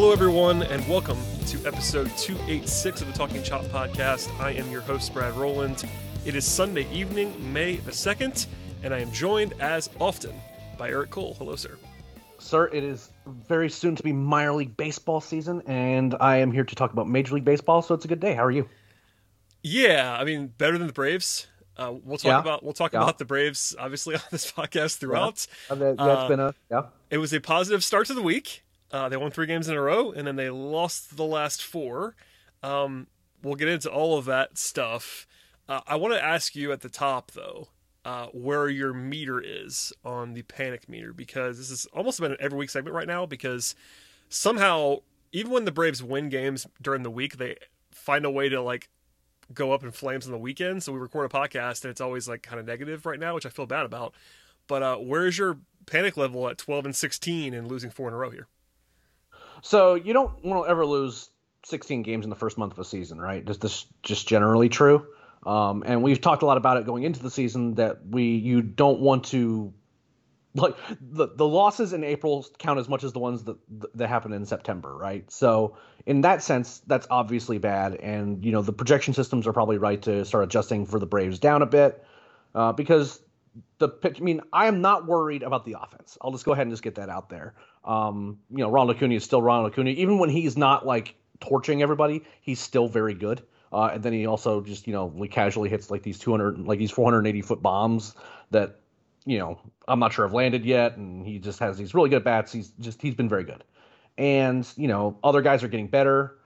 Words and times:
Hello, 0.00 0.12
everyone, 0.12 0.62
and 0.62 0.88
welcome 0.88 1.18
to 1.48 1.58
episode 1.66 2.10
286 2.16 3.02
of 3.02 3.06
the 3.06 3.12
Talking 3.12 3.42
Chop 3.42 3.64
podcast. 3.64 4.30
I 4.40 4.52
am 4.52 4.70
your 4.70 4.80
host, 4.80 5.12
Brad 5.12 5.34
Rowland. 5.36 5.84
It 6.24 6.34
is 6.34 6.46
Sunday 6.46 6.90
evening, 6.90 7.34
May 7.52 7.76
the 7.76 7.90
2nd, 7.90 8.46
and 8.82 8.94
I 8.94 9.00
am 9.00 9.12
joined, 9.12 9.52
as 9.60 9.90
often, 10.00 10.32
by 10.78 10.88
Eric 10.88 11.10
Cole. 11.10 11.34
Hello, 11.34 11.54
sir. 11.54 11.76
Sir, 12.38 12.68
it 12.68 12.82
is 12.82 13.10
very 13.46 13.68
soon 13.68 13.94
to 13.94 14.02
be 14.02 14.10
minor 14.10 14.54
league 14.54 14.74
baseball 14.74 15.20
season, 15.20 15.60
and 15.66 16.16
I 16.18 16.38
am 16.38 16.50
here 16.50 16.64
to 16.64 16.74
talk 16.74 16.94
about 16.94 17.06
Major 17.06 17.34
League 17.34 17.44
Baseball, 17.44 17.82
so 17.82 17.94
it's 17.94 18.06
a 18.06 18.08
good 18.08 18.20
day. 18.20 18.32
How 18.32 18.46
are 18.46 18.50
you? 18.50 18.66
Yeah, 19.62 20.16
I 20.18 20.24
mean, 20.24 20.46
better 20.56 20.78
than 20.78 20.86
the 20.86 20.94
Braves. 20.94 21.46
Uh, 21.76 21.92
we'll 22.02 22.16
talk 22.16 22.24
Yeah. 22.24 22.40
about 22.40 22.62
we'll 22.64 22.72
talk 22.72 22.94
Yeah. 22.94 23.02
about 23.02 23.18
the 23.18 23.26
Braves 23.26 23.76
obviously 23.78 24.14
on 24.16 24.22
this 24.30 24.50
podcast 24.50 24.96
throughout. 24.96 25.46
Uh, 25.68 25.74
that, 25.74 26.00
Uh, 26.00 26.26
been 26.26 26.40
a 26.40 26.54
yeah. 26.70 26.84
It 27.10 27.18
was 27.18 27.34
a 27.34 27.40
positive 27.40 27.84
start 27.84 28.06
to 28.06 28.14
the 28.14 28.22
week. 28.22 28.62
Uh, 28.92 29.08
they 29.08 29.16
won 29.16 29.30
three 29.30 29.46
games 29.46 29.68
in 29.68 29.76
a 29.76 29.80
row, 29.80 30.10
and 30.12 30.26
then 30.26 30.36
they 30.36 30.50
lost 30.50 31.16
the 31.16 31.24
last 31.24 31.62
four. 31.62 32.16
Um, 32.62 33.06
we'll 33.42 33.54
get 33.54 33.68
into 33.68 33.90
all 33.90 34.18
of 34.18 34.24
that 34.24 34.58
stuff. 34.58 35.26
Uh, 35.68 35.80
I 35.86 35.96
want 35.96 36.14
to 36.14 36.24
ask 36.24 36.56
you 36.56 36.72
at 36.72 36.80
the 36.80 36.88
top, 36.88 37.30
though, 37.30 37.68
uh, 38.04 38.26
where 38.26 38.68
your 38.68 38.92
meter 38.92 39.40
is 39.40 39.92
on 40.04 40.34
the 40.34 40.42
panic 40.42 40.88
meter, 40.88 41.12
because 41.12 41.58
this 41.58 41.70
is 41.70 41.86
almost 41.86 42.18
about 42.18 42.32
an 42.32 42.36
every 42.40 42.58
week 42.58 42.70
segment 42.70 42.94
right 42.94 43.06
now. 43.06 43.26
Because 43.26 43.76
somehow, 44.28 44.96
even 45.32 45.52
when 45.52 45.64
the 45.64 45.72
Braves 45.72 46.02
win 46.02 46.28
games 46.28 46.66
during 46.82 47.04
the 47.04 47.10
week, 47.10 47.36
they 47.36 47.56
find 47.92 48.24
a 48.24 48.30
way 48.30 48.48
to 48.48 48.60
like 48.60 48.88
go 49.54 49.72
up 49.72 49.84
in 49.84 49.92
flames 49.92 50.26
on 50.26 50.32
the 50.32 50.38
weekend. 50.38 50.82
So 50.82 50.92
we 50.92 50.98
record 50.98 51.26
a 51.26 51.34
podcast, 51.34 51.84
and 51.84 51.90
it's 51.90 52.00
always 52.00 52.28
like 52.28 52.42
kind 52.42 52.58
of 52.58 52.66
negative 52.66 53.06
right 53.06 53.20
now, 53.20 53.34
which 53.34 53.46
I 53.46 53.50
feel 53.50 53.66
bad 53.66 53.86
about. 53.86 54.14
But 54.66 54.82
uh, 54.82 54.96
where's 54.96 55.38
your 55.38 55.58
panic 55.86 56.16
level 56.16 56.48
at 56.48 56.58
12 56.58 56.86
and 56.86 56.96
16 56.96 57.54
and 57.54 57.68
losing 57.68 57.90
four 57.90 58.08
in 58.08 58.14
a 58.14 58.16
row 58.16 58.30
here? 58.30 58.48
So 59.62 59.94
you 59.94 60.12
don't 60.12 60.44
want 60.44 60.64
to 60.64 60.70
ever 60.70 60.86
lose 60.86 61.30
16 61.64 62.02
games 62.02 62.24
in 62.24 62.30
the 62.30 62.36
first 62.36 62.58
month 62.58 62.72
of 62.72 62.78
a 62.78 62.84
season, 62.84 63.20
right? 63.20 63.48
Is 63.48 63.58
this 63.58 63.86
just 64.02 64.26
generally 64.26 64.68
true. 64.68 65.06
Um, 65.44 65.82
and 65.86 66.02
we've 66.02 66.20
talked 66.20 66.42
a 66.42 66.46
lot 66.46 66.56
about 66.56 66.76
it 66.76 66.86
going 66.86 67.02
into 67.02 67.22
the 67.22 67.30
season 67.30 67.74
that 67.74 68.06
we 68.06 68.24
you 68.24 68.60
don't 68.62 69.00
want 69.00 69.24
to 69.26 69.72
like 70.54 70.76
the 71.00 71.28
the 71.28 71.46
losses 71.46 71.92
in 71.92 72.04
April 72.04 72.44
count 72.58 72.78
as 72.78 72.88
much 72.88 73.04
as 73.04 73.12
the 73.12 73.20
ones 73.20 73.44
that 73.44 73.56
that 73.94 74.08
happen 74.08 74.32
in 74.32 74.44
September, 74.44 74.94
right? 74.94 75.30
So 75.30 75.76
in 76.06 76.22
that 76.22 76.42
sense, 76.42 76.80
that's 76.86 77.06
obviously 77.10 77.58
bad, 77.58 77.94
and 77.94 78.44
you 78.44 78.52
know 78.52 78.60
the 78.60 78.72
projection 78.72 79.14
systems 79.14 79.46
are 79.46 79.52
probably 79.52 79.78
right 79.78 80.02
to 80.02 80.24
start 80.24 80.44
adjusting 80.44 80.86
for 80.86 80.98
the 80.98 81.06
Braves 81.06 81.38
down 81.38 81.62
a 81.62 81.66
bit 81.66 82.04
uh, 82.54 82.72
because 82.72 83.20
the 83.78 83.88
pitch. 83.88 84.20
I 84.20 84.24
mean, 84.24 84.40
I 84.52 84.66
am 84.66 84.80
not 84.80 85.06
worried 85.06 85.42
about 85.42 85.64
the 85.64 85.76
offense. 85.80 86.18
I'll 86.20 86.32
just 86.32 86.44
go 86.44 86.52
ahead 86.52 86.66
and 86.66 86.72
just 86.72 86.82
get 86.82 86.96
that 86.96 87.08
out 87.08 87.28
there. 87.30 87.54
Um, 87.84 88.38
you 88.50 88.58
know, 88.58 88.70
Ronald 88.70 88.96
Acuna 88.96 89.14
is 89.14 89.24
still 89.24 89.40
Ronald 89.40 89.72
Acuna, 89.72 89.90
even 89.90 90.18
when 90.18 90.30
he's 90.30 90.56
not 90.56 90.84
like 90.84 91.14
torching 91.40 91.82
everybody, 91.82 92.24
he's 92.40 92.60
still 92.60 92.88
very 92.88 93.14
good. 93.14 93.42
Uh, 93.72 93.90
and 93.94 94.02
then 94.02 94.12
he 94.12 94.26
also 94.26 94.60
just 94.60 94.86
you 94.86 94.92
know 94.92 95.12
like 95.14 95.30
casually 95.30 95.68
hits 95.68 95.90
like 95.90 96.02
these 96.02 96.18
200 96.18 96.58
like 96.58 96.78
these 96.78 96.90
480 96.90 97.42
foot 97.42 97.62
bombs 97.62 98.14
that 98.50 98.80
you 99.24 99.38
know 99.38 99.60
I'm 99.86 100.00
not 100.00 100.12
sure 100.12 100.26
have 100.26 100.34
landed 100.34 100.64
yet, 100.64 100.96
and 100.96 101.24
he 101.24 101.38
just 101.38 101.60
has 101.60 101.78
these 101.78 101.94
really 101.94 102.10
good 102.10 102.24
bats. 102.24 102.52
He's 102.52 102.72
just 102.80 103.00
he's 103.00 103.14
been 103.14 103.28
very 103.28 103.44
good, 103.44 103.62
and 104.18 104.66
you 104.76 104.88
know 104.88 105.18
other 105.22 105.40
guys 105.40 105.62
are 105.62 105.68
getting 105.68 105.88
better. 105.88 106.36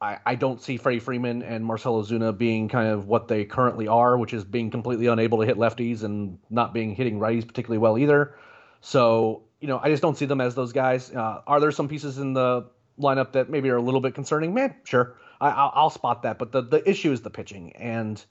I, 0.00 0.18
I 0.26 0.34
don't 0.34 0.60
see 0.60 0.76
Freddie 0.76 0.98
Freeman 0.98 1.42
and 1.42 1.64
Marcell 1.64 2.02
Ozuna 2.02 2.36
being 2.36 2.68
kind 2.68 2.88
of 2.88 3.06
what 3.06 3.26
they 3.26 3.44
currently 3.46 3.88
are, 3.88 4.18
which 4.18 4.34
is 4.34 4.44
being 4.44 4.70
completely 4.70 5.06
unable 5.06 5.38
to 5.38 5.46
hit 5.46 5.56
lefties 5.56 6.02
and 6.02 6.38
not 6.50 6.74
being 6.74 6.94
hitting 6.94 7.18
righties 7.18 7.46
particularly 7.46 7.78
well 7.78 7.96
either. 7.96 8.34
So 8.82 9.44
you 9.64 9.68
know 9.68 9.80
I 9.82 9.88
just 9.88 10.02
don't 10.02 10.18
see 10.18 10.26
them 10.26 10.42
as 10.42 10.54
those 10.54 10.74
guys. 10.74 11.10
Uh, 11.10 11.40
are 11.46 11.58
there 11.58 11.72
some 11.72 11.88
pieces 11.88 12.18
in 12.18 12.34
the 12.34 12.66
lineup 13.00 13.32
that 13.32 13.48
maybe 13.48 13.70
are 13.70 13.76
a 13.76 13.82
little 13.82 14.02
bit 14.02 14.14
concerning? 14.14 14.52
Man, 14.52 14.74
sure, 14.84 15.16
I, 15.40 15.48
I'll, 15.48 15.72
I'll 15.74 15.90
spot 15.90 16.24
that. 16.24 16.38
But 16.38 16.52
the 16.52 16.60
the 16.60 16.86
issue 16.86 17.12
is 17.12 17.22
the 17.22 17.30
pitching 17.30 17.72
and 17.76 18.22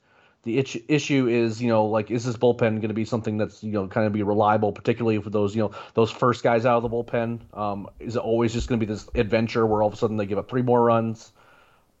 the 0.44 0.58
itch, 0.58 0.78
issue 0.86 1.26
is, 1.26 1.60
you 1.60 1.68
know, 1.68 1.86
like, 1.86 2.12
is 2.12 2.24
this 2.24 2.36
bullpen 2.36 2.76
going 2.76 2.82
to 2.82 2.94
be 2.94 3.04
something 3.04 3.36
that's, 3.36 3.64
you 3.64 3.72
know, 3.72 3.88
kind 3.88 4.06
of 4.06 4.12
be 4.12 4.22
reliable, 4.22 4.72
particularly 4.72 5.20
for 5.20 5.30
those, 5.30 5.56
you 5.56 5.62
know, 5.62 5.72
those 5.94 6.10
first 6.10 6.44
guys 6.44 6.66
out 6.66 6.76
of 6.76 6.82
the 6.82 6.88
bullpen? 6.88 7.40
Um, 7.58 7.88
is 7.98 8.14
it 8.14 8.20
always 8.20 8.52
just 8.52 8.68
going 8.68 8.78
to 8.78 8.86
be 8.86 8.92
this 8.92 9.08
adventure 9.14 9.66
where 9.66 9.82
all 9.82 9.88
of 9.88 9.94
a 9.94 9.96
sudden 9.96 10.16
they 10.18 10.26
give 10.26 10.38
up 10.38 10.48
three 10.48 10.62
more 10.62 10.84
runs? 10.84 11.32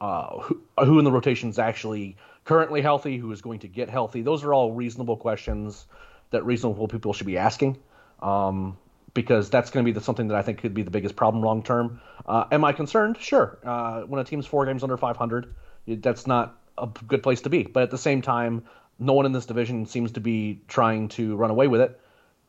Uh, 0.00 0.38
who, 0.40 0.60
who 0.78 0.98
in 0.98 1.04
the 1.04 1.10
rotation 1.10 1.48
is 1.48 1.58
actually 1.58 2.16
currently 2.44 2.82
healthy? 2.82 3.16
Who 3.16 3.32
is 3.32 3.40
going 3.40 3.60
to 3.60 3.68
get 3.68 3.88
healthy? 3.88 4.22
Those 4.22 4.44
are 4.44 4.52
all 4.52 4.72
reasonable 4.72 5.16
questions 5.16 5.86
that 6.30 6.44
reasonable 6.44 6.86
people 6.86 7.14
should 7.14 7.26
be 7.26 7.38
asking. 7.38 7.78
Um, 8.20 8.76
because 9.14 9.48
that's 9.48 9.70
going 9.70 9.84
to 9.84 9.88
be 9.90 9.92
the, 9.92 10.04
something 10.04 10.28
that 10.28 10.36
I 10.36 10.42
think 10.42 10.58
could 10.58 10.74
be 10.74 10.82
the 10.82 10.90
biggest 10.90 11.16
problem 11.16 11.42
long 11.42 11.62
term. 11.62 12.00
Uh, 12.26 12.44
am 12.50 12.64
I 12.64 12.72
concerned? 12.72 13.16
Sure. 13.18 13.58
Uh, 13.64 14.02
when 14.02 14.20
a 14.20 14.24
team's 14.24 14.46
four 14.46 14.66
games 14.66 14.82
under 14.82 14.96
500, 14.96 15.54
that's 15.86 16.26
not 16.26 16.58
a 16.76 16.88
good 17.06 17.22
place 17.22 17.40
to 17.42 17.48
be. 17.48 17.62
But 17.62 17.84
at 17.84 17.90
the 17.90 17.98
same 17.98 18.20
time, 18.20 18.64
no 18.98 19.12
one 19.12 19.26
in 19.26 19.32
this 19.32 19.46
division 19.46 19.86
seems 19.86 20.12
to 20.12 20.20
be 20.20 20.62
trying 20.68 21.08
to 21.10 21.36
run 21.36 21.50
away 21.50 21.68
with 21.68 21.80
it. 21.80 22.00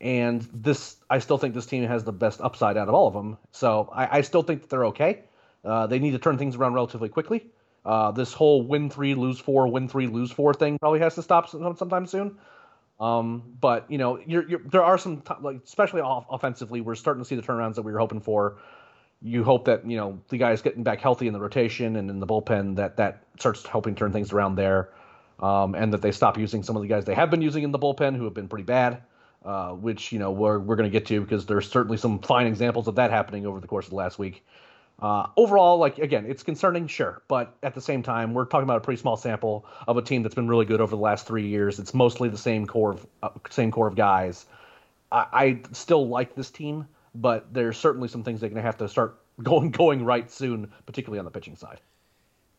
And 0.01 0.41
this, 0.53 0.97
I 1.09 1.19
still 1.19 1.37
think 1.37 1.53
this 1.53 1.65
team 1.65 1.85
has 1.85 2.03
the 2.03 2.11
best 2.11 2.41
upside 2.41 2.77
out 2.77 2.89
of 2.89 2.95
all 2.95 3.07
of 3.07 3.13
them. 3.13 3.37
So 3.51 3.89
I, 3.93 4.17
I 4.17 4.21
still 4.21 4.43
think 4.43 4.61
that 4.61 4.69
they're 4.69 4.85
okay. 4.87 5.23
Uh, 5.63 5.87
they 5.87 5.99
need 5.99 6.11
to 6.11 6.19
turn 6.19 6.37
things 6.37 6.55
around 6.55 6.73
relatively 6.73 7.09
quickly. 7.09 7.47
Uh, 7.85 8.11
this 8.11 8.33
whole 8.33 8.63
win 8.63 8.89
three, 8.89 9.13
lose 9.13 9.39
four, 9.39 9.67
win 9.67 9.87
three, 9.87 10.07
lose 10.07 10.31
four 10.31 10.53
thing 10.53 10.77
probably 10.79 10.99
has 10.99 11.15
to 11.15 11.21
stop 11.21 11.49
sometime 11.49 12.07
soon. 12.07 12.37
Um, 12.99 13.43
but 13.59 13.89
you 13.91 13.97
know, 13.97 14.19
you're, 14.25 14.47
you're, 14.47 14.61
there 14.65 14.83
are 14.83 14.97
some 14.97 15.21
t- 15.21 15.33
like, 15.41 15.61
especially 15.65 16.01
off- 16.01 16.25
offensively, 16.29 16.81
we're 16.81 16.95
starting 16.95 17.21
to 17.23 17.27
see 17.27 17.35
the 17.35 17.41
turnarounds 17.41 17.75
that 17.75 17.81
we 17.81 17.91
were 17.91 17.99
hoping 17.99 18.21
for. 18.21 18.57
You 19.21 19.43
hope 19.43 19.65
that 19.65 19.89
you 19.89 19.97
know 19.97 20.19
the 20.29 20.37
guys 20.37 20.61
getting 20.61 20.83
back 20.83 21.01
healthy 21.01 21.27
in 21.27 21.33
the 21.33 21.39
rotation 21.39 21.95
and 21.95 22.09
in 22.09 22.19
the 22.19 22.27
bullpen 22.27 22.75
that 22.75 22.97
that 22.97 23.23
starts 23.39 23.65
helping 23.65 23.95
turn 23.95 24.11
things 24.11 24.31
around 24.31 24.55
there, 24.55 24.89
um, 25.39 25.75
and 25.75 25.93
that 25.93 26.01
they 26.01 26.11
stop 26.11 26.37
using 26.37 26.63
some 26.63 26.75
of 26.75 26.81
the 26.81 26.87
guys 26.87 27.05
they 27.05 27.15
have 27.15 27.29
been 27.29 27.41
using 27.41 27.63
in 27.63 27.71
the 27.71 27.79
bullpen 27.79 28.15
who 28.15 28.25
have 28.25 28.33
been 28.33 28.47
pretty 28.47 28.65
bad. 28.65 28.99
Uh, 29.43 29.71
which 29.73 30.11
you 30.11 30.17
know 30.17 30.31
we're 30.31 30.57
we're 30.59 30.75
going 30.75 30.89
to 30.89 30.91
get 30.91 31.05
to 31.05 31.21
because 31.21 31.45
there's 31.45 31.69
certainly 31.69 31.97
some 31.97 32.19
fine 32.19 32.47
examples 32.47 32.87
of 32.87 32.95
that 32.95 33.11
happening 33.11 33.45
over 33.45 33.59
the 33.59 33.67
course 33.67 33.85
of 33.85 33.91
the 33.91 33.95
last 33.95 34.17
week. 34.17 34.43
Uh, 34.97 35.27
overall, 35.35 35.77
like 35.77 35.97
again, 35.97 36.25
it's 36.25 36.41
concerning, 36.41 36.87
sure, 36.87 37.21
but 37.27 37.55
at 37.63 37.75
the 37.75 37.81
same 37.81 38.01
time, 38.01 38.33
we're 38.33 38.45
talking 38.45 38.63
about 38.63 38.77
a 38.77 38.81
pretty 38.81 38.99
small 38.99 39.17
sample 39.17 39.65
of 39.87 39.97
a 39.97 40.01
team 40.01 40.23
that's 40.23 40.35
been 40.35 40.47
really 40.47 40.65
good 40.65 40.79
over 40.79 40.91
the 40.91 41.01
last 41.01 41.27
three 41.27 41.47
years. 41.47 41.79
It's 41.79 41.93
mostly 41.93 42.29
the 42.29 42.37
same 42.37 42.65
core 42.65 42.91
of 42.91 43.07
uh, 43.21 43.29
same 43.49 43.71
core 43.71 43.87
of 43.87 43.95
guys. 43.95 44.45
I, 45.11 45.25
I 45.33 45.59
still 45.73 46.07
like 46.07 46.35
this 46.35 46.49
team, 46.49 46.87
but 47.13 47.53
there's 47.53 47.77
certainly 47.77 48.07
some 48.07 48.23
things 48.23 48.39
they're 48.39 48.49
going 48.49 48.61
to 48.61 48.65
have 48.65 48.77
to 48.77 48.87
start 48.87 49.19
going 49.43 49.71
going 49.71 50.05
right 50.05 50.31
soon, 50.31 50.71
particularly 50.85 51.19
on 51.19 51.25
the 51.25 51.31
pitching 51.31 51.57
side. 51.57 51.81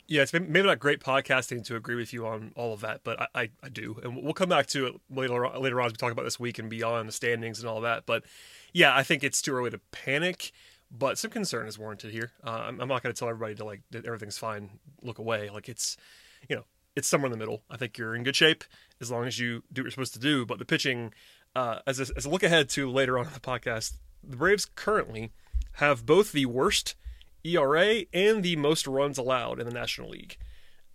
Yeah, 0.09 0.23
it's 0.23 0.33
maybe 0.33 0.63
not 0.63 0.79
great 0.79 1.01
podcasting 1.01 1.65
to 1.65 1.75
agree 1.75 1.97
with 1.97 2.13
you 2.13 2.29
on 2.29 2.53
all 2.55 2.73
of 2.73 2.81
that, 2.83 3.01
but 3.03 3.21
I, 3.21 3.27
I, 3.35 3.51
I 3.65 3.69
do, 3.69 3.99
and 4.05 4.23
we'll 4.23 4.35
come 4.35 4.49
back 4.49 4.67
to 4.69 4.87
it 4.87 4.95
later 5.11 5.45
on, 5.45 5.61
later 5.61 5.81
on 5.81 5.87
as 5.87 5.93
we 5.95 5.97
talk 5.97 6.13
about 6.13 6.23
this 6.23 6.39
week 6.39 6.61
and 6.61 6.71
beyond 6.71 7.09
the 7.09 7.13
standings 7.13 7.59
and 7.59 7.69
all 7.69 7.81
that. 7.81 8.07
But 8.07 8.23
yeah, 8.73 8.95
I 8.95 9.03
think 9.03 9.25
it's 9.25 9.43
too 9.43 9.55
early 9.55 9.71
to 9.71 9.81
panic, 9.91 10.53
but 10.99 11.19
some 11.19 11.31
concern 11.31 11.67
is 11.67 11.79
warranted 11.79 12.13
here. 12.13 12.33
Uh, 12.45 12.65
I'm, 12.69 12.81
I'm 12.81 12.89
not 12.89 13.03
going 13.03 13.15
to 13.15 13.19
tell 13.19 13.29
everybody 13.29 13.55
to 13.57 13.65
like 13.65 13.83
that 13.91 14.07
everything's 14.07 14.39
fine, 14.39 14.79
look 15.03 15.19
away. 15.19 15.51
Like 15.51 15.69
it's, 15.69 15.97
you 16.49 16.57
know, 16.57 16.65
it's 16.95 17.09
somewhere 17.09 17.27
in 17.27 17.33
the 17.33 17.39
middle. 17.39 17.63
I 17.71 17.77
think 17.77 17.99
you're 17.99 18.15
in 18.15 18.23
good 18.23 18.37
shape 18.37 18.65
as 19.01 19.11
long 19.11 19.27
as 19.27 19.39
you 19.39 19.63
do 19.73 19.83
what 19.83 19.87
you're 19.87 19.91
supposed 19.91 20.15
to 20.15 20.19
do. 20.19 20.47
But 20.47 20.59
the 20.59 20.65
pitching, 20.65 21.13
uh, 21.55 21.81
as 21.87 22.01
a, 22.01 22.07
as 22.17 22.25
a 22.25 22.31
look 22.31 22.43
ahead 22.43 22.69
to 22.71 22.91
later 22.91 23.19
on 23.19 23.27
in 23.27 23.33
the 23.33 23.41
podcast, 23.41 23.95
the 24.23 24.37
Braves 24.37 24.67
currently 24.75 25.33
have 25.75 26.07
both 26.07 26.33
the 26.33 26.47
worst 26.47 26.95
ERA 27.45 28.05
and 28.13 28.43
the 28.43 28.57
most 28.57 28.87
runs 28.87 29.19
allowed 29.19 29.61
in 29.61 29.67
the 29.67 29.75
National 29.75 30.11
League. 30.11 30.39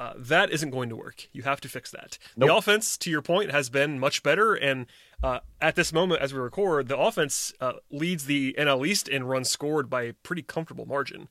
Uh, 0.02 0.14
that 0.18 0.50
isn't 0.50 0.72
going 0.72 0.90
to 0.90 0.96
work. 0.96 1.28
You 1.32 1.44
have 1.44 1.62
to 1.62 1.70
fix 1.70 1.92
that. 1.92 2.18
Nope. 2.36 2.48
The 2.48 2.56
offense, 2.56 2.98
to 2.98 3.12
your 3.12 3.22
point, 3.22 3.52
has 3.52 3.70
been 3.70 4.00
much 4.00 4.24
better, 4.24 4.56
and 4.56 4.88
uh, 5.22 5.42
at 5.62 5.76
this 5.76 5.94
moment, 5.94 6.24
as 6.24 6.34
we 6.34 6.40
record, 6.40 6.88
the 6.88 6.98
offense 6.98 7.54
uh, 7.62 7.74
leads 7.92 8.26
the 8.26 8.56
NL 8.58 8.88
East 8.88 9.08
in 9.08 9.26
runs 9.26 9.52
scored 9.52 9.92
by 9.92 10.02
a 10.02 10.14
pretty 10.14 10.42
comfortable 10.42 10.88
margin. 10.88 11.30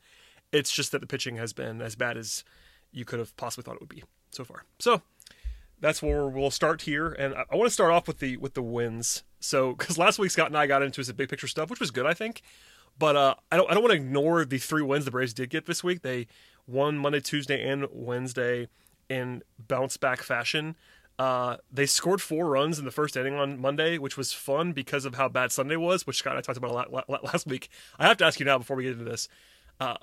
It's 0.52 0.70
just 0.70 0.92
that 0.92 1.00
the 1.00 1.08
pitching 1.08 1.34
has 1.34 1.52
been 1.52 1.82
as 1.82 1.96
bad 1.96 2.16
as 2.16 2.44
you 2.92 3.04
could 3.04 3.18
have 3.18 3.36
possibly 3.36 3.64
thought 3.64 3.74
it 3.74 3.80
would 3.80 3.88
be 3.88 4.04
so 4.30 4.44
far. 4.44 4.62
So 4.78 5.02
that's 5.80 6.00
where 6.00 6.28
we'll 6.28 6.52
start 6.52 6.82
here, 6.82 7.08
and 7.08 7.34
I, 7.34 7.46
I 7.50 7.56
want 7.56 7.66
to 7.66 7.74
start 7.74 7.90
off 7.90 8.06
with 8.06 8.20
the 8.20 8.36
with 8.36 8.54
the 8.54 8.62
wins. 8.62 9.24
So 9.40 9.74
because 9.74 9.98
last 9.98 10.20
week 10.20 10.30
Scott 10.30 10.46
and 10.46 10.56
I 10.56 10.68
got 10.68 10.84
into 10.84 11.02
some 11.02 11.16
big 11.16 11.28
picture 11.28 11.48
stuff, 11.48 11.70
which 11.70 11.80
was 11.80 11.90
good, 11.90 12.06
I 12.06 12.14
think. 12.14 12.40
But 12.96 13.16
uh, 13.16 13.34
I 13.50 13.56
don't 13.56 13.68
I 13.68 13.74
don't 13.74 13.82
want 13.82 13.94
to 13.94 13.96
ignore 13.96 14.44
the 14.44 14.58
three 14.58 14.82
wins 14.82 15.06
the 15.06 15.10
Braves 15.10 15.34
did 15.34 15.50
get 15.50 15.66
this 15.66 15.82
week. 15.82 16.02
They 16.02 16.28
won 16.70 16.98
Monday, 16.98 17.20
Tuesday, 17.20 17.68
and 17.68 17.86
Wednesday 17.92 18.68
in 19.08 19.42
bounce 19.58 19.96
back 19.96 20.22
fashion. 20.22 20.76
Uh, 21.18 21.58
they 21.70 21.84
scored 21.84 22.22
four 22.22 22.46
runs 22.46 22.78
in 22.78 22.86
the 22.86 22.90
first 22.90 23.16
inning 23.16 23.34
on 23.34 23.60
Monday, 23.60 23.98
which 23.98 24.16
was 24.16 24.32
fun 24.32 24.72
because 24.72 25.04
of 25.04 25.16
how 25.16 25.28
bad 25.28 25.52
Sunday 25.52 25.76
was, 25.76 26.06
which 26.06 26.16
Scott 26.16 26.32
and 26.32 26.38
I 26.38 26.40
talked 26.40 26.56
about 26.56 26.70
a 26.70 26.90
lot, 26.90 27.24
last 27.24 27.46
week. 27.46 27.68
I 27.98 28.06
have 28.06 28.16
to 28.18 28.24
ask 28.24 28.40
you 28.40 28.46
now 28.46 28.56
before 28.56 28.76
we 28.76 28.84
get 28.84 28.92
into 28.92 29.04
this. 29.04 29.28
Uh, 29.78 29.96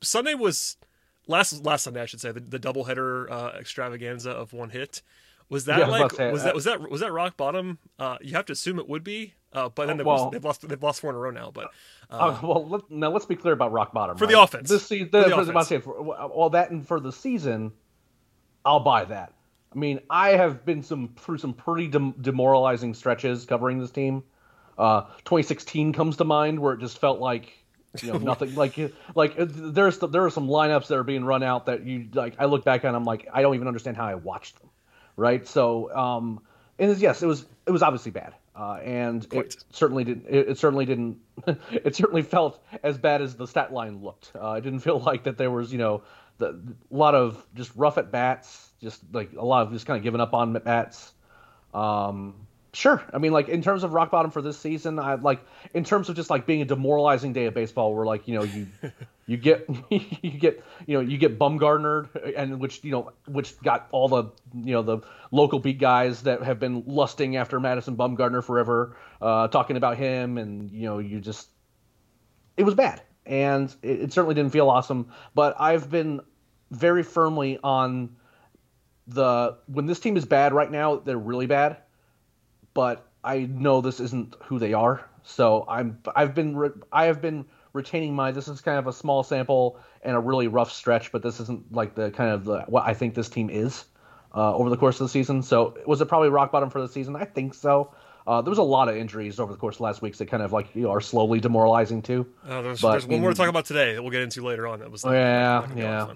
Sunday 0.00 0.34
was 0.34 0.76
last 1.26 1.64
last 1.64 1.84
Sunday, 1.84 2.02
I 2.02 2.06
should 2.06 2.20
say, 2.20 2.30
the, 2.30 2.40
the 2.40 2.60
doubleheader 2.60 3.30
uh, 3.30 3.58
extravaganza 3.58 4.30
of 4.30 4.52
one 4.52 4.70
hit. 4.70 5.02
Was 5.52 5.66
that 5.66 5.80
yeah, 5.80 5.86
like 5.86 6.18
was, 6.18 6.32
was 6.32 6.44
that 6.44 6.54
was 6.54 6.64
that 6.64 6.90
was 6.90 7.00
that 7.02 7.12
rock 7.12 7.36
bottom? 7.36 7.78
Uh, 7.98 8.16
you 8.22 8.32
have 8.32 8.46
to 8.46 8.54
assume 8.54 8.78
it 8.78 8.88
would 8.88 9.04
be, 9.04 9.34
uh, 9.52 9.68
but 9.68 9.86
then 9.86 9.98
they've, 9.98 10.06
well, 10.06 10.16
lost, 10.16 10.32
they've 10.32 10.44
lost 10.44 10.66
they've 10.66 10.82
lost 10.82 11.00
four 11.02 11.10
in 11.10 11.16
a 11.16 11.18
row 11.18 11.30
now. 11.30 11.50
But 11.52 11.72
uh, 12.10 12.14
uh, 12.14 12.38
well, 12.42 12.66
let, 12.66 12.90
now 12.90 13.10
let's 13.10 13.26
be 13.26 13.36
clear 13.36 13.52
about 13.52 13.70
rock 13.70 13.92
bottom 13.92 14.16
for 14.16 14.24
right? 14.24 14.32
the 14.32 14.40
offense. 14.40 14.70
This 14.70 14.86
season, 14.86 15.10
for 15.10 15.28
the 15.28 15.38
offense. 15.38 15.68
Say, 15.68 15.80
for, 15.80 16.00
well, 16.02 16.48
that 16.50 16.70
and 16.70 16.88
for 16.88 17.00
the 17.00 17.12
season, 17.12 17.72
I'll 18.64 18.80
buy 18.80 19.04
that. 19.04 19.34
I 19.74 19.78
mean, 19.78 20.00
I 20.08 20.30
have 20.30 20.64
been 20.64 20.82
some 20.82 21.10
through 21.18 21.36
some 21.36 21.52
pretty 21.52 21.86
dem- 21.86 22.14
demoralizing 22.18 22.94
stretches 22.94 23.44
covering 23.44 23.78
this 23.78 23.90
team. 23.90 24.22
Uh, 24.78 25.02
2016 25.26 25.92
comes 25.92 26.16
to 26.16 26.24
mind 26.24 26.60
where 26.60 26.72
it 26.72 26.80
just 26.80 26.96
felt 26.96 27.20
like 27.20 27.52
you 28.00 28.10
know 28.10 28.18
nothing 28.18 28.54
like 28.56 28.78
like 29.14 29.34
there's 29.36 29.98
there 29.98 30.24
are 30.24 30.30
some 30.30 30.48
lineups 30.48 30.86
that 30.86 30.96
are 30.96 31.04
being 31.04 31.26
run 31.26 31.42
out 31.42 31.66
that 31.66 31.84
you 31.84 32.08
like 32.14 32.36
I 32.38 32.46
look 32.46 32.64
back 32.64 32.84
and 32.84 32.96
I'm 32.96 33.04
like 33.04 33.28
I 33.30 33.42
don't 33.42 33.54
even 33.54 33.68
understand 33.68 33.98
how 33.98 34.06
I 34.06 34.14
watched 34.14 34.58
them 34.58 34.70
right? 35.16 35.46
So, 35.46 35.94
um, 35.94 36.40
and 36.78 36.96
yes, 36.98 37.22
it 37.22 37.26
was 37.26 37.46
it 37.66 37.70
was 37.70 37.82
obviously 37.82 38.10
bad, 38.12 38.34
uh, 38.56 38.74
and 38.82 39.26
it 39.32 39.64
certainly 39.70 40.04
didn't. 40.04 40.26
It, 40.28 40.50
it 40.50 40.58
certainly 40.58 40.84
didn't. 40.84 41.18
it 41.70 41.94
certainly 41.96 42.22
felt 42.22 42.62
as 42.82 42.98
bad 42.98 43.22
as 43.22 43.36
the 43.36 43.46
stat 43.46 43.72
line 43.72 44.02
looked. 44.02 44.32
Uh, 44.34 44.52
it 44.52 44.62
didn't 44.62 44.80
feel 44.80 44.98
like 45.06 45.24
that 45.24 45.38
there 45.38 45.50
was 45.50 45.72
you 45.72 45.78
know 45.78 46.02
the, 46.38 46.48
a 46.48 46.96
lot 46.96 47.14
of 47.14 47.44
just 47.54 47.72
rough 47.76 47.98
at 47.98 48.10
bats, 48.10 48.72
just 48.80 49.02
like 49.12 49.32
a 49.34 49.44
lot 49.44 49.66
of 49.66 49.72
just 49.72 49.86
kind 49.86 49.96
of 49.96 50.02
giving 50.02 50.20
up 50.20 50.34
on 50.34 50.52
bats. 50.52 51.12
Um, 51.74 52.34
Sure. 52.74 53.02
I 53.12 53.18
mean, 53.18 53.32
like 53.32 53.50
in 53.50 53.60
terms 53.60 53.84
of 53.84 53.92
rock 53.92 54.10
bottom 54.10 54.30
for 54.30 54.40
this 54.40 54.58
season, 54.58 54.98
I 54.98 55.14
like 55.16 55.44
in 55.74 55.84
terms 55.84 56.08
of 56.08 56.16
just 56.16 56.30
like 56.30 56.46
being 56.46 56.62
a 56.62 56.64
demoralizing 56.64 57.34
day 57.34 57.44
of 57.44 57.52
baseball, 57.52 57.94
where 57.94 58.06
like 58.06 58.26
you 58.26 58.34
know 58.34 58.44
you 58.44 58.66
you 59.26 59.36
get 59.36 59.68
you 59.90 60.30
get 60.30 60.64
you 60.86 60.94
know 60.96 61.00
you 61.00 61.18
get 61.18 61.38
Bumgarner, 61.38 62.08
and 62.34 62.60
which 62.60 62.82
you 62.82 62.90
know 62.90 63.12
which 63.26 63.60
got 63.60 63.88
all 63.92 64.08
the 64.08 64.24
you 64.54 64.72
know 64.72 64.80
the 64.80 65.00
local 65.30 65.58
beat 65.58 65.78
guys 65.78 66.22
that 66.22 66.42
have 66.42 66.58
been 66.58 66.82
lusting 66.86 67.36
after 67.36 67.60
Madison 67.60 67.94
Bumgarner 67.94 68.42
forever, 68.42 68.96
uh, 69.20 69.48
talking 69.48 69.76
about 69.76 69.98
him, 69.98 70.38
and 70.38 70.70
you 70.70 70.88
know 70.88 70.98
you 70.98 71.20
just 71.20 71.50
it 72.56 72.62
was 72.62 72.74
bad, 72.74 73.02
and 73.26 73.74
it, 73.82 74.00
it 74.00 74.12
certainly 74.14 74.34
didn't 74.34 74.52
feel 74.52 74.70
awesome. 74.70 75.12
But 75.34 75.60
I've 75.60 75.90
been 75.90 76.22
very 76.70 77.02
firmly 77.02 77.58
on 77.62 78.16
the 79.08 79.58
when 79.66 79.84
this 79.84 80.00
team 80.00 80.16
is 80.16 80.24
bad 80.24 80.54
right 80.54 80.70
now, 80.70 80.96
they're 80.96 81.18
really 81.18 81.44
bad 81.44 81.76
but 82.74 83.06
I 83.24 83.40
know 83.40 83.80
this 83.80 84.00
isn't 84.00 84.34
who 84.44 84.58
they 84.58 84.72
are. 84.72 85.08
So 85.24 85.64
I'm 85.68 85.98
I've 86.14 86.34
been 86.34 86.56
re- 86.56 86.70
I 86.92 87.04
have 87.04 87.20
been 87.20 87.44
retaining 87.72 88.14
my 88.14 88.32
this 88.32 88.48
is 88.48 88.60
kind 88.60 88.78
of 88.78 88.86
a 88.86 88.92
small 88.92 89.22
sample 89.22 89.78
and 90.02 90.16
a 90.16 90.20
really 90.20 90.48
rough 90.48 90.72
stretch, 90.72 91.12
but 91.12 91.22
this 91.22 91.40
isn't 91.40 91.72
like 91.72 91.94
the 91.94 92.10
kind 92.10 92.30
of 92.30 92.44
the, 92.44 92.62
what 92.62 92.84
I 92.86 92.94
think 92.94 93.14
this 93.14 93.28
team 93.28 93.50
is 93.50 93.84
uh, 94.34 94.54
over 94.54 94.68
the 94.68 94.76
course 94.76 95.00
of 95.00 95.04
the 95.04 95.10
season. 95.10 95.42
So 95.42 95.76
was 95.86 96.00
it 96.00 96.06
probably 96.06 96.28
rock 96.28 96.52
bottom 96.52 96.70
for 96.70 96.80
the 96.80 96.88
season? 96.88 97.16
I 97.16 97.24
think 97.24 97.54
so. 97.54 97.94
Uh, 98.26 98.40
there 98.40 98.50
was 98.50 98.58
a 98.58 98.62
lot 98.62 98.88
of 98.88 98.96
injuries 98.96 99.40
over 99.40 99.52
the 99.52 99.58
course 99.58 99.76
of 99.76 99.80
last 99.80 100.00
weeks 100.00 100.18
that 100.18 100.26
kind 100.26 100.42
of 100.42 100.52
like 100.52 100.74
you 100.74 100.82
know, 100.82 100.90
are 100.90 101.00
slowly 101.00 101.40
demoralizing 101.40 102.02
too. 102.02 102.26
Uh, 102.48 102.62
there's, 102.62 102.80
but, 102.80 102.92
there's 102.92 103.06
one 103.06 103.20
more 103.20 103.30
to 103.30 103.36
talk 103.36 103.48
about 103.48 103.64
today 103.64 103.94
that 103.94 104.02
we'll 104.02 104.12
get 104.12 104.22
into 104.22 104.44
later 104.44 104.66
on. 104.66 104.78
That 104.78 104.90
was 104.90 105.04
like, 105.04 105.14
yeah, 105.14 105.58
like, 105.58 105.76
yeah. 105.76 106.12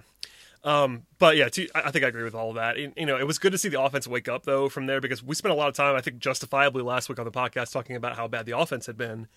Um, 0.66 1.04
but 1.20 1.36
yeah, 1.36 1.48
to, 1.48 1.68
I 1.76 1.92
think 1.92 2.04
I 2.04 2.08
agree 2.08 2.24
with 2.24 2.34
all 2.34 2.50
of 2.50 2.56
that. 2.56 2.76
You 2.76 3.06
know, 3.06 3.16
it 3.16 3.26
was 3.26 3.38
good 3.38 3.52
to 3.52 3.58
see 3.58 3.68
the 3.68 3.80
offense 3.80 4.08
wake 4.08 4.28
up 4.28 4.44
though 4.44 4.68
from 4.68 4.86
there 4.86 5.00
because 5.00 5.22
we 5.22 5.36
spent 5.36 5.52
a 5.52 5.56
lot 5.56 5.68
of 5.68 5.74
time, 5.74 5.94
I 5.94 6.00
think, 6.00 6.18
justifiably 6.18 6.82
last 6.82 7.08
week 7.08 7.20
on 7.20 7.24
the 7.24 7.30
podcast 7.30 7.70
talking 7.70 7.94
about 7.94 8.16
how 8.16 8.26
bad 8.26 8.46
the 8.46 8.58
offense 8.58 8.86
had 8.86 8.98
been, 8.98 9.28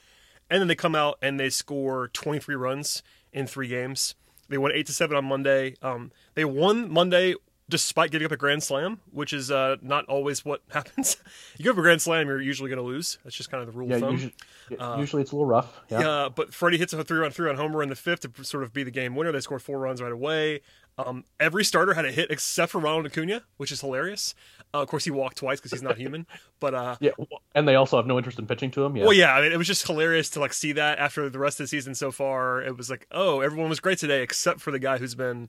and 0.49 0.59
then 0.59 0.67
they 0.67 0.75
come 0.75 0.95
out 0.95 1.19
and 1.21 1.39
they 1.39 1.51
score 1.51 2.07
23 2.09 2.55
runs 2.55 3.03
in 3.31 3.45
three 3.45 3.67
games. 3.67 4.15
They 4.49 4.57
won 4.57 4.71
eight 4.73 4.87
to 4.87 4.93
seven 4.93 5.15
on 5.15 5.25
Monday. 5.25 5.75
Um, 5.83 6.11
they 6.33 6.45
won 6.45 6.91
Monday 6.91 7.35
despite 7.69 8.09
giving 8.09 8.25
up 8.25 8.31
a 8.31 8.37
grand 8.37 8.63
slam, 8.63 8.99
which 9.11 9.31
is 9.31 9.51
uh, 9.51 9.77
not 9.81 10.05
always 10.05 10.43
what 10.43 10.61
happens. 10.69 11.17
you 11.57 11.63
give 11.63 11.73
up 11.73 11.77
a 11.77 11.81
grand 11.81 12.01
slam, 12.01 12.27
you're 12.27 12.41
usually 12.41 12.69
going 12.69 12.81
to 12.81 12.83
lose. 12.83 13.19
That's 13.23 13.35
just 13.35 13.51
kind 13.51 13.61
of 13.61 13.71
the 13.71 13.77
rule 13.77 13.87
yeah, 13.87 13.95
of 13.95 14.01
thumb. 14.01 14.11
Usually, 14.13 14.33
uh, 14.79 14.97
usually 14.97 15.21
it's 15.21 15.31
a 15.31 15.35
little 15.35 15.45
rough. 15.45 15.79
Yeah. 15.89 16.01
yeah, 16.01 16.29
but 16.33 16.53
Freddie 16.53 16.79
hits 16.79 16.91
a 16.91 17.03
three 17.03 17.19
run 17.19 17.31
three 17.31 17.47
run 17.47 17.55
homer 17.55 17.83
in 17.83 17.89
the 17.89 17.95
fifth 17.95 18.21
to 18.21 18.43
sort 18.43 18.63
of 18.63 18.73
be 18.73 18.83
the 18.83 18.91
game 18.91 19.15
winner. 19.15 19.31
They 19.31 19.39
scored 19.39 19.61
four 19.61 19.79
runs 19.79 20.01
right 20.01 20.11
away. 20.11 20.61
Um, 20.99 21.23
every 21.39 21.63
starter 21.63 21.93
had 21.93 22.03
a 22.03 22.11
hit 22.11 22.29
except 22.29 22.73
for 22.73 22.79
Ronald 22.79 23.05
Acuna, 23.05 23.43
which 23.55 23.71
is 23.71 23.79
hilarious. 23.79 24.35
Uh, 24.73 24.81
of 24.81 24.89
course, 24.89 25.05
he 25.05 25.11
walked 25.11 25.37
twice 25.37 25.59
because 25.59 25.71
he's 25.71 25.81
not 25.81 25.97
human. 25.97 26.27
But 26.59 26.73
uh, 26.73 26.97
yeah, 26.99 27.11
and 27.55 27.65
they 27.65 27.75
also 27.75 27.95
have 27.95 28.05
no 28.05 28.17
interest 28.17 28.37
in 28.37 28.45
pitching 28.45 28.69
to 28.71 28.83
him. 28.83 28.97
Yeah. 28.97 29.03
Well, 29.05 29.13
yeah, 29.13 29.33
I 29.33 29.41
mean, 29.41 29.53
it 29.53 29.57
was 29.57 29.67
just 29.67 29.87
hilarious 29.87 30.29
to 30.31 30.41
like 30.41 30.51
see 30.51 30.73
that 30.73 30.99
after 30.99 31.29
the 31.29 31.39
rest 31.39 31.59
of 31.59 31.63
the 31.63 31.67
season 31.69 31.95
so 31.95 32.11
far. 32.11 32.61
It 32.61 32.75
was 32.75 32.89
like, 32.89 33.07
oh, 33.11 33.39
everyone 33.39 33.69
was 33.69 33.79
great 33.79 33.97
today 33.97 34.21
except 34.21 34.59
for 34.59 34.71
the 34.71 34.79
guy 34.79 34.97
who's 34.97 35.15
been 35.15 35.47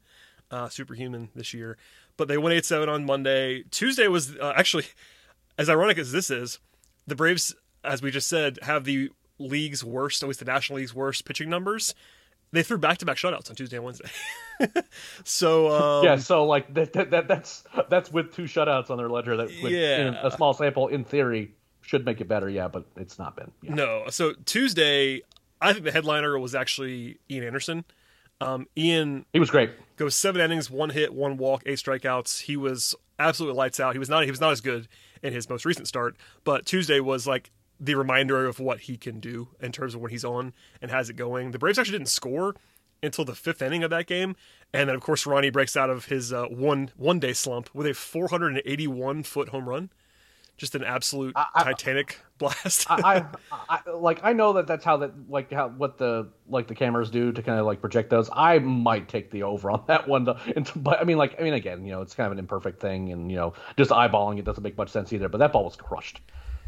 uh, 0.52 0.69
superhuman 0.69 1.31
this 1.35 1.53
year. 1.53 1.76
But 2.17 2.29
they 2.29 2.38
won 2.38 2.53
eight 2.53 2.64
seven 2.64 2.88
on 2.88 3.05
Monday. 3.05 3.64
Tuesday 3.70 4.06
was 4.06 4.37
uh, 4.37 4.53
actually 4.55 4.87
as 5.58 5.69
ironic 5.69 5.99
as 5.99 6.12
this 6.12 6.31
is. 6.31 6.61
The 7.08 7.17
Braves, 7.17 7.56
as 7.82 8.03
we 8.03 8.12
just 8.12 8.29
said, 8.29 8.61
have 8.62 8.85
the 8.85 9.11
league's 9.38 9.82
worst, 9.82 10.23
at 10.23 10.29
least 10.29 10.38
the 10.38 10.44
National 10.44 10.76
League's 10.76 10.94
worst 10.94 11.25
pitching 11.25 11.50
numbers 11.50 11.94
they 12.52 12.62
threw 12.62 12.79
back 12.79 12.99
to 12.99 13.06
back 13.06 13.17
shutouts 13.17 13.49
on 13.50 13.56
Tuesday 13.56 13.76
and 13.76 13.85
Wednesday. 13.85 14.08
so 15.25 15.70
um, 15.70 16.05
yeah, 16.05 16.17
so 16.17 16.44
like 16.44 16.72
that, 16.75 16.93
that, 16.93 17.29
that's 17.29 17.65
that's 17.89 18.13
with 18.13 18.34
two 18.34 18.44
shutouts 18.44 18.91
on 18.91 18.98
their 18.98 19.08
ledger. 19.08 19.36
That 19.36 19.48
with, 19.63 19.72
yeah. 19.72 20.20
a 20.22 20.31
small 20.31 20.53
sample 20.53 20.89
in 20.89 21.05
theory 21.05 21.53
should 21.82 22.05
make 22.05 22.20
it 22.20 22.29
better. 22.29 22.48
Yeah, 22.48 22.69
but 22.69 22.86
it's 22.96 23.19
not 23.19 23.36
been. 23.36 23.51
Yeah. 23.63 23.75
No. 23.75 24.05
So 24.10 24.34
Tuesday, 24.44 25.22
I 25.60 25.72
think 25.72 25.84
the 25.84 25.93
headliner 25.93 26.39
was 26.39 26.55
actually 26.55 27.19
Ian 27.31 27.44
Anderson. 27.44 27.84
Um, 28.41 28.67
Ian, 28.77 29.27
he 29.32 29.39
was 29.39 29.51
great. 29.51 29.70
Goes 29.96 30.15
seven 30.15 30.41
innings, 30.41 30.70
one 30.70 30.91
hit, 30.91 31.13
one 31.13 31.36
walk, 31.36 31.63
eight 31.67 31.79
strikeouts. 31.79 32.43
He 32.43 32.56
was 32.56 32.94
absolutely 33.19 33.56
lights 33.56 33.79
out. 33.79 33.93
He 33.93 33.98
was 33.98 34.08
not 34.08 34.25
he 34.25 34.31
was 34.31 34.41
not 34.41 34.51
as 34.51 34.60
good 34.60 34.89
in 35.22 35.32
his 35.32 35.48
most 35.48 35.65
recent 35.65 35.86
start, 35.86 36.17
but 36.43 36.65
Tuesday 36.65 37.01
was 37.01 37.27
like 37.27 37.51
the 37.81 37.94
reminder 37.94 38.46
of 38.46 38.60
what 38.60 38.81
he 38.81 38.96
can 38.96 39.19
do 39.19 39.49
in 39.60 39.72
terms 39.72 39.94
of 39.94 40.03
when 40.03 40.10
he's 40.10 40.25
on 40.25 40.53
and 40.82 40.91
has 40.91 41.08
it 41.08 41.15
going. 41.15 41.53
The 41.53 41.58
Braves 41.58 41.79
actually 41.79 41.99
didn't 41.99 42.10
score 42.10 42.55
until 43.03 43.25
the 43.25 43.34
fifth 43.34 43.63
inning 43.63 43.82
of 43.82 43.91
that 43.91 44.06
game, 44.06 44.37
and 44.75 44.89
then 44.89 44.94
of 44.94 45.01
course 45.01 45.25
Ronnie 45.25 45.49
breaks 45.49 45.77
out 45.77 45.89
of 45.89 46.06
his 46.06 46.32
uh, 46.32 46.44
one 46.46 46.91
one 46.96 47.19
day 47.19 47.32
slump 47.32 47.70
with 47.75 47.87
a 47.87 47.94
481 47.94 49.22
foot 49.22 49.49
home 49.49 49.67
run, 49.67 49.91
just 50.58 50.75
an 50.75 50.84
absolute 50.84 51.32
I, 51.34 51.63
titanic 51.63 52.19
blast. 52.39 52.91
I, 52.91 53.25
I, 53.51 53.56
I, 53.87 53.91
like 53.91 54.20
I 54.22 54.34
know 54.34 54.53
that 54.53 54.67
that's 54.67 54.84
how 54.84 54.99
that 54.99 55.13
like 55.31 55.51
how 55.51 55.70
what 55.70 55.96
the 55.96 56.29
like 56.46 56.67
the 56.67 56.75
cameras 56.75 57.08
do 57.08 57.32
to 57.32 57.43
kind 57.43 57.58
of 57.58 57.65
like 57.65 57.81
project 57.81 58.10
those. 58.10 58.29
I 58.34 58.58
might 58.58 59.08
take 59.08 59.31
the 59.31 59.44
over 59.44 59.70
on 59.70 59.82
that 59.87 60.06
one, 60.06 60.27
to, 60.27 60.39
but 60.77 61.01
I 61.01 61.05
mean 61.05 61.17
like 61.17 61.41
I 61.41 61.43
mean 61.43 61.55
again 61.55 61.87
you 61.87 61.93
know 61.93 62.03
it's 62.03 62.15
kind 62.15 62.27
of 62.27 62.32
an 62.32 62.39
imperfect 62.39 62.81
thing, 62.81 63.13
and 63.13 63.31
you 63.31 63.39
know 63.39 63.55
just 63.79 63.91
eyeballing 63.91 64.39
it 64.39 64.44
doesn't 64.44 64.63
make 64.63 64.77
much 64.77 64.91
sense 64.91 65.10
either. 65.15 65.31
But 65.31 65.39
that 65.39 65.55
ball 65.55 65.65
was 65.65 65.77
crushed 65.77 66.20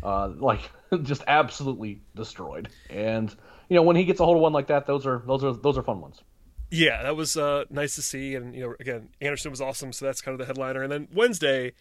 uh, 0.02 0.28
like 0.36 0.70
just 1.02 1.22
absolutely 1.26 2.00
destroyed. 2.14 2.68
And 2.90 3.34
you 3.68 3.76
know, 3.76 3.82
when 3.82 3.96
he 3.96 4.04
gets 4.04 4.20
a 4.20 4.24
hold 4.24 4.36
of 4.36 4.42
one 4.42 4.52
like 4.52 4.66
that, 4.68 4.86
those 4.86 5.06
are 5.06 5.22
those 5.26 5.44
are 5.44 5.52
those 5.52 5.78
are 5.78 5.82
fun 5.82 6.00
ones. 6.00 6.20
Yeah, 6.70 7.02
that 7.02 7.16
was 7.16 7.36
uh, 7.36 7.64
nice 7.70 7.94
to 7.96 8.02
see. 8.02 8.34
And 8.34 8.54
you 8.54 8.62
know, 8.62 8.74
again, 8.80 9.10
Anderson 9.20 9.50
was 9.50 9.60
awesome, 9.60 9.92
so 9.92 10.06
that's 10.06 10.20
kind 10.20 10.32
of 10.32 10.38
the 10.38 10.46
headliner. 10.46 10.82
And 10.82 10.90
then 10.90 11.08
Wednesday, 11.14 11.72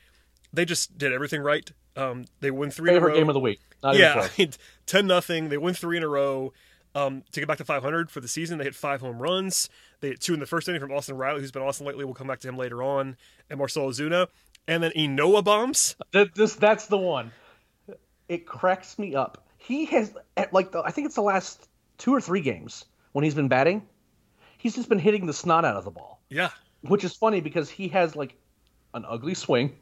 they 0.53 0.65
just 0.65 0.97
did 0.97 1.13
everything 1.13 1.41
right. 1.41 1.69
Um, 1.95 2.25
they 2.39 2.51
win 2.51 2.71
three. 2.71 2.89
Favorite 2.91 2.97
in 2.99 3.03
a 3.03 3.15
row. 3.15 3.19
game 3.19 3.29
of 3.29 3.33
the 3.33 3.39
week. 3.39 3.59
Not 3.83 3.95
yeah, 3.95 4.27
ten 4.85 5.07
nothing. 5.07 5.49
They 5.49 5.57
win 5.57 5.73
three 5.73 5.97
in 5.97 6.03
a 6.03 6.09
row. 6.09 6.53
Um, 6.93 7.23
to 7.31 7.39
get 7.39 7.47
back 7.47 7.57
to 7.59 7.63
500 7.63 8.11
for 8.11 8.19
the 8.19 8.27
season, 8.27 8.57
they 8.57 8.65
hit 8.65 8.75
five 8.75 8.99
home 8.99 9.21
runs. 9.21 9.69
They 10.01 10.09
hit 10.09 10.19
two 10.19 10.33
in 10.33 10.41
the 10.41 10.45
first 10.45 10.67
inning 10.67 10.81
from 10.81 10.91
Austin 10.91 11.15
Riley, 11.15 11.39
who's 11.39 11.49
been 11.49 11.61
awesome 11.61 11.85
lately. 11.85 12.03
We'll 12.03 12.13
come 12.13 12.27
back 12.27 12.41
to 12.41 12.49
him 12.49 12.57
later 12.57 12.83
on, 12.83 13.15
and 13.49 13.59
Marcell 13.59 13.87
Ozuna, 13.87 14.27
and 14.67 14.83
then 14.83 14.91
Ynoa 14.91 15.41
bombs. 15.41 15.95
That, 16.11 16.35
this 16.35 16.55
that's 16.55 16.87
the 16.87 16.97
one 16.97 17.31
it 18.31 18.45
cracks 18.45 18.97
me 18.97 19.13
up. 19.13 19.43
He 19.57 19.83
has 19.85 20.13
like 20.53 20.71
the, 20.71 20.81
I 20.81 20.91
think 20.91 21.05
it's 21.05 21.15
the 21.15 21.21
last 21.21 21.67
two 21.97 22.15
or 22.15 22.21
three 22.21 22.39
games 22.39 22.85
when 23.11 23.25
he's 23.25 23.35
been 23.35 23.49
batting. 23.49 23.85
he's 24.57 24.73
just 24.73 24.87
been 24.87 24.99
hitting 24.99 25.25
the 25.25 25.33
snot 25.33 25.65
out 25.65 25.75
of 25.75 25.83
the 25.83 25.91
ball. 25.91 26.21
Yeah. 26.29 26.49
Which 26.81 27.03
is 27.03 27.13
funny 27.13 27.41
because 27.41 27.69
he 27.69 27.89
has 27.89 28.15
like 28.15 28.37
an 28.93 29.03
ugly 29.05 29.33
swing. 29.33 29.75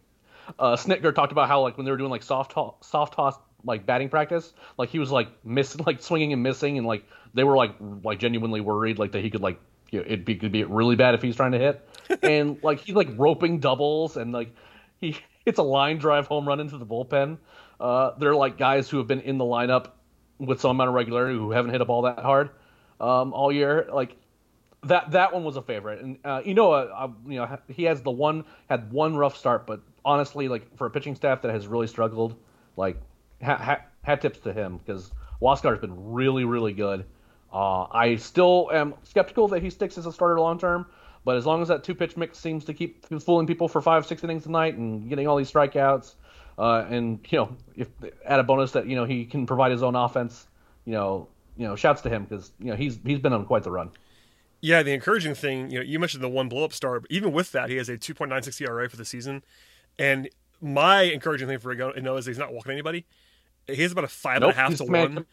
Uh, 0.58 0.76
Snitker 0.76 1.14
talked 1.14 1.32
about 1.32 1.48
how 1.48 1.62
like 1.62 1.78
when 1.78 1.86
they 1.86 1.92
were 1.92 1.98
doing 1.98 2.10
like 2.10 2.24
soft 2.24 2.54
toss, 2.54 2.74
soft 2.82 3.14
toss 3.14 3.36
like 3.64 3.86
batting 3.86 4.10
practice, 4.10 4.52
like 4.80 4.90
he 4.90 4.98
was 4.98 5.12
like 5.12 5.28
missing, 5.46 5.84
like 5.88 6.02
swinging 6.02 6.34
and 6.34 6.42
missing, 6.42 6.80
and 6.80 6.88
like 6.88 7.04
they 7.36 7.44
were 7.44 7.56
like 7.56 7.76
like 8.04 8.18
genuinely 8.18 8.62
worried 8.62 8.98
like 8.98 9.12
that 9.12 9.22
he 9.22 9.30
could 9.30 9.42
like 9.42 9.60
you 9.92 10.00
know, 10.00 10.06
it'd 10.08 10.26
be 10.26 10.36
could 10.36 10.52
be 10.52 10.64
really 10.64 10.96
bad 10.96 11.14
if 11.14 11.22
he's 11.22 11.36
trying 11.36 11.52
to 11.52 11.60
hit, 11.60 11.88
and 12.24 12.58
like 12.64 12.80
he's 12.80 12.96
like 12.96 13.10
roping 13.16 13.60
doubles 13.60 14.18
and 14.18 14.32
like 14.32 14.56
he 15.00 15.16
hits 15.46 15.60
a 15.60 15.64
line 15.64 16.00
drive 16.00 16.26
home 16.26 16.48
run 16.48 16.60
into 16.60 16.80
the 16.80 16.86
bullpen. 16.86 17.38
Uh, 17.80 18.12
they're 18.18 18.36
like 18.36 18.58
guys 18.58 18.90
who 18.90 18.98
have 18.98 19.08
been 19.08 19.22
in 19.22 19.38
the 19.38 19.46
lineup 19.46 19.92
with 20.38 20.62
some 20.62 20.72
amount 20.72 20.90
of 20.90 20.96
regularity 20.96 21.38
who 21.38 21.52
haven't 21.52 21.72
hit 21.72 21.82
a 21.82 21.86
ball 21.86 22.04
that 22.04 22.20
hard 22.20 22.50
um, 23.00 23.34
all 23.34 23.52
year. 23.52 23.88
Like 23.92 24.16
that 24.84 25.12
that 25.12 25.34
one 25.34 25.44
was 25.44 25.58
a 25.58 25.62
favorite, 25.62 26.02
and 26.02 26.18
uh, 26.24 26.42
you 26.44 26.54
know, 26.54 26.72
uh, 26.72 26.90
uh, 26.96 27.10
you 27.28 27.38
know, 27.38 27.58
he 27.68 27.84
has 27.84 28.02
the 28.02 28.12
one 28.12 28.46
had 28.70 28.92
one 28.92 29.16
rough 29.16 29.38
start, 29.38 29.68
but 29.68 29.82
honestly, 30.06 30.48
like 30.48 30.76
for 30.78 30.88
a 30.88 30.90
pitching 30.90 31.16
staff 31.16 31.42
that 31.42 31.52
has 31.52 31.68
really 31.68 31.88
struggled, 31.88 32.36
like 32.78 32.98
hat, 33.42 33.90
hat, 34.04 34.22
tips 34.22 34.40
to 34.40 34.54
him 34.54 34.78
because 34.78 35.12
Huascar's 35.42 35.80
been 35.80 36.12
really 36.12 36.46
really 36.46 36.74
good. 36.74 37.06
Uh, 37.52 37.88
I 37.92 38.16
still 38.18 38.70
am 38.72 38.94
skeptical 39.04 39.48
that 39.50 39.62
he 39.62 39.70
sticks 39.70 39.98
as 39.98 40.06
a 40.06 40.14
starter 40.14 40.40
long 40.40 40.60
term, 40.60 40.86
but 41.26 41.36
as 41.36 41.46
long 41.46 41.62
as 41.62 41.68
that 41.68 41.84
two 41.84 41.96
pitch 41.96 42.16
mix 42.16 42.38
seems 42.38 42.64
to 42.66 42.74
keep 42.74 43.06
fooling 43.22 43.48
people 43.48 43.68
for 43.68 43.82
five 43.82 44.06
six 44.06 44.24
innings 44.24 44.46
a 44.46 44.52
night 44.52 44.76
and 44.76 45.10
getting 45.10 45.28
all 45.28 45.36
these 45.36 45.52
strikeouts, 45.52 46.16
uh, 46.60 46.86
and 46.90 47.26
you 47.30 47.38
know, 47.38 47.56
if 47.78 47.88
add 48.26 48.40
a 48.42 48.44
bonus 48.44 48.74
that 48.74 48.86
you 48.86 48.96
know 48.96 49.06
he 49.06 49.26
can 49.26 49.46
provide 49.46 49.72
his 49.72 49.82
own 49.82 49.96
offense, 49.96 50.46
you 50.84 50.92
know, 50.92 51.30
you 51.56 51.66
know, 51.66 51.76
shouts 51.76 52.02
to 52.02 52.10
him 52.10 52.26
because 52.26 52.52
you 52.60 52.66
know 52.66 52.76
he's 52.76 53.00
he's 53.06 53.20
been 53.20 53.32
on 53.32 53.46
quite 53.46 53.64
the 53.64 53.72
run. 53.72 53.92
Yeah, 54.62 54.84
the 54.84 54.92
encouraging 54.92 55.36
thing, 55.36 55.72
you 55.72 55.80
know, 55.80 55.86
you 55.86 56.00
mentioned 56.00 56.22
the 56.22 56.28
one 56.28 56.50
blow 56.50 56.66
up 56.66 56.74
star, 56.74 57.00
but 57.00 57.10
even 57.10 57.32
with 57.32 57.54
that, 57.54 57.70
he 57.70 57.78
has 57.78 57.88
a 57.88 57.98
2.96 57.98 58.60
ERA 58.60 58.90
for 58.90 58.98
the 58.98 59.06
season. 59.06 59.42
And 59.98 60.30
my 60.60 61.04
encouraging 61.04 61.48
thing 61.48 61.60
for 61.60 61.74
Ynoa 61.74 62.20
is 62.20 62.26
he's 62.26 62.38
not 62.38 62.52
walking 62.52 62.74
anybody. 62.74 63.06
He 63.68 63.82
has 63.82 63.94
about 63.94 64.04
a 64.04 64.10
five 64.10 64.42
nope, 64.42 64.50
and 64.50 64.60
a 64.60 64.62
half 64.62 64.76
to 64.76 64.86
command, 64.86 65.16
one. 65.16 65.26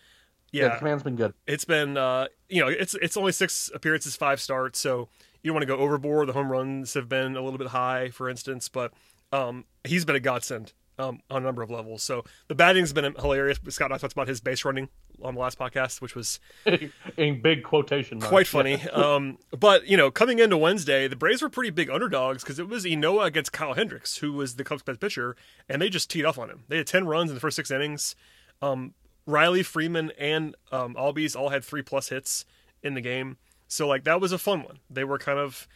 Yeah, 0.53 0.67
yeah 0.67 0.79
command's 0.79 1.03
been 1.03 1.17
good. 1.17 1.35
It's 1.49 1.65
been, 1.65 1.97
uh, 1.97 2.29
you 2.49 2.61
know, 2.61 2.69
it's 2.69 2.95
it's 2.95 3.17
only 3.17 3.33
six 3.33 3.69
appearances, 3.75 4.15
five 4.15 4.41
starts, 4.41 4.79
so 4.79 5.09
you 5.43 5.49
don't 5.49 5.55
want 5.55 5.63
to 5.63 5.67
go 5.67 5.79
overboard. 5.79 6.29
The 6.29 6.33
home 6.33 6.53
runs 6.53 6.95
have 6.95 7.09
been 7.09 7.37
a 7.37 7.43
little 7.43 7.59
bit 7.59 7.69
high, 7.69 8.11
for 8.11 8.31
instance, 8.31 8.69
but 8.69 8.93
um, 9.33 9.65
he's 9.83 10.05
been 10.05 10.15
a 10.15 10.21
godsend 10.21 10.73
um, 10.99 11.21
on 11.31 11.43
a 11.43 11.45
number 11.45 11.63
of 11.63 11.71
levels. 11.71 12.03
So 12.03 12.25
the 12.49 12.55
batting's 12.55 12.93
been 12.93 13.15
hilarious. 13.15 13.59
Scott 13.69 13.87
and 13.87 13.95
I 13.95 13.99
talked 13.99 14.13
about 14.13 14.29
his 14.29 14.41
base 14.41 14.65
running 14.65 14.89
on 15.23 15.35
the 15.35 15.41
last 15.41 15.59
podcast, 15.59 16.01
which 16.01 16.15
was 16.15 16.41
in 17.17 17.41
big 17.41 17.63
quotation 17.63 18.19
marks. 18.19 18.29
quite 18.29 18.47
funny. 18.47 18.81
um, 18.93 19.39
but 19.59 19.87
you 19.87 19.97
know, 19.97 20.11
coming 20.11 20.39
into 20.39 20.57
Wednesday, 20.57 21.09
the 21.09 21.17
Braves 21.17 21.43
were 21.43 21.49
pretty 21.49 21.71
big 21.71 21.91
underdogs 21.91 22.43
because 22.43 22.59
it 22.59 22.69
was 22.69 22.85
Ynoa 22.85 23.27
against 23.27 23.53
Kyle 23.53 23.75
Hendricks, 23.75 24.19
who 24.19 24.33
was 24.33 24.57
the 24.57 24.65
Cubs' 24.65 24.83
best 24.83 25.01
pitcher, 25.01 25.37
and 25.69 25.81
they 25.81 25.89
just 25.89 26.11
teed 26.11 26.25
off 26.25 26.39
on 26.39 26.51
him. 26.51 26.65
They 26.69 26.79
had 26.79 26.87
ten 26.87 27.07
runs 27.07 27.31
in 27.31 27.35
the 27.35 27.41
first 27.41 27.57
six 27.57 27.71
innings. 27.71 28.15
Um, 28.63 28.95
Riley, 29.27 29.63
Freeman, 29.63 30.13
and 30.19 30.55
um, 30.71 30.95
Albies 30.95 31.37
all 31.37 31.49
had 31.49 31.65
three 31.65 31.83
plus 31.83 32.09
hits 32.09 32.45
in 32.83 32.95
the 32.95 33.01
game. 33.01 33.37
So 33.69 33.89
like 33.89 34.05
that 34.05 34.21
was 34.21 34.33
a 34.33 34.39
fun 34.39 34.63
one. 34.63 34.79
They 34.89 35.05
were 35.05 35.19
kind 35.19 35.39
of 35.39 35.67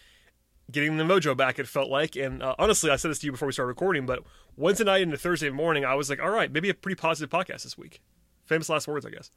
getting 0.70 0.96
the 0.96 1.04
mojo 1.04 1.36
back. 1.36 1.58
It 1.58 1.68
felt 1.68 1.90
like, 1.90 2.16
and 2.16 2.42
uh, 2.42 2.54
honestly, 2.58 2.90
I 2.90 2.96
said 2.96 3.10
this 3.10 3.18
to 3.20 3.26
you 3.26 3.32
before 3.32 3.46
we 3.46 3.52
started 3.52 3.68
recording, 3.68 4.06
but 4.06 4.22
Wednesday 4.56 4.84
night 4.84 5.02
into 5.02 5.16
Thursday 5.16 5.50
morning, 5.50 5.84
I 5.84 5.94
was 5.94 6.10
like, 6.10 6.20
all 6.20 6.30
right, 6.30 6.50
maybe 6.50 6.68
a 6.68 6.74
pretty 6.74 6.96
positive 6.96 7.30
podcast 7.30 7.62
this 7.62 7.78
week. 7.78 8.00
Famous 8.44 8.68
last 8.68 8.88
words, 8.88 9.06
I 9.06 9.10
guess. 9.10 9.30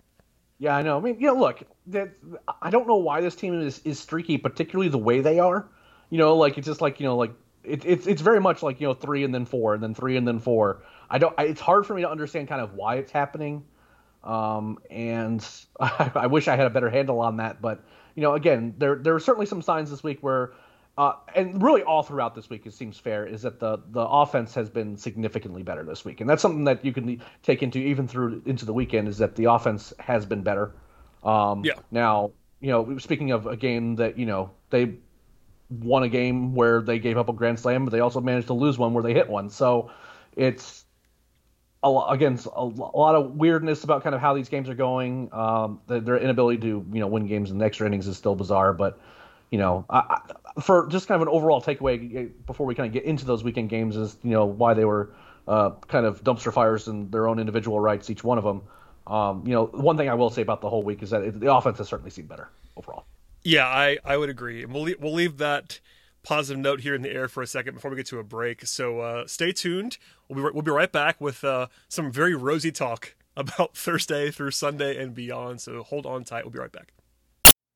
Yeah, 0.59 0.75
I 0.75 0.81
know. 0.81 0.97
I 0.97 1.01
mean, 1.01 1.19
you 1.19 1.27
know, 1.27 1.35
look, 1.35 1.63
I 2.61 2.69
don't 2.69 2.87
know 2.87 2.95
why 2.95 3.21
this 3.21 3.35
team 3.35 3.59
is 3.59 3.79
is 3.79 3.99
streaky, 3.99 4.37
particularly 4.37 4.89
the 4.89 4.97
way 4.97 5.21
they 5.21 5.39
are. 5.39 5.67
You 6.09 6.17
know, 6.17 6.35
like 6.35 6.57
it's 6.57 6.67
just 6.67 6.81
like 6.81 6.99
you 6.99 7.05
know, 7.05 7.17
like 7.17 7.31
it, 7.63 7.85
it's 7.85 8.07
it's 8.07 8.21
very 8.21 8.39
much 8.39 8.63
like 8.63 8.79
you 8.79 8.87
know 8.87 8.93
three 8.93 9.23
and 9.23 9.33
then 9.33 9.45
four 9.45 9.73
and 9.73 9.83
then 9.83 9.93
three 9.93 10.15
and 10.15 10.27
then 10.27 10.39
four. 10.39 10.83
I 11.09 11.17
don't. 11.17 11.33
I, 11.37 11.45
it's 11.45 11.61
hard 11.61 11.85
for 11.85 11.93
me 11.95 12.03
to 12.03 12.09
understand 12.09 12.47
kind 12.47 12.61
of 12.61 12.75
why 12.75 12.95
it's 12.95 13.11
happening, 13.11 13.65
um, 14.23 14.79
and 14.89 15.45
I, 15.79 16.11
I 16.15 16.27
wish 16.27 16.47
I 16.47 16.55
had 16.55 16.67
a 16.67 16.69
better 16.69 16.89
handle 16.89 17.19
on 17.19 17.37
that. 17.37 17.61
But 17.61 17.83
you 18.15 18.21
know, 18.21 18.33
again, 18.33 18.75
there 18.77 18.95
there 18.95 19.15
are 19.15 19.19
certainly 19.19 19.47
some 19.47 19.61
signs 19.61 19.89
this 19.89 20.03
week 20.03 20.19
where 20.21 20.53
uh, 20.97 21.13
and 21.33 21.61
really 21.61 21.81
all 21.81 22.03
throughout 22.03 22.35
this 22.35 22.49
week, 22.49 22.65
it 22.67 22.73
seems 22.73 22.99
fair, 22.99 23.25
is 23.25 23.41
that 23.41 23.59
the 23.59 23.79
the 23.91 24.01
offense 24.01 24.53
has 24.53 24.69
been 24.69 24.95
significantly 24.95 25.63
better 25.63 25.83
this 25.83 26.05
week, 26.05 26.21
and 26.21 26.29
that's 26.29 26.41
something 26.41 26.65
that 26.65 26.85
you 26.85 26.93
can 26.93 27.19
take 27.41 27.63
into 27.63 27.79
even 27.79 28.07
through 28.07 28.43
into 28.45 28.63
the 28.65 28.73
weekend 28.73 29.07
is 29.07 29.17
that 29.17 29.35
the 29.35 29.45
offense 29.45 29.91
has 29.97 30.25
been 30.25 30.43
better. 30.43 30.71
Um, 31.23 31.63
yeah. 31.65 31.73
Now, 31.89 32.31
you 32.59 32.69
know, 32.69 32.97
speaking 32.99 33.31
of 33.31 33.47
a 33.47 33.57
game 33.57 33.95
that 33.95 34.19
you 34.19 34.27
know 34.27 34.51
they 34.69 34.95
won 35.69 36.03
a 36.03 36.09
game 36.09 36.53
where 36.53 36.81
they 36.81 36.99
gave 36.99 37.17
up 37.17 37.27
a 37.27 37.33
grand 37.33 37.59
slam, 37.59 37.85
but 37.85 37.91
they 37.91 37.99
also 37.99 38.21
managed 38.21 38.47
to 38.47 38.53
lose 38.53 38.77
one 38.77 38.93
where 38.93 39.03
they 39.03 39.15
hit 39.15 39.27
one. 39.27 39.49
So 39.49 39.89
it's 40.35 40.85
a 41.81 41.89
lot, 41.89 42.13
again 42.13 42.37
a, 42.55 42.59
a 42.59 42.63
lot 42.63 43.15
of 43.15 43.31
weirdness 43.31 43.83
about 43.83 44.03
kind 44.03 44.13
of 44.13 44.21
how 44.21 44.35
these 44.35 44.47
games 44.47 44.69
are 44.69 44.75
going. 44.75 45.33
Um, 45.33 45.81
their 45.87 46.19
inability 46.19 46.61
to 46.61 46.85
you 46.93 46.99
know 46.99 47.07
win 47.07 47.25
games 47.25 47.49
in 47.49 47.57
the 47.57 47.65
extra 47.65 47.87
innings 47.87 48.05
is 48.05 48.15
still 48.15 48.35
bizarre, 48.35 48.73
but 48.73 48.99
you 49.53 49.59
know, 49.59 49.85
I, 49.87 49.99
I, 50.57 50.61
for 50.61 50.87
just 50.87 51.07
kind 51.07 51.21
of 51.21 51.27
an 51.27 51.31
overall 51.31 51.61
takeaway 51.61 52.31
before 52.47 52.65
we 52.65 52.73
kind 52.73 52.87
of 52.87 52.93
get 52.93 53.03
into 53.03 53.23
those 53.23 53.43
weekend 53.43 53.69
games 53.69 53.95
is 53.95 54.17
you 54.23 54.31
know 54.31 54.45
why 54.45 54.73
they 54.73 54.83
were 54.83 55.13
uh, 55.47 55.69
kind 55.87 56.07
of 56.07 56.23
dumpster 56.23 56.51
fires 56.51 56.87
in 56.87 57.11
their 57.11 57.27
own 57.27 57.37
individual 57.37 57.79
rights, 57.79 58.09
each 58.09 58.23
one 58.23 58.39
of 58.39 58.43
them. 58.43 58.63
Um, 59.05 59.43
you 59.45 59.53
know, 59.53 59.65
one 59.65 59.95
thing 59.95 60.09
I 60.09 60.15
will 60.15 60.31
say 60.31 60.41
about 60.41 60.61
the 60.61 60.71
whole 60.71 60.81
week 60.81 61.03
is 61.03 61.11
that 61.11 61.21
it, 61.21 61.39
the 61.39 61.53
offense 61.53 61.77
has 61.77 61.87
certainly 61.87 62.09
seemed 62.09 62.29
better 62.29 62.49
overall. 62.75 63.05
Yeah, 63.43 63.67
I, 63.67 63.99
I 64.03 64.17
would 64.17 64.29
agree. 64.29 64.63
And 64.63 64.73
we'll 64.73 64.83
leave, 64.83 64.99
we'll 64.99 65.13
leave 65.13 65.37
that 65.37 65.79
positive 66.23 66.59
note 66.59 66.81
here 66.81 66.95
in 66.95 67.03
the 67.03 67.11
air 67.11 67.27
for 67.27 67.43
a 67.43 67.47
second 67.47 67.75
before 67.75 67.91
we 67.91 67.97
get 67.97 68.07
to 68.07 68.17
a 68.17 68.23
break. 68.23 68.65
So 68.65 69.01
uh, 69.01 69.27
stay 69.27 69.51
tuned. 69.51 69.99
We'll 70.27 70.43
be 70.43 70.51
we'll 70.51 70.63
be 70.63 70.71
right 70.71 70.91
back 70.91 71.21
with 71.21 71.43
uh, 71.43 71.67
some 71.89 72.11
very 72.11 72.33
rosy 72.33 72.71
talk 72.71 73.13
about 73.37 73.77
Thursday 73.77 74.31
through 74.31 74.49
Sunday 74.49 74.99
and 74.99 75.13
beyond. 75.13 75.61
So 75.61 75.83
hold 75.83 76.07
on 76.07 76.23
tight. 76.23 76.43
We'll 76.43 76.53
be 76.53 76.57
right 76.57 76.71
back. 76.71 76.91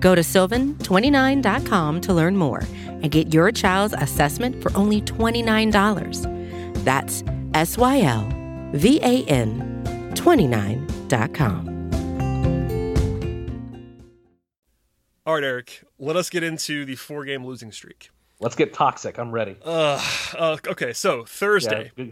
Go 0.00 0.14
to 0.14 0.20
sylvan29.com 0.20 2.00
to 2.02 2.14
learn 2.14 2.36
more 2.36 2.62
and 2.86 3.10
get 3.10 3.32
your 3.32 3.52
child's 3.52 3.94
assessment 3.94 4.62
for 4.62 4.76
only 4.76 5.00
$29. 5.02 6.84
That's 6.84 7.24
S 7.54 7.78
Y 7.78 8.00
L 8.02 8.28
V 8.72 9.00
A 9.02 9.24
N 9.24 9.82
29.com. 10.14 11.78
All 15.26 15.34
right, 15.34 15.44
Eric, 15.44 15.82
let 15.98 16.16
us 16.16 16.30
get 16.30 16.42
into 16.42 16.86
the 16.86 16.96
four 16.96 17.24
game 17.24 17.44
losing 17.44 17.70
streak. 17.70 18.10
Let's 18.40 18.54
get 18.54 18.72
toxic. 18.72 19.18
I'm 19.18 19.30
ready. 19.30 19.56
Uh, 19.62 20.02
uh 20.38 20.56
okay, 20.68 20.92
so 20.92 21.24
Thursday, 21.24 21.90
yeah. 21.96 22.06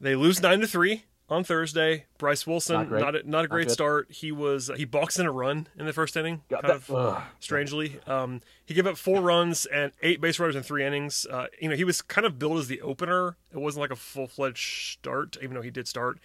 they 0.00 0.16
lose 0.16 0.42
9 0.42 0.60
to 0.60 0.66
3 0.66 1.04
on 1.30 1.44
Thursday. 1.44 2.06
Bryce 2.18 2.46
Wilson, 2.46 2.90
not, 2.90 3.00
not 3.00 3.16
a, 3.16 3.30
not 3.30 3.44
a 3.44 3.48
great 3.48 3.68
not 3.68 3.72
start. 3.72 4.10
He 4.10 4.32
was 4.32 4.70
he 4.76 4.84
balked 4.84 5.18
in 5.18 5.26
a 5.26 5.32
run 5.32 5.68
in 5.78 5.86
the 5.86 5.92
first 5.92 6.16
inning, 6.16 6.42
kind 6.50 6.62
that, 6.64 6.70
of 6.70 6.90
ugh. 6.90 7.22
strangely. 7.38 8.00
Um, 8.06 8.40
he 8.66 8.74
gave 8.74 8.86
up 8.86 8.96
four 8.96 9.20
runs 9.20 9.66
and 9.66 9.92
eight 10.02 10.20
base 10.20 10.38
runners 10.38 10.56
in 10.56 10.62
three 10.62 10.84
innings. 10.84 11.26
Uh, 11.30 11.46
you 11.60 11.68
know, 11.68 11.76
he 11.76 11.84
was 11.84 12.02
kind 12.02 12.26
of 12.26 12.38
billed 12.38 12.58
as 12.58 12.68
the 12.68 12.80
opener. 12.80 13.36
It 13.52 13.58
wasn't 13.58 13.82
like 13.82 13.92
a 13.92 13.96
full 13.96 14.26
fledged 14.26 14.92
start, 14.98 15.36
even 15.42 15.54
though 15.54 15.62
he 15.62 15.70
did 15.70 15.86
start, 15.86 16.18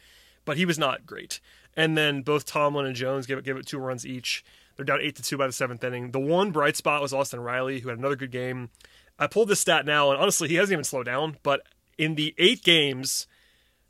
but 0.44 0.58
he 0.58 0.66
was 0.66 0.80
not 0.80 1.06
great. 1.06 1.40
And 1.78 1.98
then 1.98 2.22
both 2.22 2.46
Tomlin 2.46 2.86
and 2.86 2.96
Jones 2.96 3.26
gave 3.26 3.38
it 3.38 3.46
gave 3.46 3.58
it 3.58 3.68
two 3.68 3.80
runs 3.80 4.06
each. 4.06 4.44
They're 4.76 4.86
down 4.86 5.02
eight 5.02 5.16
to 5.16 5.24
two 5.24 5.38
by 5.38 5.48
the 5.48 5.54
seventh 5.54 5.84
inning. 5.84 6.12
The 6.12 6.20
one 6.20 6.52
bright 6.52 6.76
spot 6.76 7.02
was 7.02 7.14
Austin 7.14 7.40
Riley, 7.40 7.80
who 7.80 7.90
had 7.90 7.98
another 7.98 8.16
good 8.16 8.32
game. 8.32 8.70
I 9.18 9.28
pulled 9.28 9.48
this 9.48 9.62
stat 9.62 9.86
now, 9.86 10.12
and 10.12 10.20
honestly, 10.20 10.50
he 10.50 10.56
hasn't 10.56 10.74
even 10.74 10.84
slowed 10.84 11.06
down. 11.06 11.38
But 11.44 11.62
in 11.98 12.16
the 12.16 12.36
eight 12.38 12.64
games, 12.64 13.28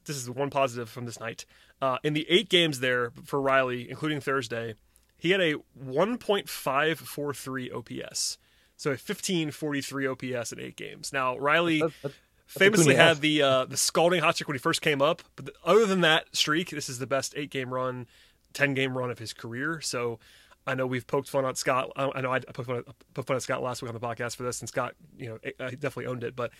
this 0.05 0.15
is 0.17 0.29
one 0.29 0.49
positive 0.49 0.89
from 0.89 1.05
this 1.05 1.19
night. 1.19 1.45
Uh, 1.81 1.97
in 2.03 2.13
the 2.13 2.25
eight 2.29 2.49
games 2.49 2.79
there 2.79 3.11
for 3.25 3.41
Riley, 3.41 3.89
including 3.89 4.21
Thursday, 4.21 4.75
he 5.17 5.31
had 5.31 5.41
a 5.41 5.55
1.543 6.65 7.73
OPS. 7.73 8.37
So 8.77 8.89
a 8.89 8.93
1543 8.93 10.07
OPS 10.07 10.51
in 10.51 10.59
eight 10.59 10.75
games. 10.75 11.13
Now 11.13 11.37
Riley 11.37 11.79
That's- 11.79 12.01
that's- 12.01 12.19
famously 12.47 12.93
had 12.95 13.21
the 13.21 13.41
uh, 13.41 13.65
the 13.65 13.75
scalding 13.77 14.21
hot 14.21 14.35
streak 14.35 14.47
when 14.47 14.55
he 14.55 14.59
first 14.59 14.81
came 14.81 15.01
up. 15.01 15.23
But 15.35 15.45
th- 15.47 15.57
other 15.65 15.85
than 15.85 16.01
that 16.01 16.35
streak, 16.35 16.69
this 16.69 16.89
is 16.89 16.99
the 16.99 17.07
best 17.07 17.33
eight 17.35 17.49
game 17.49 17.73
run, 17.73 18.05
ten 18.53 18.73
game 18.75 18.95
run 18.97 19.09
of 19.09 19.17
his 19.17 19.33
career. 19.33 19.79
So 19.81 20.19
I 20.67 20.75
know 20.75 20.85
we've 20.85 21.07
poked 21.07 21.29
fun 21.29 21.45
at 21.45 21.57
Scott. 21.57 21.91
I 21.95 22.21
know 22.21 22.31
I 22.33 22.39
poked 22.39 22.67
fun, 22.67 22.77
at, 22.77 22.85
poked 23.13 23.27
fun 23.27 23.35
at 23.37 23.41
Scott 23.43 23.63
last 23.63 23.81
week 23.81 23.89
on 23.89 23.99
the 23.99 24.05
podcast 24.05 24.35
for 24.35 24.43
this, 24.43 24.59
and 24.59 24.67
Scott, 24.69 24.93
you 25.17 25.29
know, 25.29 25.39
uh, 25.59 25.69
definitely 25.71 26.07
owned 26.07 26.23
it. 26.23 26.35
But 26.35 26.51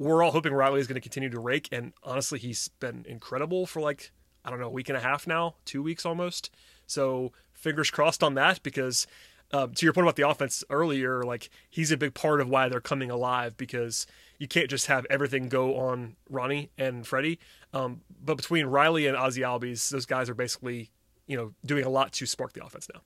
we're 0.00 0.22
all 0.22 0.32
hoping 0.32 0.54
Riley 0.54 0.80
is 0.80 0.86
going 0.86 0.94
to 0.94 1.00
continue 1.00 1.28
to 1.28 1.38
rake, 1.38 1.68
and 1.70 1.92
honestly, 2.02 2.38
he's 2.38 2.68
been 2.80 3.04
incredible 3.06 3.66
for 3.66 3.80
like 3.80 4.10
I 4.44 4.50
don't 4.50 4.58
know 4.58 4.66
a 4.66 4.70
week 4.70 4.88
and 4.88 4.96
a 4.96 5.00
half 5.00 5.26
now, 5.26 5.56
two 5.66 5.82
weeks 5.82 6.06
almost. 6.06 6.50
So 6.86 7.32
fingers 7.52 7.90
crossed 7.90 8.24
on 8.24 8.34
that 8.34 8.62
because. 8.64 9.06
Uh, 9.52 9.66
to 9.66 9.84
your 9.84 9.92
point 9.92 10.04
about 10.04 10.14
the 10.14 10.28
offense 10.28 10.62
earlier, 10.70 11.24
like 11.24 11.50
he's 11.68 11.90
a 11.90 11.96
big 11.96 12.14
part 12.14 12.40
of 12.40 12.48
why 12.48 12.68
they're 12.68 12.80
coming 12.80 13.10
alive 13.10 13.56
because 13.56 14.06
you 14.38 14.46
can't 14.46 14.70
just 14.70 14.86
have 14.86 15.04
everything 15.10 15.48
go 15.48 15.76
on 15.76 16.14
Ronnie 16.28 16.70
and 16.78 17.04
Freddie. 17.04 17.40
Um, 17.74 18.02
but 18.24 18.36
between 18.36 18.66
Riley 18.66 19.08
and 19.08 19.18
Ozzy 19.18 19.42
Albies, 19.42 19.90
those 19.90 20.06
guys 20.06 20.30
are 20.30 20.36
basically, 20.36 20.92
you 21.26 21.36
know, 21.36 21.52
doing 21.66 21.84
a 21.84 21.88
lot 21.88 22.12
to 22.12 22.26
spark 22.26 22.52
the 22.52 22.64
offense 22.64 22.86
now. 22.94 23.00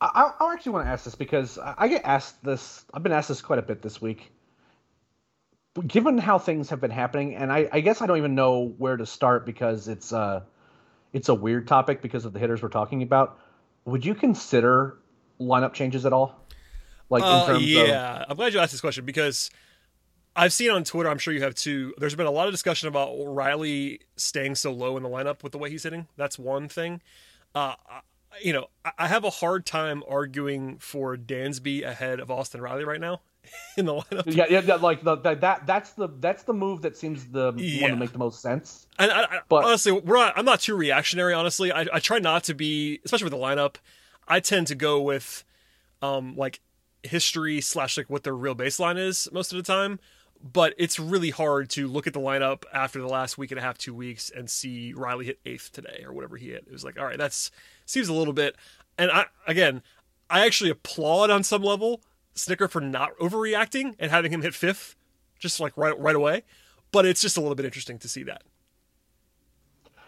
I, 0.00 0.32
I 0.40 0.52
actually 0.52 0.72
want 0.72 0.86
to 0.86 0.90
ask 0.90 1.04
this 1.04 1.14
because 1.14 1.60
I 1.62 1.86
get 1.86 2.04
asked 2.04 2.42
this. 2.42 2.84
I've 2.92 3.04
been 3.04 3.12
asked 3.12 3.28
this 3.28 3.40
quite 3.40 3.60
a 3.60 3.62
bit 3.62 3.82
this 3.82 4.02
week. 4.02 4.32
Given 5.86 6.18
how 6.18 6.38
things 6.38 6.70
have 6.70 6.80
been 6.80 6.90
happening, 6.90 7.36
and 7.36 7.52
I, 7.52 7.68
I 7.72 7.80
guess 7.80 8.02
I 8.02 8.06
don't 8.06 8.16
even 8.18 8.34
know 8.34 8.74
where 8.76 8.96
to 8.96 9.06
start 9.06 9.46
because 9.46 9.86
it's 9.86 10.12
uh, 10.12 10.42
it's 11.12 11.28
a 11.28 11.34
weird 11.34 11.68
topic 11.68 12.02
because 12.02 12.24
of 12.24 12.32
the 12.32 12.40
hitters 12.40 12.60
we're 12.60 12.70
talking 12.70 13.02
about. 13.02 13.38
Would 13.84 14.04
you 14.04 14.16
consider 14.16 14.98
lineup 15.40 15.72
changes 15.72 16.04
at 16.06 16.12
all? 16.12 16.44
Like 17.08 17.22
in 17.22 17.28
Uh, 17.28 17.46
terms 17.46 17.58
of 17.58 17.68
yeah, 17.68 18.24
I'm 18.28 18.36
glad 18.36 18.52
you 18.52 18.58
asked 18.58 18.72
this 18.72 18.80
question 18.80 19.04
because 19.04 19.48
I've 20.34 20.52
seen 20.52 20.70
on 20.70 20.82
Twitter, 20.82 21.08
I'm 21.08 21.18
sure 21.18 21.32
you 21.32 21.42
have 21.42 21.54
too. 21.54 21.94
There's 21.98 22.16
been 22.16 22.26
a 22.26 22.32
lot 22.32 22.48
of 22.48 22.52
discussion 22.52 22.88
about 22.88 23.14
Riley 23.24 24.00
staying 24.16 24.56
so 24.56 24.72
low 24.72 24.96
in 24.96 25.04
the 25.04 25.08
lineup 25.08 25.44
with 25.44 25.52
the 25.52 25.58
way 25.58 25.70
he's 25.70 25.84
hitting. 25.84 26.08
That's 26.16 26.36
one 26.36 26.68
thing. 26.68 27.00
Uh, 27.54 27.74
you 28.42 28.52
know, 28.52 28.66
I 28.98 29.06
have 29.06 29.22
a 29.22 29.30
hard 29.30 29.66
time 29.66 30.02
arguing 30.08 30.78
for 30.78 31.16
Dansby 31.16 31.84
ahead 31.84 32.18
of 32.18 32.28
Austin 32.28 32.60
Riley 32.60 32.84
right 32.84 33.00
now 33.00 33.20
in 33.76 33.86
the 33.86 33.94
lineup. 33.94 34.22
yeah, 34.34 34.46
yeah, 34.50 34.60
yeah, 34.60 34.74
like 34.76 35.02
the, 35.02 35.16
that 35.16 35.40
that 35.40 35.66
that's 35.66 35.90
the 35.92 36.08
that's 36.20 36.42
the 36.44 36.52
move 36.52 36.82
that 36.82 36.96
seems 36.96 37.26
the 37.26 37.52
Yeah. 37.56 37.82
one 37.82 37.90
to 37.92 37.96
make 37.96 38.12
the 38.12 38.18
most 38.18 38.40
sense. 38.42 38.86
And 38.98 39.10
I, 39.10 39.22
I, 39.22 39.40
But- 39.48 39.64
honestly, 39.64 39.92
we're 39.92 40.16
not, 40.16 40.34
I'm 40.36 40.44
not 40.44 40.60
too 40.60 40.76
reactionary. 40.76 41.32
Honestly, 41.34 41.72
I, 41.72 41.86
I 41.92 42.00
try 42.00 42.18
not 42.18 42.44
to 42.44 42.54
be, 42.54 43.00
especially 43.04 43.24
with 43.24 43.32
the 43.32 43.38
lineup. 43.38 43.76
I 44.28 44.40
tend 44.40 44.66
to 44.68 44.74
go 44.74 45.00
with, 45.00 45.44
um, 46.02 46.36
like 46.36 46.60
history 47.02 47.60
slash 47.60 47.96
like 47.96 48.10
what 48.10 48.22
their 48.24 48.34
real 48.36 48.54
baseline 48.54 48.98
is 48.98 49.28
most 49.32 49.52
of 49.52 49.56
the 49.56 49.62
time. 49.62 49.98
But 50.42 50.72
it's 50.78 50.98
really 50.98 51.28
hard 51.30 51.68
to 51.70 51.86
look 51.86 52.06
at 52.06 52.14
the 52.14 52.20
lineup 52.20 52.62
after 52.72 52.98
the 52.98 53.06
last 53.08 53.36
week 53.36 53.50
and 53.50 53.58
a 53.58 53.62
half, 53.62 53.76
two 53.76 53.92
weeks, 53.94 54.30
and 54.34 54.48
see 54.48 54.94
Riley 54.94 55.26
hit 55.26 55.38
eighth 55.44 55.70
today 55.72 56.02
or 56.06 56.14
whatever 56.14 56.38
he 56.38 56.48
hit. 56.48 56.64
It 56.66 56.72
was 56.72 56.82
like, 56.82 56.98
all 56.98 57.04
right, 57.04 57.18
that's 57.18 57.50
seems 57.84 58.08
a 58.08 58.14
little 58.14 58.32
bit. 58.32 58.56
And 58.96 59.10
I 59.10 59.26
again, 59.46 59.82
I 60.30 60.46
actually 60.46 60.70
applaud 60.70 61.28
on 61.28 61.42
some 61.44 61.62
level 61.62 62.00
Snitker 62.46 62.70
for 62.70 62.80
not 62.80 63.16
overreacting 63.18 63.94
and 63.98 64.10
having 64.10 64.32
him 64.32 64.42
hit 64.42 64.54
fifth, 64.54 64.96
just 65.38 65.60
like 65.60 65.76
right 65.76 65.98
right 65.98 66.16
away. 66.16 66.42
But 66.92 67.06
it's 67.06 67.20
just 67.20 67.36
a 67.36 67.40
little 67.40 67.54
bit 67.54 67.64
interesting 67.64 67.98
to 67.98 68.08
see 68.08 68.24
that. 68.24 68.42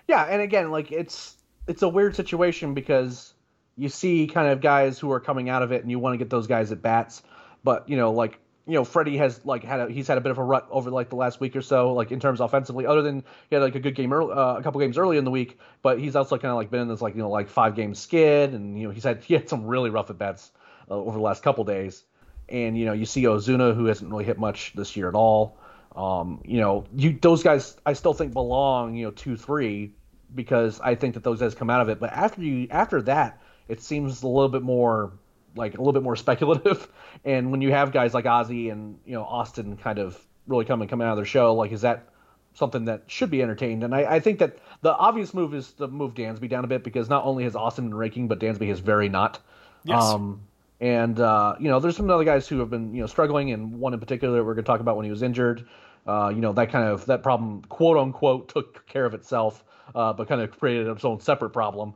Yeah, 0.09 0.25
and 0.25 0.42
again, 0.42 0.71
like 0.71 0.90
it's 0.90 1.37
it's 1.66 1.83
a 1.83 1.88
weird 1.88 2.16
situation 2.16 2.75
because 2.75 3.35
you 3.77 3.88
see 3.88 4.27
kind 4.27 4.49
of 4.49 4.61
guys 4.61 4.99
who 4.99 5.11
are 5.12 5.21
coming 5.21 5.49
out 5.49 5.62
of 5.62 5.73
it, 5.73 5.83
and 5.83 5.90
you 5.90 5.99
want 5.99 6.14
to 6.14 6.18
get 6.18 6.31
those 6.31 6.47
guys 6.47 6.73
at 6.73 6.83
bats, 6.83 7.23
but 7.64 7.88
you 7.88 7.97
know, 7.97 8.12
like 8.12 8.38
you 8.66 8.75
know, 8.75 8.85
Freddie 8.85 9.16
has 9.16 9.45
like 9.45 9.64
had 9.64 9.81
a 9.81 9.88
he's 9.90 10.07
had 10.07 10.18
a 10.18 10.21
bit 10.21 10.31
of 10.31 10.38
a 10.38 10.45
rut 10.45 10.66
over 10.71 10.90
like 10.90 11.09
the 11.09 11.16
last 11.16 11.40
week 11.40 11.57
or 11.57 11.62
so, 11.62 11.95
like 11.95 12.12
in 12.12 12.21
terms 12.21 12.40
offensively. 12.40 12.87
Other 12.87 13.03
than 13.03 13.25
he 13.51 13.57
had 13.57 13.62
like 13.62 13.75
a 13.75 13.81
good 13.81 13.95
game, 13.95 14.12
early, 14.12 14.33
uh, 14.33 14.57
a 14.57 14.62
couple 14.62 14.81
games 14.81 14.99
early 14.99 15.18
in 15.18 15.25
the 15.25 15.31
week, 15.31 15.59
but 15.83 15.99
he's 15.99 16.14
also 16.14 16.37
kind 16.37 16.51
of 16.51 16.57
like 16.57 16.71
been 16.71 16.81
in 16.81 16.88
this 16.88 17.01
like 17.01 17.14
you 17.14 17.23
know 17.23 17.31
like 17.31 17.49
five 17.49 17.75
game 17.75 17.95
skid, 17.95 18.55
and 18.55 18.79
you 18.79 18.87
know 18.87 18.92
he's 18.92 19.05
had 19.05 19.23
he 19.25 19.35
had 19.35 19.49
some 19.49 19.66
really 19.66 19.90
rough 19.90 20.11
at 20.11 20.18
bats 20.18 20.53
uh, 20.90 20.95
over 20.95 21.18
the 21.18 21.23
last 21.23 21.42
couple 21.42 21.64
days, 21.64 22.05
and 22.53 22.79
you 22.79 22.85
know 22.85 22.93
you 22.93 23.07
see 23.07 23.23
Ozuna 23.25 23.75
who 23.75 23.87
hasn't 23.87 24.11
really 24.11 24.25
hit 24.25 24.38
much 24.38 24.73
this 24.75 24.97
year 24.97 25.09
at 25.09 25.15
all. 25.15 25.57
Um, 25.97 26.41
you 26.45 26.61
know, 26.61 26.85
you 26.95 27.19
those 27.21 27.43
guys 27.43 27.77
I 27.85 27.95
still 27.95 28.15
think 28.15 28.33
belong, 28.33 28.95
you 28.95 29.07
know, 29.07 29.11
two 29.11 29.37
three 29.37 29.95
because 30.35 30.81
I 30.81 30.95
think 30.95 31.15
that 31.15 31.25
those 31.25 31.41
guys 31.41 31.55
come 31.55 31.71
out 31.71 31.81
of 31.81 31.88
it. 31.88 31.99
But 31.99 32.12
after 32.12 32.43
you 32.43 32.69
after 32.71 33.03
that, 33.03 33.41
it 33.69 33.83
seems 33.83 34.23
a 34.23 34.29
little 34.29 34.49
bit 34.49 34.62
more 34.62 35.12
like 35.57 35.75
a 35.75 35.79
little 35.79 35.93
bit 35.93 36.03
more 36.03 36.17
speculative. 36.25 36.87
And 37.25 37.51
when 37.51 37.62
you 37.62 37.73
have 37.73 37.93
guys 37.93 38.15
like 38.15 38.27
Ozzy 38.27 38.71
and 38.71 38.99
you 39.05 39.15
know 39.15 39.25
Austin 39.25 39.77
kind 39.77 39.99
of 39.99 40.19
really 40.47 40.67
coming 40.67 40.88
coming 40.88 41.07
out 41.07 41.12
of 41.12 41.17
their 41.17 41.25
show, 41.25 41.55
like 41.55 41.73
is 41.73 41.81
that 41.81 42.09
something 42.55 42.85
that 42.85 43.05
should 43.07 43.31
be 43.31 43.43
entertained? 43.43 43.83
And 43.83 43.95
I, 43.95 44.17
I 44.17 44.21
think 44.21 44.41
that 44.41 44.59
the 44.83 44.95
obvious 44.95 45.33
move 45.33 45.55
is 45.55 45.73
to 45.73 45.88
move 45.88 46.15
Dansby 46.15 46.51
down 46.51 46.65
a 46.65 46.69
bit 46.69 46.85
because 46.85 47.09
not 47.09 47.25
only 47.25 47.45
has 47.45 47.57
Austin 47.57 47.87
been 47.87 47.95
raking, 47.95 48.29
but 48.29 48.41
Dansby 48.41 48.69
has 48.69 48.81
very 48.81 49.09
not. 49.09 49.41
Yes. 49.85 50.03
Um, 50.03 50.43
and 50.83 51.21
uh, 51.21 51.55
you 51.61 51.68
know, 51.68 51.79
there's 51.79 51.97
some 51.97 52.11
other 52.11 52.25
guys 52.25 52.49
who 52.49 52.59
have 52.59 52.68
been 52.68 52.92
you 52.92 53.01
know 53.01 53.07
struggling, 53.07 53.53
and 53.53 53.79
one 53.79 53.95
in 53.95 54.01
particular 54.01 54.37
that 54.37 54.45
we're 54.45 54.55
going 54.55 54.64
to 54.64 54.66
talk 54.66 54.81
about 54.81 54.97
when 54.97 55.05
he 55.05 55.12
was 55.12 55.23
injured. 55.23 55.64
Uh, 56.09 56.33
you 56.35 56.40
know, 56.40 56.53
that 56.53 56.73
kind 56.73 56.88
of 56.88 57.07
that 57.07 57.23
problem, 57.23 57.62
quote 57.62 57.97
unquote, 57.97 58.49
took 58.49 58.85
care 58.87 59.07
of 59.07 59.14
itself, 59.14 59.62
uh, 59.95 60.12
but 60.12 60.27
kind 60.27 60.40
of 60.40 60.51
created 60.59 60.88
its 60.88 61.05
own 61.05 61.21
separate 61.21 61.51
problem. 61.51 61.95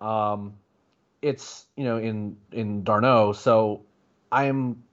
Um, 0.00 0.54
it's 1.20 1.66
you 1.76 1.82
know 1.82 1.98
in 1.98 2.36
in 2.52 2.84
d'Arnaud, 2.84 3.32
so 3.32 3.82
I'm. 4.30 4.84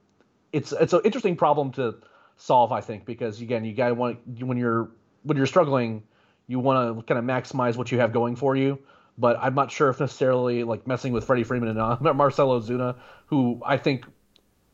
It's 0.52 0.72
it's 0.72 0.94
an 0.94 1.02
interesting 1.06 1.36
problem 1.36 1.72
to 1.74 1.98
solve, 2.38 2.72
I 2.72 2.82
think, 2.82 3.06
because 3.06 3.42
again, 3.42 3.64
you 3.64 3.76
got 3.76 3.90
to 3.90 3.94
want 3.94 4.20
when 4.42 4.58
you're 4.58 4.90
when 5.22 5.38
you're 5.38 5.46
struggling, 5.46 6.02
you 6.48 6.58
want 6.58 6.98
to 6.98 7.04
kind 7.04 7.20
of 7.20 7.26
maximize 7.26 7.76
what 7.76 7.92
you 7.92 8.00
have 8.00 8.12
going 8.12 8.36
for 8.36 8.56
you. 8.56 8.80
But 9.18 9.38
I'm 9.40 9.56
not 9.56 9.72
sure 9.72 9.90
if 9.90 10.00
necessarily 10.00 10.64
like 10.64 10.86
messing 10.88 11.14
with 11.14 11.26
Freddie 11.26 11.44
Freeman 11.44 11.70
and 11.70 11.80
uh, 11.80 11.98
Marcell 12.14 12.60
Ozuna, 12.60 12.96
who 13.28 13.62
I 13.66 13.78
think 13.78 14.06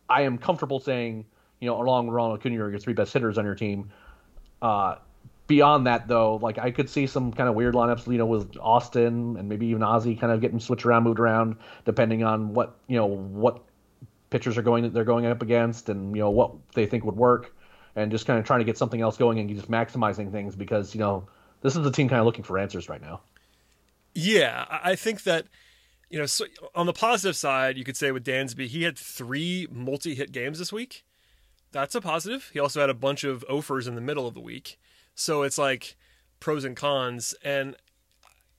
I 0.09 0.23
am 0.23 0.37
comfortable 0.37 0.79
saying, 0.79 1.25
you 1.59 1.69
know, 1.69 1.81
along 1.81 2.07
with 2.07 2.15
Ronald 2.15 2.39
Acuna 2.39 2.63
are 2.63 2.69
your 2.69 2.79
three 2.79 2.93
best 2.93 3.13
hitters 3.13 3.37
on 3.37 3.45
your 3.45 3.55
team. 3.55 3.91
Uh, 4.61 4.95
beyond 5.47 5.85
that, 5.85 6.07
though, 6.07 6.35
like 6.35 6.57
I 6.57 6.71
could 6.71 6.89
see 6.89 7.07
some 7.07 7.33
kind 7.33 7.49
of 7.49 7.55
weird 7.55 7.75
lineups, 7.75 8.07
you 8.11 8.17
know, 8.17 8.25
with 8.25 8.57
Austin 8.59 9.35
and 9.37 9.49
maybe 9.49 9.67
even 9.67 9.81
Ozzy 9.81 10.19
kind 10.19 10.31
of 10.31 10.41
getting 10.41 10.59
switched 10.59 10.85
around, 10.85 11.03
moved 11.03 11.19
around, 11.19 11.57
depending 11.85 12.23
on 12.23 12.53
what 12.53 12.77
you 12.87 12.95
know 12.95 13.05
what 13.05 13.61
pitchers 14.29 14.57
are 14.57 14.61
going 14.61 14.91
they're 14.93 15.03
going 15.03 15.25
up 15.25 15.41
against 15.41 15.89
and 15.89 16.15
you 16.15 16.21
know 16.21 16.29
what 16.29 16.53
they 16.73 16.85
think 16.85 17.03
would 17.03 17.17
work, 17.17 17.53
and 17.95 18.11
just 18.11 18.25
kind 18.25 18.39
of 18.39 18.45
trying 18.45 18.59
to 18.59 18.65
get 18.65 18.77
something 18.77 19.01
else 19.01 19.17
going 19.17 19.39
and 19.39 19.49
just 19.49 19.69
maximizing 19.69 20.31
things 20.31 20.55
because 20.55 20.95
you 20.95 20.99
know 20.99 21.27
this 21.61 21.75
is 21.75 21.83
the 21.83 21.91
team 21.91 22.07
kind 22.07 22.19
of 22.19 22.25
looking 22.25 22.43
for 22.43 22.57
answers 22.57 22.87
right 22.87 23.01
now. 23.01 23.21
Yeah, 24.13 24.65
I 24.69 24.95
think 24.95 25.23
that 25.23 25.45
you 26.09 26.19
know, 26.19 26.25
so 26.25 26.45
on 26.75 26.85
the 26.87 26.93
positive 26.93 27.37
side, 27.37 27.77
you 27.77 27.85
could 27.85 27.95
say 27.95 28.11
with 28.11 28.25
Dansby, 28.25 28.67
he 28.67 28.83
had 28.83 28.97
three 28.97 29.65
multi-hit 29.71 30.33
games 30.33 30.59
this 30.59 30.73
week. 30.73 31.05
That's 31.71 31.95
a 31.95 32.01
positive. 32.01 32.49
He 32.51 32.59
also 32.59 32.81
had 32.81 32.89
a 32.89 32.93
bunch 32.93 33.23
of 33.23 33.45
offers 33.49 33.87
in 33.87 33.95
the 33.95 34.01
middle 34.01 34.27
of 34.27 34.33
the 34.33 34.41
week, 34.41 34.77
so 35.15 35.43
it's 35.43 35.57
like 35.57 35.95
pros 36.41 36.65
and 36.65 36.75
cons. 36.75 37.33
And 37.45 37.77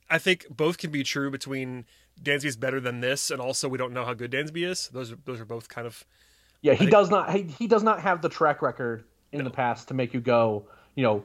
I 0.09 0.17
think 0.19 0.47
both 0.49 0.79
can 0.79 0.91
be 0.91 1.03
true 1.03 1.31
between 1.31 1.85
Dansby's 2.23 2.57
better 2.57 2.81
than 2.81 3.01
this, 3.01 3.31
and 3.31 3.38
also 3.38 3.69
we 3.69 3.77
don't 3.77 3.93
know 3.93 4.07
how 4.07 4.15
good 4.15 4.31
Dansby 4.31 4.67
is. 4.67 4.88
Those 4.88 5.12
are 5.12 5.19
those 5.27 5.38
are 5.41 5.45
both 5.45 5.69
kind 5.69 5.87
of 5.87 6.07
Yeah, 6.62 6.73
he 6.73 6.79
think- 6.79 6.91
does 6.91 7.11
not. 7.11 7.35
He, 7.35 7.43
he 7.43 7.67
does 7.67 7.83
not 7.83 8.01
have 8.01 8.23
the 8.23 8.31
track 8.31 8.62
record 8.62 9.05
in 9.31 9.45
the 9.45 9.51
past 9.51 9.88
to 9.88 9.95
make 9.95 10.15
you 10.15 10.21
go, 10.21 10.67
you 10.95 11.03
know, 11.03 11.23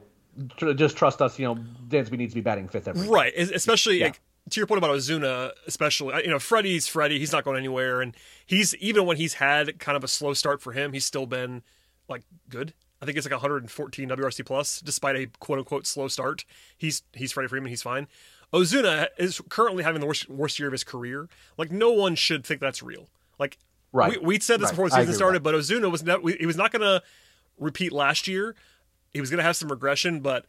tr- 0.56 0.72
just 0.72 0.96
trust 0.96 1.20
us. 1.22 1.38
You 1.38 1.46
know, 1.46 1.54
Dansby 1.88 2.18
needs 2.18 2.32
to 2.32 2.36
be 2.36 2.40
batting 2.40 2.68
fifth 2.68 2.88
every. 2.88 3.08
Right, 3.08 3.32
es- 3.36 3.50
especially 3.50 3.98
Yeah. 3.98 4.06
like, 4.06 4.20
to 4.50 4.60
your 4.60 4.66
point 4.66 4.78
about 4.78 4.90
Ozuna, 4.96 5.52
especially 5.66 6.14
uh, 6.14 6.18
you 6.20 6.28
know 6.28 6.38
Freddie's 6.38 6.86
Freddie. 6.88 7.18
He's 7.18 7.32
not 7.32 7.44
going 7.44 7.56
anywhere, 7.58 8.00
and 8.00 8.14
he's 8.46 8.74
even 8.76 9.04
when 9.06 9.16
he's 9.18 9.34
had 9.34 9.78
kind 9.78 9.96
of 9.96 10.02
a 10.04 10.08
slow 10.08 10.32
start 10.34 10.62
for 10.62 10.72
him, 10.72 10.92
he's 10.94 11.04
still 11.04 11.26
been 11.26 11.62
like 12.08 12.22
good. 12.48 12.72
I 13.00 13.04
think 13.04 13.16
it's 13.16 13.26
like 13.26 13.32
114 13.32 14.08
WRC 14.08 14.44
plus, 14.44 14.80
despite 14.80 15.14
a 15.16 15.26
quote 15.38 15.58
unquote 15.58 15.86
slow 15.86 16.08
start. 16.08 16.44
He's 16.76 17.02
he's 17.12 17.30
Freddie 17.32 17.48
Freeman. 17.48 17.68
He's 17.68 17.82
fine. 17.82 18.08
Ozuna 18.52 19.08
is 19.18 19.40
currently 19.50 19.84
having 19.84 20.00
the 20.00 20.06
worst 20.06 20.28
worst 20.30 20.58
year 20.58 20.68
of 20.68 20.72
his 20.72 20.82
career. 20.84 21.28
Like 21.58 21.70
no 21.70 21.90
one 21.92 22.14
should 22.14 22.46
think 22.46 22.60
that's 22.60 22.82
real. 22.82 23.08
Like 23.38 23.58
Right. 23.92 24.20
we, 24.20 24.26
we'd 24.26 24.42
said 24.42 24.60
this 24.60 24.66
Right. 24.66 24.72
before 24.72 24.88
the 24.90 24.96
season 24.96 25.14
started, 25.14 25.42
but 25.42 25.54
Ozuna 25.54 25.90
was 25.90 26.02
not. 26.02 26.20
He 26.40 26.46
was 26.46 26.56
not 26.56 26.72
going 26.72 26.82
to 26.82 27.02
repeat 27.58 27.92
last 27.92 28.26
year. 28.28 28.54
He 29.12 29.20
was 29.20 29.30
going 29.30 29.38
to 29.38 29.44
have 29.44 29.56
some 29.56 29.70
regression, 29.70 30.20
but 30.20 30.44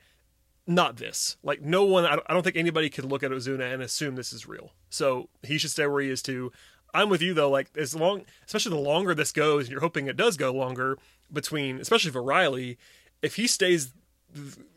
not 0.67 0.97
this. 0.97 1.37
Like 1.43 1.61
no 1.61 1.83
one, 1.83 2.05
I 2.05 2.17
don't- 2.29 2.43
think 2.43 2.55
anybody 2.55 2.89
could 2.89 3.05
look 3.05 3.23
at 3.23 3.31
Ozuna 3.31 3.73
and 3.73 3.81
assume 3.81 4.15
this 4.15 4.31
is 4.33 4.47
real. 4.47 4.71
So 4.89 5.29
he 5.43 5.57
should 5.57 5.71
stay 5.71 5.87
where 5.87 6.01
he 6.01 6.09
is 6.09 6.21
too. 6.21 6.51
I'm 6.93 7.09
with 7.09 7.21
you 7.21 7.33
though. 7.33 7.49
Like 7.49 7.69
as 7.75 7.95
long, 7.95 8.23
especially 8.45 8.71
the 8.71 8.81
longer 8.81 9.13
this 9.13 9.31
goes, 9.31 9.65
and 9.65 9.71
you're 9.71 9.81
hoping 9.81 10.07
it 10.07 10.17
does 10.17 10.37
go 10.37 10.51
longer 10.51 10.97
between, 11.31 11.79
especially 11.79 12.11
for 12.11 12.23
Riley, 12.23 12.77
if 13.21 13.35
he 13.35 13.47
stays 13.47 13.93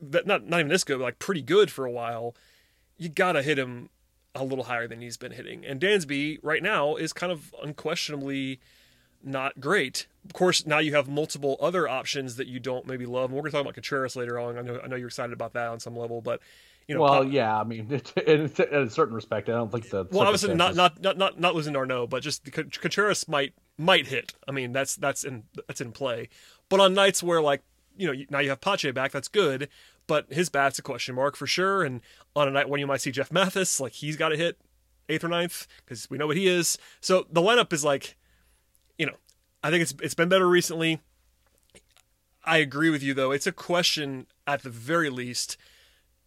that 0.01 0.27
not 0.27 0.47
not 0.47 0.61
even 0.61 0.69
this 0.69 0.85
good, 0.85 0.99
but 0.99 1.05
like 1.05 1.19
pretty 1.19 1.43
good 1.43 1.71
for 1.71 1.85
a 1.87 1.91
while, 1.91 2.35
you 2.99 3.09
gotta 3.09 3.43
hit 3.43 3.59
him 3.59 3.89
a 4.35 4.45
little 4.45 4.65
higher 4.65 4.89
than 4.89 5.01
he's 5.01 5.17
been 5.17 5.33
hitting. 5.33 5.65
And 5.65 5.81
Dansby 5.81 6.39
right 6.43 6.63
now 6.63 6.97
is 6.97 7.13
kind 7.13 7.31
of 7.33 7.55
unquestionably 7.63 8.61
not 9.25 9.61
great. 9.61 10.07
Of 10.25 10.33
course, 10.33 10.67
now 10.67 10.79
you 10.79 10.95
have 10.95 11.09
multiple 11.09 11.57
other 11.61 11.89
options 11.89 12.37
that 12.37 12.47
you 12.47 12.61
don't 12.61 12.87
maybe 12.87 13.07
love. 13.07 13.31
And 13.31 13.35
we're 13.35 13.43
going 13.43 13.51
to 13.51 13.57
talk 13.57 13.63
about 13.63 13.75
Contreras 13.75 14.17
later 14.17 14.39
on. 14.39 14.59
I 14.59 14.63
know 14.63 14.81
I 14.83 14.87
know 14.87 14.97
you're 14.97 15.09
excited 15.09 15.33
about 15.33 15.53
that 15.55 15.69
on 15.69 15.81
some 15.81 15.97
level, 15.97 16.21
but 16.21 16.41
you 16.89 16.95
know, 16.95 17.03
well, 17.03 17.25
yeah, 17.25 17.59
I 17.59 17.65
mean, 17.65 18.01
in, 18.27 18.51
in 18.71 18.83
a 18.83 18.91
certain 18.91 19.15
respect, 19.15 19.49
I 19.49 19.53
don't 19.53 19.71
think 19.71 19.91
the 19.91 20.07
well, 20.11 20.23
obviously 20.23 20.55
not 20.55 20.75
not 20.75 21.01
not 21.03 21.17
not 21.17 21.41
not 21.41 21.55
losing 21.55 21.73
d'Arnaud, 21.73 22.09
but 22.09 22.23
just 22.23 22.51
Contreras 22.53 23.29
might 23.29 23.55
might 23.79 24.07
hit. 24.07 24.35
I 24.47 24.53
mean, 24.53 24.73
that's 24.73 24.97
that's 24.97 25.25
in 25.25 25.45
that's 25.67 25.81
in 25.81 25.93
play. 25.93 26.29
But 26.69 26.81
on 26.81 26.95
nights 26.95 27.23
where 27.23 27.41
like 27.41 27.63
you 27.97 28.07
know 28.07 28.25
now 28.31 28.39
you 28.39 28.51
have 28.51 28.61
Pache 28.61 28.91
back, 28.93 29.13
that's 29.13 29.29
good. 29.29 29.69
But 30.07 30.33
his 30.33 30.49
bat's 30.49 30.79
a 30.79 30.83
question 30.83 31.15
mark 31.15 31.37
for 31.37 31.47
sure. 31.47 31.83
And 31.83 32.01
on 32.35 32.49
a 32.49 32.51
night 32.51 32.69
when 32.69 32.81
you 32.81 32.87
might 32.87 33.01
see 33.01 33.13
Jeff 33.13 33.31
Mathis, 33.33 33.81
like 33.81 33.93
he's 33.93 34.17
got 34.17 34.31
to 34.31 34.37
hit 34.37 34.59
eighth 35.09 35.25
or 35.25 35.29
ninth 35.29 35.67
because 35.85 36.11
we 36.11 36.19
know 36.19 36.27
what 36.27 36.37
he 36.37 36.49
is. 36.49 36.79
So 37.01 37.27
the 37.31 37.41
lineup 37.41 37.73
is 37.73 37.85
like, 37.85 38.17
you 39.03 39.07
know, 39.07 39.17
I 39.65 39.71
think 39.71 39.83
it's 39.83 39.95
it's 40.01 40.15
been 40.15 40.29
better 40.29 40.49
recently. 40.49 41.01
I 42.45 42.59
agree 42.59 42.89
with 42.89 43.03
you 43.03 43.15
though. 43.15 43.33
It's 43.33 43.49
a 43.49 43.53
question 43.53 44.29
at 44.47 44.63
the 44.63 44.71
very 44.71 45.11
least 45.11 45.57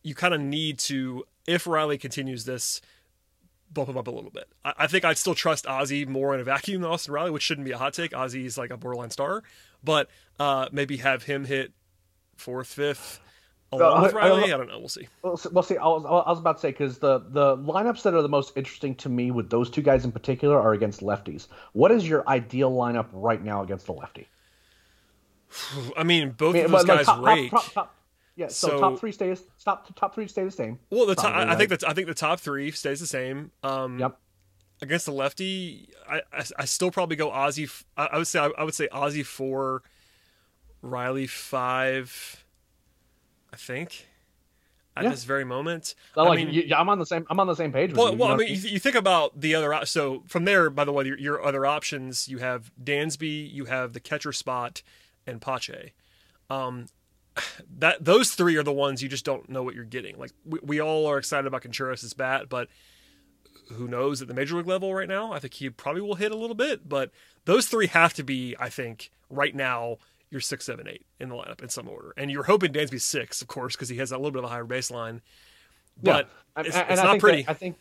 you 0.04 0.14
kind 0.14 0.34
of 0.34 0.42
need 0.42 0.78
to, 0.78 1.24
if 1.48 1.66
Riley 1.66 1.98
continues 1.98 2.44
this, 2.44 2.82
bump 3.72 3.88
him 3.88 3.98
up 3.98 4.08
a 4.08 4.12
little 4.12 4.30
bit. 4.30 4.50
I, 4.66 4.74
I, 4.80 4.88
think 4.88 5.06
I'd 5.06 5.18
still 5.18 5.36
trust 5.36 5.64
Ozzy 5.66 6.06
more 6.06 6.36
in 6.36 6.42
a 6.42 6.44
vacuum 6.44 6.82
than 6.82 6.92
Austin 6.92 7.14
Riley, 7.14 7.32
which 7.32 7.44
shouldn't 7.44 7.64
be 7.64 7.72
a 7.72 7.78
hot 7.78 7.94
take. 7.94 8.12
Ozzy's 8.12 8.58
like 8.58 8.72
a 8.72 8.78
borderline 8.78 9.10
star, 9.10 9.42
but 9.82 10.10
uh, 10.38 10.68
maybe 10.74 10.98
have 10.98 11.24
him 11.24 11.46
hit 11.46 11.72
fourth, 12.36 12.68
fifth. 12.68 13.22
Along 13.72 14.04
with 14.04 14.14
Riley, 14.14 14.52
I, 14.52 14.56
I, 14.56 14.58
don't 14.58 14.68
know. 14.68 14.80
We'll 14.80 14.88
see. 14.88 15.08
We'll 15.22 15.38
see. 15.38 15.50
We'll 15.52 15.64
see. 15.64 15.78
I, 15.78 15.86
was, 15.86 16.06
I 16.06 16.30
was 16.30 16.40
about 16.40 16.58
to 16.58 16.62
say 16.62 16.72
because 16.72 17.00
the 17.00 17.20
the 17.30 17.58
lineups 17.58 18.04
that 18.04 18.14
are 18.14 18.22
the 18.22 18.30
most 18.30 18.56
interesting 18.56 18.96
to 18.96 19.10
me 19.10 19.32
with 19.32 19.50
those 19.50 19.70
two 19.70 19.82
guys 19.82 20.06
in 20.06 20.12
particular 20.12 20.60
are 20.60 20.74
against 20.74 21.02
lefties. 21.02 21.48
What 21.74 21.92
is 21.92 22.08
your 22.08 22.28
ideal 22.30 22.72
lineup 22.72 23.08
right 23.12 23.44
now 23.44 23.64
against 23.64 23.88
the 23.88 23.94
lefty? 23.94 24.28
I 25.98 26.04
mean, 26.04 26.32
both 26.32 26.56
I 26.56 26.60
mean, 26.60 26.66
of 26.66 26.72
those 26.72 26.86
guys 26.86 27.06
top, 27.06 27.24
rake. 27.24 27.52
Top, 27.52 27.74
top, 27.74 27.96
yeah, 28.36 28.48
so, 28.48 28.68
so, 28.68 28.80
top 28.80 29.00
three 29.00 29.12
stays 29.12 29.44
top 29.64 29.94
top 29.96 30.14
three 30.14 30.28
stay 30.28 30.44
the 30.44 30.52
same. 30.52 30.80
Well, 30.90 31.06
the 31.06 31.16
top, 31.16 31.34
I, 31.34 31.54
I 31.54 31.56
think 31.56 31.70
that 31.70 31.88
I 31.88 31.94
think 31.94 32.08
the 32.08 32.14
top 32.14 32.40
three 32.40 32.72
stays 32.72 33.00
the 33.00 33.08
same. 33.08 33.52
Um, 33.64 34.00
yep. 34.00 34.20
Against 34.82 35.06
the 35.06 35.14
lefty, 35.14 35.90
I, 36.08 36.22
I, 36.34 36.44
I 36.60 36.66
still 36.66 36.92
probably 36.92 37.16
go 37.16 37.30
Ozzy. 37.32 37.84
I, 37.96 38.08
I 38.08 38.18
would 38.18 38.28
say 38.28 38.40
I, 38.40 38.64
would 38.64 38.74
say 38.74 38.90
Ozzy 38.90 39.26
four, 39.26 39.84
Riley 40.82 41.28
five. 41.28 42.45
I 43.56 43.58
think 43.58 44.06
at 44.98 45.06
yeah. 45.06 45.10
this 45.12 45.24
very 45.24 45.46
moment. 45.46 45.96
Well, 46.14 46.26
like, 46.26 46.40
I 46.40 46.44
mean, 46.44 46.54
you, 46.54 46.76
I'm 46.76 46.90
on 46.90 47.00
the 47.00 47.06
same. 47.06 47.26
I'm 47.30 47.40
on 47.40 47.48
the 47.48 47.56
same 47.56 47.72
page. 47.72 47.94
well, 47.94 48.12
you, 48.12 48.18
well, 48.18 48.34
I 48.34 48.36
mean, 48.36 48.50
you, 48.50 48.56
you, 48.56 48.80
think 48.80 48.96
about 48.96 49.40
the 49.40 49.56
other. 49.56 49.86
So 49.86 50.24
from 50.28 50.44
there, 50.44 50.70
by 50.70 50.84
the 50.84 50.92
way, 50.92 51.06
your, 51.06 51.18
your, 51.18 51.46
other 51.46 51.66
options, 51.66 52.28
you 52.28 52.40
have 52.40 52.70
Dansby, 52.82 53.50
you 53.50 53.66
have 53.66 53.94
the 53.94 54.02
catcher 54.02 54.34
spot, 54.34 54.82
and 55.26 55.42
Pache. 55.42 55.94
Um, 56.50 56.88
that 57.78 58.04
those 58.04 58.32
three 58.32 58.58
are 58.58 58.64
the 58.64 58.74
ones 58.74 59.02
you 59.02 59.08
just 59.08 59.24
don't 59.24 59.50
know 59.50 59.64
what 59.64 59.74
you're 59.74 59.86
getting. 59.86 60.18
Like 60.18 60.32
we, 60.44 60.60
we 60.62 60.82
all 60.82 61.06
are 61.08 61.18
excited 61.18 61.48
about 61.48 61.62
Contreras' 61.62 62.14
bat, 62.14 62.50
but 62.50 62.68
who 63.72 63.88
knows 63.88 64.22
at 64.22 64.28
the 64.28 64.34
major 64.34 64.58
league 64.58 64.68
level 64.68 64.94
right 64.94 65.08
now? 65.08 65.32
I 65.32 65.40
think 65.40 65.54
he 65.54 65.70
probably 65.70 66.02
will 66.02 66.16
hit 66.16 66.34
a 66.34 66.38
little 66.38 66.58
bit, 66.58 66.90
but 66.90 67.12
those 67.46 67.68
three 67.68 67.88
have 67.88 68.14
to 68.16 68.24
be, 68.24 68.54
I 68.60 68.68
think, 68.68 69.12
right 69.30 69.56
now 69.56 69.98
you're 70.36 70.42
six, 70.42 70.66
seven, 70.66 70.86
eight 70.86 71.06
in 71.18 71.30
the 71.30 71.36
lineup 71.36 71.64
in 71.64 71.70
some 71.70 71.88
order, 71.88 72.14
and 72.18 72.30
you're 72.30 72.44
hoping 72.44 72.74
Dansby's 72.74 73.06
six, 73.06 73.42
of 73.42 73.48
course, 73.48 73.74
because 73.74 73.88
he 73.88 73.96
has 73.98 74.12
a 74.12 74.18
little 74.18 74.32
bit 74.32 74.40
of 74.40 74.46
a 74.46 74.50
higher 74.50 74.66
baseline. 74.66 75.22
But 76.04 76.28
yeah. 76.58 76.64
it's, 76.66 76.76
and, 76.76 76.86
it's 76.90 77.02
not 77.02 77.20
pretty. 77.20 77.44
That, 77.44 77.52
I 77.52 77.54
think 77.54 77.78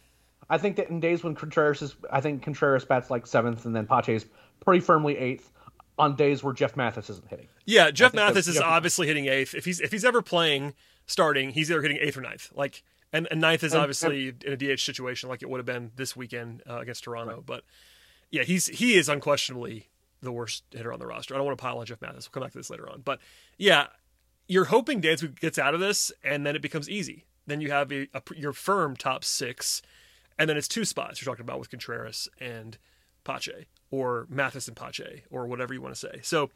I 0.49 0.59
think 0.59 0.77
that 0.77 0.88
in 0.88 1.01
days 1.01 1.25
when 1.25 1.35
Contreras 1.35 1.83
is, 1.83 1.97
I 2.12 2.21
think 2.21 2.43
Contreras 2.43 2.85
bats 2.85 3.11
like 3.11 3.27
seventh, 3.27 3.64
and 3.64 3.75
then 3.75 3.88
Pache's 3.88 4.27
pretty 4.61 4.79
firmly 4.79 5.19
eighth 5.19 5.51
on 5.99 6.14
days 6.14 6.45
where 6.45 6.55
Jeff 6.55 6.77
Mathis 6.77 7.11
isn't 7.11 7.29
hitting. 7.29 7.49
Yeah, 7.67 7.90
Jeff 7.90 8.14
Mathis 8.14 8.47
is 8.47 8.55
Jeff 8.55 8.64
obviously 8.64 9.09
hitting 9.09 9.27
eighth. 9.27 9.53
If 9.55 9.64
he's 9.64 9.81
if 9.81 9.90
he's 9.90 10.05
ever 10.05 10.23
playing 10.23 10.75
starting, 11.07 11.51
he's 11.51 11.73
either 11.73 11.83
hitting 11.83 11.99
eighth 12.01 12.17
or 12.17 12.21
ninth. 12.21 12.53
Like 12.55 12.85
and, 13.12 13.27
and 13.31 13.40
ninth 13.40 13.64
is 13.64 13.73
and, 13.73 13.83
obviously 13.83 14.29
and, 14.29 14.45
in 14.45 14.53
a 14.53 14.77
DH 14.77 14.81
situation 14.81 15.29
like 15.29 15.43
it 15.43 15.51
would 15.51 15.59
have 15.59 15.67
been 15.67 15.90
this 15.97 16.14
weekend 16.14 16.62
uh, 16.71 16.79
against 16.79 17.03
Toronto. 17.03 17.37
Right. 17.37 17.47
But 17.47 17.64
yeah, 18.31 18.43
he's 18.43 18.67
he 18.67 18.95
is 18.95 19.09
unquestionably 19.09 19.88
the 20.25 20.33
worst 20.33 20.65
hitter 20.71 20.93
on 20.93 20.99
the 20.99 21.07
roster. 21.07 21.35
I 21.35 21.39
don't 21.39 21.47
want 21.47 21.59
to 21.59 21.63
pile 21.63 21.79
on 21.79 21.87
Jeff 21.87 22.01
Mathis. 22.01 22.27
We'll 22.27 22.33
come 22.33 22.43
back 22.43 22.53
to 22.53 22.59
this 22.59 22.71
later 22.71 22.89
on. 22.89 23.03
But 23.05 23.21
yeah, 23.59 23.87
you're 24.49 24.67
hoping 24.67 25.01
Dansby 25.01 25.39
gets 25.41 25.59
out 25.59 25.75
of 25.75 25.81
this 25.81 26.13
and 26.23 26.47
then 26.47 26.57
it 26.57 26.63
becomes 26.63 26.89
easy. 26.91 27.25
Then 27.47 27.61
you 27.61 27.71
have 27.71 27.93
a, 27.93 28.09
a, 28.15 28.23
your 28.35 28.53
firm 28.53 28.97
top 28.97 29.23
six, 29.23 29.83
and 30.39 30.49
then 30.49 30.57
it's 30.57 30.69
two 30.69 30.85
spots 30.85 31.21
you're 31.21 31.31
talking 31.31 31.45
about 31.45 31.59
with 31.59 31.71
Contreras 31.71 32.29
and 32.41 32.79
Pache 33.23 33.67
or 33.91 34.27
Mathis 34.31 34.67
and 34.67 34.77
Pache 34.77 35.25
or 35.31 35.47
whatever 35.47 35.75
you 35.75 35.83
want 35.83 35.95
to 35.95 36.01
say. 36.01 36.21
So, 36.23 36.51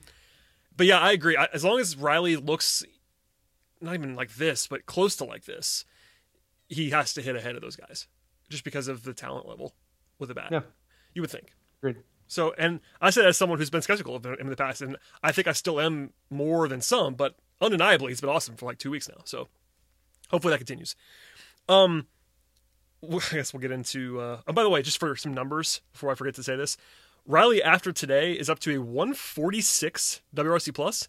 but 0.77 0.87
yeah, 0.87 0.99
I 0.99 1.13
agree. 1.13 1.37
As 1.53 1.63
long 1.63 1.79
as 1.79 1.97
Riley 1.97 2.37
looks 2.37 2.85
not 3.81 3.95
even 3.95 4.15
like 4.15 4.37
this, 4.37 4.67
but 4.67 4.87
close 4.87 5.15
to 5.17 5.25
like 5.25 5.45
this, 5.45 5.85
he 6.69 6.91
has 6.91 7.15
to 7.15 7.23
hit 7.23 7.37
ahead 7.37 7.55
of 7.55 7.63
those 7.63 7.77
guys 7.77 8.07
just 8.49 8.65
because 8.65 8.89
of 8.89 9.03
the 9.03 9.15
talent 9.15 9.47
level 9.47 9.75
with 10.19 10.29
the 10.29 10.35
bat. 10.35 10.49
Yeah, 10.51 10.63
you 11.15 11.23
would 11.23 11.31
think. 11.31 11.53
Agreed. 11.81 11.99
So, 12.29 12.55
and 12.59 12.81
I 13.01 13.11
said 13.11 13.25
as 13.27 13.37
someone 13.37 13.59
who's 13.59 13.71
been 13.71 13.83
skeptical 13.83 14.15
of 14.15 14.25
him 14.25 14.37
in 14.39 14.49
the 14.49 14.57
past, 14.57 14.83
and 14.83 14.97
I 15.23 15.33
think 15.33 15.49
I 15.49 15.53
still 15.53 15.81
am 15.81 16.13
more 16.31 16.69
than 16.69 16.81
some, 16.81 17.15
but 17.15 17.35
undeniably, 17.61 18.13
he's 18.13 18.21
been 18.21 18.31
awesome 18.31 18.57
for 18.57 18.67
like 18.67 18.79
two 18.79 18.91
weeks 18.91 19.09
now. 19.09 19.23
So, 19.25 19.49
hopefully 20.31 20.53
that 20.53 20.59
continues. 20.59 20.95
Um, 21.69 22.07
I 23.03 23.19
guess 23.33 23.53
we'll 23.53 23.61
get 23.61 23.73
into. 23.73 24.21
Uh, 24.21 24.41
oh, 24.47 24.53
by 24.53 24.63
the 24.63 24.69
way, 24.69 24.83
just 24.83 25.01
for 25.01 25.17
some 25.17 25.33
numbers 25.33 25.81
before 25.93 26.11
I 26.11 26.15
forget 26.15 26.35
to 26.35 26.43
say 26.43 26.55
this, 26.55 26.77
Riley 27.27 27.63
after 27.63 27.93
today 27.93 28.33
is 28.33 28.49
up 28.49 28.59
to 28.61 28.75
a 28.75 28.79
146 28.81 30.21
WRC 30.35 30.75
plus, 30.75 31.09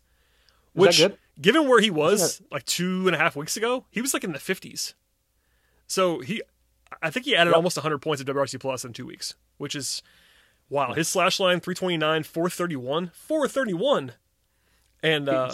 which 0.74 1.04
given 1.42 1.68
where 1.68 1.82
he 1.82 1.90
was 1.90 2.42
like 2.52 2.66
two 2.66 3.08
and 3.08 3.16
a 3.16 3.20
half 3.20 3.36
weeks 3.36 3.58
ago, 3.58 3.86
he 3.90 4.02
was 4.02 4.14
like 4.14 4.24
in 4.24 4.32
the 4.34 4.40
50s. 4.40 4.94
So 5.88 6.20
he, 6.20 6.42
I 7.02 7.10
think 7.10 7.26
he 7.26 7.36
added 7.36 7.52
yep. 7.52 7.56
almost 7.56 7.78
100 7.78 8.00
points 8.00 8.22
of 8.22 8.28
WRC 8.28 8.60
plus 8.60 8.86
in 8.86 8.94
two 8.94 9.06
weeks, 9.06 9.36
which 9.58 9.76
is 9.76 10.04
wow. 10.70 10.94
His 10.94 11.08
slash 11.08 11.40
line 11.40 11.60
329, 11.60 12.24
431, 12.24 13.12
431, 13.14 14.12
and 15.04 15.30
uh, 15.30 15.52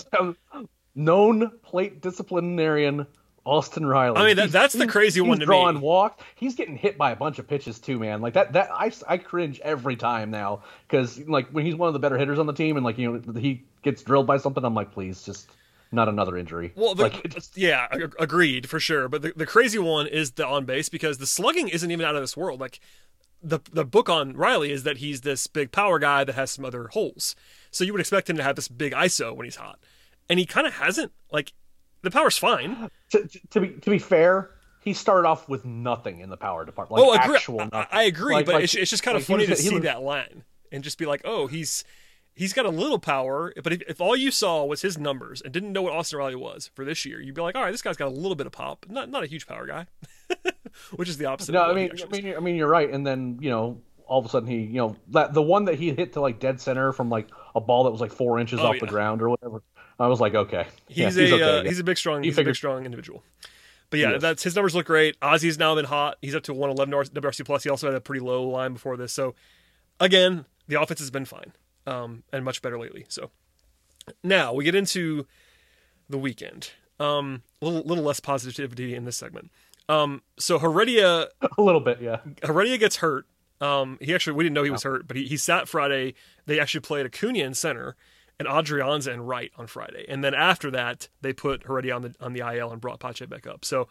known 0.95 1.51
plate 1.63 2.01
disciplinarian 2.01 3.07
Austin 3.45 3.85
Riley. 3.85 4.17
I 4.17 4.25
mean, 4.25 4.35
that, 4.37 4.51
that's 4.51 4.73
the 4.73 4.87
crazy 4.87 5.21
he's 5.21 5.29
one 5.29 5.39
to 5.39 5.45
drawing 5.45 5.75
me. 5.75 5.81
walk. 5.81 6.21
He's 6.33 6.55
getting 6.55 6.75
hit 6.75 6.97
by 6.97 7.11
a 7.11 7.15
bunch 7.15 7.37
of 7.37 7.47
pitches 7.47 7.79
too, 7.79 7.99
man. 7.99 8.21
Like 8.21 8.33
that. 8.33 8.53
That 8.53 8.69
I, 8.71 8.91
I 9.07 9.17
cringe 9.17 9.59
every 9.59 9.95
time 9.95 10.31
now 10.31 10.63
because 10.87 11.19
like 11.27 11.49
when 11.49 11.63
he's 11.63 11.75
one 11.75 11.87
of 11.87 11.93
the 11.93 11.99
better 11.99 12.17
hitters 12.17 12.39
on 12.39 12.47
the 12.47 12.53
team 12.53 12.75
and 12.75 12.83
like 12.83 12.97
you 12.97 13.11
know 13.11 13.39
he 13.39 13.63
gets 13.83 14.01
drilled 14.01 14.25
by 14.25 14.37
something, 14.37 14.65
I'm 14.65 14.73
like, 14.73 14.91
please 14.91 15.23
just 15.23 15.47
not 15.91 16.09
another 16.09 16.37
injury. 16.37 16.73
Well, 16.75 16.95
the, 16.95 17.03
like, 17.03 17.35
yeah, 17.55 17.87
agreed 18.19 18.67
for 18.67 18.79
sure. 18.79 19.07
But 19.07 19.21
the, 19.21 19.33
the 19.35 19.45
crazy 19.45 19.77
one 19.77 20.07
is 20.07 20.31
the 20.31 20.47
on 20.47 20.65
base 20.65 20.89
because 20.89 21.19
the 21.19 21.27
slugging 21.27 21.67
isn't 21.67 21.89
even 21.89 22.05
out 22.05 22.15
of 22.15 22.21
this 22.21 22.35
world. 22.35 22.59
Like 22.59 22.79
the 23.45 23.59
the 23.71 23.85
book 23.85 24.09
on 24.09 24.33
Riley 24.33 24.71
is 24.71 24.83
that 24.83 24.97
he's 24.97 25.21
this 25.21 25.47
big 25.47 25.71
power 25.71 25.99
guy 25.99 26.23
that 26.23 26.35
has 26.35 26.51
some 26.51 26.65
other 26.65 26.87
holes. 26.89 27.35
So 27.71 27.83
you 27.83 27.93
would 27.93 27.99
expect 27.99 28.29
him 28.29 28.37
to 28.37 28.43
have 28.43 28.55
this 28.55 28.67
big 28.67 28.93
ISO 28.93 29.35
when 29.35 29.45
he's 29.45 29.57
hot, 29.57 29.79
and 30.29 30.39
he 30.39 30.45
kind 30.45 30.65
of 30.65 30.73
hasn't. 30.73 31.11
Like 31.31 31.53
the 32.01 32.11
power's 32.11 32.37
fine. 32.37 32.89
To, 33.11 33.29
to, 33.51 33.61
be 33.61 33.69
to 33.69 33.89
be 33.91 33.99
fair, 33.99 34.49
he 34.81 34.91
started 34.91 35.27
off 35.27 35.47
with 35.47 35.63
nothing 35.63 36.19
in 36.19 36.29
the 36.29 36.37
power 36.37 36.65
department. 36.65 36.99
Like 36.99 37.19
oh, 37.19 37.23
agree. 37.23 37.35
actual 37.35 37.61
I, 37.71 37.87
I, 37.91 38.03
agree, 38.03 38.33
like, 38.33 38.47
but 38.47 38.55
like, 38.55 38.63
it's, 38.63 38.73
it's 38.73 38.89
just 38.89 39.03
kind 39.03 39.15
of 39.15 39.23
funny 39.23 39.45
to 39.45 39.55
see 39.55 39.77
that 39.79 40.01
line 40.01 40.43
and 40.71 40.83
just 40.83 40.97
be 40.97 41.05
like, 41.05 41.21
oh, 41.23 41.45
he's 41.45 41.83
he's 42.35 42.53
got 42.53 42.65
a 42.65 42.69
little 42.69 42.99
power, 42.99 43.53
but 43.63 43.73
if, 43.73 43.81
if, 43.87 44.01
all 44.01 44.15
you 44.15 44.29
saw 44.29 44.63
was 44.65 44.81
his 44.81 44.97
numbers 44.97 45.41
and 45.41 45.53
didn't 45.53 45.71
know 45.71 45.81
what 45.81 45.93
Austin 45.93 46.19
Riley 46.19 46.35
was 46.35 46.69
for 46.75 46.85
this 46.85 47.05
year, 47.05 47.21
you'd 47.21 47.33
be 47.33 47.41
like, 47.41 47.55
all 47.55 47.63
right, 47.63 47.71
this 47.71 47.81
guy's 47.81 47.97
got 47.97 48.09
a 48.09 48.11
little 48.11 48.35
bit 48.35 48.45
of 48.45 48.51
pop, 48.51 48.85
not 48.89 49.09
not 49.09 49.23
a 49.23 49.27
huge 49.27 49.47
power 49.47 49.65
guy, 49.65 49.87
which 50.95 51.09
is 51.09 51.17
the 51.17 51.25
opposite. 51.25 51.53
No, 51.53 51.63
I 51.63 51.73
mean, 51.73 51.91
I 51.91 52.07
mean, 52.07 52.35
I 52.35 52.39
mean, 52.39 52.55
you're 52.55 52.67
right. 52.67 52.89
And 52.89 53.07
then 53.07 53.39
you 53.41 53.49
know, 53.49 53.81
all 54.05 54.19
of 54.19 54.25
a 54.25 54.29
sudden 54.29 54.47
he, 54.47 54.59
you 54.59 54.77
know, 54.77 54.95
that 55.09 55.33
the 55.33 55.41
one 55.41 55.65
that 55.65 55.75
he 55.75 55.93
hit 55.93 56.13
to 56.13 56.21
like 56.21 56.39
dead 56.39 56.61
center 56.61 56.91
from 56.91 57.09
like 57.09 57.29
a 57.55 57.61
ball 57.61 57.85
that 57.85 57.91
was 57.91 58.01
like 58.01 58.11
four 58.11 58.39
inches 58.39 58.59
oh, 58.59 58.67
off 58.67 58.75
yeah. 58.75 58.81
the 58.81 58.87
ground 58.87 59.21
or 59.21 59.29
whatever. 59.29 59.63
I 59.97 60.07
was 60.07 60.19
like, 60.19 60.35
okay, 60.35 60.67
he's 60.87 60.97
yeah, 60.97 61.07
a 61.07 61.09
he's, 61.11 61.33
okay, 61.33 61.43
uh, 61.43 61.61
yeah. 61.61 61.69
he's 61.69 61.79
a 61.79 61.83
big 61.83 61.97
strong 61.97 62.21
he 62.21 62.27
he's 62.27 62.35
figured... 62.35 62.47
a 62.47 62.51
big 62.51 62.57
strong 62.57 62.85
individual. 62.85 63.23
But 63.91 63.99
yeah, 63.99 64.17
that's 64.17 64.43
his 64.43 64.55
numbers 64.55 64.75
look 64.75 64.87
great. 64.87 65.17
Ozzy's 65.21 65.57
now 65.57 65.75
been 65.75 65.85
hot. 65.85 66.17
He's 66.21 66.35
up 66.35 66.43
to 66.43 66.53
111 66.53 67.13
WRC 67.13 67.45
plus. 67.45 67.63
He 67.63 67.69
also 67.69 67.87
had 67.87 67.95
a 67.95 68.01
pretty 68.01 68.19
low 68.19 68.43
line 68.43 68.73
before 68.73 68.97
this. 68.97 69.13
So 69.13 69.35
again, 69.99 70.45
the 70.67 70.81
offense 70.81 70.99
has 70.99 71.11
been 71.11 71.23
fine 71.23 71.53
um, 71.87 72.23
and 72.31 72.43
much 72.45 72.61
better 72.61 72.79
lately. 72.79 73.05
So 73.09 73.31
now 74.23 74.53
we 74.53 74.63
get 74.63 74.75
into 74.75 75.25
the 76.09 76.17
weekend. 76.17 76.71
Um, 76.99 77.43
a 77.61 77.65
little, 77.65 77.81
little 77.81 78.03
less 78.03 78.19
positivity 78.19 78.95
in 78.95 79.05
this 79.05 79.17
segment. 79.17 79.51
Um, 79.89 80.21
so 80.37 80.59
Heredia, 80.59 81.27
a 81.57 81.61
little 81.61 81.81
bit, 81.81 82.01
yeah. 82.01 82.19
Heredia 82.43 82.77
gets 82.77 82.97
hurt 82.97 83.27
Um, 83.61 83.97
he 84.01 84.13
actually 84.13 84.33
we 84.33 84.43
didn't 84.43 84.55
know 84.55 84.63
he 84.63 84.69
was 84.69 84.83
hurt, 84.83 85.07
but 85.07 85.17
he, 85.17 85.25
he 85.25 85.37
sat 85.37 85.67
Friday. 85.67 86.15
They 86.45 86.59
actually 86.59 86.81
played 86.81 87.05
Acuna 87.05 87.39
in 87.39 87.53
center 87.53 87.95
and 88.39 88.47
Adrianza 88.47 89.13
in 89.13 89.21
right 89.21 89.51
on 89.57 89.67
Friday, 89.67 90.05
and 90.09 90.23
then 90.23 90.33
after 90.33 90.69
that 90.71 91.07
they 91.21 91.33
put 91.33 91.63
Heredia 91.63 91.95
on 91.95 92.01
the 92.01 92.15
on 92.19 92.33
the 92.33 92.41
IL 92.41 92.71
and 92.71 92.81
brought 92.81 92.99
Pache 92.99 93.25
back 93.27 93.47
up. 93.47 93.63
So 93.63 93.87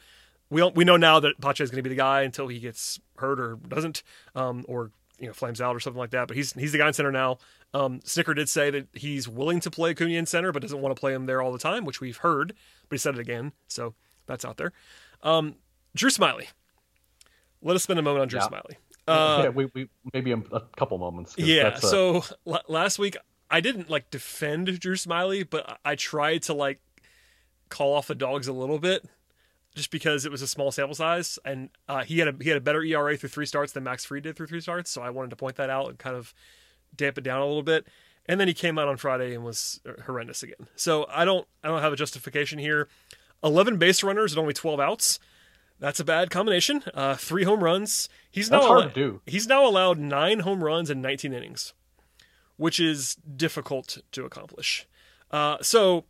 we 0.50 0.60
don't, 0.60 0.74
we 0.74 0.84
know 0.84 0.96
now 0.96 1.20
that 1.20 1.40
Pache 1.40 1.64
is 1.64 1.70
going 1.70 1.78
to 1.78 1.82
be 1.82 1.90
the 1.90 1.96
guy 1.96 2.22
until 2.22 2.48
he 2.48 2.60
gets 2.60 3.00
hurt 3.16 3.40
or 3.40 3.56
doesn't, 3.56 4.02
um, 4.34 4.64
or 4.68 4.90
you 5.18 5.26
know 5.26 5.32
flames 5.32 5.60
out 5.60 5.74
or 5.74 5.80
something 5.80 5.98
like 5.98 6.10
that. 6.10 6.28
But 6.28 6.36
he's 6.36 6.52
he's 6.52 6.72
the 6.72 6.78
guy 6.78 6.88
in 6.88 6.92
center 6.92 7.12
now. 7.12 7.38
Um, 7.74 8.00
Snitker 8.00 8.34
did 8.36 8.48
say 8.48 8.70
that 8.70 8.86
he's 8.94 9.28
willing 9.28 9.58
to 9.60 9.70
play 9.70 9.90
Acuna 9.90 10.14
in 10.14 10.26
center, 10.26 10.52
but 10.52 10.62
doesn't 10.62 10.80
want 10.80 10.94
to 10.94 11.00
play 11.00 11.12
him 11.12 11.26
there 11.26 11.42
all 11.42 11.52
the 11.52 11.58
time, 11.58 11.84
which 11.84 12.00
we've 12.00 12.18
heard. 12.18 12.54
But 12.88 12.94
he 12.94 12.98
said 12.98 13.14
it 13.16 13.20
again, 13.20 13.52
so 13.68 13.94
that's 14.26 14.44
out 14.44 14.56
there. 14.58 14.72
Um, 15.22 15.56
Drew 15.96 16.08
Smyly. 16.08 16.46
Let 17.62 17.74
us 17.76 17.82
spend 17.82 17.98
a 17.98 18.02
moment 18.02 18.22
on 18.22 18.28
Drew 18.28 18.40
Yeah. 18.40 18.48
Smyly. 18.48 18.76
Uh, 19.06 19.40
yeah, 19.42 19.48
we, 19.50 19.66
we 19.74 19.86
maybe 20.14 20.32
a, 20.32 20.36
a 20.38 20.60
couple 20.78 20.96
moments. 20.96 21.34
yeah. 21.36 21.74
a- 21.74 21.78
So 21.80 22.24
l- 22.46 22.62
last 22.68 22.98
week 22.98 23.18
I 23.50 23.60
didn't 23.60 23.90
like 23.90 24.10
defend 24.10 24.80
Drew 24.80 24.94
Smyly, 24.94 25.46
but 25.48 25.68
I- 25.84 25.90
I 25.90 25.94
tried 25.94 26.40
to 26.44 26.54
like 26.54 26.80
call 27.68 27.92
off 27.92 28.06
the 28.06 28.14
dogs 28.14 28.48
a 28.48 28.52
little 28.54 28.78
bit, 28.78 29.04
just 29.74 29.90
because 29.90 30.24
it 30.24 30.32
was 30.32 30.40
a 30.40 30.46
small 30.46 30.72
sample 30.72 30.94
size, 30.94 31.38
and 31.44 31.68
uh, 31.86 32.02
he 32.04 32.18
had 32.18 32.28
a 32.28 32.34
he 32.40 32.48
had 32.48 32.56
a 32.56 32.62
better 32.62 32.82
ERA 32.82 33.14
through 33.18 33.28
three 33.28 33.44
starts 33.44 33.72
than 33.72 33.84
Max 33.84 34.06
Fried 34.06 34.22
did 34.22 34.36
through 34.36 34.46
three 34.46 34.62
starts. 34.62 34.90
So 34.90 35.02
I 35.02 35.10
wanted 35.10 35.28
to 35.28 35.36
point 35.36 35.56
that 35.56 35.68
out 35.68 35.90
and 35.90 35.98
kind 35.98 36.16
of 36.16 36.32
damp 36.96 37.18
it 37.18 37.24
down 37.24 37.40
a 37.40 37.46
little 37.46 37.62
bit. 37.62 37.86
And 38.26 38.40
then 38.40 38.48
he 38.48 38.54
came 38.54 38.78
out 38.78 38.88
on 38.88 38.96
Friday 38.96 39.34
and 39.34 39.44
was 39.44 39.80
horrendous 40.06 40.42
again. 40.42 40.66
So 40.76 41.06
I 41.10 41.24
don't 41.24 41.46
I 41.62 41.68
don't 41.68 41.82
have 41.82 41.92
a 41.92 41.96
justification 41.96 42.58
here. 42.58 42.88
Eleven 43.42 43.76
base 43.76 44.02
runners 44.02 44.32
and 44.32 44.38
only 44.40 44.54
twelve 44.54 44.80
outs. 44.80 45.18
That's 45.80 46.00
a 46.00 46.04
bad 46.04 46.30
combination. 46.30 46.82
Uh, 46.94 47.16
three 47.16 47.44
home 47.44 47.62
runs. 47.62 48.08
He's 48.30 48.48
That's 48.48 48.62
now 48.62 48.68
hard 48.68 48.80
allo- 48.82 48.88
to 48.88 48.94
do. 48.94 49.20
He's 49.26 49.46
now 49.46 49.66
allowed 49.66 49.98
nine 49.98 50.40
home 50.40 50.62
runs 50.62 50.88
in 50.88 51.02
19 51.02 51.32
innings, 51.32 51.74
which 52.56 52.78
is 52.78 53.16
difficult 53.16 53.98
to 54.12 54.24
accomplish. 54.24 54.86
Uh, 55.32 55.56
so, 55.60 56.04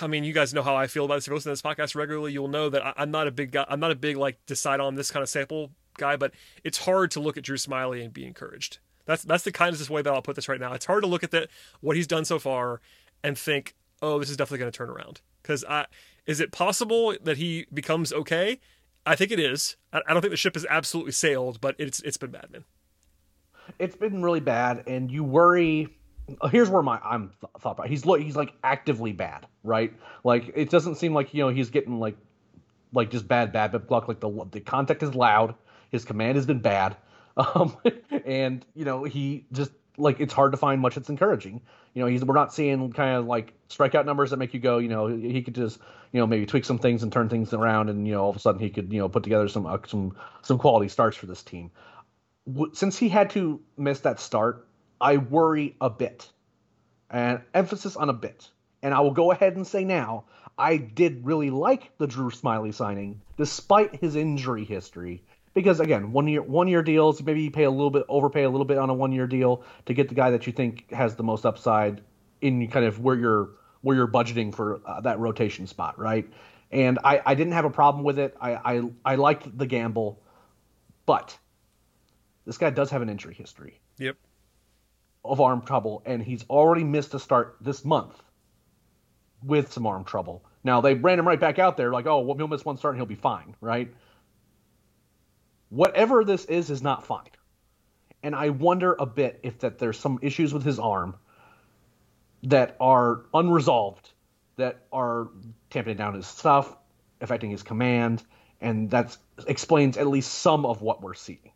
I 0.00 0.06
mean, 0.06 0.22
you 0.22 0.32
guys 0.32 0.54
know 0.54 0.62
how 0.62 0.76
I 0.76 0.86
feel 0.86 1.04
about 1.04 1.16
this. 1.16 1.24
If 1.24 1.30
you 1.30 1.34
listen 1.34 1.50
to 1.50 1.54
this 1.54 1.62
podcast 1.62 1.96
regularly, 1.96 2.32
you'll 2.32 2.48
know 2.48 2.68
that 2.70 2.86
I, 2.86 2.92
I'm 2.96 3.10
not 3.10 3.26
a 3.26 3.32
big 3.32 3.50
guy. 3.50 3.66
I'm 3.68 3.80
not 3.80 3.90
a 3.90 3.96
big 3.96 4.16
like 4.16 4.38
decide 4.46 4.78
on 4.78 4.94
this 4.94 5.10
kind 5.10 5.22
of 5.22 5.28
sample 5.28 5.72
guy, 5.98 6.16
but 6.16 6.32
it's 6.62 6.78
hard 6.78 7.10
to 7.10 7.20
look 7.20 7.36
at 7.36 7.42
Drew 7.42 7.56
Smyly 7.56 8.02
and 8.02 8.12
be 8.12 8.24
encouraged. 8.24 8.78
That's 9.04 9.22
that's 9.24 9.44
the 9.44 9.52
kindest 9.52 9.90
way 9.90 10.02
that 10.02 10.12
I'll 10.12 10.22
put 10.22 10.36
this 10.36 10.48
right 10.48 10.60
now. 10.60 10.72
It's 10.72 10.86
hard 10.86 11.02
to 11.02 11.08
look 11.08 11.24
at 11.24 11.30
that 11.32 11.48
what 11.80 11.96
he's 11.96 12.06
done 12.06 12.24
so 12.24 12.38
far 12.38 12.80
and 13.24 13.36
think, 13.36 13.74
oh, 14.00 14.18
this 14.18 14.30
is 14.30 14.36
definitely 14.36 14.58
going 14.58 14.72
to 14.72 14.76
turn 14.76 14.90
around. 14.90 15.20
Because 15.42 15.64
I 15.68 15.86
is 16.26 16.40
it 16.40 16.52
possible 16.52 17.14
that 17.22 17.36
he 17.36 17.66
becomes 17.72 18.12
okay? 18.12 18.60
I 19.04 19.16
think 19.16 19.32
it 19.32 19.40
is. 19.40 19.76
I, 19.92 20.00
I 20.06 20.12
don't 20.12 20.22
think 20.22 20.30
the 20.30 20.36
ship 20.36 20.56
is 20.56 20.66
absolutely 20.70 21.12
sailed, 21.12 21.60
but 21.60 21.74
it's 21.78 22.00
it's 22.00 22.16
been 22.16 22.30
bad, 22.30 22.50
man. 22.52 22.64
it's 23.78 23.96
been 23.96 24.22
really 24.22 24.40
bad, 24.40 24.84
and 24.86 25.10
you 25.10 25.24
worry. 25.24 25.88
Here's 26.50 26.70
where 26.70 26.82
my 26.82 26.98
I'm 27.02 27.32
th- 27.40 27.50
thought 27.60 27.72
about. 27.72 27.88
He's. 27.88 28.04
He's 28.04 28.36
like 28.36 28.52
actively 28.62 29.12
bad, 29.12 29.46
right? 29.64 29.92
Like 30.22 30.52
it 30.54 30.70
doesn't 30.70 30.94
seem 30.96 31.14
like 31.14 31.34
you 31.34 31.42
know 31.42 31.48
he's 31.48 31.70
getting 31.70 31.98
like 31.98 32.16
like 32.92 33.10
just 33.10 33.26
bad 33.26 33.52
bad 33.52 33.72
bad 33.72 33.90
luck. 33.90 34.06
Like 34.06 34.20
the 34.20 34.46
the 34.52 34.60
contact 34.60 35.02
is 35.02 35.14
loud. 35.14 35.54
His 35.90 36.04
command 36.04 36.36
has 36.36 36.46
been 36.46 36.60
bad, 36.60 36.96
um, 37.54 37.76
and 38.24 38.64
you 38.74 38.84
know 38.84 39.04
he 39.04 39.46
just 39.52 39.72
like 39.98 40.20
it's 40.20 40.32
hard 40.32 40.52
to 40.52 40.58
find 40.58 40.80
much 40.80 40.94
that's 40.94 41.08
encouraging. 41.08 41.60
You 41.94 42.02
know 42.02 42.08
he's 42.08 42.24
we're 42.24 42.34
not 42.34 42.52
seeing 42.52 42.92
kind 42.92 43.16
of 43.16 43.26
like 43.26 43.52
strikeout 43.68 44.06
numbers 44.06 44.30
that 44.30 44.38
make 44.38 44.54
you 44.54 44.60
go. 44.60 44.78
You 44.78 44.88
know 44.88 45.06
he 45.06 45.42
could 45.42 45.54
just 45.54 45.78
you 46.12 46.20
know 46.20 46.26
maybe 46.26 46.46
tweak 46.46 46.64
some 46.64 46.78
things 46.78 47.02
and 47.02 47.12
turn 47.12 47.28
things 47.28 47.52
around, 47.52 47.88
and 47.88 48.06
you 48.06 48.14
know 48.14 48.22
all 48.22 48.30
of 48.30 48.36
a 48.36 48.40
sudden 48.40 48.60
he 48.60 48.70
could 48.70 48.92
you 48.92 48.98
know 48.98 49.08
put 49.08 49.22
together 49.22 49.48
some 49.48 49.66
uh, 49.66 49.78
some 49.86 50.16
some 50.42 50.58
quality 50.58 50.88
starts 50.88 51.16
for 51.16 51.26
this 51.26 51.42
team 51.42 51.70
since 52.72 52.98
he 52.98 53.08
had 53.08 53.30
to 53.30 53.60
miss 53.76 54.00
that 54.00 54.20
start, 54.20 54.66
I 55.00 55.16
worry 55.16 55.76
a 55.80 55.90
bit, 55.90 56.30
and 57.10 57.40
emphasis 57.54 57.96
on 57.96 58.08
a 58.08 58.14
bit. 58.14 58.50
And 58.82 58.92
I 58.92 59.00
will 59.00 59.12
go 59.12 59.30
ahead 59.30 59.54
and 59.56 59.66
say 59.66 59.84
now, 59.84 60.24
I 60.58 60.76
did 60.76 61.24
really 61.24 61.50
like 61.50 61.96
the 61.98 62.06
Drew 62.06 62.30
Smyly 62.30 62.74
signing, 62.74 63.20
despite 63.36 63.96
his 63.96 64.16
injury 64.16 64.64
history. 64.64 65.22
Because 65.54 65.80
again, 65.80 66.12
one 66.12 66.28
year 66.28 66.42
one 66.42 66.68
year 66.68 66.82
deals, 66.82 67.22
maybe 67.22 67.42
you 67.42 67.50
pay 67.50 67.64
a 67.64 67.70
little 67.70 67.90
bit, 67.90 68.04
overpay 68.08 68.44
a 68.44 68.50
little 68.50 68.64
bit 68.64 68.78
on 68.78 68.88
a 68.90 68.94
one 68.94 69.12
year 69.12 69.26
deal 69.26 69.64
to 69.86 69.94
get 69.94 70.08
the 70.08 70.14
guy 70.14 70.30
that 70.30 70.46
you 70.46 70.52
think 70.52 70.90
has 70.90 71.16
the 71.16 71.22
most 71.22 71.44
upside 71.44 72.02
in 72.40 72.68
kind 72.68 72.86
of 72.86 73.00
where 73.00 73.16
you're 73.16 73.50
where 73.82 73.96
you're 73.96 74.08
budgeting 74.08 74.54
for 74.54 74.80
uh, 74.86 75.00
that 75.02 75.18
rotation 75.18 75.66
spot, 75.66 75.98
right? 75.98 76.28
And 76.70 76.98
I, 77.04 77.20
I 77.26 77.34
didn't 77.34 77.52
have 77.52 77.66
a 77.66 77.70
problem 77.70 78.02
with 78.04 78.18
it. 78.18 78.34
I, 78.40 78.54
I 78.54 78.82
I 79.04 79.14
liked 79.16 79.56
the 79.58 79.66
gamble, 79.66 80.22
but 81.04 81.36
this 82.46 82.56
guy 82.56 82.70
does 82.70 82.90
have 82.90 83.02
an 83.02 83.08
injury 83.10 83.34
history 83.34 83.80
Yep. 83.98 84.16
of 85.24 85.40
arm 85.40 85.62
trouble, 85.62 86.02
and 86.06 86.22
he's 86.22 86.44
already 86.48 86.84
missed 86.84 87.12
a 87.14 87.18
start 87.18 87.56
this 87.60 87.84
month 87.84 88.20
with 89.44 89.72
some 89.72 89.86
arm 89.86 90.04
trouble. 90.04 90.44
Now 90.64 90.80
they 90.80 90.94
ran 90.94 91.18
him 91.18 91.26
right 91.28 91.38
back 91.40 91.58
out 91.58 91.76
there, 91.76 91.92
like, 91.92 92.06
oh, 92.06 92.20
well, 92.20 92.36
he'll 92.36 92.48
miss 92.48 92.64
one 92.64 92.76
start 92.78 92.94
and 92.94 93.00
he'll 93.00 93.06
be 93.06 93.14
fine, 93.16 93.54
right? 93.60 93.92
Whatever 95.72 96.22
this 96.22 96.44
is 96.44 96.68
is 96.68 96.82
not 96.82 97.06
fine, 97.06 97.30
and 98.22 98.34
I 98.34 98.50
wonder 98.50 98.94
a 98.98 99.06
bit 99.06 99.40
if 99.42 99.60
that 99.60 99.78
there's 99.78 99.98
some 99.98 100.18
issues 100.20 100.52
with 100.52 100.62
his 100.62 100.78
arm 100.78 101.16
that 102.42 102.76
are 102.78 103.22
unresolved, 103.32 104.10
that 104.56 104.82
are 104.92 105.28
tamping 105.70 105.96
down 105.96 106.12
his 106.12 106.26
stuff, 106.26 106.76
affecting 107.22 107.48
his 107.50 107.62
command, 107.62 108.22
and 108.60 108.90
that 108.90 109.16
explains 109.46 109.96
at 109.96 110.06
least 110.06 110.30
some 110.30 110.66
of 110.66 110.82
what 110.82 111.00
we're 111.00 111.14
seeing. 111.14 111.52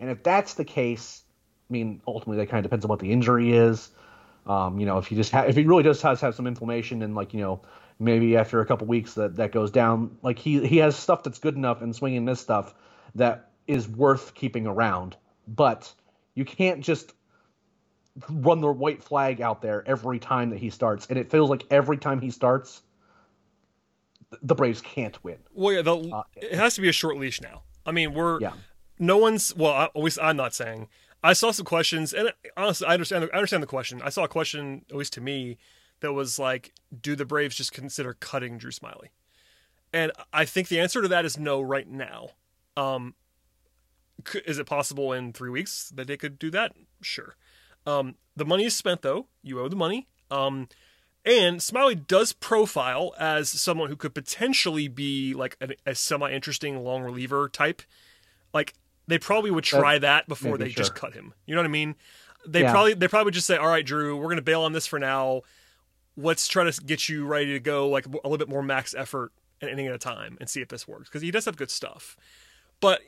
And 0.00 0.10
if 0.10 0.24
that's 0.24 0.54
the 0.54 0.64
case, 0.64 1.22
I 1.70 1.72
mean, 1.72 2.02
ultimately 2.04 2.38
that 2.38 2.50
kind 2.50 2.58
of 2.58 2.68
depends 2.68 2.84
on 2.84 2.88
what 2.88 2.98
the 2.98 3.12
injury 3.12 3.52
is. 3.52 3.90
Um, 4.44 4.80
you 4.80 4.86
know, 4.86 4.98
if 4.98 5.06
he 5.06 5.14
just 5.14 5.30
ha- 5.30 5.44
if 5.44 5.54
he 5.54 5.62
really 5.66 5.84
does 5.84 6.02
has 6.02 6.20
have 6.20 6.34
some 6.34 6.48
inflammation 6.48 7.00
and 7.02 7.14
like 7.14 7.32
you 7.32 7.40
know 7.40 7.62
maybe 8.00 8.36
after 8.36 8.60
a 8.60 8.66
couple 8.66 8.88
weeks 8.88 9.14
that 9.14 9.36
that 9.36 9.52
goes 9.52 9.70
down, 9.70 10.16
like 10.20 10.40
he 10.40 10.66
he 10.66 10.78
has 10.78 10.96
stuff 10.96 11.22
that's 11.22 11.38
good 11.38 11.54
enough 11.54 11.80
and 11.80 11.94
swinging 11.94 12.24
this 12.24 12.40
stuff 12.40 12.74
that 13.14 13.51
is 13.66 13.88
worth 13.88 14.34
keeping 14.34 14.66
around. 14.66 15.16
But 15.48 15.92
you 16.34 16.44
can't 16.44 16.80
just 16.80 17.12
run 18.28 18.60
the 18.60 18.70
white 18.70 19.02
flag 19.02 19.40
out 19.40 19.62
there 19.62 19.82
every 19.86 20.18
time 20.18 20.50
that 20.50 20.58
he 20.58 20.70
starts, 20.70 21.06
and 21.06 21.18
it 21.18 21.30
feels 21.30 21.48
like 21.50 21.64
every 21.70 21.96
time 21.96 22.20
he 22.20 22.30
starts, 22.30 22.82
the 24.42 24.54
Braves 24.54 24.80
can't 24.80 25.22
win. 25.24 25.38
Well, 25.52 25.74
yeah, 25.74 25.82
the, 25.82 26.22
it 26.36 26.54
has 26.54 26.74
to 26.74 26.80
be 26.80 26.88
a 26.88 26.92
short 26.92 27.16
leash 27.18 27.40
now. 27.40 27.62
I 27.84 27.92
mean, 27.92 28.14
we're 28.14 28.40
Yeah. 28.40 28.52
no 28.98 29.16
one's. 29.16 29.54
Well, 29.54 29.72
I, 29.72 29.84
at 29.84 29.96
least 29.96 30.18
I'm 30.22 30.36
not 30.36 30.54
saying. 30.54 30.88
I 31.24 31.34
saw 31.34 31.50
some 31.52 31.64
questions, 31.66 32.12
and 32.12 32.32
honestly, 32.56 32.86
I 32.86 32.94
understand. 32.94 33.28
I 33.32 33.36
understand 33.36 33.62
the 33.62 33.66
question. 33.68 34.00
I 34.02 34.08
saw 34.08 34.24
a 34.24 34.28
question, 34.28 34.84
at 34.90 34.96
least 34.96 35.12
to 35.14 35.20
me, 35.20 35.58
that 36.00 36.12
was 36.12 36.38
like, 36.38 36.72
"Do 37.00 37.14
the 37.14 37.24
Braves 37.24 37.56
just 37.56 37.72
consider 37.72 38.14
cutting 38.14 38.58
Drew 38.58 38.70
Smyly?" 38.70 39.08
And 39.92 40.10
I 40.32 40.44
think 40.46 40.68
the 40.68 40.80
answer 40.80 41.02
to 41.02 41.08
that 41.08 41.24
is 41.24 41.38
no 41.38 41.60
right 41.60 41.88
now. 41.88 42.30
Um, 42.76 43.14
is 44.46 44.58
it 44.58 44.66
possible 44.66 45.12
in 45.12 45.32
three 45.32 45.50
weeks 45.50 45.90
that 45.94 46.06
they 46.06 46.16
could 46.16 46.38
do 46.38 46.50
that? 46.50 46.72
Sure. 47.00 47.34
Um, 47.86 48.14
the 48.36 48.44
money 48.44 48.64
is 48.64 48.76
spent 48.76 49.02
though. 49.02 49.26
You 49.42 49.60
owe 49.60 49.68
the 49.68 49.76
money. 49.76 50.06
Um, 50.30 50.68
and 51.24 51.60
Smyly 51.60 52.06
does 52.06 52.32
profile 52.32 53.14
as 53.18 53.48
someone 53.48 53.88
who 53.88 53.96
could 53.96 54.14
potentially 54.14 54.88
be 54.88 55.34
like 55.34 55.56
a, 55.60 55.70
a 55.90 55.94
semi-interesting 55.94 56.82
long 56.82 57.02
reliever 57.02 57.48
type. 57.48 57.82
Like 58.52 58.74
they 59.06 59.18
probably 59.18 59.50
would 59.50 59.64
try 59.64 59.98
that 59.98 60.28
before 60.28 60.52
maybe, 60.52 60.64
they 60.64 60.70
just 60.74 60.94
cut 60.94 61.14
him. 61.14 61.34
You 61.46 61.54
know 61.54 61.60
what 61.60 61.66
I 61.68 61.70
mean? 61.72 61.94
They 62.46 62.62
Yeah. 62.62 62.72
probably 62.72 62.94
they 62.94 63.08
probably 63.08 63.32
just 63.32 63.46
say, 63.46 63.56
"All 63.56 63.68
right, 63.68 63.84
Drew, 63.86 64.16
we're 64.16 64.28
gonna 64.28 64.42
bail 64.42 64.62
on 64.62 64.72
this 64.72 64.86
for 64.86 64.98
now. 64.98 65.42
Let's 66.16 66.46
try 66.48 66.68
to 66.68 66.80
get 66.84 67.08
you 67.08 67.24
ready 67.26 67.52
to 67.52 67.60
go 67.60 67.88
like 67.88 68.06
a 68.06 68.10
little 68.10 68.38
bit 68.38 68.48
more 68.48 68.62
max 68.62 68.94
effort 68.94 69.32
an 69.60 69.68
inning 69.68 69.86
at 69.86 69.94
a 69.94 69.98
time 69.98 70.36
and 70.40 70.50
see 70.50 70.60
if 70.60 70.68
this 70.68 70.86
works 70.88 71.08
because 71.08 71.22
he 71.22 71.30
does 71.30 71.44
have 71.44 71.56
good 71.56 71.70
stuff." 71.70 72.16
But 72.80 73.00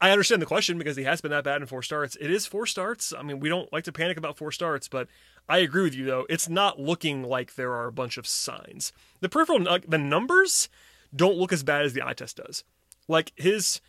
I 0.00 0.10
understand 0.10 0.42
the 0.42 0.46
question 0.46 0.76
because 0.76 0.96
he 0.96 1.04
has 1.04 1.20
been 1.20 1.30
that 1.30 1.44
bad 1.44 1.62
in 1.62 1.66
four 1.66 1.82
starts. 1.82 2.16
It 2.20 2.30
is 2.30 2.46
four 2.46 2.66
starts. 2.66 3.14
I 3.16 3.22
mean, 3.22 3.40
we 3.40 3.48
don't 3.48 3.72
like 3.72 3.84
to 3.84 3.92
panic 3.92 4.18
about 4.18 4.36
four 4.36 4.52
starts, 4.52 4.88
but 4.88 5.08
I 5.48 5.58
agree 5.58 5.82
with 5.84 5.94
you 5.94 6.04
though. 6.04 6.26
It's 6.28 6.48
not 6.48 6.78
looking 6.78 7.22
like 7.22 7.54
there 7.54 7.72
are 7.72 7.86
a 7.86 7.92
bunch 7.92 8.18
of 8.18 8.26
signs. 8.26 8.92
The 9.20 9.28
peripheral, 9.28 9.78
the 9.86 9.98
numbers 9.98 10.68
don't 11.14 11.36
look 11.36 11.52
as 11.52 11.62
bad 11.62 11.84
as 11.84 11.94
the 11.94 12.06
eye 12.06 12.12
test 12.12 12.36
does. 12.36 12.62
Like 13.08 13.32
his 13.36 13.80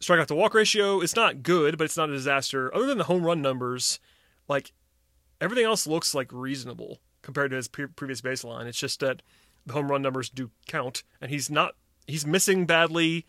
strikeout 0.00 0.26
to 0.26 0.34
walk 0.34 0.52
ratio, 0.52 1.00
it's 1.00 1.16
not 1.16 1.42
good, 1.42 1.78
but 1.78 1.84
it's 1.84 1.96
not 1.96 2.10
a 2.10 2.14
disaster. 2.14 2.74
Other 2.74 2.86
than 2.86 2.98
the 2.98 3.04
home 3.04 3.24
run 3.24 3.40
numbers, 3.40 3.98
like 4.48 4.72
everything 5.40 5.64
else 5.64 5.86
looks 5.86 6.14
like 6.14 6.32
reasonable 6.32 7.00
compared 7.22 7.50
to 7.50 7.56
his 7.56 7.68
pre- 7.68 7.86
previous 7.86 8.20
baseline. 8.20 8.66
It's 8.66 8.78
just 8.78 9.00
that 9.00 9.22
the 9.64 9.72
home 9.72 9.90
run 9.90 10.02
numbers 10.02 10.28
do 10.28 10.50
count, 10.66 11.02
and 11.20 11.30
he's 11.30 11.50
not. 11.50 11.74
He's 12.06 12.26
missing 12.26 12.66
badly. 12.66 13.26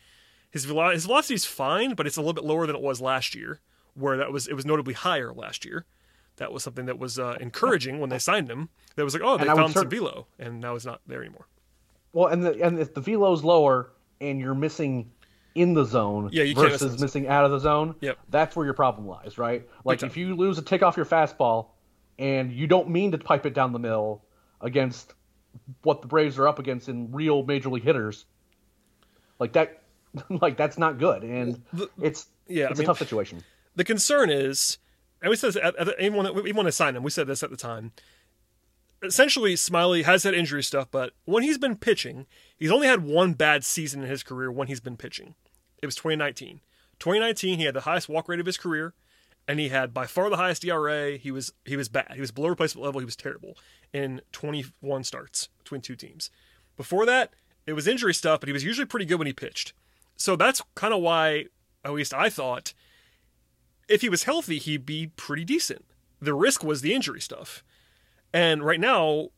His 0.58 0.66
velo- 0.66 0.90
his 0.92 1.06
velocity 1.06 1.36
is 1.36 1.46
fine, 1.46 1.94
but 1.94 2.08
it's 2.08 2.18
a 2.18 2.20
little 2.20 2.34
bit 2.34 2.44
lower 2.44 2.66
than 2.66 2.76
it 2.76 2.82
was 2.82 3.00
last 3.00 3.36
year, 3.36 3.60
where 3.94 4.18
that 4.18 4.32
was 4.32 4.48
it 4.48 4.56
was 4.56 4.66
notably 4.66 4.96
higher 4.96 5.32
last 5.32 5.66
year. 5.66 5.86
That 6.38 6.52
was 6.52 6.64
something 6.64 6.88
that 6.88 6.98
was 6.98 7.20
uh, 7.20 7.38
encouraging 7.40 8.00
when 8.00 8.10
they 8.10 8.18
signed 8.18 8.50
him. 8.50 8.70
That 8.96 9.04
was 9.04 9.14
like, 9.14 9.22
oh, 9.24 9.38
they 9.38 9.48
And 9.48 9.56
found 9.56 9.74
some 9.74 9.88
velo, 9.88 10.26
and 10.40 10.60
now 10.60 10.74
it's 10.74 10.84
not 10.86 11.02
there 11.06 11.22
anymore. 11.22 11.48
Well, 12.12 12.28
and 12.30 12.44
the 12.44 12.60
and 12.64 12.80
if 12.80 12.96
the 12.96 13.02
velo's 13.02 13.44
lower 13.44 13.92
and 14.20 14.40
you're 14.40 14.56
missing 14.56 15.12
in 15.54 15.76
the 15.76 15.86
zone 15.86 16.30
Yeah, 16.32 16.52
versus 16.56 17.00
missing 17.00 17.28
out 17.28 17.46
of 17.46 17.52
the 17.52 17.60
zone, 17.60 17.94
Yep. 18.02 18.18
that's 18.30 18.56
where 18.56 18.66
your 18.66 18.74
problem 18.74 19.08
lies, 19.08 19.38
right? 19.38 19.68
Like 19.86 20.02
if 20.02 20.18
you 20.18 20.36
lose 20.36 20.58
a 20.58 20.64
tick 20.64 20.82
off 20.82 20.98
your 20.98 21.06
fastball 21.06 21.68
and 22.18 22.52
you 22.52 22.66
don't 22.66 22.90
mean 22.90 23.12
to 23.12 23.20
pipe 23.20 23.46
it 23.46 23.54
down 23.54 23.74
the 23.74 23.80
mill 23.80 24.24
against 24.62 25.14
what 25.84 26.02
the 26.02 26.08
Braves 26.08 26.40
are 26.40 26.48
up 26.48 26.58
against 26.58 26.90
in 26.90 27.12
real 27.12 27.44
major 27.44 27.70
league 27.70 27.84
hitters, 27.84 28.26
like 29.40 29.54
that, 29.54 29.84
like 30.42 30.58
that's 30.58 30.78
not 30.78 30.98
good, 30.98 31.24
and 31.24 31.62
it's 32.02 32.28
yeah, 32.48 32.66
I 32.66 32.70
it's 32.70 32.80
mean- 32.80 32.86
a 32.86 32.88
tough 32.88 33.00
situation. 33.00 33.44
The 33.76 33.84
concern 33.84 34.30
is, 34.32 34.80
and 35.22 35.30
we 35.30 35.36
said 35.36 35.54
this 35.54 35.56
the, 35.56 35.96
even 36.04 36.18
when 36.18 36.28
even 36.40 36.56
when 36.56 36.68
I 36.68 36.72
signed 36.72 36.98
him, 36.98 37.04
we 37.04 37.12
said 37.12 37.28
this 37.28 37.44
at 37.44 37.50
the 37.52 37.58
time. 37.58 37.92
Essentially, 39.04 39.54
Smyly 39.54 40.04
has 40.06 40.24
had 40.24 40.34
injury 40.34 40.64
stuff, 40.64 40.88
but 40.90 41.14
when 41.26 41.44
he's 41.44 41.60
been 41.60 41.76
pitching, 41.76 42.26
he's 42.58 42.72
only 42.72 42.88
had 42.88 43.04
one 43.04 43.34
bad 43.34 43.64
season 43.64 44.02
in 44.02 44.10
his 44.10 44.24
career 44.24 44.52
when 44.52 44.68
he's 44.68 44.80
been 44.80 44.98
pitching. 44.98 45.36
It 45.84 45.86
was 45.86 45.94
2019. 45.96 46.62
2019, 46.98 47.60
he 47.60 47.66
had 47.66 47.76
the 47.76 47.82
highest 47.82 48.10
walk 48.10 48.28
rate 48.28 48.40
of 48.40 48.48
his 48.48 48.58
career, 48.58 48.96
and 49.48 49.60
he 49.60 49.70
had 49.70 49.94
by 49.94 50.08
far 50.08 50.32
the 50.32 50.38
highest 50.38 50.66
ERA. 50.66 51.18
He 51.18 51.30
was 51.30 51.54
he 51.66 51.78
was 51.78 51.90
bad. 51.90 52.12
He 52.16 52.22
was 52.22 52.32
below 52.32 52.50
replacement 52.50 52.84
level. 52.84 53.00
He 53.00 53.06
was 53.06 53.16
terrible 53.16 53.56
in 53.94 54.22
21 54.32 55.04
starts 55.04 55.50
between 55.60 55.82
two 55.82 55.96
teams. 55.96 56.32
Before 56.76 57.06
that, 57.06 57.34
it 57.66 57.74
was 57.74 57.88
injury 57.88 58.14
stuff, 58.14 58.40
but 58.40 58.50
he 58.50 58.54
was 58.54 58.64
usually 58.64 58.86
pretty 58.86 59.06
good 59.06 59.20
when 59.20 59.28
he 59.28 59.34
pitched. 59.34 59.74
So 60.18 60.36
that's 60.36 60.62
kind 60.76 60.94
of 60.94 61.02
why, 61.02 61.46
at 61.86 61.94
least 61.94 62.14
I 62.14 62.30
thought, 62.30 62.74
if 63.88 64.02
he 64.02 64.10
was 64.10 64.24
healthy, 64.24 64.58
he'd 64.58 64.86
be 64.86 65.08
pretty 65.16 65.46
decent. 65.46 65.86
The 66.20 66.34
risk 66.34 66.64
was 66.64 66.82
the 66.82 66.94
injury 66.94 67.22
stuff. 67.22 67.64
And 68.34 68.64
right 68.64 68.80
now, 68.80 69.30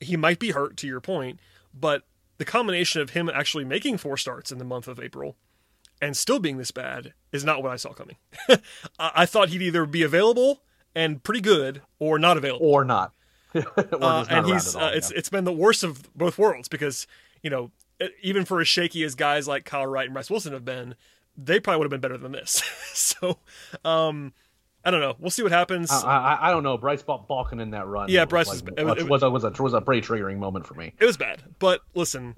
he 0.00 0.16
might 0.16 0.38
be 0.38 0.52
hurt, 0.52 0.76
to 0.78 0.86
your 0.86 1.00
point, 1.00 1.40
but 1.74 2.04
the 2.38 2.44
combination 2.44 3.02
of 3.02 3.10
him 3.10 3.28
actually 3.28 3.64
making 3.64 3.98
four 3.98 4.16
starts 4.16 4.50
in 4.50 4.58
the 4.58 4.64
month 4.64 4.88
of 4.88 5.00
April 5.00 5.36
and 6.00 6.16
still 6.16 6.38
being 6.38 6.56
this 6.56 6.70
bad 6.70 7.12
is 7.32 7.44
not 7.44 7.62
what 7.62 7.72
I 7.72 7.76
saw 7.76 7.92
coming. 7.92 8.16
I 8.98 9.26
thought 9.26 9.48
he'd 9.48 9.62
either 9.62 9.84
be 9.84 10.02
available 10.02 10.62
and 10.94 11.22
pretty 11.22 11.40
good 11.40 11.82
or 11.98 12.18
not 12.18 12.36
available. 12.36 12.66
Or 12.66 12.84
not. 12.84 13.12
or 13.54 13.64
Uh, 13.76 13.98
not 13.98 14.32
and 14.32 14.46
he's 14.46 14.74
all, 14.74 14.84
uh, 14.84 14.90
it's 14.90 15.10
it's 15.10 15.28
been 15.28 15.44
the 15.44 15.52
worst 15.52 15.82
of 15.82 16.14
both 16.14 16.38
worlds 16.38 16.68
because 16.68 17.06
you 17.42 17.50
know 17.50 17.70
even 18.22 18.44
for 18.44 18.60
as 18.60 18.68
shaky 18.68 19.02
as 19.04 19.14
guys 19.14 19.48
like 19.48 19.64
Kyle 19.64 19.86
Wright 19.86 20.04
and 20.06 20.14
Bryce 20.14 20.30
Wilson 20.30 20.52
have 20.52 20.64
been, 20.64 20.94
they 21.36 21.60
probably 21.60 21.78
would 21.78 21.84
have 21.84 21.90
been 21.90 22.00
better 22.00 22.18
than 22.18 22.32
this. 22.32 22.62
so, 22.94 23.38
um, 23.84 24.32
I 24.84 24.90
don't 24.90 25.00
know. 25.00 25.16
We'll 25.18 25.30
see 25.30 25.42
what 25.42 25.52
happens. 25.52 25.90
I, 25.90 26.02
I, 26.06 26.48
I 26.48 26.50
don't 26.50 26.62
know. 26.62 26.78
Bryce 26.78 27.02
bal- 27.02 27.26
balking 27.28 27.60
in 27.60 27.70
that 27.70 27.86
run. 27.86 28.08
Yeah, 28.08 28.22
was 28.22 28.28
Bryce 28.30 28.46
like, 28.48 28.64
was- 28.64 28.74
it 28.76 28.84
was- 28.84 28.94
was, 28.94 29.02
it 29.04 29.08
was, 29.08 29.22
a, 29.22 29.30
was, 29.30 29.44
a, 29.44 29.62
was 29.62 29.74
a 29.74 29.80
pretty 29.80 30.06
triggering 30.06 30.38
moment 30.38 30.66
for 30.66 30.74
me. 30.74 30.94
it 30.98 31.04
was 31.04 31.16
bad, 31.16 31.42
but 31.58 31.80
listen, 31.94 32.36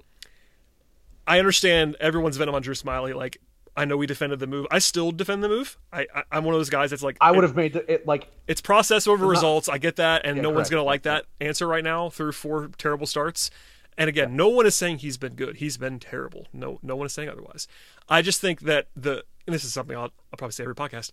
I 1.27 1.39
understand 1.39 1.95
everyone's 1.99 2.37
venom 2.37 2.55
on 2.55 2.61
Drew 2.61 2.73
Smyly. 2.73 3.15
Like, 3.15 3.37
I 3.75 3.85
know 3.85 3.95
we 3.95 4.05
defended 4.05 4.39
the 4.39 4.47
move. 4.47 4.67
I 4.69 4.79
still 4.79 5.11
defend 5.11 5.43
the 5.43 5.47
move. 5.49 5.77
I, 5.93 6.05
I 6.13 6.23
I'm 6.31 6.43
one 6.43 6.53
of 6.53 6.59
those 6.59 6.69
guys 6.69 6.89
that's 6.89 7.03
like 7.03 7.15
I 7.21 7.31
would 7.31 7.43
have 7.43 7.55
made 7.55 7.75
it 7.75 8.05
like 8.05 8.27
It's 8.47 8.59
process 8.59 9.07
over 9.07 9.25
results. 9.25 9.69
I 9.69 9.77
get 9.77 9.95
that, 9.95 10.25
and 10.25 10.35
Yeah, 10.37 10.43
no 10.43 10.49
one's 10.49 10.69
going 10.69 10.81
to 10.81 10.85
like 10.85 11.03
that 11.03 11.25
answer 11.39 11.67
right 11.67 11.83
now 11.83 12.09
through 12.09 12.33
four 12.33 12.69
terrible 12.77 13.05
starts. 13.07 13.49
And 13.97 14.07
again, 14.07 14.35
no 14.35 14.47
one 14.47 14.65
is 14.65 14.75
saying 14.75 14.99
he's 14.99 15.17
been 15.17 15.35
good. 15.35 15.57
He's 15.57 15.77
been 15.77 15.99
terrible. 15.99 16.47
No, 16.53 16.79
no 16.81 16.95
one 16.95 17.05
is 17.05 17.13
saying 17.13 17.29
otherwise. 17.29 17.67
I 18.07 18.21
just 18.21 18.41
think 18.41 18.61
that 18.61 18.87
the 18.95 19.23
and 19.45 19.53
this 19.53 19.63
is 19.63 19.73
something 19.73 19.95
I'll, 19.95 20.03
I'll 20.03 20.37
probably 20.37 20.53
say 20.53 20.63
every 20.63 20.75
podcast. 20.75 21.11